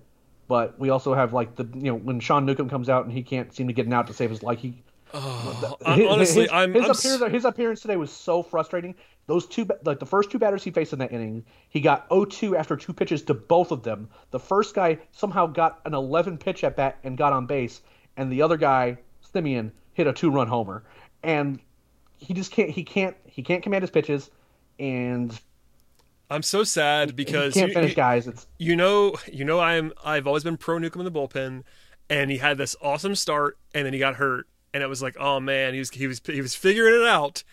but 0.47 0.77
we 0.79 0.89
also 0.89 1.13
have 1.13 1.33
like 1.33 1.55
the 1.55 1.63
you 1.73 1.91
know 1.91 1.95
when 1.95 2.19
Sean 2.19 2.45
Newcomb 2.45 2.69
comes 2.69 2.89
out 2.89 3.05
and 3.05 3.13
he 3.13 3.23
can't 3.23 3.53
seem 3.53 3.67
to 3.67 3.73
get 3.73 3.85
an 3.85 3.93
out 3.93 4.07
to 4.07 4.13
save 4.13 4.29
his 4.29 4.43
life. 4.43 4.59
he. 4.59 4.83
Oh, 5.13 5.77
his, 5.95 6.07
honestly, 6.07 6.41
his, 6.43 6.51
I'm, 6.51 6.73
his, 6.73 6.83
I'm... 6.83 6.91
Appearance, 6.91 7.33
his 7.33 7.45
appearance 7.45 7.81
today 7.81 7.97
was 7.97 8.11
so 8.11 8.41
frustrating. 8.43 8.95
Those 9.27 9.45
two, 9.45 9.67
like 9.83 9.99
the 9.99 10.05
first 10.05 10.31
two 10.31 10.39
batters 10.39 10.63
he 10.63 10.71
faced 10.71 10.93
in 10.93 10.99
that 10.99 11.11
inning, 11.11 11.45
he 11.69 11.79
got 11.79 12.09
0-2 12.09 12.57
after 12.57 12.75
two 12.75 12.93
pitches 12.93 13.21
to 13.23 13.33
both 13.33 13.71
of 13.71 13.83
them. 13.83 14.09
The 14.31 14.39
first 14.39 14.73
guy 14.75 14.99
somehow 15.11 15.47
got 15.47 15.79
an 15.85 15.93
11 15.93 16.37
pitch 16.37 16.63
at 16.63 16.75
bat 16.75 16.97
and 17.03 17.17
got 17.17 17.33
on 17.33 17.45
base, 17.45 17.81
and 18.17 18.31
the 18.31 18.41
other 18.41 18.57
guy, 18.57 18.97
Semien, 19.33 19.71
hit 19.93 20.07
a 20.07 20.13
two-run 20.13 20.47
homer. 20.47 20.83
And 21.23 21.59
he 22.17 22.33
just 22.33 22.51
can't. 22.51 22.69
He 22.69 22.83
can't. 22.83 23.15
He 23.25 23.41
can't 23.41 23.63
command 23.63 23.83
his 23.83 23.91
pitches, 23.91 24.29
and 24.79 25.37
I'm 26.29 26.43
so 26.43 26.63
sad 26.63 27.15
because 27.15 27.53
he 27.53 27.59
can't 27.59 27.73
finish, 27.73 27.91
you, 27.91 27.95
guys. 27.95 28.27
It's 28.27 28.47
you 28.57 28.75
know, 28.75 29.15
you 29.31 29.43
know, 29.43 29.59
I'm 29.59 29.91
I've 30.03 30.27
always 30.27 30.43
been 30.43 30.57
pro 30.57 30.77
Newcomb 30.77 31.05
in 31.05 31.11
the 31.11 31.19
bullpen, 31.19 31.63
and 32.09 32.31
he 32.31 32.37
had 32.37 32.57
this 32.57 32.75
awesome 32.81 33.15
start, 33.15 33.57
and 33.73 33.85
then 33.85 33.93
he 33.93 33.99
got 33.99 34.15
hurt, 34.15 34.47
and 34.73 34.83
it 34.83 34.87
was 34.87 35.01
like, 35.01 35.15
oh 35.19 35.39
man, 35.39 35.73
he 35.73 35.79
was 35.79 35.89
he 35.89 36.07
was 36.07 36.21
he 36.25 36.41
was 36.41 36.55
figuring 36.55 37.01
it 37.01 37.07
out. 37.07 37.43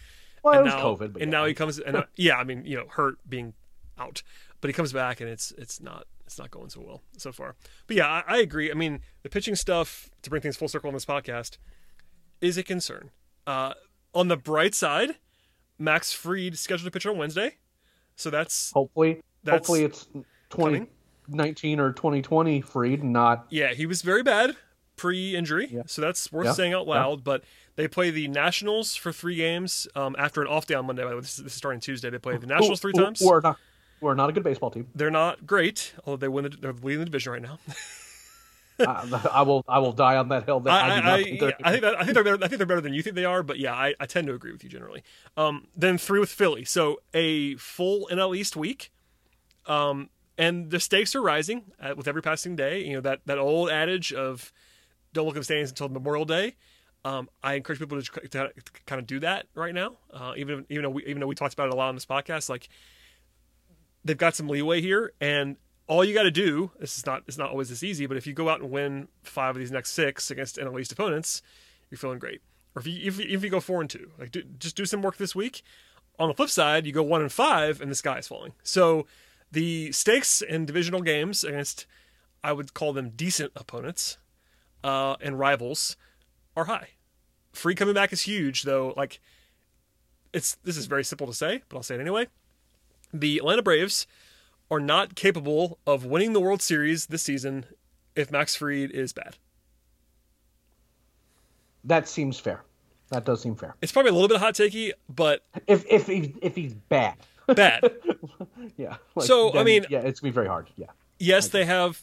Well, 0.43 0.55
and 0.55 0.61
it 0.61 0.65
was 0.65 0.75
now, 0.75 0.85
COVID, 0.85 1.15
and 1.15 1.19
yeah. 1.19 1.25
now 1.27 1.45
he 1.47 1.55
comes, 1.55 1.79
and 1.79 1.97
uh, 1.97 2.05
yeah, 2.17 2.37
I 2.37 2.45
mean, 2.45 2.65
you 2.65 2.77
know, 2.77 2.87
hurt 2.89 3.19
being 3.29 3.55
out, 3.99 4.23
but 4.61 4.69
he 4.69 4.73
comes 4.73 4.93
back, 4.93 5.21
and 5.21 5.29
it's 5.29 5.53
it's 5.59 5.81
not 5.81 6.07
it's 6.27 6.39
not 6.39 6.51
going 6.51 6.71
so 6.71 6.81
well 6.81 7.03
so 7.17 7.33
far. 7.33 7.57
But 7.87 7.97
yeah, 7.97 8.07
I, 8.07 8.37
I 8.37 8.37
agree. 8.39 8.71
I 8.71 8.75
mean, 8.75 9.01
the 9.23 9.29
pitching 9.29 9.57
stuff 9.57 10.11
to 10.23 10.31
bring 10.31 10.43
things 10.43 10.57
full 10.57 10.69
circle 10.69 10.89
on 10.89 10.95
this 10.95 11.05
podcast 11.05 11.59
is 12.41 12.57
a 12.57 12.63
concern. 12.63 13.11
Uh, 13.47 13.75
on 14.15 14.29
the 14.29 14.37
bright 14.37 14.75
side, 14.75 15.17
Max 15.79 16.13
Fried 16.13 16.57
scheduled 16.57 16.85
to 16.85 16.91
pitch 16.91 17.07
on 17.07 17.19
Wednesday, 17.19 17.57
so 18.15 18.31
that's 18.31 18.71
hopefully 18.73 19.23
that's 19.43 19.67
hopefully 19.67 19.85
it's 19.85 20.07
2019 20.51 21.81
or 21.81 21.93
2020 21.93 22.61
Fried, 22.61 23.03
not 23.03 23.47
yeah. 23.51 23.75
He 23.75 23.87
was 23.87 24.03
very 24.03 24.23
bad 24.23 24.57
pre-injury, 24.99 25.69
yeah. 25.71 25.83
so 25.87 26.03
that's 26.03 26.31
worth 26.31 26.47
yeah. 26.47 26.53
saying 26.53 26.75
out 26.75 26.87
loud. 26.87 27.21
Yeah. 27.21 27.23
But 27.25 27.45
they 27.77 27.89
play 27.89 28.11
the 28.11 28.29
Nationals 28.29 28.97
for 28.97 29.13
three 29.13 29.37
games 29.37 29.89
um, 29.95 30.17
after 30.19 30.43
an 30.43 30.49
off 30.49 30.67
day 30.67 30.75
on 30.75 30.85
Monday. 30.85 31.05
By 31.05 31.11
the 31.11 31.15
way, 31.17 31.21
this 31.23 31.39
is, 31.39 31.45
this 31.45 31.53
is 31.53 31.59
starting 31.59 31.81
Tuesday. 31.81 32.11
They 32.11 32.19
play 32.19 32.37
the 32.37 32.47
Nationals 32.47 32.81
three 32.81 32.93
times. 32.93 33.23
We're 33.25 33.41
not, 33.41 33.57
we're 34.01 34.15
not 34.15 34.29
a 34.29 34.33
good 34.33 34.43
baseball 34.43 34.71
team. 34.71 34.89
They're 34.95 35.11
not 35.11 35.47
great, 35.47 35.95
although 36.05 36.17
they 36.17 36.29
win. 36.29 36.45
The, 36.45 36.51
they're 36.51 36.73
leading 36.73 36.99
the 36.99 37.05
division 37.07 37.33
right 37.33 37.43
now. 37.43 37.59
uh, 38.81 39.21
I 39.33 39.43
will 39.43 39.65
I 39.69 39.79
will 39.79 39.93
die 39.93 40.17
on 40.17 40.29
that 40.29 40.45
hill. 40.45 40.61
That 40.61 40.73
I, 40.73 40.99
I, 40.99 41.15
I, 41.15 41.23
think, 41.23 41.43
I 41.65 41.71
think 41.71 41.83
that, 41.83 42.01
I 42.01 42.05
think 42.05 42.15
they're 42.15 42.25
better. 42.25 42.45
I 42.45 42.49
think 42.49 42.59
they're 42.59 42.67
better 42.67 42.81
than 42.81 42.95
you 42.95 43.03
think 43.03 43.17
they 43.17 43.25
are. 43.25 43.43
But 43.43 43.59
yeah, 43.59 43.75
I, 43.75 43.95
I 44.01 44.07
tend 44.07 44.27
to 44.29 44.35
agree 44.35 44.53
with 44.53 44.63
you 44.63 44.71
generally. 44.71 45.03
Um, 45.37 45.67
then 45.77 45.99
three 45.99 46.21
with 46.21 46.31
Philly, 46.31 46.65
so 46.65 47.01
a 47.15 47.55
full 47.57 48.09
NL 48.11 48.37
East 48.37 48.57
week, 48.57 48.91
um, 49.67 50.11
and 50.37 50.71
the 50.71 50.81
stakes 50.81 51.15
are 51.15 51.23
rising 51.23 51.65
uh, 51.81 51.95
with 51.97 52.09
every 52.09 52.23
passing 52.23 52.57
day. 52.57 52.85
You 52.85 52.95
know 52.95 53.01
that 53.01 53.21
that 53.27 53.39
old 53.39 53.71
adage 53.71 54.13
of 54.13 54.53
don't 55.19 55.27
look 55.27 55.37
at 55.37 55.41
the 55.41 55.45
standings 55.45 55.71
until 55.71 55.89
Memorial 55.89 56.25
Day. 56.25 56.57
Um, 57.05 57.29
I 57.43 57.55
encourage 57.55 57.79
people 57.79 58.01
to, 58.01 58.21
to, 58.21 58.29
to, 58.29 58.53
kind 58.87 59.01
of 59.01 59.07
do 59.07 59.21
that 59.21 59.47
right 59.55 59.75
now. 59.75 59.99
Uh, 60.13 60.33
even 60.37 60.65
even 60.69 60.85
though 60.85 60.91
we, 60.91 61.05
even 61.07 61.21
though 61.21 61.27
we 61.27 61.35
talked 61.35 61.55
about 61.55 61.69
it 61.69 61.75
a 61.75 61.77
lot 61.77 61.89
on 61.89 61.95
this 61.95 62.07
podcast, 62.07 62.49
like 62.49 62.69
they've 64.05 64.17
got 64.17 64.35
some 64.35 64.49
leeway 64.49 64.81
here, 64.81 65.13
and 65.21 65.57
all 65.87 66.05
you 66.05 66.15
got 66.15 66.25
to 66.25 66.31
do. 66.31 66.71
This 66.79 66.99
is 66.99 67.07
not 67.07 67.23
it's 67.27 67.39
not 67.39 67.51
always 67.51 67.69
this 67.69 67.83
easy, 67.83 68.07
but 68.07 68.17
if 68.17 68.27
you 68.27 68.33
go 68.33 68.49
out 68.49 68.61
and 68.61 68.71
win 68.71 69.09
five 69.23 69.57
of 69.57 69.61
these 69.61 69.73
next 69.73 69.93
six 69.93 70.31
against 70.31 70.57
NL 70.57 70.81
East 70.81 70.93
opponents, 70.93 71.43
you're 71.91 71.99
feeling 71.99 72.19
great. 72.19 72.43
Or 72.75 72.81
if 72.81 72.87
you 72.87 73.01
if, 73.07 73.19
if 73.19 73.43
you 73.43 73.51
go 73.51 73.61
four 73.61 73.81
and 73.81 73.91
two, 73.91 74.11
like 74.19 74.31
do, 74.31 74.43
just 74.59 74.77
do 74.77 74.85
some 74.85 75.03
work 75.03 75.17
this 75.17 75.35
week. 75.35 75.63
On 76.19 76.29
the 76.29 76.35
flip 76.35 76.51
side, 76.51 76.85
you 76.85 76.93
go 76.93 77.03
one 77.03 77.23
and 77.23 77.33
five, 77.33 77.81
and 77.81 77.91
the 77.91 77.95
sky 77.95 78.19
is 78.19 78.27
falling. 78.27 78.53
So 78.65 79.07
the 79.53 79.93
stakes 79.93 80.43
in 80.43 80.67
divisional 80.67 81.01
games 81.01 81.45
against, 81.45 81.87
I 82.43 82.53
would 82.53 82.75
call 82.75 82.93
them 82.93 83.11
decent 83.11 83.53
opponents, 83.55 84.19
uh, 84.85 85.17
and 85.21 85.39
rivals, 85.39 85.97
are 86.57 86.65
high. 86.65 86.89
Fried 87.53 87.77
coming 87.77 87.95
back 87.95 88.13
is 88.13 88.23
huge, 88.23 88.63
though. 88.63 88.95
Like, 88.97 89.21
it's 90.33 90.57
this 90.65 90.77
is 90.77 90.87
very 90.87 91.05
simple 91.05 91.27
to 91.27 91.35
say, 91.35 91.63
but 91.69 91.77
I'll 91.77 91.83
say 91.83 91.95
it 91.97 92.01
anyway. 92.01 92.29
The 93.13 93.39
Atlanta 93.39 93.63
Braves 93.63 94.07
are 94.71 94.81
not 94.81 95.15
capable 95.15 95.79
of 95.87 96.05
winning 96.05 96.33
the 96.33 96.41
World 96.41 96.61
Series 96.61 97.07
this 97.07 97.23
season 97.23 97.65
if 98.15 98.31
Max 98.31 98.55
Fried 98.55 98.91
is 98.91 99.13
bad. 99.13 99.37
That 101.85 102.09
seems 102.09 102.39
fair. 102.39 102.63
That 103.11 103.25
does 103.25 103.41
seem 103.41 103.55
fair. 103.55 103.75
It's 103.81 103.93
probably 103.93 104.11
a 104.11 104.13
little 104.13 104.29
bit 104.29 104.39
hot 104.39 104.55
takey, 104.55 104.93
but 105.09 105.43
if 105.67 105.87
if 105.89 106.07
he's, 106.07 106.31
if 106.43 106.55
he's 106.55 106.75
bad, 106.75 107.17
bad. 107.47 107.91
yeah. 108.77 108.97
Like, 109.15 109.27
so 109.27 109.51
then, 109.51 109.61
I 109.61 109.65
mean, 109.65 109.87
yeah, 109.89 110.01
it's 110.01 110.21
gonna 110.21 110.31
be 110.31 110.35
very 110.35 110.49
hard. 110.49 110.69
Yeah. 110.77 110.89
Yes, 111.19 111.49
they 111.49 111.65
have 111.65 112.03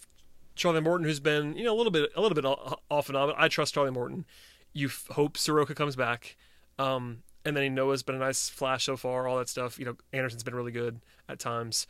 Charlie 0.56 0.82
Morton, 0.82 1.06
who's 1.06 1.20
been 1.20 1.56
you 1.56 1.64
know 1.64 1.74
a 1.74 1.78
little 1.78 1.92
bit 1.92 2.12
a 2.16 2.22
little 2.22 2.36
bit 2.36 2.46
off 2.46 3.10
and 3.10 3.18
on. 3.18 3.34
I 3.38 3.48
trust 3.48 3.74
Charlie 3.74 3.92
Morton. 3.92 4.26
You 4.74 4.88
f- 4.88 5.08
hope 5.12 5.38
Soroka 5.38 5.74
comes 5.74 5.96
back, 5.96 6.36
um, 6.80 7.24
and 7.46 7.56
then 7.56 7.76
Ynoa's 7.76 8.04
been 8.04 8.16
a 8.16 8.20
nice 8.20 8.50
flash 8.50 8.86
so 8.86 8.98
far. 8.98 9.28
All 9.28 9.38
that 9.38 9.50
stuff. 9.50 9.80
You 9.80 9.86
know, 9.86 9.96
Anderson's 10.12 10.44
been 10.44 10.56
really 10.56 10.72
good 10.72 11.02
at 11.30 11.40
times. 11.40 11.88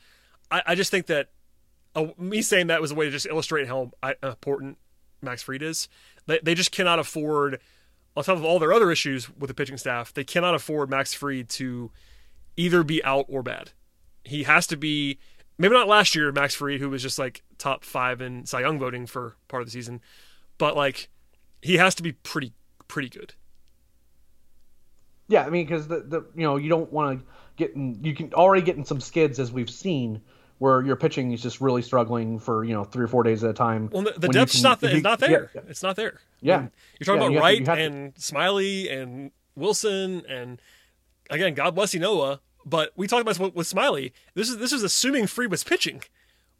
I, 0.51 0.61
I 0.67 0.75
just 0.75 0.91
think 0.91 1.07
that 1.07 1.29
me 2.17 2.41
saying 2.41 2.67
that 2.67 2.81
was 2.81 2.91
a 2.91 2.95
way 2.95 3.05
to 3.05 3.11
just 3.11 3.25
illustrate 3.25 3.67
how 3.67 3.91
important 4.21 4.77
Max 5.21 5.43
Fried 5.43 5.63
is. 5.63 5.87
They, 6.27 6.39
they 6.43 6.55
just 6.55 6.71
cannot 6.71 6.99
afford, 6.99 7.59
on 8.15 8.23
top 8.23 8.37
of 8.37 8.45
all 8.45 8.59
their 8.59 8.73
other 8.73 8.91
issues 8.91 9.29
with 9.29 9.47
the 9.47 9.53
pitching 9.53 9.77
staff, 9.77 10.13
they 10.13 10.23
cannot 10.23 10.55
afford 10.55 10.89
Max 10.89 11.13
Fried 11.13 11.49
to 11.49 11.91
either 12.57 12.83
be 12.83 13.03
out 13.03 13.25
or 13.27 13.41
bad. 13.43 13.71
He 14.23 14.43
has 14.43 14.67
to 14.67 14.77
be, 14.77 15.19
maybe 15.57 15.73
not 15.73 15.87
last 15.87 16.15
year, 16.15 16.31
Max 16.31 16.55
Fried, 16.55 16.79
who 16.79 16.89
was 16.89 17.01
just 17.01 17.19
like 17.19 17.43
top 17.57 17.83
five 17.83 18.21
in 18.21 18.45
Cy 18.45 18.61
Young 18.61 18.79
voting 18.79 19.05
for 19.05 19.35
part 19.47 19.61
of 19.61 19.67
the 19.67 19.71
season, 19.71 20.01
but 20.57 20.75
like 20.75 21.09
he 21.61 21.77
has 21.77 21.95
to 21.95 22.03
be 22.03 22.13
pretty, 22.13 22.53
pretty 22.87 23.09
good. 23.09 23.33
Yeah, 25.27 25.43
I 25.43 25.49
mean, 25.49 25.65
because 25.65 25.87
the, 25.87 26.01
the 26.01 26.25
you 26.35 26.43
know 26.43 26.57
you 26.57 26.69
don't 26.69 26.91
want 26.91 27.19
to 27.19 27.25
get 27.57 27.75
in, 27.75 28.03
you 28.03 28.13
can 28.13 28.33
already 28.33 28.61
get 28.61 28.75
in 28.77 28.85
some 28.85 29.01
skids 29.01 29.39
as 29.39 29.51
we've 29.51 29.69
seen 29.69 30.21
where 30.57 30.81
your 30.81 30.95
pitching 30.95 31.31
is 31.31 31.41
just 31.41 31.59
really 31.59 31.81
struggling 31.81 32.39
for 32.39 32.63
you 32.63 32.73
know 32.73 32.83
three 32.83 33.03
or 33.03 33.07
four 33.07 33.23
days 33.23 33.43
at 33.43 33.49
a 33.49 33.53
time. 33.53 33.89
Well, 33.91 34.03
the, 34.03 34.13
the 34.17 34.27
depth's 34.29 34.55
can, 34.55 34.63
not 34.63 34.79
the, 34.81 35.01
not 35.01 35.19
there. 35.19 35.51
Yeah. 35.53 35.61
It's 35.67 35.81
not 35.81 35.95
there. 35.95 36.19
Yeah, 36.41 36.55
I 36.55 36.59
mean, 36.59 36.71
you're 36.99 37.05
talking 37.05 37.21
yeah, 37.21 37.27
about 37.27 37.33
you 37.33 37.39
Wright 37.39 37.65
to, 37.65 37.71
and 37.71 38.15
Smyly 38.15 38.91
and 38.91 39.31
Wilson 39.55 40.25
and 40.29 40.61
again, 41.29 41.53
God 41.53 41.75
bless 41.75 41.93
you, 41.93 41.99
Ynoa. 41.99 42.39
But 42.65 42.91
we 42.95 43.07
talked 43.07 43.21
about 43.21 43.37
this 43.37 43.53
with 43.53 43.67
Smyly. 43.67 44.11
This 44.33 44.49
is 44.49 44.57
this 44.57 44.73
is 44.73 44.83
assuming 44.83 45.27
Fried 45.27 45.51
was 45.51 45.63
pitching. 45.63 46.01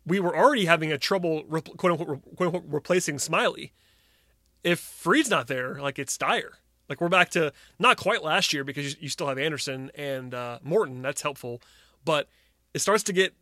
We 0.05 0.19
were 0.19 0.37
already 0.37 0.65
having 0.65 0.91
a 0.91 0.97
trouble 0.97 1.43
quote 1.43 1.91
unquote, 1.91 2.21
quote 2.35 2.47
unquote 2.47 2.65
replacing 2.67 3.17
Smyly. 3.17 3.71
If 4.63 4.79
Fried's 4.79 5.29
not 5.29 5.47
there, 5.47 5.81
like 5.81 5.97
it's 5.97 6.17
dire. 6.17 6.59
Like 6.87 7.01
we're 7.01 7.09
back 7.09 7.29
to 7.31 7.51
not 7.79 7.97
quite 7.97 8.23
last 8.23 8.53
year 8.53 8.63
because 8.63 8.93
you, 8.93 8.97
you 9.01 9.09
still 9.09 9.27
have 9.27 9.39
Anderson 9.39 9.89
and 9.95 10.33
uh, 10.33 10.59
Morton. 10.63 11.01
That's 11.01 11.23
helpful, 11.23 11.61
but 12.03 12.27
it 12.75 12.79
starts 12.79 13.01
to 13.03 13.13
get 13.13 13.33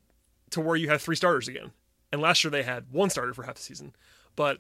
to 0.52 0.62
where 0.62 0.78
you 0.78 0.90
have 0.90 1.02
three 1.02 1.16
starters 1.16 1.50
again. 1.50 1.72
And 2.12 2.22
last 2.22 2.44
year 2.44 2.52
they 2.52 2.64
had 2.64 2.86
one 2.92 3.10
starter 3.10 3.34
for 3.34 3.44
half 3.44 3.56
the 3.56 3.62
season, 3.62 3.94
but 4.36 4.60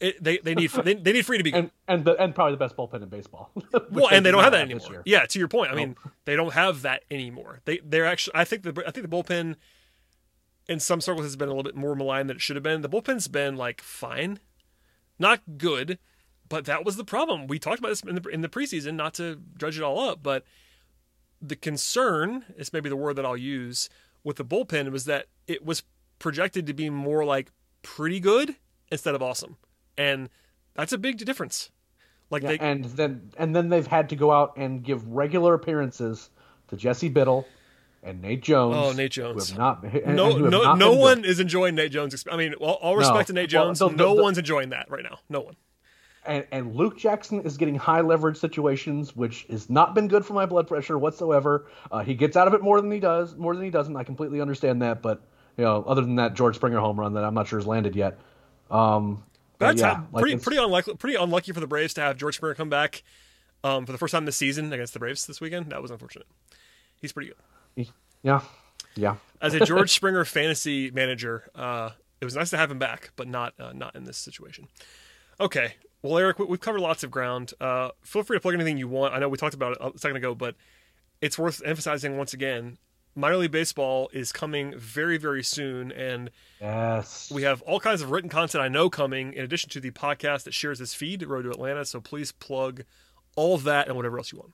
it, 0.00 0.22
they 0.22 0.38
they 0.38 0.54
need 0.54 0.70
they, 0.70 0.94
they 0.94 1.12
need 1.12 1.24
Fried 1.24 1.38
to 1.38 1.44
be 1.44 1.52
and 1.52 1.70
and, 1.88 2.04
the, 2.04 2.12
and 2.20 2.34
probably 2.34 2.54
the 2.54 2.58
best 2.58 2.76
bullpen 2.76 3.02
in 3.02 3.08
baseball. 3.08 3.50
well, 3.90 4.08
and 4.10 4.26
they 4.26 4.30
don't 4.30 4.42
have 4.42 4.52
that 4.52 4.62
anymore. 4.62 5.02
Yeah, 5.04 5.24
to 5.26 5.38
your 5.38 5.48
point, 5.48 5.70
I 5.70 5.74
mean, 5.74 5.96
they 6.24 6.36
don't 6.36 6.52
have 6.52 6.82
that 6.82 7.04
anymore. 7.10 7.60
They 7.64 7.78
they're 7.78 8.06
actually 8.06 8.34
I 8.34 8.44
think 8.44 8.62
the 8.62 8.82
I 8.86 8.90
think 8.90 9.08
the 9.08 9.16
bullpen 9.16 9.56
in 10.68 10.80
some 10.80 11.00
circles 11.00 11.26
has 11.26 11.36
been 11.36 11.48
a 11.48 11.52
little 11.52 11.62
bit 11.62 11.76
more 11.76 11.94
maligned 11.94 12.28
than 12.28 12.36
it 12.36 12.40
should 12.40 12.56
have 12.56 12.62
been. 12.62 12.82
The 12.82 12.88
bullpen's 12.88 13.28
been 13.28 13.56
like 13.56 13.82
fine, 13.82 14.40
not 15.18 15.40
good, 15.58 15.98
but 16.48 16.64
that 16.64 16.84
was 16.84 16.96
the 16.96 17.04
problem. 17.04 17.46
We 17.46 17.58
talked 17.58 17.78
about 17.78 17.88
this 17.88 18.02
in 18.02 18.16
the 18.16 18.28
in 18.28 18.40
the 18.40 18.48
preseason, 18.48 18.94
not 18.94 19.14
to 19.14 19.36
dredge 19.56 19.78
it 19.78 19.82
all 19.82 20.00
up, 20.00 20.22
but 20.22 20.44
the 21.40 21.56
concern 21.56 22.44
is 22.56 22.72
maybe 22.72 22.88
the 22.88 22.96
word 22.96 23.16
that 23.16 23.26
I'll 23.26 23.36
use 23.36 23.88
with 24.22 24.36
the 24.36 24.44
bullpen 24.44 24.90
was 24.90 25.04
that 25.04 25.26
it 25.46 25.64
was 25.64 25.82
projected 26.18 26.66
to 26.66 26.72
be 26.72 26.88
more 26.88 27.24
like 27.24 27.52
pretty 27.82 28.18
good 28.18 28.56
instead 28.90 29.14
of 29.14 29.22
awesome, 29.22 29.56
and 29.96 30.28
that's 30.74 30.92
a 30.92 30.98
big 30.98 31.18
difference. 31.18 31.70
Like 32.30 32.42
yeah, 32.42 32.48
they, 32.50 32.58
and 32.58 32.84
then 32.84 33.30
and 33.36 33.54
then 33.54 33.68
they've 33.68 33.86
had 33.86 34.08
to 34.10 34.16
go 34.16 34.30
out 34.32 34.56
and 34.56 34.82
give 34.82 35.06
regular 35.08 35.54
appearances 35.54 36.30
to 36.68 36.76
Jesse 36.76 37.08
Biddle 37.08 37.46
and 38.02 38.20
Nate 38.22 38.42
Jones. 38.42 38.74
Oh, 38.76 38.92
Nate 38.92 39.12
Jones. 39.12 39.50
Who 39.50 39.60
have 39.60 39.82
not, 39.82 39.94
and, 39.94 40.16
no, 40.16 40.36
and 40.36 40.50
no, 40.50 40.62
not 40.62 40.78
no 40.78 40.94
one 40.94 41.22
good. 41.22 41.30
is 41.30 41.40
enjoying 41.40 41.74
Nate 41.74 41.92
Jones. 41.92 42.24
I 42.30 42.36
mean, 42.36 42.54
all, 42.54 42.74
all 42.74 42.96
respect 42.96 43.18
no. 43.18 43.24
to 43.24 43.32
Nate 43.34 43.50
Jones, 43.50 43.80
well, 43.80 43.90
the, 43.90 43.96
the, 43.96 44.02
no 44.02 44.16
the, 44.16 44.22
one's 44.22 44.38
enjoying 44.38 44.70
that 44.70 44.90
right 44.90 45.02
now. 45.02 45.18
No 45.28 45.40
one 45.40 45.56
and, 46.26 46.46
and 46.50 46.74
Luke 46.74 46.96
Jackson 46.96 47.40
is 47.42 47.56
getting 47.56 47.74
high 47.74 48.00
leverage 48.00 48.36
situations, 48.36 49.14
which 49.14 49.46
has 49.50 49.68
not 49.68 49.94
been 49.94 50.08
good 50.08 50.24
for 50.24 50.34
my 50.34 50.46
blood 50.46 50.66
pressure 50.66 50.98
whatsoever. 50.98 51.66
Uh, 51.90 52.02
he 52.02 52.14
gets 52.14 52.36
out 52.36 52.48
of 52.48 52.54
it 52.54 52.62
more 52.62 52.80
than 52.80 52.90
he 52.90 53.00
does, 53.00 53.36
more 53.36 53.54
than 53.54 53.64
he 53.64 53.70
doesn't. 53.70 53.96
I 53.96 54.04
completely 54.04 54.40
understand 54.40 54.82
that, 54.82 55.02
but 55.02 55.22
you 55.56 55.64
know, 55.64 55.84
other 55.86 56.00
than 56.00 56.16
that 56.16 56.34
George 56.34 56.56
Springer 56.56 56.80
home 56.80 56.98
run 56.98 57.14
that 57.14 57.24
I'm 57.24 57.34
not 57.34 57.46
sure 57.46 57.58
has 57.58 57.66
landed 57.66 57.94
yet. 57.94 58.18
Um, 58.70 59.22
That's 59.64 59.80
yeah, 59.80 60.02
pretty 60.12 60.36
pretty 60.36 60.58
unlikely. 60.58 60.94
Pretty 60.94 61.16
unlucky 61.16 61.52
for 61.52 61.60
the 61.60 61.66
Braves 61.66 61.94
to 61.94 62.00
have 62.00 62.16
George 62.16 62.36
Springer 62.36 62.54
come 62.54 62.70
back 62.70 63.02
um, 63.62 63.86
for 63.86 63.92
the 63.92 63.98
first 63.98 64.12
time 64.12 64.24
this 64.24 64.36
season 64.36 64.72
against 64.72 64.92
the 64.92 64.98
Braves 64.98 65.26
this 65.26 65.40
weekend. 65.40 65.70
That 65.70 65.82
was 65.82 65.90
unfortunate. 65.90 66.26
He's 67.00 67.12
pretty 67.12 67.30
good. 67.76 67.88
Yeah, 68.22 68.40
yeah. 68.94 69.16
As 69.40 69.54
a 69.54 69.60
George 69.60 69.90
Springer 69.94 70.24
fantasy 70.24 70.90
manager, 70.90 71.50
uh, 71.54 71.90
it 72.20 72.24
was 72.24 72.36
nice 72.36 72.50
to 72.50 72.56
have 72.56 72.70
him 72.70 72.78
back, 72.78 73.12
but 73.16 73.28
not 73.28 73.54
uh, 73.58 73.72
not 73.72 73.94
in 73.94 74.04
this 74.04 74.16
situation. 74.16 74.68
Okay, 75.40 75.74
well, 76.04 76.18
Eric, 76.18 76.38
we've 76.38 76.60
covered 76.60 76.80
lots 76.80 77.02
of 77.02 77.10
ground. 77.10 77.54
Uh, 77.60 77.90
feel 78.02 78.22
free 78.22 78.36
to 78.36 78.40
plug 78.40 78.54
anything 78.54 78.76
you 78.76 78.88
want. 78.88 79.14
I 79.14 79.18
know 79.18 79.28
we 79.28 79.38
talked 79.38 79.54
about 79.54 79.72
it 79.72 79.78
a 79.80 79.98
second 79.98 80.18
ago, 80.18 80.34
but 80.34 80.54
it's 81.20 81.38
worth 81.38 81.62
emphasizing 81.64 82.18
once 82.18 82.34
again. 82.34 82.76
Minor 83.16 83.36
League 83.36 83.52
Baseball 83.52 84.10
is 84.12 84.32
coming 84.32 84.76
very, 84.76 85.18
very 85.18 85.42
soon, 85.42 85.92
and 85.92 86.30
yes, 86.60 87.30
we 87.32 87.42
have 87.42 87.62
all 87.62 87.78
kinds 87.78 88.02
of 88.02 88.10
written 88.10 88.28
content 88.28 88.62
I 88.62 88.68
know 88.68 88.90
coming. 88.90 89.32
In 89.34 89.44
addition 89.44 89.70
to 89.70 89.80
the 89.80 89.92
podcast 89.92 90.44
that 90.44 90.54
shares 90.54 90.80
this 90.80 90.94
feed, 90.94 91.22
Road 91.22 91.42
to 91.42 91.50
Atlanta. 91.50 91.84
So 91.84 92.00
please 92.00 92.32
plug 92.32 92.82
all 93.36 93.54
of 93.54 93.64
that 93.64 93.86
and 93.86 93.96
whatever 93.96 94.18
else 94.18 94.32
you 94.32 94.38
want. 94.38 94.52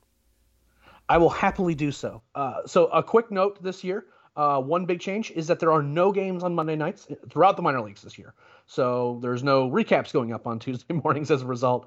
I 1.08 1.16
will 1.18 1.30
happily 1.30 1.74
do 1.74 1.90
so. 1.90 2.22
Uh, 2.34 2.66
so 2.66 2.86
a 2.88 3.02
quick 3.02 3.30
note 3.30 3.62
this 3.62 3.82
year: 3.82 4.04
uh, 4.40 4.58
one 4.58 4.86
big 4.86 5.00
change 5.00 5.30
is 5.32 5.48
that 5.48 5.60
there 5.60 5.70
are 5.70 5.82
no 5.82 6.12
games 6.12 6.42
on 6.42 6.54
Monday 6.54 6.74
nights 6.74 7.06
throughout 7.28 7.56
the 7.56 7.62
minor 7.62 7.82
leagues 7.82 8.00
this 8.00 8.16
year. 8.16 8.32
So 8.66 9.18
there's 9.20 9.42
no 9.42 9.68
recaps 9.68 10.14
going 10.14 10.32
up 10.32 10.46
on 10.46 10.58
Tuesday 10.60 10.94
mornings 10.94 11.30
as 11.30 11.42
a 11.42 11.46
result. 11.46 11.86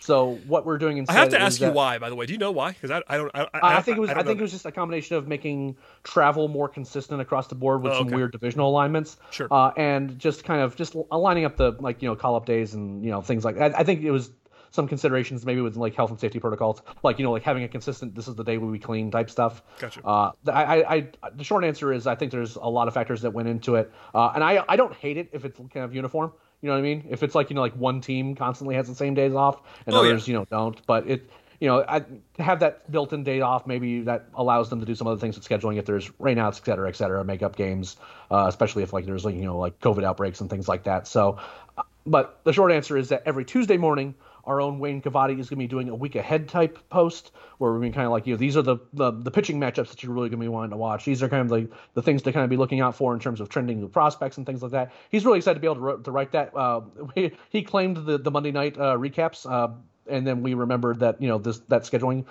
So 0.00 0.36
what 0.46 0.64
we're 0.64 0.78
doing 0.78 0.96
instead. 0.96 1.16
I 1.16 1.20
have 1.20 1.28
to 1.30 1.40
ask 1.40 1.60
you 1.60 1.66
that, 1.66 1.74
why, 1.74 1.98
by 1.98 2.08
the 2.08 2.14
way. 2.14 2.24
Do 2.24 2.32
you 2.32 2.38
know 2.38 2.50
why? 2.50 2.72
Because 2.72 2.90
I, 2.90 3.02
I, 3.08 3.16
don't. 3.18 3.30
I, 3.34 3.42
I, 3.42 3.76
I 3.76 3.82
think 3.82 3.98
it 3.98 4.00
was. 4.00 4.08
I, 4.08 4.22
think 4.22 4.38
it 4.38 4.42
was 4.42 4.52
just 4.52 4.64
a 4.64 4.72
combination 4.72 5.16
of 5.16 5.28
making 5.28 5.76
travel 6.02 6.48
more 6.48 6.68
consistent 6.68 7.20
across 7.20 7.48
the 7.48 7.54
board 7.54 7.82
with 7.82 7.92
oh, 7.92 7.98
some 7.98 8.08
weird 8.08 8.32
divisional 8.32 8.70
alignments. 8.70 9.18
Sure. 9.30 9.48
Uh, 9.50 9.72
and 9.76 10.18
just 10.18 10.44
kind 10.44 10.62
of 10.62 10.76
just 10.76 10.94
aligning 11.10 11.44
up 11.44 11.56
the 11.56 11.72
like 11.72 12.02
you 12.02 12.08
know 12.08 12.16
call 12.16 12.36
up 12.36 12.46
days 12.46 12.72
and 12.72 13.04
you 13.04 13.10
know 13.10 13.20
things 13.20 13.44
like. 13.44 13.58
I, 13.58 13.66
I 13.66 13.84
think 13.84 14.02
it 14.02 14.10
was 14.10 14.30
some 14.72 14.88
considerations 14.88 15.46
maybe 15.46 15.60
with 15.60 15.76
like 15.76 15.94
health 15.94 16.10
and 16.10 16.18
safety 16.18 16.40
protocols, 16.40 16.82
like 17.02 17.18
you 17.18 17.24
know, 17.24 17.30
like 17.30 17.42
having 17.42 17.62
a 17.62 17.68
consistent 17.68 18.14
"this 18.14 18.26
is 18.26 18.34
the 18.34 18.44
day 18.44 18.58
we 18.58 18.78
clean" 18.78 19.10
type 19.10 19.30
stuff. 19.30 19.62
Gotcha. 19.78 20.04
Uh, 20.04 20.32
I, 20.48 20.82
I, 20.82 20.96
I, 21.22 21.30
the 21.34 21.44
short 21.44 21.64
answer 21.64 21.92
is 21.92 22.06
I 22.06 22.16
think 22.16 22.32
there's 22.32 22.56
a 22.56 22.68
lot 22.68 22.88
of 22.88 22.94
factors 22.94 23.22
that 23.22 23.32
went 23.32 23.48
into 23.48 23.76
it, 23.76 23.92
uh, 24.14 24.32
and 24.34 24.42
I, 24.42 24.64
I 24.68 24.76
don't 24.76 24.94
hate 24.94 25.16
it 25.16 25.30
if 25.32 25.44
it's 25.44 25.58
kind 25.58 25.84
of 25.84 25.94
uniform. 25.94 26.32
You 26.60 26.68
know 26.68 26.74
what 26.74 26.80
I 26.80 26.82
mean? 26.82 27.06
If 27.10 27.22
it's 27.22 27.34
like 27.34 27.50
you 27.50 27.54
know, 27.54 27.60
like 27.60 27.76
one 27.76 28.00
team 28.00 28.34
constantly 28.34 28.74
has 28.74 28.88
the 28.88 28.94
same 28.94 29.14
days 29.14 29.34
off, 29.34 29.60
and 29.86 29.94
oh, 29.94 30.00
others 30.00 30.26
yeah. 30.26 30.32
you 30.32 30.38
know 30.38 30.46
don't, 30.50 30.84
but 30.86 31.08
it 31.08 31.30
you 31.62 31.68
know, 31.68 31.84
I, 31.86 32.04
have 32.40 32.58
that 32.58 32.90
built-in 32.90 33.22
day 33.22 33.40
off, 33.40 33.68
maybe 33.68 34.00
that 34.00 34.24
allows 34.34 34.68
them 34.68 34.80
to 34.80 34.84
do 34.84 34.96
some 34.96 35.06
other 35.06 35.20
things 35.20 35.36
with 35.36 35.48
scheduling 35.48 35.78
if 35.78 35.86
there's 35.86 36.08
rainouts, 36.20 36.58
et 36.58 36.66
cetera, 36.66 36.88
et 36.88 36.96
cetera, 36.96 37.24
make 37.24 37.40
up 37.40 37.54
games, 37.54 37.98
uh, 38.32 38.46
especially 38.48 38.82
if 38.82 38.92
like 38.92 39.06
there's 39.06 39.24
like 39.24 39.36
you 39.36 39.44
know 39.44 39.56
like 39.58 39.78
COVID 39.78 40.02
outbreaks 40.02 40.40
and 40.40 40.50
things 40.50 40.66
like 40.66 40.82
that. 40.82 41.06
So, 41.06 41.38
uh, 41.78 41.84
but 42.04 42.40
the 42.42 42.52
short 42.52 42.72
answer 42.72 42.96
is 42.96 43.10
that 43.10 43.22
every 43.26 43.44
Tuesday 43.44 43.76
morning 43.76 44.16
our 44.44 44.60
own 44.60 44.78
Wayne 44.78 45.00
Cavadi 45.00 45.38
is 45.38 45.48
going 45.48 45.58
to 45.58 45.64
be 45.64 45.68
doing 45.68 45.88
a 45.88 45.94
week 45.94 46.16
ahead 46.16 46.48
type 46.48 46.78
post 46.90 47.32
where 47.58 47.72
we're 47.72 47.78
going 47.78 47.92
to 47.92 47.96
kind 47.96 48.06
of 48.06 48.12
like, 48.12 48.26
you 48.26 48.34
know, 48.34 48.38
these 48.38 48.56
are 48.56 48.62
the, 48.62 48.78
the, 48.92 49.12
the 49.12 49.30
pitching 49.30 49.60
matchups 49.60 49.90
that 49.90 50.02
you're 50.02 50.12
really 50.12 50.28
going 50.28 50.40
to 50.40 50.44
be 50.44 50.48
wanting 50.48 50.70
to 50.70 50.76
watch. 50.76 51.04
These 51.04 51.22
are 51.22 51.28
kind 51.28 51.42
of 51.42 51.48
the, 51.48 51.68
the 51.94 52.02
things 52.02 52.22
to 52.22 52.32
kind 52.32 52.44
of 52.44 52.50
be 52.50 52.56
looking 52.56 52.80
out 52.80 52.96
for 52.96 53.14
in 53.14 53.20
terms 53.20 53.40
of 53.40 53.48
trending 53.48 53.80
new 53.80 53.88
prospects 53.88 54.36
and 54.36 54.46
things 54.46 54.62
like 54.62 54.72
that. 54.72 54.92
He's 55.10 55.24
really 55.24 55.38
excited 55.38 55.54
to 55.54 55.60
be 55.60 55.66
able 55.66 55.96
to, 55.96 56.02
to 56.02 56.10
write 56.10 56.32
that. 56.32 56.56
Uh, 56.56 56.80
he, 57.14 57.32
he 57.50 57.62
claimed 57.62 58.04
the, 58.04 58.18
the 58.18 58.30
Monday 58.30 58.52
night 58.52 58.76
uh, 58.76 58.96
recaps. 58.96 59.50
Uh, 59.50 59.74
and 60.08 60.26
then 60.26 60.42
we 60.42 60.54
remembered 60.54 61.00
that 61.00 61.20
you 61.20 61.28
know 61.28 61.38
this 61.38 61.58
that 61.68 61.82
scheduling 61.82 62.24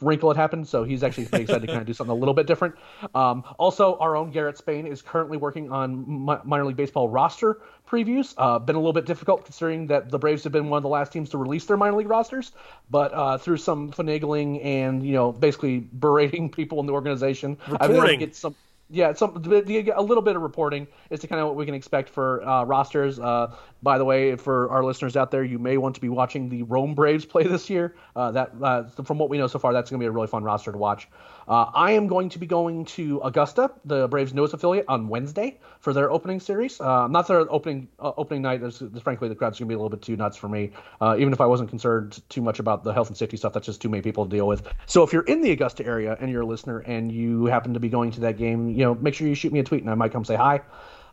wrinkle 0.00 0.30
had 0.30 0.36
happened. 0.36 0.68
So 0.68 0.84
he's 0.84 1.02
actually 1.02 1.24
excited 1.24 1.60
to 1.62 1.66
kind 1.66 1.80
of 1.80 1.86
do 1.86 1.92
something 1.92 2.12
a 2.12 2.18
little 2.18 2.34
bit 2.34 2.46
different. 2.46 2.76
Um, 3.14 3.44
also, 3.58 3.96
our 3.98 4.16
own 4.16 4.30
Garrett 4.30 4.58
Spain 4.58 4.86
is 4.86 5.02
currently 5.02 5.36
working 5.36 5.70
on 5.70 6.04
minor 6.44 6.64
league 6.64 6.76
baseball 6.76 7.08
roster 7.08 7.60
previews. 7.88 8.34
Uh, 8.36 8.58
been 8.58 8.76
a 8.76 8.78
little 8.78 8.92
bit 8.92 9.06
difficult 9.06 9.44
considering 9.44 9.86
that 9.88 10.10
the 10.10 10.18
Braves 10.18 10.44
have 10.44 10.52
been 10.52 10.68
one 10.68 10.78
of 10.78 10.82
the 10.82 10.88
last 10.88 11.12
teams 11.12 11.30
to 11.30 11.38
release 11.38 11.64
their 11.64 11.76
minor 11.76 11.96
league 11.96 12.08
rosters, 12.08 12.52
but 12.90 13.12
uh, 13.12 13.38
through 13.38 13.56
some 13.56 13.90
finagling 13.90 14.64
and 14.64 15.04
you 15.04 15.12
know 15.12 15.32
basically 15.32 15.78
berating 15.78 16.48
people 16.60 16.80
in 16.80 16.86
the 16.86 16.92
organization, 16.92 17.56
Reporting. 17.68 17.78
I've 17.80 17.88
been 17.88 17.96
able 17.96 18.08
to 18.08 18.16
get 18.16 18.36
some 18.36 18.54
yeah, 18.92 19.12
some 19.12 19.36
a 19.36 20.02
little 20.02 20.22
bit 20.22 20.36
of 20.36 20.42
reporting 20.42 20.88
is 21.10 21.20
to 21.20 21.28
kind 21.28 21.40
of 21.40 21.46
what 21.46 21.56
we 21.56 21.64
can 21.64 21.74
expect 21.74 22.08
for 22.08 22.46
uh, 22.46 22.64
rosters. 22.64 23.20
Uh, 23.20 23.54
by 23.82 23.98
the 23.98 24.04
way, 24.04 24.34
for 24.36 24.68
our 24.70 24.84
listeners 24.84 25.16
out 25.16 25.30
there, 25.30 25.44
you 25.44 25.58
may 25.58 25.76
want 25.76 25.94
to 25.94 26.00
be 26.00 26.08
watching 26.08 26.48
the 26.48 26.64
Rome 26.64 26.94
Braves 26.94 27.24
play 27.24 27.44
this 27.44 27.70
year. 27.70 27.94
Uh, 28.16 28.32
that, 28.32 28.50
uh, 28.60 28.84
from 29.04 29.18
what 29.18 29.30
we 29.30 29.38
know 29.38 29.46
so 29.46 29.58
far, 29.58 29.72
that's 29.72 29.90
going 29.90 30.00
to 30.00 30.02
be 30.02 30.08
a 30.08 30.10
really 30.10 30.26
fun 30.26 30.42
roster 30.42 30.72
to 30.72 30.78
watch. 30.78 31.08
Uh, 31.48 31.70
I 31.74 31.92
am 31.92 32.06
going 32.06 32.28
to 32.30 32.38
be 32.38 32.46
going 32.46 32.84
to 32.86 33.20
Augusta, 33.22 33.70
the 33.84 34.08
Braves' 34.08 34.32
newest 34.34 34.54
affiliate, 34.54 34.84
on 34.88 35.08
Wednesday 35.08 35.58
for 35.80 35.92
their 35.92 36.10
opening 36.10 36.40
series. 36.40 36.80
Uh, 36.80 37.08
not 37.08 37.26
their 37.28 37.50
opening 37.52 37.88
uh, 37.98 38.12
opening 38.16 38.42
night. 38.42 38.60
There's, 38.60 38.82
frankly, 39.02 39.28
the 39.28 39.34
crowd's 39.34 39.58
going 39.58 39.68
to 39.68 39.72
be 39.72 39.74
a 39.74 39.78
little 39.78 39.90
bit 39.90 40.02
too 40.02 40.16
nuts 40.16 40.36
for 40.36 40.48
me. 40.48 40.72
Uh, 41.00 41.16
even 41.18 41.32
if 41.32 41.40
I 41.40 41.46
wasn't 41.46 41.70
concerned 41.70 42.22
too 42.28 42.42
much 42.42 42.58
about 42.58 42.84
the 42.84 42.92
health 42.92 43.08
and 43.08 43.16
safety 43.16 43.36
stuff, 43.36 43.52
that's 43.52 43.66
just 43.66 43.80
too 43.80 43.88
many 43.88 44.02
people 44.02 44.24
to 44.24 44.30
deal 44.30 44.46
with. 44.46 44.66
So 44.86 45.02
if 45.02 45.12
you're 45.12 45.22
in 45.22 45.42
the 45.42 45.50
Augusta 45.50 45.84
area 45.84 46.16
and 46.20 46.30
you're 46.30 46.42
a 46.42 46.46
listener 46.46 46.80
and 46.80 47.10
you 47.10 47.46
happen 47.46 47.74
to 47.74 47.80
be 47.80 47.88
going 47.88 48.10
to 48.12 48.20
that 48.20 48.36
game, 48.36 48.70
you 48.70 48.84
know, 48.84 48.94
make 48.94 49.14
sure 49.14 49.26
you 49.26 49.34
shoot 49.34 49.52
me 49.52 49.60
a 49.60 49.64
tweet 49.64 49.82
and 49.82 49.90
I 49.90 49.94
might 49.94 50.12
come 50.12 50.24
say 50.24 50.36
hi. 50.36 50.60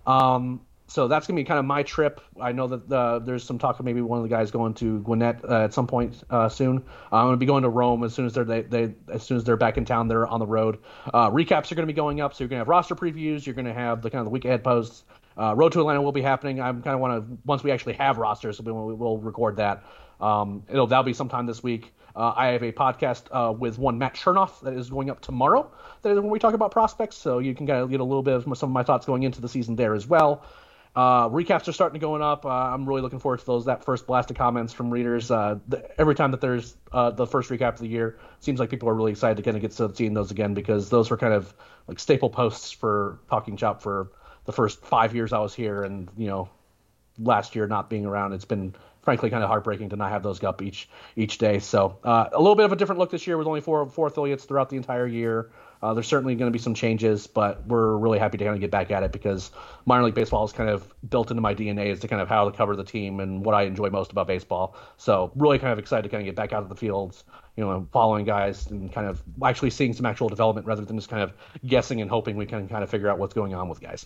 Um, 0.06 0.62
so 0.88 1.08
that's 1.08 1.28
gonna 1.28 1.36
be 1.36 1.44
kind 1.44 1.60
of 1.60 1.66
my 1.66 1.84
trip. 1.84 2.22
I 2.40 2.54
know 2.54 2.68
that 2.68 2.92
uh, 2.92 3.20
there's 3.20 3.44
some 3.44 3.60
talk 3.60 3.80
of 3.80 3.86
maybe 3.86 4.02
one 4.02 4.20
of 4.20 4.24
the 4.24 4.30
guys 4.30 4.52
going 4.52 4.74
to 4.76 5.00
Gwinnett 5.00 5.44
uh, 5.44 5.64
at 5.64 5.74
some 5.74 5.86
point 5.86 6.24
uh, 6.30 6.48
soon. 6.50 6.84
I'm 7.12 7.28
gonna 7.28 7.38
be 7.38 7.46
going 7.46 7.64
to 7.64 7.70
Rome 7.70 8.04
as 8.04 8.14
soon 8.14 8.26
as 8.26 8.34
they're 8.34 8.46
they, 8.46 8.62
they, 8.62 8.94
as 9.12 9.24
soon 9.24 9.38
as 9.38 9.44
they're 9.44 9.58
back 9.58 9.78
in 9.78 9.86
town. 9.86 10.08
They're 10.08 10.26
on 10.26 10.40
the 10.40 10.48
road. 10.48 10.80
Uh, 11.14 11.30
recaps 11.30 11.72
are 11.72 11.76
gonna 11.76 11.88
be 11.88 11.94
going 11.94 12.22
up, 12.22 12.34
so 12.34 12.44
you're 12.44 12.50
gonna 12.50 12.62
have 12.62 12.70
roster 12.70 12.96
previews. 12.96 13.46
You're 13.46 13.56
gonna 13.56 13.74
have 13.74 14.02
the 14.02 14.10
kind 14.10 14.20
of 14.20 14.26
the 14.26 14.32
week 14.32 14.46
ahead 14.46 14.64
posts. 14.64 15.04
Uh, 15.38 15.54
road 15.56 15.72
to 15.74 15.80
Atlanta 15.80 16.02
will 16.02 16.12
be 16.12 16.22
happening. 16.22 16.60
I'm 16.60 16.82
kind 16.82 16.96
of 16.96 17.00
want 17.00 17.28
to 17.28 17.38
once 17.46 17.64
we 17.64 17.72
actually 17.72 17.94
have 17.94 18.18
rosters, 18.18 18.60
we 18.62 18.72
will 18.72 19.20
record 19.20 19.58
that. 19.58 19.84
Um, 20.20 20.64
it'll 20.70 20.88
that'll 20.88 21.04
be 21.04 21.14
sometime 21.14 21.46
this 21.46 21.62
week. 21.62 21.94
Uh, 22.16 22.34
I 22.36 22.48
have 22.48 22.64
a 22.64 22.72
podcast 22.72 23.26
uh, 23.32 23.52
with 23.52 23.78
one 23.78 24.00
Matt 24.00 24.16
Chernoff 24.16 24.62
that 24.62 24.74
is 24.74 24.90
going 24.90 25.12
up 25.12 25.22
tomorrow. 25.22 25.72
That 26.02 26.14
is 26.14 26.20
when 26.20 26.32
we 26.32 26.40
talk 26.40 26.56
about 26.56 26.72
prospects, 26.72 27.16
so 27.16 27.38
you 27.38 27.54
can 27.54 27.68
kind 27.68 27.80
of 27.80 27.92
get 27.92 28.00
a 28.00 28.04
little 28.04 28.24
bit 28.24 28.34
of 28.34 28.44
some 28.58 28.70
of 28.70 28.74
my 28.74 28.82
thoughts 28.82 29.06
going 29.06 29.22
into 29.22 29.40
the 29.40 29.48
season 29.48 29.76
there 29.76 29.94
as 29.94 30.08
well. 30.08 30.44
Uh, 30.98 31.30
recaps 31.30 31.68
are 31.68 31.74
starting 31.74 31.94
to 31.94 32.04
going 32.04 32.24
up. 32.24 32.44
Uh, 32.44 32.50
I'm 32.50 32.90
really 32.90 33.02
looking 33.02 33.20
forward 33.20 33.40
to 33.40 33.46
those. 33.46 33.66
That 33.66 33.86
first 33.86 34.08
blast 34.08 34.32
of 34.32 34.38
comments 34.38 34.74
from 34.74 34.90
readers. 34.90 35.30
Uh, 35.30 35.60
the, 35.68 35.88
every 36.02 36.16
time 36.16 36.32
that 36.32 36.42
there's 36.42 36.76
uh, 36.92 37.12
the 37.12 37.28
first 37.28 37.52
recap 37.52 37.74
of 37.74 37.80
the 37.82 37.88
year, 37.88 38.18
seems 38.40 38.60
like 38.60 38.72
people 38.72 38.90
are 38.90 38.96
really 38.96 39.12
excited 39.12 39.38
to 39.38 39.44
kind 39.44 39.56
of 39.56 39.62
get 39.62 39.74
to 39.74 39.94
seeing 39.94 40.16
those 40.16 40.32
again 40.32 40.56
because 40.56 40.90
those 40.90 41.12
were 41.12 41.18
kind 41.18 41.36
of 41.36 41.54
like 41.88 42.00
staple 42.00 42.32
posts 42.32 42.72
for 42.72 43.20
Talking 43.30 43.58
Chop 43.58 43.84
for 43.84 44.12
the 44.46 44.52
first 44.52 44.84
five 44.84 45.14
years 45.14 45.34
I 45.34 45.40
was 45.40 45.54
here, 45.54 45.84
and 45.84 46.10
you 46.18 46.30
know, 46.30 46.50
last 47.20 47.56
year 47.56 47.68
not 47.68 47.92
being 47.92 48.08
around, 48.08 48.34
it's 48.34 48.46
been 48.46 48.74
frankly 49.04 49.30
kind 49.30 49.44
of 49.44 49.50
heartbreaking 49.50 49.90
to 49.90 49.98
not 49.98 50.10
have 50.10 50.24
those 50.24 50.44
up 50.44 50.64
each 50.64 50.90
each 51.16 51.38
day. 51.38 51.60
So 51.60 52.00
uh, 52.04 52.30
a 52.32 52.40
little 52.40 52.56
bit 52.56 52.66
of 52.66 52.72
a 52.72 52.76
different 52.76 52.98
look 52.98 53.12
this 53.12 53.28
year 53.28 53.38
with 53.38 53.46
only 53.46 53.62
four 53.62 53.88
four 53.88 54.08
affiliates 54.08 54.46
throughout 54.46 54.72
the 54.72 54.78
entire 54.78 55.06
year. 55.06 55.52
Uh, 55.82 55.94
there's 55.94 56.08
certainly 56.08 56.36
going 56.36 56.52
to 56.52 56.54
be 56.54 56.62
some 56.62 56.74
changes, 56.74 57.28
but 57.28 57.66
we're 57.68 57.96
really 57.98 58.20
happy 58.20 58.38
to 58.38 58.44
kind 58.44 58.56
of 58.56 58.62
get 58.62 58.72
back 58.72 58.92
at 58.92 59.04
it 59.04 59.12
because 59.12 59.52
minor 59.86 60.04
league 60.04 60.16
baseball 60.16 60.44
is 60.44 60.52
kind 60.52 60.70
of 60.70 60.94
built 61.10 61.30
into 61.32 61.42
my 61.42 61.54
DNA 61.54 61.92
as 61.92 62.00
to 62.00 62.08
kind 62.08 62.22
of 62.22 62.28
how 62.28 62.50
to 62.50 62.56
cover 62.56 62.76
the 62.76 62.84
team 62.84 63.20
and 63.20 63.46
what 63.46 63.54
I 63.56 63.64
enjoy 63.64 63.90
most 63.90 64.12
about 64.12 64.28
baseball. 64.28 64.76
So 64.98 65.32
really 65.36 65.60
kind 65.60 65.74
of 65.74 65.80
excited 65.80 66.04
to 66.04 66.10
kind 66.10 66.22
of 66.22 66.26
get 66.26 66.36
back 66.36 66.54
out 66.54 66.64
of 66.64 66.70
the 66.70 66.76
fields, 66.76 67.24
you 67.56 67.64
know, 67.64 67.88
following 67.92 68.26
guys 68.26 68.68
and 68.68 68.92
kind 68.92 69.08
of 69.08 69.22
actually 69.44 69.70
seeing 69.70 69.94
some 69.94 70.06
actual 70.06 70.30
development 70.30 70.68
rather 70.68 70.84
than 70.84 70.98
just 70.98 71.10
kind 71.10 71.24
of 71.24 71.34
guessing 71.66 72.02
and 72.02 72.10
hoping 72.10 72.38
we 72.38 72.46
can 72.46 72.68
kind 72.68 72.84
of 72.84 72.90
figure 72.90 73.10
out 73.10 73.20
what's 73.20 73.34
going 73.34 73.54
on 73.54 73.70
with 73.70 73.80
guys. 73.80 74.06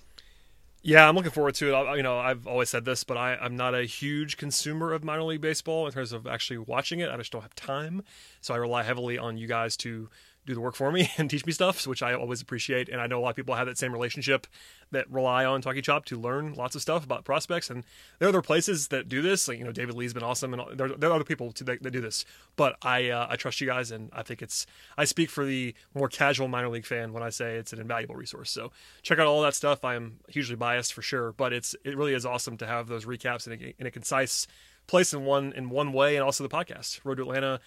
Yeah, 0.83 1.07
I'm 1.07 1.15
looking 1.15 1.31
forward 1.31 1.53
to 1.55 1.69
it. 1.69 1.73
I, 1.73 1.95
you 1.95 2.03
know, 2.03 2.17
I've 2.17 2.47
always 2.47 2.69
said 2.69 2.85
this, 2.85 3.03
but 3.03 3.15
I, 3.15 3.35
I'm 3.35 3.55
not 3.55 3.75
a 3.75 3.83
huge 3.83 4.37
consumer 4.37 4.93
of 4.93 5.03
minor 5.03 5.21
league 5.21 5.41
baseball 5.41 5.85
in 5.85 5.93
terms 5.93 6.11
of 6.11 6.25
actually 6.25 6.57
watching 6.57 6.99
it. 7.01 7.09
I 7.09 7.17
just 7.17 7.31
don't 7.31 7.43
have 7.43 7.53
time, 7.53 8.03
so 8.41 8.55
I 8.55 8.57
rely 8.57 8.81
heavily 8.81 9.19
on 9.19 9.37
you 9.37 9.47
guys 9.47 9.77
to 9.77 10.09
do 10.45 10.53
the 10.53 10.61
work 10.61 10.75
for 10.75 10.91
me 10.91 11.11
and 11.17 11.29
teach 11.29 11.45
me 11.45 11.51
stuff, 11.51 11.85
which 11.85 12.01
I 12.01 12.13
always 12.13 12.41
appreciate. 12.41 12.89
And 12.89 12.99
I 12.99 13.07
know 13.07 13.19
a 13.19 13.21
lot 13.21 13.29
of 13.29 13.35
people 13.35 13.55
have 13.55 13.67
that 13.67 13.77
same 13.77 13.91
relationship 13.91 14.47
that 14.91 15.09
rely 15.09 15.45
on 15.45 15.61
Talking 15.61 15.81
Chop 15.81 16.05
to 16.05 16.19
learn 16.19 16.53
lots 16.53 16.75
of 16.75 16.81
stuff 16.81 17.03
about 17.03 17.23
prospects. 17.23 17.69
And 17.69 17.83
there 18.19 18.27
are 18.27 18.29
other 18.29 18.41
places 18.41 18.89
that 18.89 19.07
do 19.07 19.21
this. 19.21 19.47
Like, 19.47 19.59
you 19.59 19.65
know, 19.65 19.71
David 19.71 19.95
Lee's 19.95 20.13
been 20.13 20.23
awesome, 20.23 20.53
and 20.53 20.77
there, 20.77 20.89
there 20.89 21.09
are 21.09 21.13
other 21.13 21.23
people 21.23 21.51
to, 21.53 21.63
that, 21.65 21.83
that, 21.83 21.91
do 21.91 22.01
this. 22.01 22.25
But 22.55 22.75
I 22.81 23.09
uh, 23.09 23.27
I 23.29 23.35
trust 23.35 23.61
you 23.61 23.67
guys, 23.67 23.91
and 23.91 24.09
I 24.13 24.23
think 24.23 24.41
it's 24.41 24.65
I 24.97 25.05
speak 25.05 25.29
for 25.29 25.45
the 25.45 25.73
more 25.93 26.09
casual 26.09 26.47
minor 26.47 26.69
league 26.69 26.85
fan 26.85 27.13
when 27.13 27.23
I 27.23 27.29
say 27.29 27.55
it's 27.55 27.73
an 27.73 27.79
invaluable 27.79 28.15
resource. 28.15 28.51
So 28.51 28.71
check 29.01 29.19
out 29.19 29.27
all 29.27 29.41
that 29.43 29.55
stuff. 29.55 29.85
I 29.85 29.95
am 29.95 30.19
hugely 30.27 30.55
biased 30.55 30.93
for 30.93 31.01
sure, 31.01 31.33
but 31.33 31.53
it's 31.53 31.75
it 31.83 31.95
really 31.97 32.13
is 32.13 32.25
awesome 32.25 32.57
to 32.57 32.67
have 32.67 32.87
those 32.87 33.05
recaps 33.05 33.47
in 33.47 33.53
a, 33.53 33.75
in 33.79 33.87
a 33.87 33.91
concise 33.91 34.47
place 34.87 35.13
in 35.13 35.23
one 35.25 35.53
in 35.53 35.69
one 35.69 35.93
way, 35.93 36.15
and 36.15 36.23
also 36.23 36.43
the 36.43 36.49
podcast 36.49 36.99
Road 37.03 37.15
to 37.15 37.23
Atlanta 37.23 37.59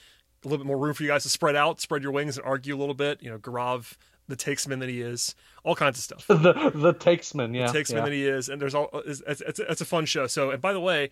a 0.45 0.49
little 0.49 0.65
bit 0.65 0.67
more 0.67 0.79
room 0.79 0.95
for 0.95 1.03
you 1.03 1.09
guys 1.09 1.23
to 1.25 1.29
spread 1.29 1.57
out, 1.57 1.81
spread 1.81 2.03
your 2.03 2.13
wings, 2.13 2.37
and 2.37 2.47
argue 2.47 2.77
a 2.77 2.79
little 2.79 2.95
bit. 2.95 3.23
You 3.23 3.31
know, 3.31 3.39
Gaurav, 3.39 3.97
the 4.29 4.37
takesman 4.37 4.81
that 4.81 4.89
he 4.89 5.01
is, 5.01 5.35
all 5.65 5.75
kinds 5.75 5.99
of 5.99 6.05
stuff. 6.05 6.27
the 6.29 6.71
the 6.75 6.95
takesman, 6.95 7.55
yeah, 7.55 7.71
the 7.71 7.79
takesman 7.79 7.97
yeah. 7.97 8.05
that 8.05 8.13
he 8.13 8.27
is, 8.27 8.49
and 8.49 8.61
there's 8.61 8.75
all 8.75 8.89
it's, 9.07 9.23
it's, 9.27 9.41
it's, 9.41 9.61
it's 9.61 9.81
a 9.81 9.85
fun 9.85 10.07
show. 10.07 10.27
So, 10.27 10.51
and 10.51 10.61
by 10.61 10.73
the 10.73 10.81
way, 10.81 11.11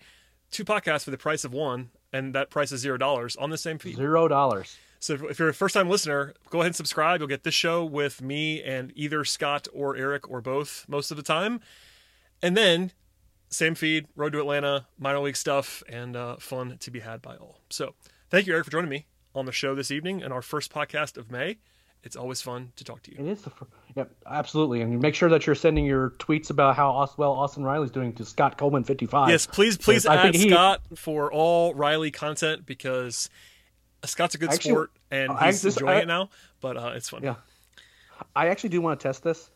two 0.51 0.65
podcasts 0.65 1.03
for 1.03 1.11
the 1.11 1.17
price 1.17 1.43
of 1.43 1.53
one, 1.53 1.89
and 2.11 2.33
that 2.35 2.49
price 2.49 2.71
is 2.71 2.81
zero 2.81 2.97
dollars 2.97 3.35
on 3.35 3.49
the 3.49 3.57
same 3.57 3.77
feed. 3.77 3.95
Zero 3.95 4.27
dollars. 4.27 4.77
So 4.99 5.15
if 5.29 5.37
you're 5.37 5.49
a 5.49 5.53
first 5.53 5.73
time 5.73 5.89
listener, 5.89 6.33
go 6.49 6.59
ahead 6.59 6.67
and 6.67 6.75
subscribe. 6.75 7.19
You'll 7.19 7.27
get 7.27 7.43
this 7.43 7.53
show 7.53 7.83
with 7.83 8.21
me 8.21 8.63
and 8.63 8.93
either 8.95 9.25
Scott 9.25 9.67
or 9.73 9.97
Eric 9.97 10.29
or 10.29 10.39
both 10.39 10.85
most 10.87 11.11
of 11.11 11.17
the 11.17 11.23
time. 11.23 11.59
And 12.41 12.55
then 12.55 12.93
same 13.49 13.75
feed, 13.75 14.07
Road 14.15 14.31
to 14.31 14.39
Atlanta, 14.39 14.87
minor 14.97 15.19
league 15.19 15.35
stuff, 15.35 15.83
and 15.89 16.15
uh, 16.15 16.37
fun 16.37 16.77
to 16.79 16.89
be 16.89 17.01
had 17.01 17.21
by 17.21 17.35
all. 17.35 17.59
So 17.69 17.95
thank 18.29 18.47
you, 18.47 18.53
Eric, 18.53 18.63
for 18.63 18.71
joining 18.71 18.89
me 18.89 19.05
on 19.35 19.45
the 19.45 19.51
show 19.51 19.75
this 19.75 19.91
evening 19.91 20.21
and 20.21 20.33
our 20.33 20.41
first 20.41 20.71
podcast 20.71 21.17
of 21.17 21.31
May. 21.31 21.57
It's 22.03 22.17
always 22.17 22.41
fun 22.41 22.73
to 22.75 22.83
talk 22.83 23.01
to 23.03 23.11
you. 23.11 23.17
It 23.25 23.31
is 23.31 23.41
the 23.43 23.49
first. 23.49 23.71
Yep, 23.95 24.11
absolutely. 24.25 24.81
And 24.81 25.01
make 25.01 25.15
sure 25.15 25.29
that 25.29 25.47
you're 25.47 25.55
sending 25.55 25.85
your 25.85 26.09
tweets 26.11 26.49
about 26.49 26.75
how 26.75 27.09
well 27.15 27.31
Austin 27.31 27.63
Riley's 27.63 27.91
doing 27.91 28.13
to 28.13 28.25
Scott 28.25 28.57
Coleman 28.57 28.83
55. 28.83 29.29
Yes, 29.29 29.45
please, 29.45 29.77
please 29.77 30.05
add 30.05 30.35
he, 30.35 30.49
Scott 30.49 30.81
for 30.95 31.31
all 31.31 31.73
Riley 31.73 32.11
content 32.11 32.65
because 32.65 33.29
Scott's 34.03 34.35
a 34.35 34.37
good 34.37 34.51
actually, 34.51 34.71
sport 34.71 34.91
and 35.11 35.31
he's 35.39 35.61
just, 35.61 35.77
enjoying 35.77 35.99
I, 35.99 36.01
it 36.01 36.07
now. 36.07 36.29
But 36.59 36.75
uh, 36.75 36.91
it's 36.95 37.07
fun. 37.07 37.23
Yeah, 37.23 37.35
I 38.35 38.49
actually 38.49 38.71
do 38.71 38.81
want 38.81 38.99
to 38.99 39.07
test 39.07 39.23
this. 39.23 39.49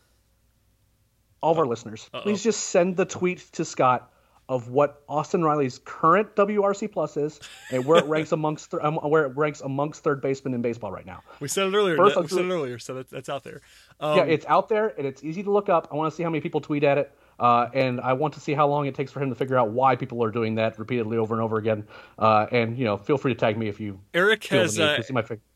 All 1.42 1.52
of 1.52 1.58
our 1.58 1.66
listeners, 1.66 2.08
Uh-oh. 2.12 2.22
please 2.22 2.42
just 2.42 2.60
send 2.60 2.96
the 2.96 3.04
tweet 3.04 3.40
to 3.52 3.64
Scott 3.64 4.10
of 4.48 4.68
what 4.68 5.02
Austin 5.08 5.42
Riley's 5.44 5.78
current 5.84 6.34
WRC 6.34 6.90
plus 6.90 7.16
is 7.16 7.38
and 7.70 7.84
where 7.84 7.98
it 7.98 8.04
ranks 8.06 8.32
amongst 8.32 8.70
th- 8.70 8.82
um, 8.82 8.96
where 8.96 9.26
it 9.26 9.36
ranks 9.36 9.60
amongst 9.60 10.02
third 10.02 10.22
basemen 10.22 10.54
in 10.54 10.62
baseball 10.62 10.90
right 10.90 11.04
now. 11.04 11.22
We 11.40 11.48
said 11.48 11.66
it 11.66 11.76
earlier. 11.76 11.96
First, 11.96 12.18
we 12.18 12.28
said 12.28 12.44
it 12.46 12.50
earlier, 12.52 12.78
so 12.78 12.94
that's, 12.94 13.10
that's 13.10 13.28
out 13.28 13.44
there. 13.44 13.60
Um, 14.00 14.16
yeah, 14.18 14.24
it's 14.24 14.46
out 14.46 14.68
there 14.68 14.94
and 14.96 15.06
it's 15.06 15.22
easy 15.22 15.42
to 15.42 15.50
look 15.50 15.68
up. 15.68 15.88
I 15.92 15.96
want 15.96 16.10
to 16.10 16.16
see 16.16 16.22
how 16.22 16.30
many 16.30 16.40
people 16.40 16.60
tweet 16.60 16.82
at 16.84 16.96
it, 16.96 17.12
uh, 17.38 17.68
and 17.74 18.00
I 18.00 18.14
want 18.14 18.34
to 18.34 18.40
see 18.40 18.54
how 18.54 18.66
long 18.68 18.86
it 18.86 18.94
takes 18.94 19.12
for 19.12 19.20
him 19.20 19.28
to 19.28 19.34
figure 19.34 19.58
out 19.58 19.70
why 19.70 19.96
people 19.96 20.22
are 20.24 20.30
doing 20.30 20.54
that 20.54 20.78
repeatedly 20.78 21.18
over 21.18 21.34
and 21.34 21.42
over 21.42 21.58
again. 21.58 21.86
Uh, 22.18 22.46
and 22.50 22.78
you 22.78 22.84
know, 22.84 22.96
feel 22.96 23.18
free 23.18 23.34
to 23.34 23.38
tag 23.38 23.58
me 23.58 23.68
if 23.68 23.80
you. 23.80 24.00
Eric 24.14 24.46
has. 24.46 24.78
Uh, 24.78 25.02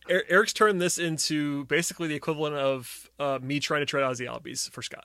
Eric's 0.08 0.52
turned 0.52 0.80
this 0.82 0.98
into 0.98 1.64
basically 1.66 2.08
the 2.08 2.14
equivalent 2.14 2.56
of 2.56 3.10
uh, 3.18 3.38
me 3.40 3.60
trying 3.60 3.80
to 3.80 3.86
trade 3.86 4.02
Ozzie 4.02 4.26
Albies 4.26 4.70
for 4.70 4.82
Scott. 4.82 5.04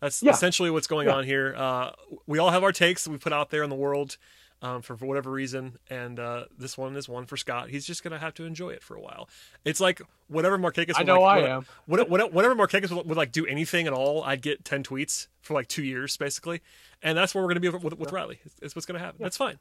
That's 0.00 0.22
yeah. 0.22 0.32
essentially 0.32 0.70
what's 0.70 0.86
going 0.86 1.08
yeah. 1.08 1.14
on 1.14 1.24
here. 1.24 1.54
Uh, 1.56 1.90
we 2.26 2.38
all 2.38 2.50
have 2.50 2.62
our 2.62 2.72
takes 2.72 3.04
that 3.04 3.10
we 3.10 3.18
put 3.18 3.32
out 3.32 3.50
there 3.50 3.62
in 3.62 3.70
the 3.70 3.76
world 3.76 4.16
um, 4.62 4.82
for, 4.82 4.96
for 4.96 5.06
whatever 5.06 5.30
reason, 5.30 5.78
and 5.88 6.18
uh, 6.18 6.44
this 6.56 6.76
one 6.76 6.96
is 6.96 7.08
one 7.08 7.26
for 7.26 7.36
Scott. 7.36 7.70
He's 7.70 7.86
just 7.86 8.02
gonna 8.02 8.18
have 8.18 8.34
to 8.34 8.44
enjoy 8.44 8.70
it 8.70 8.82
for 8.82 8.94
a 8.94 9.00
while. 9.00 9.28
It's 9.64 9.80
like 9.80 10.02
whatever 10.28 10.58
Markakis. 10.58 10.92
I 10.96 11.02
know 11.02 11.22
like, 11.22 11.44
I 11.44 11.48
am. 11.48 11.66
Whatever 11.86 12.54
Markakis 12.54 12.94
would, 12.94 13.06
would, 13.06 13.16
like 13.16 13.32
do 13.32 13.46
anything 13.46 13.86
at 13.86 13.92
all, 13.92 14.22
I'd 14.22 14.42
get 14.42 14.64
ten 14.64 14.82
tweets 14.82 15.28
for 15.40 15.54
like 15.54 15.68
two 15.68 15.82
years 15.82 16.16
basically, 16.16 16.60
and 17.02 17.16
that's 17.16 17.34
where 17.34 17.42
we're 17.42 17.48
gonna 17.48 17.60
be 17.60 17.68
with, 17.68 17.82
with, 17.82 17.98
with 17.98 18.12
Riley. 18.12 18.40
It's, 18.44 18.54
it's, 18.60 18.76
what's 18.76 18.86
gonna 18.86 18.98
happen. 18.98 19.18
That's 19.20 19.36
fine. 19.36 19.58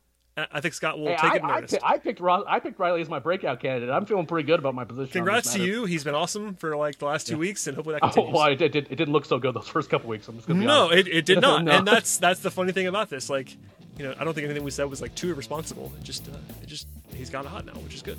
I 0.52 0.62
think 0.62 0.74
Scott 0.74 0.98
will 0.98 1.08
hey, 1.08 1.18
take 1.18 1.32
I, 1.32 1.36
it 1.36 1.44
I, 1.44 1.56
I, 1.56 1.62
picked 1.98 2.22
I 2.48 2.60
picked 2.60 2.80
Riley 2.80 3.02
as 3.02 3.10
my 3.10 3.20
breakout 3.20 3.60
candidate. 3.60 3.90
I'm 3.90 4.06
feeling 4.06 4.26
pretty 4.26 4.46
good 4.46 4.60
about 4.60 4.76
my 4.76 4.86
position. 4.86 5.12
Congrats 5.12 5.54
to 5.54 5.64
you. 5.64 5.86
He's 5.86 6.04
been 6.04 6.16
awesome 6.16 6.56
for 6.56 6.76
like 6.76 6.98
the 7.00 7.06
last 7.06 7.28
two 7.28 7.34
yeah. 7.34 7.40
weeks, 7.40 7.68
and 7.68 7.76
hopefully 7.76 7.96
that 7.96 8.02
continues. 8.14 8.34
Oh, 8.34 8.38
well, 8.38 8.52
it, 8.52 8.62
it, 8.62 8.76
it, 8.76 8.90
didn't 8.90 9.12
look 9.12 9.26
so 9.26 9.40
good 9.40 9.54
those 9.54 9.68
first 9.68 9.90
couple 9.90 10.10
weeks. 10.10 10.28
I'm 10.28 10.36
just 10.36 10.48
gonna 10.48 10.60
be 10.60 10.66
no, 10.66 10.92
it, 10.92 11.08
it, 11.08 11.26
did 11.26 11.42
not, 11.42 11.64
no. 11.64 11.72
and 11.72 11.88
that's 11.88 12.18
that's 12.18 12.42
the 12.42 12.52
funny 12.52 12.72
thing 12.72 12.88
about 12.88 13.10
this. 13.10 13.30
Like, 13.30 13.56
you 13.98 14.06
know, 14.06 14.14
I 14.20 14.24
don't 14.24 14.34
think 14.34 14.46
anything 14.46 14.64
we 14.64 14.72
said 14.72 14.90
was 14.90 15.02
like 15.02 15.16
too 15.16 15.32
irresponsible. 15.32 15.92
It 16.00 16.04
just, 16.04 16.28
uh, 16.28 16.32
it 16.62 16.68
just, 16.68 16.88
he's 17.14 17.30
got 17.30 17.46
hot 17.46 17.66
now, 17.66 17.74
which 17.74 17.96
is 17.96 18.02
good. 18.02 18.18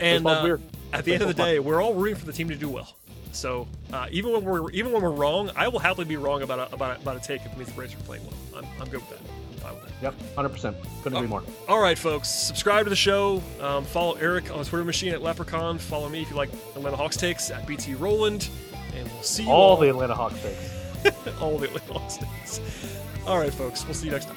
And 0.00 0.26
uh, 0.26 0.58
at 0.92 1.04
the 1.04 1.12
end 1.12 1.22
of 1.22 1.28
the 1.28 1.34
day, 1.34 1.58
we're 1.58 1.82
all 1.82 1.94
rooting 1.94 2.16
for 2.16 2.26
the 2.26 2.32
team 2.32 2.48
to 2.48 2.54
do 2.54 2.68
well. 2.68 2.96
So 3.32 3.68
uh, 3.92 4.06
even 4.10 4.32
when 4.32 4.44
we're 4.44 4.70
even 4.70 4.92
when 4.92 5.02
we're 5.02 5.10
wrong, 5.10 5.50
I 5.56 5.68
will 5.68 5.78
happily 5.78 6.06
be 6.06 6.16
wrong 6.16 6.42
about 6.42 6.58
a, 6.58 6.74
about 6.74 6.96
a, 6.96 7.00
about 7.00 7.16
a 7.16 7.20
take 7.20 7.44
if 7.44 7.52
it 7.52 7.56
means 7.56 7.68
the 7.68 7.74
Braves 7.74 7.94
are 7.94 7.98
playing 7.98 8.24
well. 8.24 8.62
I'm, 8.62 8.80
I'm 8.80 8.88
good 8.88 9.00
with 9.00 9.10
that. 9.10 9.37
Yep, 10.02 10.14
hundred 10.36 10.50
percent. 10.50 10.76
Couldn't 11.02 11.18
agree 11.18 11.28
more. 11.28 11.42
All 11.68 11.80
right, 11.80 11.98
folks. 11.98 12.28
Subscribe 12.28 12.84
to 12.86 12.90
the 12.90 12.96
show. 12.96 13.42
Um, 13.60 13.84
follow 13.84 14.14
Eric 14.14 14.50
on 14.50 14.58
the 14.58 14.64
Twitter 14.64 14.84
machine 14.84 15.12
at 15.12 15.22
Leprechaun. 15.22 15.78
Follow 15.78 16.08
me 16.08 16.22
if 16.22 16.30
you 16.30 16.36
like 16.36 16.50
Atlanta 16.76 16.96
Hawks 16.96 17.16
takes 17.16 17.50
at 17.50 17.66
BT 17.66 17.94
Rowland. 17.94 18.48
And 18.96 19.10
we'll 19.10 19.22
see 19.22 19.44
you 19.44 19.50
All 19.50 19.76
the 19.76 19.88
Atlanta 19.88 20.14
Hawks 20.14 20.40
takes. 20.42 20.74
all 21.40 21.58
the 21.58 21.66
Atlanta 21.66 21.92
Hawks 21.92 22.16
takes. 22.16 22.60
All 23.26 23.38
right, 23.38 23.52
folks. 23.52 23.84
We'll 23.84 23.94
see 23.94 24.06
you 24.06 24.12
next 24.12 24.28
time. 24.28 24.36